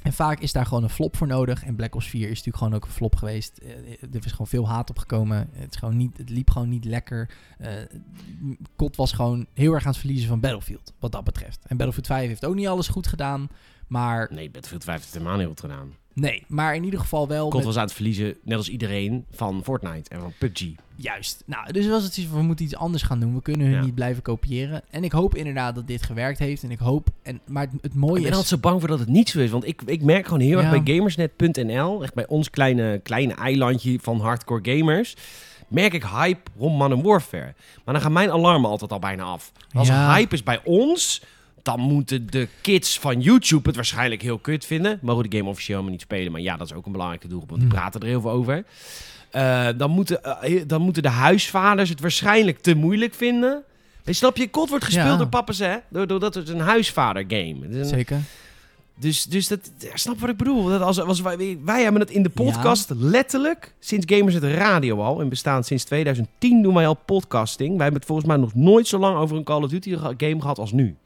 en 0.04 0.12
vaak 0.12 0.40
is 0.40 0.52
daar 0.52 0.66
gewoon 0.66 0.82
een 0.82 0.90
flop 0.90 1.16
voor 1.16 1.26
nodig. 1.26 1.64
En 1.64 1.74
Black 1.74 1.94
Ops 1.94 2.08
4 2.08 2.22
is 2.22 2.28
natuurlijk 2.28 2.56
gewoon 2.56 2.74
ook 2.74 2.84
een 2.84 2.90
flop 2.90 3.16
geweest. 3.16 3.58
Eh, 3.58 3.68
er 4.02 4.24
is 4.24 4.30
gewoon 4.30 4.46
veel 4.46 4.68
haat 4.68 4.90
op 4.90 4.98
gekomen. 4.98 5.48
Het, 5.52 5.70
is 5.70 5.78
gewoon 5.78 5.96
niet, 5.96 6.16
het 6.16 6.30
liep 6.30 6.50
gewoon 6.50 6.68
niet 6.68 6.84
lekker. 6.84 7.30
Eh 7.58 7.70
COD 8.76 8.96
was 8.96 9.12
gewoon 9.12 9.46
heel 9.54 9.72
erg 9.72 9.84
aan 9.84 9.90
het 9.90 10.00
verliezen 10.00 10.28
van 10.28 10.40
Battlefield. 10.40 10.92
Wat 10.98 11.12
dat 11.12 11.24
betreft. 11.24 11.58
En 11.66 11.76
Battlefield 11.76 12.06
5 12.06 12.28
heeft 12.28 12.44
ook 12.44 12.54
niet 12.54 12.66
alles 12.66 12.88
goed 12.88 13.06
gedaan. 13.06 13.48
Maar 13.98 14.28
Nee, 14.30 14.50
Battlefield 14.50 14.84
5 14.84 15.00
heeft 15.00 15.12
helemaal 15.12 15.36
niet 15.36 15.46
goed 15.46 15.60
gedaan. 15.60 15.92
nee, 16.12 16.44
maar 16.48 16.74
in 16.74 16.84
ieder 16.84 17.00
geval 17.00 17.28
wel. 17.28 17.44
COD 17.44 17.54
met- 17.54 17.64
was 17.64 17.76
aan 17.76 17.84
het 17.84 17.92
verliezen, 17.92 18.36
net 18.44 18.56
als 18.56 18.68
iedereen, 18.68 19.24
van 19.30 19.60
Fortnite 19.64 20.10
en 20.10 20.20
van 20.20 20.32
PUBG. 20.38 20.66
Juist. 20.96 21.42
Nou, 21.46 21.72
dus 21.72 21.86
was 21.86 22.02
het 22.02 22.30
we 22.30 22.42
moeten 22.42 22.64
iets 22.64 22.76
anders 22.76 23.02
gaan 23.02 23.20
doen. 23.20 23.34
We 23.34 23.42
kunnen 23.42 23.66
hun 23.66 23.76
Ja. 23.76 23.84
niet 23.84 23.94
blijven 23.94 24.22
kopiëren. 24.22 24.82
En 24.90 25.04
ik 25.04 25.12
hoop 25.12 25.34
inderdaad 25.34 25.74
dat 25.74 25.86
dit 25.86 26.02
gewerkt 26.02 26.38
heeft. 26.38 26.62
En 26.62 26.70
ik 26.70 26.78
hoop, 26.78 27.08
en, 27.22 27.40
maar 27.46 27.62
het, 27.62 27.82
het 27.82 27.94
mooie 27.94 28.14
Ik 28.16 28.22
ben 28.22 28.30
is... 28.30 28.36
altijd 28.36 28.60
zo 28.60 28.68
bang 28.68 28.80
voor 28.80 28.88
dat 28.88 28.98
het 28.98 29.08
niet 29.08 29.28
zo 29.28 29.38
is. 29.40 29.50
Want 29.50 29.66
ik, 29.66 29.82
ik 29.86 30.02
merk 30.02 30.24
gewoon 30.24 30.40
heel 30.40 30.60
Ja. 30.60 30.72
erg 30.72 30.82
bij 30.82 30.94
gamersnet.nl, 30.96 32.02
echt 32.02 32.14
bij 32.14 32.26
ons 32.26 32.50
kleine, 32.50 32.98
kleine 33.02 33.34
eilandje 33.34 33.98
van 34.02 34.20
hardcore 34.20 34.76
gamers, 34.76 35.16
merk 35.68 35.92
ik 35.92 36.04
hype 36.04 36.50
rond 36.58 36.78
Modern 36.78 37.02
Warfare. 37.02 37.54
Maar 37.84 37.94
dan 37.94 38.02
gaan 38.02 38.12
mijn 38.12 38.30
alarmen 38.30 38.70
altijd 38.70 38.92
al 38.92 38.98
bijna 38.98 39.22
af. 39.22 39.52
Als 39.72 39.88
Ja. 39.88 40.14
hype 40.14 40.34
is 40.34 40.42
bij 40.42 40.60
ons, 40.64 41.22
dan 41.64 41.80
moeten 41.80 42.30
de 42.30 42.48
kids 42.60 42.98
van 42.98 43.20
YouTube 43.20 43.66
het 43.66 43.76
waarschijnlijk 43.76 44.22
heel 44.22 44.38
kut 44.38 44.66
vinden. 44.66 44.98
Mogen 45.02 45.30
de 45.30 45.36
game 45.36 45.48
officieel 45.50 45.76
helemaal 45.76 45.96
niet 45.98 46.06
spelen. 46.06 46.32
Maar 46.32 46.40
ja, 46.40 46.56
dat 46.56 46.66
is 46.70 46.72
ook 46.76 46.86
een 46.86 46.92
belangrijke 46.92 47.28
doelgroep, 47.28 47.50
want 47.50 47.60
die 47.62 47.70
Hm. 47.70 47.76
praten 47.76 48.00
er 48.00 48.06
heel 48.06 48.20
veel 48.20 48.30
over. 48.30 48.64
Eh, 49.30 49.68
dan, 49.76 49.90
moeten, 49.90 50.24
eh, 50.42 50.62
dan 50.66 50.82
moeten 50.82 51.02
de 51.02 51.08
huisvaders 51.08 51.88
het 51.88 52.00
waarschijnlijk 52.00 52.58
te 52.58 52.74
moeilijk 52.74 53.14
vinden. 53.14 53.62
Snap 54.06 54.36
je? 54.36 54.50
COD 54.50 54.68
wordt 54.68 54.84
gespeeld 54.84 55.06
Ja. 55.08 55.16
door 55.16 55.26
papa's, 55.28 55.58
hè? 55.58 55.76
Doordat 55.90 56.34
het 56.34 56.48
een 56.48 56.60
huisvader 56.60 57.24
game. 57.28 57.56
Het 57.60 57.70
is 57.74 57.76
een- 57.76 57.86
Zeker. 57.86 58.20
dus, 58.94 59.24
dus 59.24 59.48
dat, 59.48 59.70
snap 59.94 60.18
wat 60.20 60.30
ik 60.30 60.36
bedoel? 60.36 60.64
Dat 60.64 60.80
als, 60.80 61.00
als 61.00 61.20
wij, 61.20 61.58
wij 61.64 61.82
hebben 61.82 62.00
het 62.00 62.10
in 62.10 62.22
de 62.22 62.28
podcast 62.28 62.90
letterlijk, 62.96 63.74
sinds 63.80 64.06
Gamers 64.14 64.34
het 64.34 64.44
Radio 64.44 65.00
al, 65.02 65.20
in 65.20 65.28
bestaan 65.28 65.64
sinds 65.64 65.84
2010 65.84 66.62
doen 66.62 66.74
wij 66.74 66.86
al 66.86 66.94
podcasting. 67.04 67.68
Wij 67.72 67.82
hebben 67.82 67.98
het 68.00 68.08
volgens 68.08 68.28
mij 68.28 68.36
nog 68.36 68.54
nooit 68.54 68.86
zo 68.86 68.98
lang 68.98 69.16
over 69.16 69.36
een 69.36 69.44
Call 69.44 69.62
of 69.62 69.70
Duty 69.70 69.96
game 70.16 70.40
gehad 70.40 70.58
als 70.58 70.72
nu. 70.72 70.96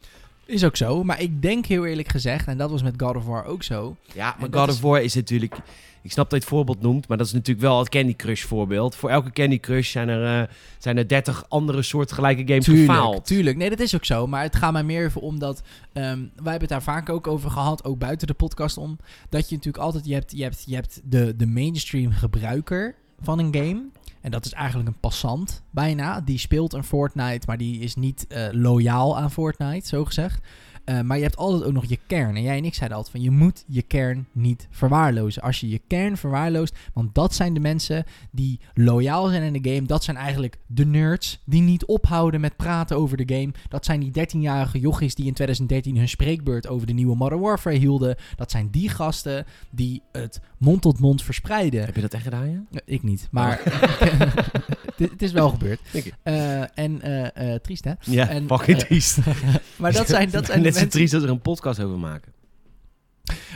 Is 0.48 0.64
ook 0.64 0.76
zo. 0.76 1.04
Maar 1.04 1.20
ik 1.20 1.42
denk 1.42 1.66
heel 1.66 1.86
eerlijk 1.86 2.08
gezegd, 2.08 2.46
en 2.46 2.58
dat 2.58 2.70
was 2.70 2.82
met 2.82 2.94
God 2.96 3.16
of 3.16 3.24
War 3.24 3.44
ook 3.44 3.62
zo. 3.62 3.96
Ja, 4.14 4.36
maar 4.38 4.48
God 4.52 4.68
is- 4.68 4.74
of 4.74 4.80
War 4.80 5.02
is 5.02 5.14
natuurlijk... 5.14 5.56
Ik 6.02 6.12
snap 6.14 6.30
dat 6.30 6.38
je 6.38 6.44
het 6.44 6.54
voorbeeld 6.54 6.80
noemt, 6.80 7.08
maar 7.08 7.16
dat 7.16 7.26
is 7.26 7.32
natuurlijk 7.32 7.66
wel 7.66 7.78
het 7.78 7.88
Candy 7.88 8.16
Crush 8.16 8.42
voorbeeld. 8.44 8.94
Voor 8.96 9.10
elke 9.10 9.30
Candy 9.30 9.60
Crush 9.60 9.90
zijn 9.90 10.08
er, 10.08 10.42
eh, 10.42 10.48
zijn 10.78 10.96
er 10.96 11.08
30 11.08 11.44
andere 11.48 11.82
soortgelijke 11.82 12.42
games 12.46 12.64
Tuurlijk, 12.64 12.90
gefaald. 12.90 13.26
tuurlijk. 13.26 13.56
Nee, 13.56 13.70
dat 13.70 13.80
is 13.80 13.94
ook 13.94 14.04
zo. 14.04 14.26
Maar 14.26 14.42
het 14.42 14.56
gaat 14.56 14.72
mij 14.72 14.82
meer 14.84 15.04
even 15.04 15.20
om 15.20 15.38
dat... 15.38 15.62
ehm, 15.92 16.18
wij 16.18 16.28
hebben 16.34 16.60
het 16.60 16.68
daar 16.68 16.82
vaak 16.82 17.08
ook 17.08 17.26
over 17.26 17.50
gehad, 17.50 17.84
ook 17.84 17.98
buiten 17.98 18.26
de 18.26 18.34
podcast 18.34 18.76
om. 18.76 18.98
Dat 19.28 19.48
je 19.48 19.54
natuurlijk 19.54 19.84
altijd... 19.84 20.06
Je 20.06 20.14
hebt, 20.14 20.32
je 20.36 20.42
hebt, 20.42 20.62
je 20.66 20.74
hebt 20.74 21.00
de, 21.04 21.36
de 21.36 21.46
mainstream 21.46 22.12
gebruiker 22.12 22.94
van 23.20 23.38
een 23.38 23.54
game. 23.54 23.82
En 24.20 24.30
dat 24.30 24.44
is 24.44 24.52
eigenlijk 24.52 24.88
een 24.88 25.00
passant, 25.00 25.62
bijna. 25.70 26.20
Die 26.20 26.38
speelt 26.38 26.72
een 26.72 26.84
Fortnite, 26.84 27.46
maar 27.46 27.58
die 27.58 27.80
is 27.80 27.94
niet 27.94 28.26
eh, 28.26 28.48
loyaal 28.50 29.18
aan 29.18 29.30
Fortnite, 29.30 29.88
zo 29.88 30.04
gezegd. 30.04 30.46
Eh, 30.88 31.00
maar 31.00 31.16
je 31.16 31.22
hebt 31.22 31.36
altijd 31.36 31.64
ook 31.64 31.72
nog 31.72 31.84
je 31.84 31.98
kern. 32.06 32.36
En 32.36 32.42
jij 32.42 32.56
en 32.56 32.64
ik 32.64 32.74
zeiden 32.74 32.96
altijd 32.96 33.16
van 33.16 33.24
je 33.24 33.30
moet 33.30 33.64
je 33.66 33.82
kern 33.82 34.26
niet 34.32 34.68
verwaarlozen. 34.70 35.42
Als 35.42 35.60
je 35.60 35.68
je 35.68 35.80
kern 35.86 36.16
verwaarloost, 36.16 36.76
want 36.92 37.14
dat 37.14 37.34
zijn 37.34 37.54
de 37.54 37.60
mensen 37.60 38.04
die 38.30 38.60
loyaal 38.74 39.28
zijn 39.28 39.42
in 39.54 39.62
de 39.62 39.70
game. 39.70 39.86
Dat 39.86 40.04
zijn 40.04 40.16
eigenlijk 40.16 40.58
de 40.66 40.86
nerds 40.86 41.42
die 41.44 41.62
niet 41.62 41.84
ophouden 41.84 42.40
met 42.40 42.56
praten 42.56 42.96
over 42.96 43.16
de 43.16 43.34
game. 43.34 43.52
Dat 43.68 43.84
zijn 43.84 44.00
die 44.00 44.26
13-jarige 44.26 44.78
jochies 44.78 45.14
die 45.14 45.26
in 45.26 45.34
2013 45.34 45.96
hun 45.96 46.08
spreekbeurt 46.08 46.68
over 46.68 46.86
de 46.86 46.92
nieuwe 46.92 47.16
Modern 47.16 47.40
Warfare 47.40 47.76
hielden. 47.76 48.16
Dat 48.36 48.50
zijn 48.50 48.70
die 48.70 48.88
gasten 48.88 49.44
die 49.70 50.02
het 50.12 50.40
mond 50.58 50.82
tot 50.82 50.98
mond 50.98 51.22
verspreiden. 51.22 51.84
Heb 51.84 51.94
je 51.94 52.00
dat 52.00 52.14
echt 52.14 52.22
gedaan, 52.22 52.50
ja? 52.50 52.62
Eh, 52.70 52.80
Ik 52.84 53.02
niet, 53.02 53.28
maar 53.30 53.60
het, 54.98 55.22
is 55.22 55.32
wel 55.32 55.48
gebeerd. 55.48 55.80
Oké. 55.92 56.10
Eh, 56.22 56.78
en 56.78 57.02
eh 57.34 57.54
triest 57.54 57.84
hè? 57.84 57.92
Ja, 58.00 58.28
En, 58.28 58.46
fucking 58.46 58.78
triest. 58.78 59.18
Maar 59.76 59.92
dat 59.92 60.08
zijn, 60.08 60.30
dat 60.30 60.46
zijn 60.46 60.62
Net 60.62 60.74
zo 60.74 60.80
mensen 60.80 60.88
triest 60.88 61.12
dat 61.12 61.20
we 61.20 61.26
er 61.26 61.32
een 61.32 61.40
podcast 61.40 61.80
over 61.80 61.98
maken. 61.98 62.32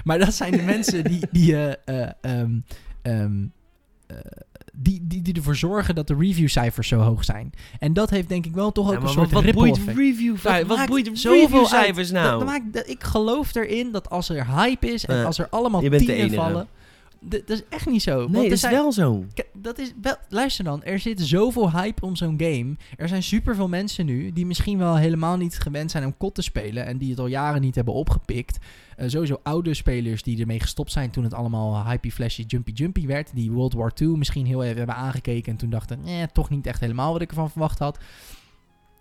Maar 0.04 0.18
dat 0.18 0.34
zijn 0.34 0.52
de 0.52 0.62
mensen 0.62 1.04
die, 1.04 1.20
die 1.30 1.56
eh, 1.56 1.72
eh, 1.84 2.10
ehm, 2.20 2.50
ehm, 3.02 3.44
eh, 4.06 4.16
die, 4.72 5.00
die, 5.02 5.22
die 5.22 5.34
ervoor 5.34 5.56
zorgen 5.56 5.94
dat 5.94 6.06
de 6.06 6.16
reviewcijfers 6.18 6.88
zo 6.88 6.98
hoog 6.98 7.24
zijn. 7.24 7.52
En 7.78 7.92
dat 7.92 8.10
heeft 8.10 8.28
denk 8.28 8.46
ik 8.46 8.54
wel 8.54 8.72
toch 8.72 8.86
ook 8.86 8.92
Ja, 8.92 9.00
een 9.00 9.08
soort 9.08 9.30
wat, 9.30 9.44
wat 9.44 9.54
boeit 9.54 9.78
review 9.86 10.36
Wat 10.38 10.66
maakt 10.66 10.88
boeit 10.88 11.08
reviewcijfers 11.22 12.10
nou? 12.10 12.28
Dat, 12.30 12.38
dat 12.38 12.48
maakt, 12.48 12.72
dat- 12.72 12.88
ik 12.88 13.02
geloof 13.04 13.54
erin 13.54 13.92
dat 13.92 14.10
als 14.10 14.28
er 14.28 14.46
hype 14.46 14.86
is 14.92 15.04
en 15.06 15.24
als 15.24 15.38
er 15.38 15.48
allemaal 15.48 15.80
tienen 15.80 16.34
vallen... 16.34 16.68
Dat 17.24 17.48
is 17.48 17.62
echt 17.68 17.86
niet 17.86 18.02
zo. 18.02 18.28
nee, 18.28 18.42
dat 18.42 18.52
is 18.52 18.60
zijn- 18.60 18.72
wel 18.72 18.92
zo. 18.92 19.24
Dat 19.52 19.78
is 19.78 19.92
wel, 20.02 20.16
luister 20.28 20.64
dan, 20.64 20.82
er 20.84 20.98
zit 20.98 21.20
zoveel 21.20 21.70
hype 21.72 22.04
om 22.04 22.16
zo'n 22.16 22.34
game. 22.40 22.76
Er 22.96 23.08
zijn 23.08 23.22
superveel 23.22 23.68
mensen 23.68 24.06
nu 24.06 24.32
die 24.32 24.46
misschien 24.46 24.78
wel 24.78 24.96
helemaal 24.96 25.36
niet 25.36 25.58
gewend 25.58 25.90
zijn 25.90 26.04
om 26.04 26.16
kot 26.16 26.34
te 26.34 26.42
spelen 26.42 26.86
en 26.86 26.98
die 26.98 27.10
het 27.10 27.18
al 27.18 27.26
jaren 27.26 27.60
niet 27.60 27.74
hebben 27.74 27.94
opgepikt. 27.94 28.58
Eh, 28.96 29.08
sowieso 29.08 29.40
oude 29.42 29.74
spelers 29.74 30.22
die 30.22 30.40
ermee 30.40 30.60
gestopt 30.60 30.92
zijn 30.92 31.10
toen 31.10 31.24
het 31.24 31.34
allemaal 31.34 31.86
hypey, 31.86 32.10
flashy, 32.10 32.42
jumpy, 32.46 32.70
jumpy 32.70 33.06
werd. 33.06 33.30
Die 33.34 33.50
World 33.50 33.72
War 33.72 33.92
II 34.00 34.08
misschien 34.08 34.46
heel 34.46 34.62
even 34.62 34.76
hebben 34.76 34.96
aangekeken 34.96 35.52
en 35.52 35.58
toen 35.58 35.70
dachten, 35.70 36.04
eh, 36.04 36.22
toch 36.32 36.50
niet 36.50 36.66
echt 36.66 36.80
helemaal 36.80 37.12
wat 37.12 37.22
ik 37.22 37.28
ervan 37.30 37.50
verwacht 37.50 37.78
had. 37.78 37.98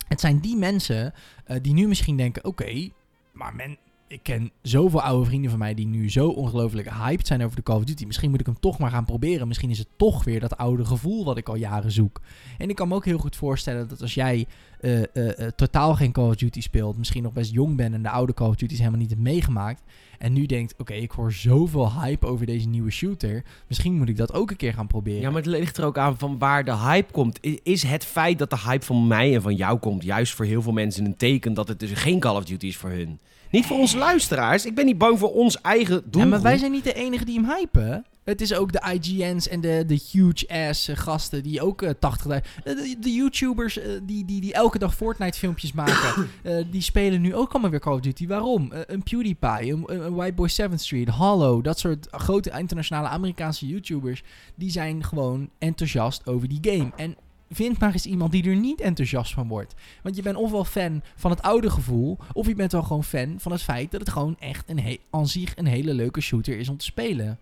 Het 0.07 0.19
zijn 0.19 0.39
die 0.39 0.55
mensen 0.57 1.13
eh, 1.45 1.57
die 1.61 1.73
nu 1.73 1.87
misschien 1.87 2.17
denken, 2.17 2.45
oké, 2.45 2.89
maar 3.31 3.55
men, 3.55 3.77
ik 4.11 4.23
ken 4.23 4.51
zoveel 4.61 5.01
oude 5.01 5.25
vrienden 5.25 5.49
van 5.49 5.59
mij 5.59 5.73
die 5.73 5.87
nu 5.87 6.09
zo 6.09 6.27
ongelooflijk 6.27 6.89
hyped 6.89 7.27
zijn 7.27 7.43
over 7.43 7.55
de 7.55 7.63
Call 7.63 7.75
of 7.75 7.83
Duty. 7.83 8.05
Misschien 8.05 8.29
moet 8.29 8.39
ik 8.39 8.45
hem 8.45 8.59
toch 8.59 8.77
maar 8.79 8.91
gaan 8.91 9.05
proberen. 9.05 9.47
Misschien 9.47 9.69
is 9.69 9.77
het 9.77 9.87
toch 9.95 10.23
weer 10.23 10.39
dat 10.39 10.57
oude 10.57 10.85
gevoel 10.85 11.25
wat 11.25 11.37
ik 11.37 11.49
al 11.49 11.55
jaren 11.55 11.91
zoek. 11.91 12.21
En 12.57 12.69
ik 12.69 12.75
kan 12.75 12.87
me 12.87 12.95
ook 12.95 13.05
heel 13.05 13.17
goed 13.17 13.35
voorstellen 13.35 13.87
dat 13.87 14.01
als 14.01 14.13
jij 14.13 14.45
eh, 14.79 15.01
eh, 15.01 15.39
eh, 15.39 15.51
totaal 15.55 15.95
geen 15.95 16.11
Call 16.11 16.27
of 16.27 16.35
Duty 16.35 16.61
speelt, 16.61 16.97
misschien 16.97 17.23
nog 17.23 17.33
best 17.33 17.51
jong 17.51 17.75
bent 17.75 17.93
en 17.93 18.03
de 18.03 18.09
oude 18.09 18.33
Call 18.33 18.47
of 18.47 18.55
Duty's 18.55 18.77
helemaal 18.77 18.99
niet 18.99 19.09
hebt 19.09 19.21
meegemaakt. 19.21 19.81
En 20.17 20.33
nu 20.33 20.45
denkt, 20.45 20.73
oké, 20.77 20.93
ik 20.93 21.11
hoor 21.11 21.31
zoveel 21.33 22.01
hype 22.01 22.27
over 22.27 22.45
deze 22.45 22.67
nieuwe 22.67 22.91
shooter. 22.91 23.43
Misschien 23.67 23.97
moet 23.97 24.09
ik 24.09 24.17
dat 24.17 24.33
ook 24.33 24.51
een 24.51 24.57
keer 24.57 24.73
gaan 24.73 24.87
proberen. 24.87 25.21
Ja, 25.21 25.29
maar 25.29 25.41
het 25.41 25.51
ligt 25.51 25.77
er 25.77 25.85
ook 25.85 25.97
aan 25.97 26.17
van 26.17 26.37
waar 26.37 26.65
de 26.65 26.75
hype 26.75 27.11
komt. 27.11 27.39
Is 27.63 27.83
het 27.83 28.05
feit 28.05 28.39
dat 28.39 28.49
de 28.49 28.59
hype 28.59 28.85
van 28.85 29.07
mij 29.07 29.35
en 29.35 29.41
van 29.41 29.55
jou 29.55 29.79
komt 29.79 30.03
juist 30.03 30.33
voor 30.33 30.45
heel 30.45 30.61
veel 30.61 30.71
mensen 30.71 31.05
een 31.05 31.17
teken 31.17 31.53
dat 31.53 31.67
het 31.67 31.79
dus 31.79 31.91
geen 31.91 32.19
Call 32.19 32.35
of 32.35 32.45
Duty 32.45 32.67
is 32.67 32.77
voor 32.77 32.89
hun? 32.89 33.19
Niet 33.51 33.65
voor 33.65 33.77
onze 33.77 33.97
luisteraars. 33.97 34.65
Ik 34.65 34.75
ben 34.75 34.85
niet 34.85 34.97
bang 34.97 35.19
voor 35.19 35.33
ons 35.33 35.61
eigen 35.61 36.03
doel. 36.05 36.21
Ja, 36.21 36.27
maar 36.27 36.41
wij 36.41 36.57
zijn 36.57 36.71
niet 36.71 36.83
de 36.83 36.93
enige 36.93 37.25
die 37.25 37.39
hem 37.39 37.49
hypen. 37.49 38.05
Het 38.23 38.41
is 38.41 38.53
ook 38.53 38.71
de 38.71 38.99
IGN's 38.99 39.47
en 39.47 39.61
de, 39.61 39.83
de 39.87 40.01
huge-ass 40.11 40.87
eh, 40.87 40.97
gasten 40.97 41.43
die 41.43 41.61
ook 41.61 41.81
eh 41.81 41.89
80 41.99 42.31
eh, 42.31 42.41
de, 42.63 42.95
de 42.99 43.13
YouTubers 43.13 43.79
die, 44.03 44.25
die, 44.25 44.41
die 44.41 44.53
elke 44.53 44.79
dag 44.79 44.95
Fortnite-filmpjes 44.95 45.71
maken. 45.71 46.27
die 46.71 46.81
spelen 46.81 47.21
nu 47.21 47.35
ook 47.35 47.51
allemaal 47.51 47.71
weer 47.71 47.79
Call 47.79 47.93
of 47.93 47.99
Duty. 47.99 48.27
Waarom? 48.27 48.71
Een 48.87 49.03
PewDiePie, 49.03 49.73
een, 49.73 49.83
een 49.87 50.13
White 50.13 50.33
Boy 50.33 50.49
7th 50.49 50.75
Street, 50.75 51.09
Hollow. 51.09 51.63
Dat 51.63 51.79
soort 51.79 52.07
grote 52.11 52.51
internationale 52.57 53.07
Amerikaanse 53.07 53.67
YouTubers. 53.67 54.23
Die 54.55 54.71
zijn 54.71 55.03
gewoon 55.03 55.49
enthousiast 55.57 56.27
over 56.27 56.47
die 56.47 56.59
game. 56.61 56.91
En 56.95 57.15
vind 57.51 57.79
maar 57.79 57.93
eens 57.93 58.05
iemand 58.05 58.31
die 58.31 58.49
er 58.49 58.55
niet 58.55 58.81
enthousiast 58.81 59.33
van 59.33 59.47
wordt. 59.47 59.73
Want 60.03 60.15
je 60.15 60.21
bent 60.21 60.35
ofwel 60.35 60.65
fan 60.65 61.03
van 61.15 61.31
het 61.31 61.41
oude 61.41 61.69
gevoel, 61.69 62.17
of 62.33 62.47
je 62.47 62.55
bent 62.55 62.71
wel 62.71 62.83
gewoon 62.83 63.03
fan 63.03 63.35
van 63.39 63.51
het 63.51 63.61
feit 63.61 63.91
dat 63.91 63.99
het 63.99 64.09
gewoon 64.09 64.35
echt 64.39 64.69
een 64.69 64.99
aan 65.09 65.27
zich 65.27 65.57
een 65.57 65.65
hele 65.65 65.93
leuke 65.93 66.21
shooter 66.21 66.57
is 66.57 66.69
om 66.69 66.77
te 66.77 66.85
spelen. 66.85 67.39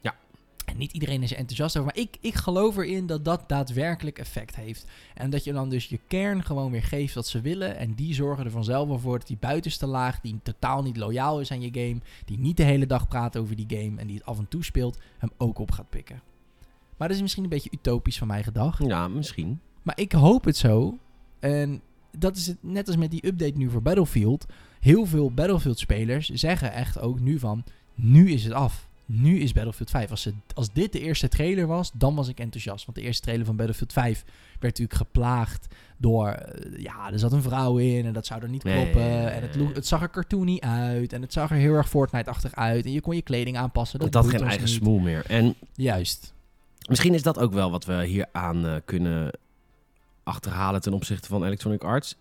Ja. 0.00 0.14
En 0.64 0.76
niet 0.76 0.92
iedereen 0.92 1.22
is 1.22 1.30
er 1.30 1.36
enthousiast 1.36 1.76
over, 1.76 1.92
maar 1.94 2.02
ik, 2.02 2.16
ik 2.20 2.34
geloof 2.34 2.76
erin 2.76 3.06
dat 3.06 3.24
dat 3.24 3.48
daadwerkelijk 3.48 4.18
effect 4.18 4.56
heeft. 4.56 4.86
En 5.14 5.30
dat 5.30 5.44
je 5.44 5.52
dan 5.52 5.68
dus 5.68 5.86
je 5.86 6.00
kern 6.08 6.44
gewoon 6.44 6.70
weer 6.70 6.82
geeft 6.82 7.14
wat 7.14 7.26
ze 7.26 7.40
willen. 7.40 7.76
En 7.76 7.94
die 7.94 8.14
zorgen 8.14 8.44
er 8.44 8.50
vanzelf 8.50 8.88
wel 8.88 8.98
voor 8.98 9.18
dat 9.18 9.28
die 9.28 9.36
buitenste 9.40 9.86
laag, 9.86 10.20
die 10.20 10.40
totaal 10.42 10.82
niet 10.82 10.96
loyaal 10.96 11.40
is 11.40 11.50
aan 11.50 11.62
je 11.62 11.80
game, 11.80 12.00
die 12.24 12.38
niet 12.38 12.56
de 12.56 12.62
hele 12.62 12.86
dag 12.86 13.08
praat 13.08 13.36
over 13.36 13.56
die 13.56 13.66
game 13.68 14.00
en 14.00 14.06
die 14.06 14.16
het 14.16 14.26
af 14.26 14.38
en 14.38 14.48
toe 14.48 14.64
speelt, 14.64 14.98
hem 15.18 15.30
ook 15.36 15.58
op 15.58 15.70
gaat 15.70 15.90
pikken. 15.90 16.33
Maar 17.04 17.12
dat 17.12 17.22
is 17.22 17.28
misschien 17.28 17.44
een 17.44 17.58
beetje 17.58 17.78
utopisch 17.78 18.18
van 18.18 18.26
mij 18.26 18.42
gedacht. 18.42 18.84
Ja, 18.86 19.08
misschien. 19.08 19.60
Maar 19.82 19.98
ik 19.98 20.12
hoop 20.12 20.44
het 20.44 20.56
zo. 20.56 20.98
En 21.40 21.80
dat 22.18 22.36
is 22.36 22.46
het 22.46 22.56
net 22.60 22.86
als 22.86 22.96
met 22.96 23.10
die 23.10 23.26
update 23.26 23.56
nu 23.56 23.70
voor 23.70 23.82
Battlefield. 23.82 24.46
Heel 24.80 25.06
veel 25.06 25.30
Battlefield-spelers 25.30 26.28
zeggen 26.28 26.72
echt 26.72 27.00
ook 27.00 27.20
nu 27.20 27.38
van... 27.38 27.64
Nu 27.94 28.30
is 28.30 28.44
het 28.44 28.52
af. 28.52 28.88
Nu 29.06 29.38
is 29.38 29.52
Battlefield 29.52 29.90
5. 29.90 30.10
Als, 30.10 30.22
ze, 30.22 30.32
als 30.54 30.72
dit 30.72 30.92
de 30.92 31.00
eerste 31.00 31.28
trailer 31.28 31.66
was, 31.66 31.90
dan 31.94 32.14
was 32.14 32.28
ik 32.28 32.38
enthousiast. 32.40 32.84
Want 32.86 32.98
de 32.98 33.04
eerste 33.04 33.22
trailer 33.22 33.46
van 33.46 33.56
Battlefield 33.56 33.92
5 33.92 34.24
werd 34.50 34.62
natuurlijk 34.78 34.94
geplaagd 34.98 35.66
door... 35.96 36.28
eh, 36.28 36.82
ja, 36.82 37.12
er 37.12 37.18
zat 37.18 37.32
een 37.32 37.42
vrouw 37.42 37.76
in 37.76 38.04
en 38.06 38.12
dat 38.12 38.26
zou 38.26 38.42
er 38.42 38.48
niet 38.48 38.64
Nee, 38.64 38.74
kloppen. 38.82 39.32
En 39.32 39.42
het, 39.42 39.74
het 39.74 39.86
zag 39.86 40.02
er 40.02 40.10
cartoony 40.10 40.58
uit. 40.60 41.12
En 41.12 41.22
het 41.22 41.32
zag 41.32 41.50
er 41.50 41.56
heel 41.56 41.74
erg 41.74 41.88
Fortnite-achtig 41.88 42.54
uit. 42.54 42.84
En 42.84 42.92
je 42.92 43.00
kon 43.00 43.14
je 43.16 43.22
kleding 43.22 43.56
aanpassen. 43.56 43.98
Dat 43.98 44.12
Dat 44.12 44.22
had 44.22 44.32
geen 44.32 44.42
eigen 44.42 44.64
niet. 44.64 44.74
smoel 44.74 44.98
meer. 44.98 45.24
En 45.26 45.54
Juist. 45.74 46.33
Misschien 46.88 47.14
is 47.14 47.22
dat 47.22 47.38
ook 47.38 47.52
wel 47.52 47.70
wat 47.70 47.84
we 47.84 48.04
hier 48.04 48.26
aan 48.32 48.66
eh, 48.66 48.74
kunnen 48.84 49.30
achterhalen 50.22 50.80
ten 50.80 50.92
opzichte 50.92 51.28
van 51.28 51.44
Electronic 51.44 51.82
Arts. 51.84 52.16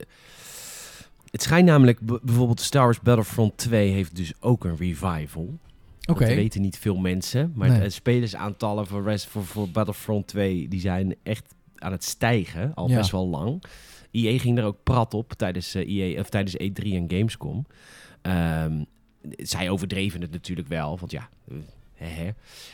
Het 1.32 1.42
schijnt 1.42 1.68
namelijk, 1.68 2.00
bijvoorbeeld 2.22 2.62
Star 2.62 2.84
Wars 2.84 3.00
Battlefront 3.00 3.58
2 3.58 3.92
heeft 3.92 4.16
dus 4.16 4.34
ook 4.40 4.64
een 4.66 4.76
revival. 4.78 5.58
Oké. 6.06 6.26
Dat 6.26 6.36
weten 6.36 6.62
niet 6.62 6.78
veel 6.78 6.96
mensen. 6.98 7.52
Maar 7.56 7.70
Nee. 7.70 7.80
de 7.80 7.90
spelersaantallen 7.90 8.88
voor, 8.88 9.04
Res- 9.04 9.26
voor, 9.26 9.46
voor 9.46 9.70
Battlefront 9.70 10.28
2 10.28 10.68
die 10.68 10.80
zijn 10.80 11.16
echt 11.24 11.54
aan 11.78 11.92
het 11.92 12.04
stijgen. 12.04 12.72
Al 12.76 12.90
Ja. 12.90 12.98
best 12.98 13.12
wel 13.12 13.28
lang. 13.28 13.64
EA 14.12 14.40
ging 14.40 14.58
er 14.58 14.64
ook 14.64 14.78
prat 14.84 15.14
op 15.14 15.34
tijdens, 15.34 15.76
eh, 15.76 15.88
EA, 15.88 16.20
of 16.20 16.30
tijdens 16.30 16.56
E3 16.58 16.94
en 16.96 17.06
Gamescom. 17.12 17.66
Ehm, 18.22 18.84
zij 19.38 19.70
overdreven 19.70 20.22
het 20.22 20.32
natuurlijk 20.32 20.68
wel. 20.68 20.98
Want 21.00 21.12
ja, 21.12 21.30
eh. 21.48 21.56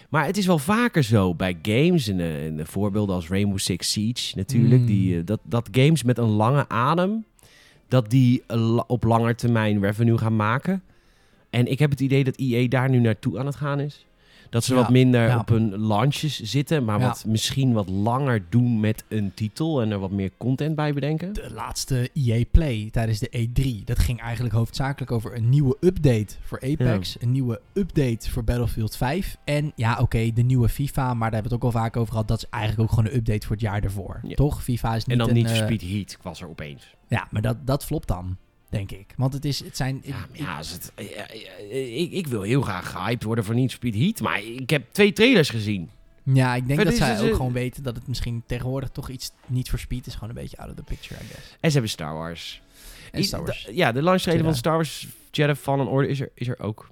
Maar 0.10 0.26
het 0.26 0.38
is 0.38 0.46
wel 0.46 0.60
vaker 0.60 1.04
zo 1.04 1.36
bij 1.36 1.58
games. 1.62 2.08
En, 2.08 2.20
en 2.20 2.68
voorbeelden 2.68 3.16
als 3.16 3.28
Rainbow 3.28 3.58
Six 3.58 3.92
Siege 3.92 4.38
natuurlijk. 4.38 4.82
Mm. 4.82 4.88
Die, 4.88 5.18
eh, 5.18 5.22
dat, 5.26 5.40
dat 5.44 5.70
games 5.72 6.04
met 6.04 6.18
een 6.18 6.30
lange 6.30 6.70
adem... 6.70 7.26
dat 7.88 8.10
die 8.10 8.44
op 8.88 9.04
lange 9.04 9.36
termijn 9.36 9.82
revenue 9.82 10.18
gaan 10.18 10.36
maken. 10.36 10.84
En 11.50 11.66
ik 11.66 11.80
heb 11.80 11.90
het 11.90 12.00
idee 12.00 12.24
dat 12.24 12.36
EA 12.36 12.68
daar 12.68 12.90
nu 12.90 13.00
naartoe 13.00 13.40
aan 13.40 13.46
het 13.46 13.56
gaan 13.56 13.80
is. 13.80 14.06
Dat 14.50 14.64
ze 14.64 14.74
Ja, 14.74 14.80
wat 14.82 14.90
minder 14.90 15.28
ja. 15.28 15.40
op 15.40 15.50
hun 15.50 15.78
launches 15.88 16.42
zitten, 16.42 16.86
maar 16.86 17.00
wat, 17.00 17.26
misschien 17.28 17.74
wat 17.74 17.90
langer 17.90 18.44
doen 18.50 18.80
met 18.80 19.04
een 19.08 19.32
titel 19.34 19.82
en 19.82 19.92
er 19.92 20.00
wat 20.00 20.12
meer 20.12 20.32
content 20.38 20.76
bij 20.76 20.94
bedenken. 20.94 21.34
de 21.34 21.52
laatste 21.54 22.10
EA 22.14 22.44
Play 22.52 22.90
tijdens 22.92 23.20
de 23.20 23.48
E3. 23.48 23.84
Dat 23.84 24.00
ging 24.00 24.22
eigenlijk 24.22 24.56
hoofdzakelijk 24.56 25.12
over 25.12 25.36
een 25.36 25.50
nieuwe 25.50 25.78
update 25.80 26.36
voor 26.42 26.62
Apex. 26.62 27.22
Een 27.22 27.32
nieuwe 27.32 27.62
update 27.74 28.32
voor 28.32 28.44
Battlefield 28.44 28.96
5. 28.96 29.38
En 29.44 29.72
ja, 29.76 29.98
oké, 30.00 30.32
de 30.34 30.42
nieuwe 30.42 30.70
FIFA. 30.70 31.14
Maar 31.14 31.32
daar 31.32 31.42
hebben 31.42 31.52
we 31.52 31.56
het 31.56 31.66
ook 31.66 31.74
al 31.74 31.82
vaak 31.82 31.98
over 31.98 32.12
gehad. 32.12 32.28
Dat 32.28 32.38
is 32.38 32.50
eigenlijk 32.50 32.84
ook 32.84 32.96
gewoon 32.96 33.12
een 33.12 33.18
update 33.18 33.46
voor 33.48 33.56
het 33.56 33.66
jaar 33.66 33.84
ervoor. 33.84 34.22
Toch? 34.34 34.64
FIFA 34.64 34.96
is 34.96 35.06
niet 35.06 35.12
en 35.12 35.18
dan 35.18 35.28
een, 35.28 35.44
niet 35.44 35.52
eh, 35.52 35.56
Speed 35.56 35.82
Heat 35.82 36.18
was 36.22 36.42
er 36.42 36.50
opeens. 36.50 36.96
Ja, 37.08 37.28
maar 37.32 37.42
dat, 37.42 37.58
dat 37.66 37.86
flopt 37.86 38.08
dan, 38.08 38.38
denk 38.70 38.92
ik. 38.92 39.06
Want 39.18 39.34
het, 39.34 39.46
is, 39.46 39.64
het 39.64 39.78
zijn... 39.78 40.02
Ja, 40.04 40.16
ik- 40.32 40.40
ja, 40.40 40.58
het, 40.58 40.92
ik, 41.72 42.12
ik 42.12 42.28
wil 42.28 42.42
heel 42.42 42.62
graag 42.62 42.92
gehyped 42.92 43.24
worden 43.24 43.44
voor 43.44 43.56
niet 43.56 43.72
Speed 43.72 43.96
Heat, 43.96 44.20
maar 44.22 44.42
ik 44.44 44.70
heb 44.70 44.86
twee 44.92 45.14
trailers 45.14 45.50
gezien. 45.50 45.90
ja, 46.24 46.56
ik 46.56 46.68
denk 46.68 46.80
Verder 46.82 47.00
dat 47.00 47.08
zij 47.18 47.30
ook 47.30 47.36
gewoon 47.36 47.52
weten 47.54 47.84
dat 47.84 47.96
het 47.96 48.08
misschien 48.08 48.44
tegenwoordig 48.46 48.90
toch 48.90 49.10
iets 49.10 49.32
niet 49.48 49.70
voor 49.70 49.80
Speed 49.80 50.08
is. 50.08 50.14
Gewoon 50.14 50.30
een 50.30 50.36
beetje 50.42 50.58
out 50.58 50.70
of 50.70 50.76
the 50.76 50.84
picture, 50.84 51.16
I 51.24 51.26
guess. 51.28 51.50
En 51.60 51.68
ze 51.68 51.72
hebben 51.72 51.90
Star 51.92 52.14
Wars. 52.14 52.62
En 53.12 53.24
Star 53.24 53.44
Wars. 53.44 53.68
I- 53.72 53.76
Ja, 53.78 53.92
de 53.92 54.02
trailer 54.02 54.44
van. 54.44 54.56
Star 54.56 54.74
Wars 54.74 55.08
Jedi 55.32 55.56
Fallen 55.56 55.88
Order 55.88 56.10
is 56.10 56.20
er, 56.20 56.30
is 56.34 56.48
er 56.48 56.60
ook. 56.60 56.90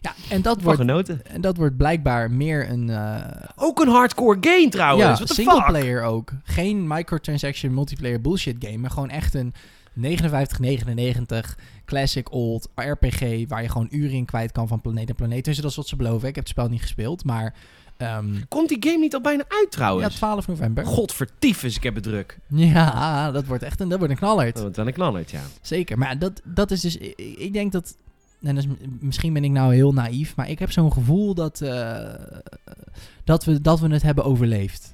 Ja, 0.00 0.14
en 0.28 0.42
dat 0.42 0.62
wordt, 0.62 0.78
genoten. 0.78 1.26
en 1.26 1.40
dat 1.40 1.56
wordt 1.56 1.76
blijkbaar 1.76 2.30
meer 2.30 2.70
een... 2.70 2.90
eh, 2.90 3.48
Ook 3.56 3.80
een 3.80 3.88
hardcore 3.88 4.36
game 4.40 4.68
trouwens. 4.68 5.02
ja, 5.08 5.14
What 5.14 5.26
the 5.26 5.34
single 5.34 5.54
fuck? 5.56 5.66
player 5.66 6.02
ook. 6.02 6.32
Geen 6.44 6.86
microtransaction 6.86 7.74
multiplayer 7.74 8.20
bullshit 8.20 8.56
game, 8.58 8.76
maar 8.78 8.90
gewoon 8.90 9.10
echt 9.10 9.34
een 9.34 9.54
5999 9.96 11.58
classic 11.84 12.32
old 12.32 12.68
RPG 12.74 13.48
waar 13.48 13.62
je 13.62 13.68
gewoon 13.68 13.88
uren 13.90 14.16
in 14.16 14.24
kwijt 14.24 14.52
kan 14.52 14.68
van 14.68 14.80
planeet 14.80 15.06
naar 15.06 15.16
planeet. 15.16 15.44
Dus 15.44 15.56
dat 15.56 15.70
is 15.70 15.76
wat 15.76 15.88
ze 15.88 15.96
beloven. 15.96 16.28
Ik 16.28 16.34
heb 16.34 16.44
het 16.44 16.52
spel 16.52 16.68
niet 16.68 16.80
gespeeld, 16.80 17.24
maar 17.24 17.54
ehm, 17.96 18.34
Komt 18.48 18.68
die 18.68 18.76
game 18.80 18.98
niet 18.98 19.14
al 19.14 19.20
bijna 19.20 19.44
uit 19.48 19.62
ja, 19.62 19.68
trouwens? 19.68 20.14
12 20.14 20.46
november. 20.46 20.86
Godvertiefes, 20.86 21.76
ik 21.76 21.82
heb 21.82 21.94
het 21.94 22.04
druk. 22.04 22.38
Ja, 22.48 23.30
dat 23.30 23.46
wordt 23.46 23.62
echt 23.62 23.80
een, 23.80 23.88
dat 23.88 23.98
wordt 23.98 24.12
een 24.12 24.18
knallerd. 24.18 24.56
Oh, 24.58 24.62
wat 24.62 24.76
een 24.76 24.92
knallert, 24.92 25.30
ja. 25.30 25.42
Zeker. 25.60 25.98
Maar 25.98 26.18
dat, 26.18 26.40
dat 26.44 26.70
is 26.70 26.80
dus. 26.80 26.96
Ik, 26.96 27.18
ik 27.18 27.52
denk 27.52 27.72
dat. 27.72 27.96
En 28.42 28.54
dat 28.54 28.64
is, 28.64 28.70
misschien 29.00 29.32
ben 29.32 29.44
ik 29.44 29.50
nou 29.50 29.74
heel 29.74 29.92
naïef, 29.92 30.36
maar 30.36 30.50
ik 30.50 30.58
heb 30.58 30.72
zo'n 30.72 30.92
gevoel 30.92 31.34
dat, 31.34 31.60
eh, 31.60 32.14
dat, 33.24 33.44
we, 33.44 33.60
dat 33.60 33.80
we 33.80 33.88
het 33.88 34.02
hebben 34.02 34.24
overleefd. 34.24 34.93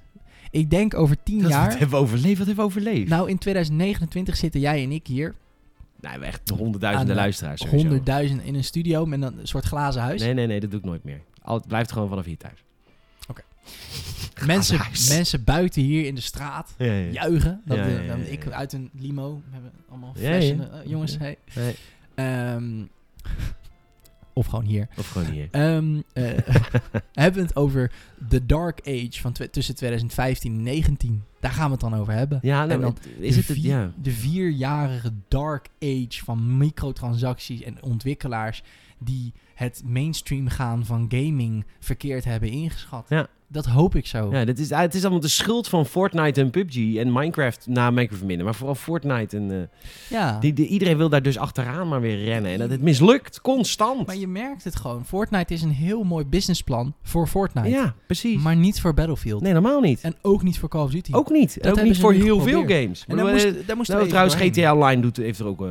Ik 0.50 0.70
denk 0.70 0.94
over 0.94 1.16
tien 1.22 1.38
Dat 1.38 1.46
we 1.46 1.52
jaar. 1.52 1.68
het 1.70 1.78
hebben 1.78 1.98
overleefd, 1.98 2.38
wat 2.38 2.46
hebben 2.46 2.64
we 2.64 2.70
overleefd? 2.70 3.08
Nou, 3.08 3.28
in 3.28 3.38
2029 3.38 4.36
zitten 4.36 4.60
jij 4.60 4.82
en 4.82 4.92
ik 4.92 5.06
hier. 5.06 5.34
Nou, 6.00 6.18
we 6.20 6.24
echt 6.26 6.48
honderdduizenden 6.48 7.16
luisteraars. 7.16 7.62
Honderdduizend 7.66 8.42
in 8.42 8.54
een 8.54 8.64
studio 8.64 9.06
met 9.06 9.22
een 9.22 9.38
soort 9.42 9.64
glazen 9.64 10.02
huis. 10.02 10.20
Nee, 10.20 10.34
nee, 10.34 10.46
nee, 10.46 10.60
dat 10.60 10.70
doe 10.70 10.78
ik 10.80 10.84
nooit 10.86 11.04
meer. 11.04 11.20
Al, 11.42 11.56
het 11.56 11.66
blijft 11.66 11.92
gewoon 11.92 12.08
vanaf 12.08 12.24
hier 12.24 12.36
thuis. 12.36 12.64
Oké. 13.28 13.42
Mensen, 14.46 14.78
mensen 15.08 15.44
buiten 15.44 15.82
hier 15.82 16.06
in 16.06 16.14
de 16.14 16.20
straat 16.20 16.74
Ja, 16.78 16.92
ja. 16.92 17.10
juichen. 17.10 17.60
Dat 17.64 17.76
Ja, 17.76 17.84
we- 17.84 18.02
ja, 18.02 18.14
ik 18.14 18.46
uit 18.50 18.72
een 18.72 18.90
limo. 18.98 19.34
We 19.34 19.52
hebben 19.52 19.72
allemaal 19.88 20.14
flessen. 20.16 20.72
eh, 20.72 20.78
jongens, 20.90 21.18
hey. 21.18 21.36
Nee. 21.54 21.74
Ehm, 22.14 22.82
of 24.32 24.46
gewoon 24.46 24.64
hier. 24.64 24.88
Of 24.98 25.08
gewoon 25.08 25.30
hier. 25.30 25.48
Ehm 25.50 26.00
eh, 26.12 26.24
hebben 27.12 27.40
we 27.40 27.46
het 27.46 27.56
over 27.56 27.92
The 28.28 28.46
Dark 28.46 28.80
Age 28.86 29.20
van 29.20 29.32
tussen 29.50 29.74
2015 29.74 30.54
en 30.54 30.62
19. 30.62 31.22
Daar 31.40 31.52
gaan 31.52 31.64
we 31.64 31.70
het 31.70 31.80
dan 31.80 31.94
over 31.94 32.12
hebben. 32.12 32.38
Ja, 32.42 32.58
nou, 32.58 32.70
en 32.70 32.80
dan 32.80 32.96
is 33.18 33.34
de, 33.34 33.52
het 33.52 33.62
ja. 33.62 33.92
de 34.02 34.10
vierjarige 34.10 35.12
Dark 35.28 35.68
Age 35.82 36.24
van 36.24 36.56
microtransacties 36.56 37.62
en 37.62 37.82
ontwikkelaars 37.82 38.62
die 39.00 39.32
het 39.54 39.82
mainstream 39.86 40.48
gaan 40.48 40.84
van 40.84 41.06
gaming 41.08 41.64
verkeerd 41.80 42.24
hebben 42.24 42.48
ingeschat. 42.50 43.06
Ja. 43.08 43.26
Dat 43.52 43.66
hoop 43.66 43.94
ik 43.94 44.06
zo. 44.06 44.28
Ja, 44.32 44.44
dit 44.44 44.58
is, 44.58 44.72
ah, 44.72 44.80
het 44.80 44.94
is 44.94 45.00
allemaal 45.02 45.20
de 45.20 45.28
schuld 45.28 45.68
van 45.68 45.86
Fortnite 45.86 46.40
en 46.40 46.50
PUBG 46.50 46.96
en 46.96 47.12
Minecraft. 47.12 47.66
Nou, 47.66 47.92
Minecraft 47.92 48.22
minder, 48.24 48.44
maar 48.44 48.54
vooral 48.54 48.74
Fortnite. 48.74 49.36
En, 49.36 49.50
eh, 49.50 50.18
Ja. 50.18 50.38
die, 50.38 50.52
die- 50.52 50.66
iedereen 50.66 50.96
wil 50.96 51.08
daar 51.08 51.22
dus 51.22 51.38
achteraan 51.38 51.88
maar 51.88 52.00
weer 52.00 52.24
rennen. 52.24 52.50
En 52.52 52.58
dat 52.58 52.70
het 52.70 52.80
mislukt, 52.82 53.40
constant. 53.40 54.06
Maar 54.06 54.16
je 54.16 54.26
merkt 54.28 54.64
het 54.64 54.76
gewoon. 54.76 55.04
Fortnite 55.06 55.54
is 55.54 55.62
een 55.62 55.70
heel 55.70 56.02
mooi 56.02 56.24
businessplan 56.24 56.94
voor 57.02 57.26
Fortnite. 57.26 57.68
ja, 57.68 57.94
precies. 58.06 58.42
Maar 58.42 58.56
niet 58.56 58.80
voor 58.80 58.94
Battlefield. 58.94 59.42
nee, 59.42 59.52
normaal 59.52 59.80
niet. 59.80 60.00
En 60.00 60.14
ook 60.22 60.42
niet 60.42 60.58
voor 60.58 60.68
Call 60.68 60.82
of 60.84 60.90
Duty. 60.90 61.12
Ook 61.12 61.30
niet. 61.30 61.54
Dat 61.54 61.76
En 61.76 61.82
ook 61.82 61.88
niet 61.88 61.98
voor 61.98 62.12
heel 62.12 62.40
veel 62.40 62.60
games. 62.60 63.04
en 63.08 63.16
daar 63.16 63.26
moest, 63.32 63.44
eh, 63.44 63.52
daar 63.66 63.76
moesten 63.76 63.94
nou, 63.94 64.06
we 64.06 64.12
trouwens. 64.12 64.34
GTA 64.42 64.74
Online 64.74 65.02
doet, 65.02 65.16
heeft 65.16 65.38
er 65.38 65.46
ook 65.46 65.60
eh, 65.62 65.68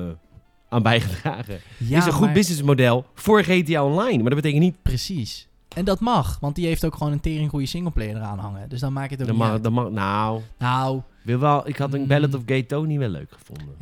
aan 0.69 0.81
bijgedragen. 0.83 1.59
Ja, 1.77 1.97
is 1.97 2.05
een 2.05 2.11
goed 2.11 2.25
maar- 2.25 2.33
businessmodel 2.33 3.05
voor 3.13 3.43
GTA 3.43 3.83
Online. 3.85 4.17
Maar 4.17 4.31
dat 4.31 4.41
betekent 4.41 4.61
niet... 4.61 4.81
Precies. 4.81 5.47
En 5.75 5.85
dat 5.85 5.99
mag, 5.99 6.37
want 6.39 6.55
die 6.55 6.65
heeft 6.65 6.85
ook 6.85 6.95
gewoon 6.95 7.11
een 7.13 7.19
tering 7.19 7.49
goede 7.49 7.65
singleplayer 7.65 8.15
eraan 8.15 8.39
hangen. 8.39 8.69
Dus 8.69 8.79
dan 8.79 8.93
maakt 8.93 9.11
het 9.11 9.21
ook 9.21 9.27
niet 9.27 9.37
mag, 9.37 9.59
dat 9.61 9.71
mag, 9.71 9.89
nou, 9.89 10.41
Nou, 10.57 11.01
wil 11.21 11.39
wel, 11.39 11.67
ik 11.67 11.77
had 11.77 11.93
een 11.93 12.01
Mm. 12.01 12.07
Ballad 12.07 12.33
of 12.35 12.41
Gay 12.45 12.63
Tony 12.63 12.97
wel 12.97 13.09
leuk 13.09 13.31
gevonden. 13.31 13.75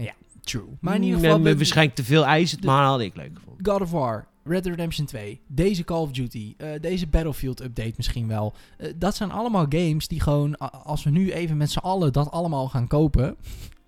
true. 0.43 0.63
Maar 0.81 0.95
in 0.95 1.03
ieder 1.03 1.17
Mm, 1.17 1.23
geval, 1.23 1.37
eh, 1.39 1.43
we- 1.43 1.55
waarschijnlijk 1.55 1.95
te 1.95 2.03
veel 2.03 2.25
eisen, 2.25 2.59
maar 2.65 2.85
had 2.85 2.99
ik 2.99 3.15
leuk 3.15 3.31
gevonden. 3.35 3.65
God 3.71 3.81
of 3.81 3.91
War, 3.91 4.27
Red 4.43 4.63
Dead 4.63 4.75
Redemption 4.75 5.05
2, 5.05 5.39
deze 5.47 5.83
Call 5.83 6.01
of 6.01 6.11
Duty, 6.11 6.53
eh, 6.57 6.67
deze 6.81 7.07
Battlefield 7.07 7.61
update 7.63 7.93
misschien 7.97 8.27
wel. 8.27 8.53
Eh, 8.77 8.93
dat 8.95 9.15
zijn 9.15 9.31
allemaal 9.31 9.65
games 9.69 10.07
die 10.07 10.21
gewoon, 10.21 10.57
als 10.83 11.03
we 11.03 11.09
nu 11.09 11.31
even 11.31 11.57
met 11.57 11.71
z'n 11.71 11.77
allen 11.79 12.13
dat 12.13 12.31
allemaal 12.31 12.67
gaan 12.67 12.87
kopen, 12.87 13.35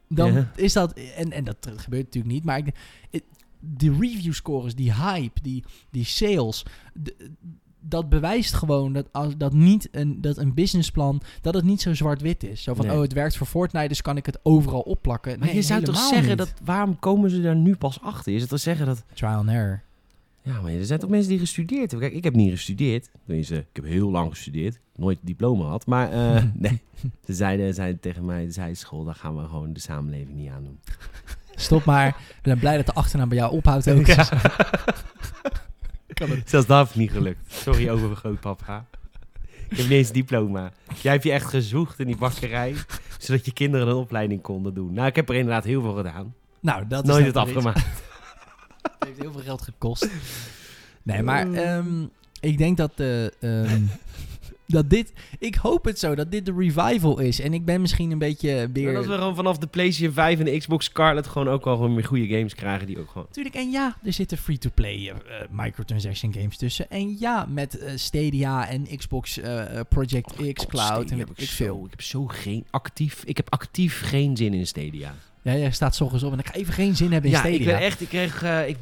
dan 0.10 0.48
is 0.56 0.74
dat, 0.74 0.94
en, 0.94 1.32
en 1.32 1.44
dat 1.44 1.58
gebeurt 1.76 2.04
natuurlijk 2.06 2.34
niet, 2.34 2.44
maar 2.44 2.58
ik, 2.58 2.76
de 3.60 3.92
review 4.00 4.34
scores, 4.34 4.76
die 4.76 4.94
hype, 4.94 5.42
die, 5.42 5.64
die 5.92 6.06
sales, 6.06 6.66
de- 6.94 7.32
dat 7.82 8.10
bewijst 8.10 8.54
gewoon 8.54 8.94
dat, 8.94 9.08
als, 9.12 9.38
dat, 9.38 9.54
niet 9.54 9.88
een, 9.92 10.22
dat 10.22 10.38
een 10.38 10.54
businessplan, 10.54 11.22
dat 11.42 11.54
het 11.54 11.64
niet 11.64 11.82
zo 11.82 11.94
zwart-wit 11.94 12.44
is. 12.44 12.64
Zo 12.64 12.74
van, 12.74 12.86
Nee. 12.86 12.96
oh, 12.96 13.02
het 13.02 13.14
werkt 13.14 13.38
voor 13.38 13.48
Fortnite, 13.48 13.88
dus 13.88 14.02
kan 14.02 14.18
ik 14.18 14.26
het 14.26 14.40
overal 14.44 14.82
opplakken. 14.82 15.40
Maar 15.40 15.48
Nee, 15.48 15.56
je 15.56 15.62
zou 15.62 15.84
toch 15.84 15.98
zeggen 15.98 16.28
niet. 16.28 16.38
dat, 16.38 16.54
waarom 16.64 17.00
komen 17.00 17.30
ze 17.30 17.42
daar 17.42 17.56
nu 17.56 17.76
pas 17.76 18.02
achter? 18.02 18.34
Is 18.34 18.42
het 18.42 18.50
toch 18.50 18.60
zeggen 18.60 18.86
dat, 18.86 19.04
Trial 19.14 19.34
and 19.38 19.50
error. 19.50 19.84
Ja, 20.42 20.62
maar 20.62 20.72
er 20.72 20.86
zijn 20.86 21.00
toch 21.00 21.10
mensen 21.10 21.30
die 21.30 21.40
gestudeerd 21.40 21.92
hebben. 21.92 22.00
Kijk, 22.00 22.14
ik 22.14 22.24
heb 22.24 22.36
niet 22.36 22.52
gestudeerd. 22.52 23.10
Tenminste, 23.26 23.56
ik 23.56 23.66
heb 23.74 23.86
heel 23.86 24.10
lang 24.10 24.30
gestudeerd. 24.30 24.80
Nooit 24.96 25.18
diploma 25.22 25.66
had. 25.66 25.86
Maar 25.86 26.12
eh, 26.12 26.44
nee, 26.54 26.82
ze 27.26 27.34
zeiden, 27.34 27.74
zeiden 27.74 28.00
tegen 28.00 28.26
mij, 28.26 28.46
de 28.46 28.52
zijschool, 28.52 29.04
daar 29.04 29.16
gaan 29.16 29.36
we 29.38 29.48
gewoon 29.48 29.74
de 29.74 29.80
samenleving 29.80 30.36
niet 30.36 30.50
aan 30.50 30.64
doen. 30.64 30.80
Stop 31.56 31.86
maar. 31.86 32.08
Ik 32.08 32.42
ben 32.42 32.60
blij 32.60 32.78
dat 32.78 32.86
de 32.86 32.94
achternaam 32.94 33.30
bij 33.30 33.38
jou 33.38 33.52
ophoudt 33.52 33.90
ook. 33.90 34.06
Kan 36.14 36.30
het. 36.30 36.50
Zelfs 36.50 36.68
dat 36.68 36.86
heeft 36.86 36.96
niet 36.96 37.12
gelukt. 37.12 37.54
Sorry 37.54 37.90
over 37.90 38.16
grootpapa. 38.16 38.86
Ik 39.70 39.78
heb 39.78 39.86
niet 39.86 39.98
eens 39.98 40.08
een 40.08 40.14
diploma. 40.14 40.72
Jij 41.02 41.12
hebt 41.12 41.24
je 41.24 41.32
echt 41.32 41.46
gezocht 41.46 42.00
in 42.00 42.08
die 42.08 42.18
bakkerij, 42.18 42.76
zodat 43.20 43.46
je 43.46 43.54
kinderen 43.54 43.88
een 43.88 43.96
opleiding 43.96 44.42
konden 44.42 44.74
doen. 44.74 44.94
Nou, 44.94 45.08
ik 45.08 45.16
heb 45.16 45.30
er 45.30 45.36
inderdaad 45.36 45.64
heel 45.64 45.82
veel 45.82 45.94
gedaan. 45.94 46.34
Nou, 46.60 46.88
dat 46.88 47.04
is 47.04 47.10
Nooit 47.10 47.26
het 47.26 47.36
afgemaakt. 47.36 48.08
Het 49.00 49.08
heeft 49.08 49.22
heel 49.22 49.32
veel 49.32 49.42
geld 49.42 49.62
gekost. 49.62 50.10
Nee, 51.04 51.24
maar 51.24 51.54
ehm, 51.54 52.06
ik 52.40 52.58
denk 52.58 52.78
dat, 52.78 52.92
eh, 52.96 53.26
ehm, 53.44 53.82
dat 54.68 54.90
dit... 54.90 55.14
Ik 55.40 55.56
hoop 55.56 55.86
het 55.86 56.00
zo, 56.00 56.16
dat 56.16 56.32
dit 56.32 56.46
de 56.46 56.54
revival 56.58 57.20
is. 57.20 57.40
En 57.40 57.54
ik 57.54 57.66
ben 57.66 57.82
misschien 57.82 58.12
een 58.12 58.18
beetje 58.18 58.70
weer... 58.74 58.94
Dat 58.94 59.06
we 59.06 59.14
gewoon 59.14 59.36
vanaf 59.36 59.58
de 59.58 59.68
PlayStation 59.68 60.14
5 60.14 60.40
en 60.40 60.46
de 60.46 60.58
Xbox 60.58 60.86
Scarlet 60.86 61.28
gewoon 61.28 61.48
ook 61.48 61.66
wel 61.66 61.76
gewoon 61.76 61.96
weer 61.96 62.06
goede 62.06 62.28
games 62.28 62.56
krijgen 62.56 62.88
die 62.88 63.00
ook 63.00 63.10
gewoon... 63.10 63.28
Tuurlijk, 63.32 63.56
en 63.56 63.72
ja, 63.72 63.98
er 64.04 64.14
zitten 64.14 64.38
free-to-play 64.38 65.10
eh, 65.10 65.16
microtransaction 65.50 66.34
games 66.34 66.58
tussen. 66.58 66.90
En 66.90 67.16
ja, 67.20 67.46
met 67.50 67.84
Stadia 67.96 68.68
en 68.68 68.98
Xbox 68.98 69.40
Project 69.90 70.54
X 70.54 70.66
Cloud 70.66 71.12
en 71.12 71.18
heb 71.20 71.30
ik 71.30 71.38
ik 71.38 71.50
veel. 71.50 71.76
zo, 71.76 71.86
ik 71.86 71.92
heb 71.92 72.02
zo 72.02 72.26
geen 72.26 72.66
actief, 72.70 73.24
ik 73.24 73.38
heb 73.38 73.50
actief 73.50 74.02
geen 74.02 74.38
zin 74.38 74.54
in 74.54 74.68
Stadia. 74.68 75.16
Ja, 75.42 75.56
jij 75.56 75.72
staat 75.72 75.96
's 75.96 76.02
ochtends 76.02 76.24
op 76.24 76.32
en 76.34 76.40
ik 76.40 76.48
ga 76.48 76.54
even 76.54 76.74
geen 76.74 76.96
zin 76.96 77.12
hebben 77.12 77.32
in 77.32 77.36
ja, 77.36 77.42
Stadia. 77.42 77.60
ik 77.60 77.66
ben 77.66 77.80
echt, 77.80 78.02
ik 78.02 78.08
kreeg, 78.08 78.44
eh, 78.44 78.68
ik, 78.68 78.78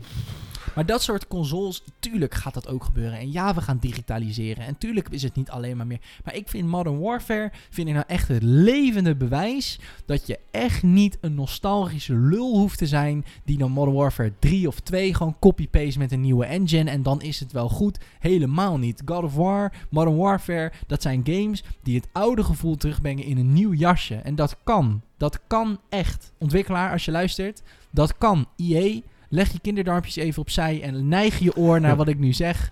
Maar 0.76 0.86
dat 0.86 1.02
soort 1.02 1.28
consoles, 1.28 1.84
tuurlijk 2.00 2.34
gaat 2.34 2.54
dat 2.54 2.68
ook 2.68 2.84
gebeuren. 2.84 3.20
En 3.20 3.32
ja, 3.32 3.54
we 3.54 3.62
gaan 3.62 3.78
digitaliseren. 3.80 4.66
En 4.66 4.78
tuurlijk 4.78 5.10
is 5.10 5.24
het 5.24 5.36
niet 5.36 5.50
alleen 5.50 5.78
maar 5.78 5.88
meer. 5.88 6.00
Maar 6.24 6.36
ik 6.36 6.48
vind 6.50 6.68
Modern 6.68 7.00
Warfare, 7.00 7.52
vind 7.70 7.88
ik 7.88 7.94
nou 7.94 8.06
echt 8.08 8.28
het 8.28 8.44
levende 8.44 9.16
bewijs 9.16 9.80
dat 10.06 10.28
je 10.28 10.40
echt 10.52 10.84
niet 10.84 11.18
een 11.22 11.36
nostalgische 11.36 12.16
lul 12.16 12.58
hoeft 12.58 12.78
te 12.78 12.88
zijn 12.88 13.26
die 13.46 13.58
dan 13.58 13.72
Modern 13.72 13.96
Warfare 13.96 14.34
3 14.40 14.68
of 14.68 14.80
2 14.80 15.14
gewoon 15.14 15.40
copy-paste 15.40 16.00
met 16.00 16.12
een 16.12 16.22
nieuwe 16.22 16.46
engine 16.46 16.90
en 16.90 17.04
dan 17.04 17.22
is 17.22 17.40
het 17.40 17.52
wel 17.52 17.70
goed. 17.70 18.00
Helemaal 18.20 18.78
niet. 18.78 19.02
God 19.06 19.24
of 19.24 19.36
War, 19.36 19.74
Modern 19.90 20.18
Warfare, 20.18 20.72
dat 20.88 21.02
zijn 21.02 21.22
games 21.24 21.64
die 21.84 21.96
het 21.96 22.08
oude 22.12 22.44
gevoel 22.44 22.76
terugbrengen 22.76 23.24
in 23.24 23.38
een 23.38 23.54
nieuw 23.54 23.74
jasje. 23.74 24.16
En 24.16 24.36
dat 24.36 24.58
kan. 24.64 25.02
Dat 25.18 25.40
kan 25.48 25.80
echt. 25.90 26.32
Ontwikkelaar, 26.38 26.92
als 26.92 27.06
je 27.06 27.12
luistert, 27.12 27.62
dat 27.90 28.18
kan. 28.18 28.48
EA, 28.56 29.00
leg 29.30 29.52
je 29.52 29.60
kinderdarmpjes 29.60 30.16
even 30.16 30.42
opzij 30.42 30.82
en 30.82 31.08
neig 31.08 31.40
je 31.40 31.56
oor 31.56 31.82
naar 31.82 31.96
wat 31.96 32.08
ik 32.08 32.20
nu 32.20 32.34
zeg. 32.34 32.72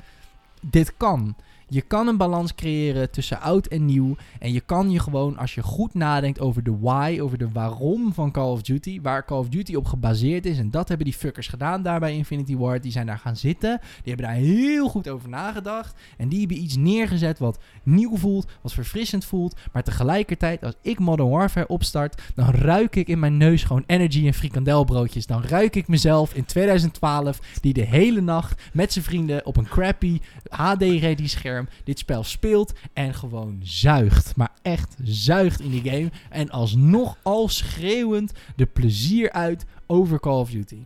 Dit 0.61 0.97
kan. 0.97 1.35
Je 1.67 1.81
kan 1.81 2.07
een 2.07 2.17
balans 2.17 2.55
creëren 2.55 3.11
tussen 3.11 3.41
oud 3.41 3.67
en 3.67 3.85
nieuw. 3.85 4.15
En 4.39 4.53
je 4.53 4.59
kan 4.59 4.91
je 4.91 4.99
gewoon, 4.99 5.37
als 5.37 5.55
je 5.55 5.63
goed 5.63 5.93
nadenkt 5.93 6.39
over 6.39 6.63
de 6.63 6.77
why, 6.79 7.19
over 7.21 7.37
de 7.37 7.51
waarom 7.51 8.13
van 8.13 8.31
Call 8.31 8.51
of 8.51 8.61
Duty, 8.61 9.01
waar 9.01 9.25
Call 9.25 9.37
of 9.37 9.49
Duty 9.49 9.75
op 9.75 9.85
gebaseerd 9.85 10.45
is. 10.45 10.57
En 10.57 10.71
dat 10.71 10.87
hebben 10.87 11.05
die 11.05 11.15
fuckers 11.15 11.47
gedaan 11.47 11.81
daar 11.81 11.99
bij 11.99 12.15
Infinity 12.15 12.55
Ward. 12.55 12.83
Die 12.83 12.91
zijn 12.91 13.05
daar 13.05 13.17
gaan 13.17 13.35
zitten. 13.35 13.79
Die 13.79 14.13
hebben 14.13 14.25
daar 14.25 14.35
heel 14.35 14.89
goed 14.89 15.09
over 15.09 15.29
nagedacht. 15.29 15.95
En 16.17 16.29
die 16.29 16.39
hebben 16.39 16.57
iets 16.57 16.75
neergezet 16.75 17.39
wat 17.39 17.59
nieuw 17.83 18.17
voelt, 18.17 18.51
wat 18.61 18.73
verfrissend 18.73 19.25
voelt. 19.25 19.55
Maar 19.71 19.83
tegelijkertijd, 19.83 20.63
als 20.63 20.75
ik 20.81 20.99
Modern 20.99 21.29
Warfare 21.29 21.67
opstart, 21.67 22.21
dan 22.35 22.49
ruik 22.49 22.95
ik 22.95 23.07
in 23.07 23.19
mijn 23.19 23.37
neus 23.37 23.63
gewoon 23.63 23.83
energy 23.85 24.27
en 24.27 24.33
frikandelbroodjes. 24.33 25.25
Dan 25.25 25.43
ruik 25.43 25.75
ik 25.75 25.87
mezelf 25.87 26.33
in 26.33 26.45
2012, 26.45 27.39
die 27.61 27.73
de 27.73 27.85
hele 27.85 28.21
nacht 28.21 28.61
met 28.73 28.93
zijn 28.93 29.05
vrienden 29.05 29.45
op 29.45 29.57
een 29.57 29.67
crappy 29.67 30.19
HD-ready 30.49 31.27
scherm 31.27 31.54
dit 31.83 31.99
spel 31.99 32.23
speelt 32.23 32.73
en 32.93 33.13
gewoon 33.13 33.59
zuigt. 33.63 34.35
Maar 34.35 34.51
echt 34.61 34.95
zuigt 35.03 35.59
in 35.59 35.71
die 35.71 35.89
game. 35.89 36.11
En 36.29 36.49
alsnog 36.49 37.17
al 37.21 37.47
schreeuwend 37.47 38.31
de 38.55 38.65
plezier 38.65 39.31
uit 39.31 39.65
over 39.87 40.19
Call 40.19 40.39
of 40.39 40.49
Duty. 40.49 40.85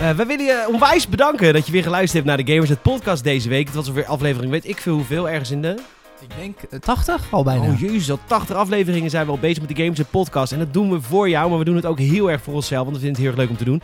Eh, 0.00 0.10
we 0.10 0.24
willen 0.26 0.44
je 0.44 0.66
onwijs 0.72 1.08
bedanken 1.08 1.52
dat 1.52 1.66
je 1.66 1.72
weer 1.72 1.82
geluisterd 1.82 2.24
hebt 2.24 2.26
naar 2.36 2.44
de 2.46 2.52
Gamersnet 2.52 2.82
podcast 2.82 3.24
deze 3.24 3.48
week. 3.48 3.66
Het 3.66 3.74
was 3.74 3.90
weer 3.90 4.06
aflevering, 4.06 4.50
weet 4.50 4.68
ik 4.68 4.80
veel 4.80 4.94
hoeveel, 4.94 5.28
ergens 5.28 5.50
in 5.50 5.62
de... 5.62 5.78
Ik 6.20 6.36
denk 6.38 6.62
eh, 6.62 6.78
80 6.78 7.26
al 7.30 7.42
bijna. 7.44 7.64
Oh 7.72 7.80
jezus, 7.80 8.10
al 8.10 8.18
80 8.26 8.56
afleveringen 8.56 9.10
zijn 9.10 9.24
we 9.24 9.30
al 9.30 9.38
bezig 9.38 9.60
met 9.60 9.68
de 9.68 9.82
Gamersnet 9.82 10.10
podcast. 10.10 10.52
En 10.52 10.58
dat 10.58 10.72
doen 10.72 10.90
we 10.90 11.00
voor 11.00 11.28
jou, 11.28 11.50
maar 11.50 11.58
we 11.58 11.64
doen 11.64 11.76
het 11.76 11.86
ook 11.86 11.98
heel 11.98 12.30
erg 12.30 12.42
voor 12.42 12.54
onszelf, 12.54 12.84
want 12.84 12.96
we 12.96 13.02
vinden 13.02 13.22
het 13.22 13.30
heel 13.30 13.30
erg 13.30 13.38
leuk 13.38 13.50
om 13.50 13.64
te 13.64 13.70
doen. 13.70 13.82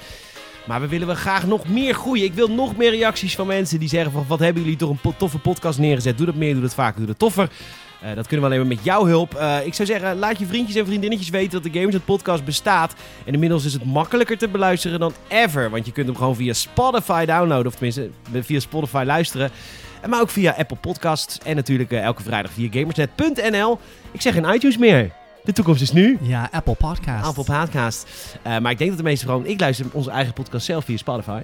Maar 0.67 0.81
we 0.81 0.89
willen 0.89 1.09
we 1.09 1.14
graag 1.14 1.47
nog 1.47 1.69
meer 1.69 1.95
groeien. 1.95 2.25
Ik 2.25 2.35
wil 2.35 2.49
nog 2.49 2.77
meer 2.77 2.91
reacties 2.91 3.35
van 3.35 3.47
mensen 3.47 3.79
die 3.79 3.89
zeggen 3.89 4.12
van... 4.12 4.25
wat 4.29 4.39
hebben 4.39 4.62
jullie 4.62 4.79
toch 4.79 4.91
een 4.91 5.01
po- 5.01 5.14
toffe 5.17 5.39
podcast 5.39 5.79
neergezet. 5.79 6.17
Doe 6.17 6.27
dat 6.27 6.35
meer, 6.35 6.53
doe 6.53 6.62
dat 6.62 6.75
vaker, 6.75 6.97
doe 6.99 7.07
dat 7.07 7.19
toffer. 7.19 7.51
Eh, 8.01 8.14
dat 8.14 8.26
kunnen 8.26 8.49
we 8.49 8.55
alleen 8.55 8.66
maar 8.66 8.76
met 8.76 8.84
jouw 8.84 9.07
hulp. 9.07 9.34
Eh, 9.34 9.66
ik 9.66 9.74
zou 9.74 9.88
zeggen, 9.88 10.18
laat 10.18 10.38
je 10.38 10.47
vriendjes 10.47 10.76
en 10.76 10.86
vriendinnetjes 10.86 11.28
weten 11.28 11.62
dat 11.62 11.72
de 11.72 11.78
Gamersnet 11.78 12.05
podcast 12.05 12.44
bestaat. 12.44 12.94
En 13.24 13.32
inmiddels 13.32 13.64
is 13.64 13.72
het 13.72 13.84
makkelijker 13.84 14.38
te 14.38 14.49
beluisteren 14.49 14.99
dan 14.99 15.12
ever. 15.28 15.70
Want 15.70 15.86
je 15.86 15.92
kunt 15.92 16.07
hem 16.07 16.16
gewoon 16.16 16.36
via 16.36 16.53
Spotify 16.53 17.24
downloaden. 17.24 17.66
Of 17.66 17.72
tenminste, 17.72 18.11
via 18.42 18.61
Spotify 18.61 19.03
luisteren. 19.07 19.51
En 20.01 20.11
Maar 20.11 20.20
ook 20.20 20.30
via 20.30 20.55
Apple 20.59 20.76
Podcasts. 20.76 21.38
En 21.38 21.57
natuurlijk 21.57 21.90
eh, 21.90 22.03
elke 22.03 22.22
vrijdag 22.22 22.53
via 22.53 22.68
gamersnet.nl. 22.70 23.78
Ik 24.11 24.20
zeg 24.20 24.34
geen 24.34 24.55
iTunes 24.55 24.78
meer. 24.78 25.11
De 25.44 25.53
toekomst 25.53 25.82
is 25.82 25.92
nu. 25.92 26.18
Ja, 26.20 26.49
Apple 26.53 26.74
Podcast. 26.74 27.26
Apple 27.26 27.44
Podcast. 27.44 28.09
Eh, 28.42 28.59
maar 28.59 28.70
ik 28.70 28.78
denk 28.78 28.90
dat 28.90 28.99
de 28.99 29.05
meeste 29.05 29.26
gewoon... 29.26 29.47
Ik 29.47 29.61
luister 29.61 29.86
onze 29.92 30.11
eigen 30.11 30.32
podcast 30.32 30.66
zelf 30.66 30.84
via 30.84 30.97
Spotify. 30.97 31.40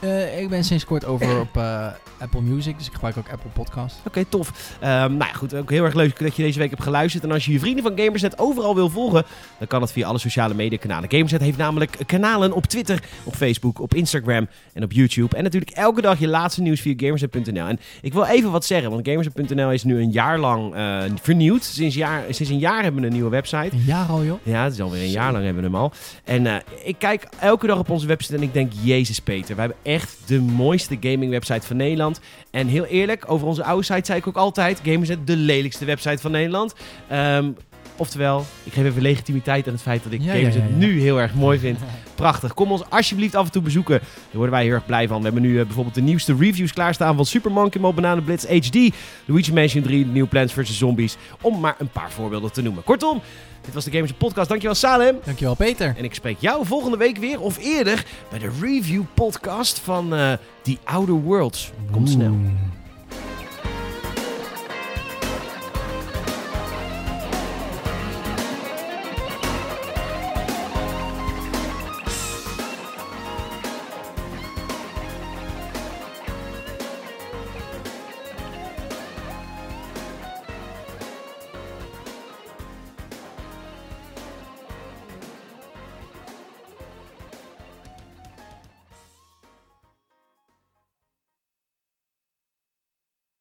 Eh, 0.00 0.40
ik 0.40 0.48
ben 0.48 0.64
sinds 0.64 0.84
kort 0.84 1.04
over 1.04 1.40
op 1.40 1.56
eh, 1.56 1.86
Apple 2.18 2.40
Music, 2.40 2.78
dus 2.78 2.86
ik 2.86 2.92
gebruik 2.92 3.16
ook 3.16 3.30
Apple 3.32 3.50
Podcast. 3.50 3.96
Oké, 4.06 4.24
tof. 4.24 4.76
Ehm, 4.80 5.16
nou 5.16 5.30
ja, 5.30 5.32
goed, 5.32 5.54
ook 5.54 5.70
heel 5.70 5.84
erg 5.84 5.94
leuk 5.94 6.18
dat 6.18 6.36
je 6.36 6.42
deze 6.42 6.58
week 6.58 6.70
hebt 6.70 6.82
geluisterd. 6.82 7.24
En 7.24 7.32
als 7.32 7.44
je 7.44 7.52
je 7.52 7.58
vrienden 7.58 7.82
van 7.82 7.98
Gamersnet 7.98 8.38
overal 8.38 8.74
wil 8.74 8.88
volgen, 8.88 9.24
dan 9.58 9.66
kan 9.68 9.80
dat 9.80 9.92
via 9.92 10.06
alle 10.06 10.18
sociale 10.18 10.54
mediakanalen. 10.54 11.10
Gamersnet 11.10 11.40
heeft 11.40 11.58
namelijk 11.58 11.96
kanalen 12.06 12.52
op 12.52 12.66
Twitter, 12.66 13.02
op 13.24 13.34
Facebook, 13.34 13.80
op 13.80 13.94
Instagram 13.94 14.48
en 14.72 14.82
op 14.82 14.92
YouTube. 14.92 15.36
En 15.36 15.42
natuurlijk 15.42 15.72
elke 15.72 16.00
dag 16.00 16.18
je 16.18 16.28
laatste 16.28 16.62
nieuws 16.62 16.80
via 16.80 16.94
Gamersnet.nl. 16.96 17.66
En 17.66 17.80
ik 18.00 18.12
wil 18.12 18.24
even 18.24 18.50
wat 18.50 18.64
zeggen, 18.64 18.90
want 18.90 19.08
Gamersnet.nl 19.08 19.72
is 19.72 19.84
nu 19.84 20.00
een 20.00 20.10
jaar 20.10 20.38
lang 20.38 20.74
eh, 20.74 21.02
vernieuwd. 21.22 21.64
Sinds, 21.64 21.94
jaar, 21.94 22.22
sinds 22.30 22.52
een 22.52 22.58
jaar 22.58 22.82
hebben 22.82 23.00
we 23.00 23.06
een 23.06 23.12
nieuwe 23.12 23.30
website. 23.30 23.70
Een 23.72 23.84
jaar 23.86 24.06
al, 24.06 24.24
joh. 24.24 24.38
Ja, 24.42 24.64
het 24.64 24.72
is 24.72 24.80
alweer 24.80 25.02
een 25.02 25.10
jaar 25.10 25.32
lang 25.32 25.44
hebben 25.44 25.62
we 25.62 25.68
hem 25.68 25.78
al. 25.78 25.92
En 26.24 26.62
ik 26.84 26.94
kijk 26.98 27.28
elke 27.38 27.66
dag 27.66 27.78
op 27.78 27.90
onze 27.90 28.06
website 28.06 28.36
en 28.36 28.42
ik 28.42 28.52
denk, 28.52 28.72
jezus 28.82 29.20
Peter, 29.20 29.54
we 29.54 29.60
hebben 29.60 29.78
echt 29.88 30.18
de 30.26 30.40
mooiste 30.40 30.96
gaming 31.00 31.30
website 31.30 31.66
van 31.66 31.76
Nederland. 31.76 32.20
En 32.50 32.66
heel 32.66 32.84
eerlijk, 32.84 33.24
over 33.30 33.46
onze 33.46 33.64
oude 33.64 33.84
site 33.84 34.04
zei 34.04 34.18
ik 34.18 34.26
ook 34.26 34.36
altijd, 34.36 34.80
Gamersnet 34.82 35.26
de 35.26 35.36
lelijkste 35.36 35.84
website 35.84 36.18
van 36.18 36.30
Nederland. 36.30 36.74
Ehm, 37.08 37.50
oftewel, 37.96 38.44
ik 38.64 38.72
geef 38.72 38.84
even 38.84 39.02
legitimiteit 39.02 39.66
aan 39.66 39.72
het 39.72 39.82
feit 39.82 40.02
dat 40.02 40.12
ik 40.12 40.20
Ja, 40.20 40.26
ja, 40.26 40.38
Gamersnet 40.38 40.64
ja, 40.64 40.70
ja. 40.70 40.76
nu 40.76 41.00
heel 41.00 41.20
erg 41.20 41.34
mooi 41.34 41.58
vind. 41.58 41.78
Prachtig. 42.18 42.54
Kom 42.54 42.72
ons 42.72 42.82
alsjeblieft 42.90 43.34
af 43.34 43.44
en 43.46 43.52
toe 43.52 43.62
bezoeken. 43.62 43.98
Daar 43.98 44.10
worden 44.32 44.50
wij 44.50 44.64
heel 44.64 44.72
erg 44.72 44.86
blij 44.86 45.08
van. 45.08 45.18
We 45.18 45.24
hebben 45.24 45.42
nu 45.42 45.58
eh, 45.58 45.64
bijvoorbeeld 45.64 45.94
de 45.94 46.00
nieuwste 46.00 46.36
reviews 46.38 46.72
klaarstaan 46.72 47.16
van 47.16 47.24
Super 47.26 47.50
Monkey 47.50 47.80
Ball 47.80 47.94
Banana 47.94 48.20
Blitz 48.20 48.44
HD, 48.44 48.94
Luigi 49.24 49.52
Mansion 49.52 49.82
3, 49.82 50.04
de 50.04 50.10
nieuwe 50.12 50.28
Plants 50.28 50.52
vs. 50.52 50.78
Zombies, 50.78 51.16
om 51.40 51.60
maar 51.60 51.74
een 51.78 51.88
paar 51.88 52.10
voorbeelden 52.10 52.52
te 52.52 52.62
noemen. 52.62 52.84
Kortom, 52.84 53.20
dit 53.64 53.74
was 53.74 53.84
de 53.84 53.90
Gamers 53.90 54.12
Podcast. 54.12 54.48
Dankjewel 54.48 54.76
Salem. 54.76 55.16
Dankjewel, 55.24 55.54
Peter. 55.54 55.94
En 55.96 56.04
ik 56.04 56.14
spreek 56.14 56.36
jou 56.40 56.66
volgende 56.66 56.96
week 56.96 57.16
weer 57.16 57.40
of 57.40 57.58
eerder 57.58 58.04
bij 58.30 58.38
de 58.38 58.50
review 58.60 59.02
podcast 59.14 59.78
van 59.78 60.14
eh 60.14 60.32
The 60.62 60.78
Outer 60.84 61.14
Worlds. 61.14 61.70
Komt 61.90 62.10
snel. 62.10 62.36